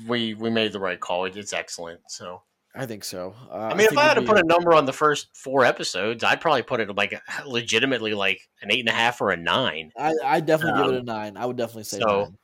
we 0.05 0.33
we 0.33 0.49
made 0.49 0.73
the 0.73 0.81
right 0.81 0.99
call. 0.99 1.23
It's 1.23 1.53
excellent. 1.53 2.01
So 2.09 2.41
I 2.73 2.85
think 2.85 3.03
so. 3.03 3.35
Uh, 3.51 3.55
I 3.71 3.73
mean, 3.73 3.87
if 3.87 3.97
I 3.97 4.03
had 4.03 4.13
to 4.13 4.21
be- 4.21 4.27
put 4.27 4.37
a 4.39 4.43
number 4.43 4.73
on 4.73 4.85
the 4.85 4.93
first 4.93 5.27
four 5.35 5.65
episodes, 5.65 6.23
I'd 6.23 6.39
probably 6.39 6.61
put 6.61 6.79
it 6.79 6.95
like 6.95 7.13
legitimately 7.45 8.13
like 8.13 8.47
an 8.61 8.71
eight 8.71 8.79
and 8.79 8.87
a 8.89 8.93
half 8.93 9.19
or 9.19 9.31
a 9.31 9.37
nine. 9.37 9.91
I, 9.97 10.13
I 10.23 10.39
definitely 10.39 10.81
give 10.81 10.91
it 10.91 10.95
a 10.95 10.99
Um, 10.99 11.05
nine. 11.05 11.37
I 11.37 11.45
would 11.45 11.57
definitely 11.57 11.83
say 11.83 11.99
so- 11.99 12.21
nine. 12.23 12.37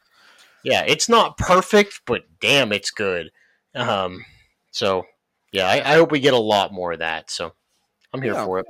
Yeah, 0.63 0.83
it's 0.85 1.07
not 1.07 1.37
perfect, 1.37 2.01
but 2.05 2.23
damn, 2.41 2.73
it's 2.73 2.91
good. 2.91 3.31
Um, 3.73 4.25
so 4.71 5.03
yeah, 5.53 5.67
I, 5.69 5.93
I 5.93 5.95
hope 5.95 6.11
we 6.11 6.19
get 6.19 6.33
a 6.33 6.37
lot 6.37 6.73
more 6.73 6.91
of 6.91 6.99
that. 6.99 7.29
So 7.31 7.53
I'm 8.13 8.21
here 8.21 8.33
Yeah. 8.33 8.43
for 8.43 8.59
it. 8.59 8.65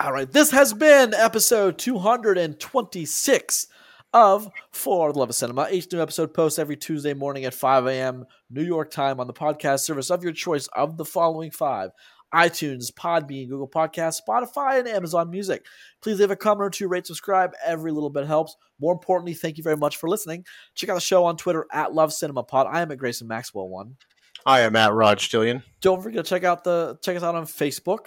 All 0.00 0.12
right, 0.12 0.30
this 0.30 0.50
has 0.50 0.74
been 0.74 1.14
episode 1.14 1.78
226 1.78 3.66
of 4.12 4.50
For 4.70 5.12
the 5.12 5.18
Love 5.18 5.30
of 5.30 5.34
Cinema. 5.34 5.68
Each 5.70 5.90
new 5.92 6.00
episode 6.00 6.34
posts 6.34 6.58
every 6.58 6.76
Tuesday 6.76 7.14
morning 7.14 7.44
at 7.44 7.54
5 7.54 7.86
a.m. 7.86 8.26
New 8.50 8.62
York 8.62 8.90
time 8.90 9.20
on 9.20 9.26
the 9.26 9.32
podcast 9.32 9.80
service 9.80 10.10
of 10.10 10.22
your 10.22 10.32
choice 10.32 10.68
of 10.68 10.96
the 10.96 11.04
following 11.04 11.50
five 11.50 11.90
iTunes, 12.34 12.90
Podbean, 12.90 13.48
Google 13.48 13.68
Podcasts, 13.68 14.20
Spotify, 14.26 14.78
and 14.78 14.88
Amazon 14.88 15.30
Music. 15.30 15.66
Please 16.00 16.18
leave 16.18 16.30
a 16.30 16.36
comment 16.36 16.66
or 16.66 16.70
two, 16.70 16.88
rate, 16.88 17.06
subscribe. 17.06 17.52
Every 17.64 17.92
little 17.92 18.10
bit 18.10 18.26
helps. 18.26 18.56
More 18.80 18.92
importantly, 18.92 19.34
thank 19.34 19.58
you 19.58 19.62
very 19.62 19.76
much 19.76 19.98
for 19.98 20.08
listening. 20.08 20.44
Check 20.74 20.88
out 20.88 20.94
the 20.94 21.00
show 21.00 21.24
on 21.24 21.36
Twitter 21.36 21.66
at 21.70 21.92
Love 21.92 22.12
Cinema 22.12 22.42
Pod. 22.42 22.66
I 22.70 22.80
am 22.80 22.90
at 22.90 22.98
Grayson 22.98 23.28
Maxwell 23.28 23.68
One. 23.68 23.96
I 24.46 24.60
am 24.60 24.74
at 24.76 24.94
Rod 24.94 25.18
Stillion. 25.18 25.62
Don't 25.80 26.02
forget 26.02 26.24
to 26.24 26.28
check 26.28 26.42
out 26.42 26.64
the 26.64 26.98
check 27.02 27.16
us 27.16 27.22
out 27.22 27.34
on 27.34 27.44
Facebook. 27.44 28.06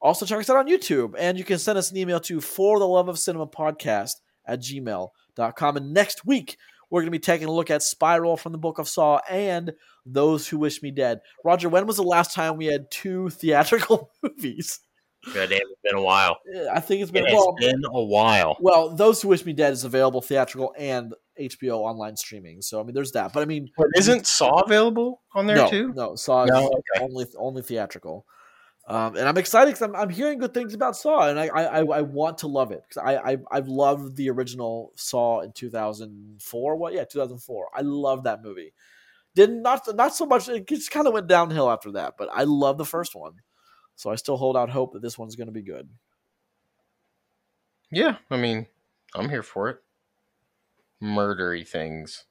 Also 0.00 0.24
check 0.24 0.38
us 0.38 0.48
out 0.48 0.56
on 0.56 0.68
YouTube. 0.68 1.14
And 1.18 1.36
you 1.36 1.44
can 1.44 1.58
send 1.58 1.76
us 1.76 1.90
an 1.90 1.96
email 1.96 2.20
to 2.20 2.40
for 2.40 2.78
the 2.78 2.86
love 2.86 3.08
of 3.08 3.18
cinema 3.18 3.46
podcast 3.46 4.14
at 4.46 4.60
gmail.com. 4.60 5.76
And 5.76 5.92
next 5.92 6.24
week, 6.26 6.56
we're 6.90 7.00
going 7.00 7.06
to 7.08 7.18
be 7.18 7.18
taking 7.18 7.48
a 7.48 7.52
look 7.52 7.70
at 7.70 7.82
Spiral 7.82 8.36
from 8.36 8.52
the 8.52 8.58
Book 8.58 8.78
of 8.78 8.88
Saw 8.88 9.20
and 9.28 9.72
Those 10.06 10.46
Who 10.46 10.58
Wish 10.58 10.82
Me 10.82 10.90
Dead. 10.90 11.20
Roger, 11.44 11.68
when 11.68 11.86
was 11.86 11.96
the 11.96 12.02
last 12.02 12.34
time 12.34 12.56
we 12.56 12.66
had 12.66 12.90
two 12.90 13.30
theatrical 13.30 14.10
movies? 14.22 14.80
God 15.32 15.48
damn, 15.48 15.60
it's 15.62 15.80
been 15.82 15.94
a 15.96 16.02
while. 16.02 16.36
I 16.70 16.80
think 16.80 17.00
it's 17.00 17.10
been 17.10 17.26
It 17.26 17.32
well, 17.32 17.54
been 17.58 17.82
a 17.86 18.04
while. 18.04 18.58
well, 18.60 18.94
Those 18.94 19.22
Who 19.22 19.28
Wish 19.28 19.44
Me 19.46 19.54
Dead 19.54 19.72
is 19.72 19.84
available 19.84 20.20
theatrical 20.20 20.74
and 20.78 21.14
HBO 21.40 21.78
online 21.78 22.16
streaming. 22.16 22.60
So 22.60 22.78
I 22.78 22.84
mean 22.84 22.94
there's 22.94 23.12
that. 23.12 23.32
But 23.32 23.40
I 23.40 23.46
mean 23.46 23.70
But 23.76 23.86
isn't 23.96 24.26
Saw 24.26 24.60
available 24.60 25.22
on 25.34 25.46
there 25.46 25.56
no, 25.56 25.70
too? 25.70 25.92
No, 25.94 26.14
Saw 26.14 26.44
is 26.44 26.50
No? 26.50 26.66
Okay. 26.66 27.02
only 27.02 27.26
only 27.38 27.62
theatrical. 27.62 28.26
Um, 28.86 29.16
and 29.16 29.26
I'm 29.26 29.38
excited 29.38 29.70
because 29.72 29.82
I'm, 29.82 29.96
I'm 29.96 30.10
hearing 30.10 30.38
good 30.38 30.52
things 30.52 30.74
about 30.74 30.94
Saw, 30.96 31.28
and 31.28 31.40
I 31.40 31.46
I, 31.46 31.82
I- 31.82 32.02
want 32.02 32.38
to 32.38 32.48
love 32.48 32.70
it 32.70 32.82
because 32.86 32.98
I, 33.02 33.32
I 33.32 33.36
I've 33.50 33.68
loved 33.68 34.16
the 34.16 34.28
original 34.28 34.92
Saw 34.96 35.40
in 35.40 35.52
2004. 35.52 36.76
What? 36.76 36.92
Yeah, 36.92 37.04
2004. 37.04 37.68
I 37.74 37.80
love 37.80 38.24
that 38.24 38.42
movie. 38.42 38.74
Didn't 39.34 39.62
not 39.62 39.82
not 39.96 40.14
so 40.14 40.26
much. 40.26 40.48
It 40.50 40.68
just 40.68 40.90
kind 40.90 41.06
of 41.06 41.14
went 41.14 41.28
downhill 41.28 41.70
after 41.70 41.92
that, 41.92 42.14
but 42.18 42.28
I 42.30 42.44
love 42.44 42.76
the 42.76 42.84
first 42.84 43.14
one. 43.14 43.36
So 43.96 44.10
I 44.10 44.16
still 44.16 44.36
hold 44.36 44.56
out 44.56 44.68
hope 44.70 44.92
that 44.92 45.02
this 45.02 45.16
one's 45.18 45.34
going 45.36 45.46
to 45.46 45.52
be 45.52 45.62
good. 45.62 45.88
Yeah, 47.90 48.16
I 48.30 48.36
mean, 48.36 48.66
I'm 49.14 49.28
here 49.30 49.42
for 49.42 49.70
it. 49.70 49.78
Murdery 51.02 51.66
things. 51.66 52.24